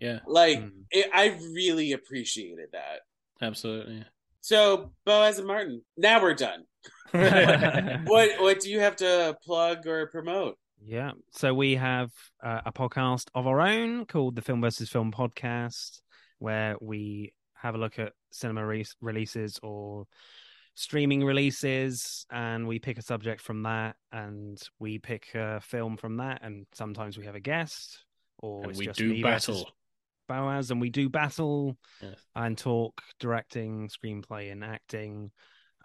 yeah, 0.00 0.20
like 0.26 0.58
Mm. 0.58 0.84
it, 0.90 1.06
i 1.12 1.26
really 1.54 1.92
appreciated 1.92 2.70
that 2.72 3.00
absolutely. 3.40 4.04
so 4.40 4.90
boaz 5.04 5.38
and 5.38 5.46
martin 5.46 5.82
now 5.96 6.20
we're 6.22 6.34
done 6.34 6.64
what 7.10 8.30
what 8.38 8.60
do 8.60 8.70
you 8.70 8.80
have 8.80 8.96
to 8.96 9.36
plug 9.44 9.86
or 9.86 10.06
promote 10.08 10.56
Yeah. 10.84 11.12
So 11.32 11.54
we 11.54 11.74
have 11.74 12.10
uh, 12.42 12.60
a 12.66 12.72
podcast 12.72 13.28
of 13.34 13.46
our 13.46 13.60
own 13.60 14.06
called 14.06 14.36
the 14.36 14.42
Film 14.42 14.60
versus 14.60 14.88
Film 14.88 15.12
Podcast, 15.12 16.00
where 16.38 16.76
we 16.80 17.32
have 17.54 17.74
a 17.74 17.78
look 17.78 17.98
at 17.98 18.12
cinema 18.30 18.64
re- 18.64 18.86
releases 19.00 19.58
or 19.62 20.06
streaming 20.74 21.24
releases, 21.24 22.26
and 22.30 22.68
we 22.68 22.78
pick 22.78 22.98
a 22.98 23.02
subject 23.02 23.40
from 23.40 23.64
that, 23.64 23.96
and 24.12 24.60
we 24.78 24.98
pick 24.98 25.34
a 25.34 25.60
film 25.60 25.96
from 25.96 26.18
that, 26.18 26.40
and 26.42 26.66
sometimes 26.72 27.18
we 27.18 27.26
have 27.26 27.34
a 27.34 27.40
guest, 27.40 28.04
or 28.38 28.62
and 28.62 28.70
it's 28.70 28.78
we 28.78 28.86
just 28.86 28.98
do 28.98 29.08
me 29.08 29.22
versus 29.22 29.58
battle. 29.58 29.72
Boaz, 30.28 30.70
and 30.70 30.80
we 30.80 30.90
do 30.90 31.08
battle 31.08 31.76
Yes. 32.00 32.14
and 32.36 32.56
talk 32.56 33.00
directing, 33.18 33.88
screenplay, 33.88 34.52
and 34.52 34.62
acting. 34.62 35.32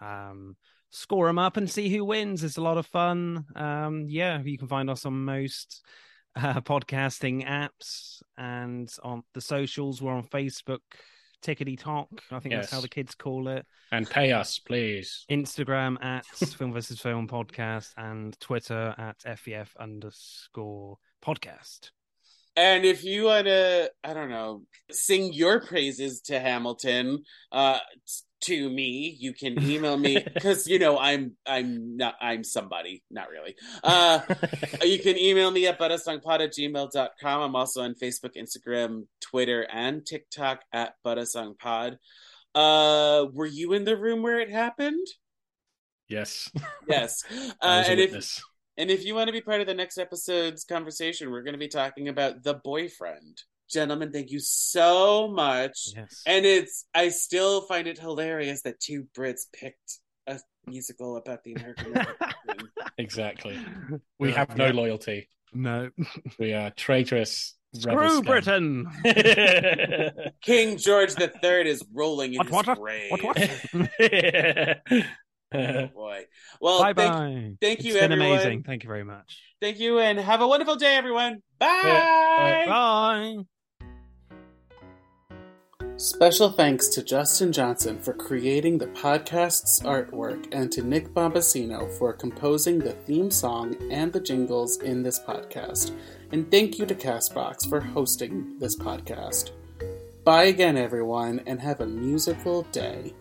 Um, 0.00 0.56
score 0.90 1.26
them 1.26 1.38
up 1.40 1.56
and 1.56 1.68
see 1.68 1.88
who 1.88 2.04
wins. 2.04 2.44
It's 2.44 2.56
a 2.58 2.62
lot 2.62 2.78
of 2.78 2.86
fun. 2.86 3.46
Um, 3.56 4.06
yeah, 4.08 4.40
you 4.42 4.56
can 4.58 4.68
find 4.68 4.88
us 4.88 5.04
on 5.04 5.24
most 5.24 5.82
uh, 6.36 6.60
podcasting 6.60 7.44
apps 7.48 8.22
and 8.38 8.92
on 9.02 9.22
the 9.34 9.40
socials. 9.40 10.00
We're 10.02 10.12
on 10.12 10.24
Facebook, 10.28 10.80
Tickety 11.44 11.78
Talk. 11.78 12.08
I 12.30 12.38
think 12.38 12.54
that's 12.54 12.70
how 12.70 12.80
the 12.80 12.88
kids 12.88 13.14
call 13.14 13.48
it. 13.48 13.66
And 13.92 14.08
pay 14.08 14.32
us, 14.32 14.58
please. 14.58 15.24
Instagram 15.30 15.96
at 16.04 16.26
Film 16.26 16.72
versus 16.72 17.00
Film 17.00 17.28
Podcast 17.28 17.90
and 17.96 18.38
Twitter 18.40 18.94
at 18.98 19.38
FEF 19.38 19.74
underscore 19.78 20.96
podcast. 21.24 21.90
And 22.56 22.84
if 22.84 23.04
you 23.04 23.24
want 23.24 23.46
to, 23.46 23.90
I 24.04 24.14
don't 24.14 24.30
know, 24.30 24.62
sing 24.90 25.32
your 25.32 25.60
praises 25.60 26.20
to 26.22 26.38
Hamilton, 26.38 27.24
uh, 27.50 27.80
to 28.42 28.68
me, 28.68 29.16
you 29.18 29.32
can 29.32 29.60
email 29.62 29.96
me 29.96 30.22
because 30.34 30.66
you 30.66 30.78
know 30.78 30.98
I'm 30.98 31.36
I'm 31.46 31.96
not 31.96 32.14
I'm 32.20 32.44
somebody, 32.44 33.02
not 33.10 33.28
really. 33.30 33.56
Uh, 33.82 34.20
you 34.82 34.98
can 34.98 35.18
email 35.18 35.50
me 35.50 35.66
at 35.66 35.78
buttersongpod 35.78 36.40
at 36.40 36.52
gmail.com. 36.52 37.40
I'm 37.40 37.56
also 37.56 37.82
on 37.82 37.94
Facebook, 37.94 38.36
Instagram, 38.36 39.06
Twitter, 39.20 39.66
and 39.72 40.04
TikTok 40.04 40.60
at 40.72 40.94
buttersongpod. 41.04 41.96
Uh, 42.54 43.26
were 43.32 43.46
you 43.46 43.72
in 43.72 43.84
the 43.84 43.96
room 43.96 44.22
where 44.22 44.38
it 44.38 44.50
happened? 44.50 45.06
yes. 46.08 46.50
Yes. 46.88 47.24
Uh, 47.60 47.84
and 47.86 48.00
if. 48.00 48.40
And 48.76 48.90
if 48.90 49.04
you 49.04 49.14
want 49.14 49.28
to 49.28 49.32
be 49.32 49.40
part 49.40 49.60
of 49.60 49.66
the 49.66 49.74
next 49.74 49.98
episode's 49.98 50.64
conversation, 50.64 51.30
we're 51.30 51.42
going 51.42 51.54
to 51.54 51.58
be 51.58 51.68
talking 51.68 52.08
about 52.08 52.42
the 52.42 52.54
boyfriend. 52.54 53.42
Gentlemen, 53.70 54.12
thank 54.12 54.30
you 54.30 54.40
so 54.40 55.28
much. 55.28 55.88
Yes. 55.96 56.22
And 56.26 56.44
it's 56.44 56.84
I 56.94 57.08
still 57.08 57.62
find 57.62 57.86
it 57.86 57.98
hilarious 57.98 58.62
that 58.62 58.78
two 58.80 59.06
Brits 59.16 59.42
picked 59.52 59.98
a 60.26 60.38
musical 60.66 61.16
about 61.16 61.42
the 61.44 61.54
American 61.54 61.86
Revolution. 61.94 62.70
Exactly. 62.98 63.58
We 64.18 64.28
Yeah, 64.30 64.36
have 64.36 64.56
no 64.56 64.70
loyalty. 64.70 65.28
no. 65.52 65.90
We 66.38 66.52
are 66.52 66.70
traitorous. 66.70 67.54
Screw 67.74 68.08
scum. 68.08 68.22
Britain. 68.24 68.86
King 70.42 70.76
George 70.78 71.14
the 71.14 71.26
Third 71.42 71.66
is 71.66 71.82
rolling 71.92 72.34
in 72.34 72.38
What, 72.38 72.46
his 72.46 72.52
what, 72.54 72.66
what? 72.68 72.78
grave. 72.80 73.10
What? 73.10 73.24
What? 74.90 75.04
Oh, 75.54 75.86
boy. 75.94 76.24
Well, 76.60 76.80
bye 76.80 76.92
thank, 76.94 77.12
bye. 77.12 77.52
thank 77.60 77.78
It's 77.80 77.84
you, 77.86 77.94
been 77.94 78.12
everyone. 78.12 78.32
amazing. 78.38 78.62
Thank 78.64 78.82
you 78.84 78.88
very 78.88 79.04
much. 79.04 79.38
thank 79.60 79.78
you, 79.78 79.98
and 79.98 80.18
have 80.18 80.40
a 80.40 80.48
wonderful 80.48 80.76
day, 80.76 80.96
everyone. 80.96 81.38
Bye. 81.58 81.80
Yeah, 81.84 82.66
Bye. 82.66 83.34
Special 85.96 86.50
thanks 86.50 86.88
to 86.88 87.04
Justin 87.04 87.52
Johnson 87.52 88.00
for 88.00 88.12
creating 88.14 88.78
the 88.78 88.88
podcast's 88.88 89.80
artwork 89.82 90.48
and 90.50 90.70
to 90.72 90.82
Nick 90.82 91.14
Bombasino 91.14 91.88
for 91.98 92.12
composing 92.12 92.80
the 92.80 92.92
theme 92.92 93.30
song 93.30 93.76
and 93.92 94.12
the 94.12 94.20
jingles 94.20 94.78
in 94.80 95.04
this 95.04 95.20
podcast. 95.20 95.92
And 96.32 96.50
thank 96.50 96.80
you 96.80 96.86
to 96.86 96.96
Castbox 96.96 97.68
for 97.68 97.80
hosting 97.80 98.58
this 98.58 98.76
podcast. 98.76 99.52
Bye 100.24 100.44
again, 100.44 100.76
everyone, 100.76 101.42
and 101.46 101.60
have 101.60 101.80
a 101.80 101.86
musical 101.86 102.62
day. 102.72 103.12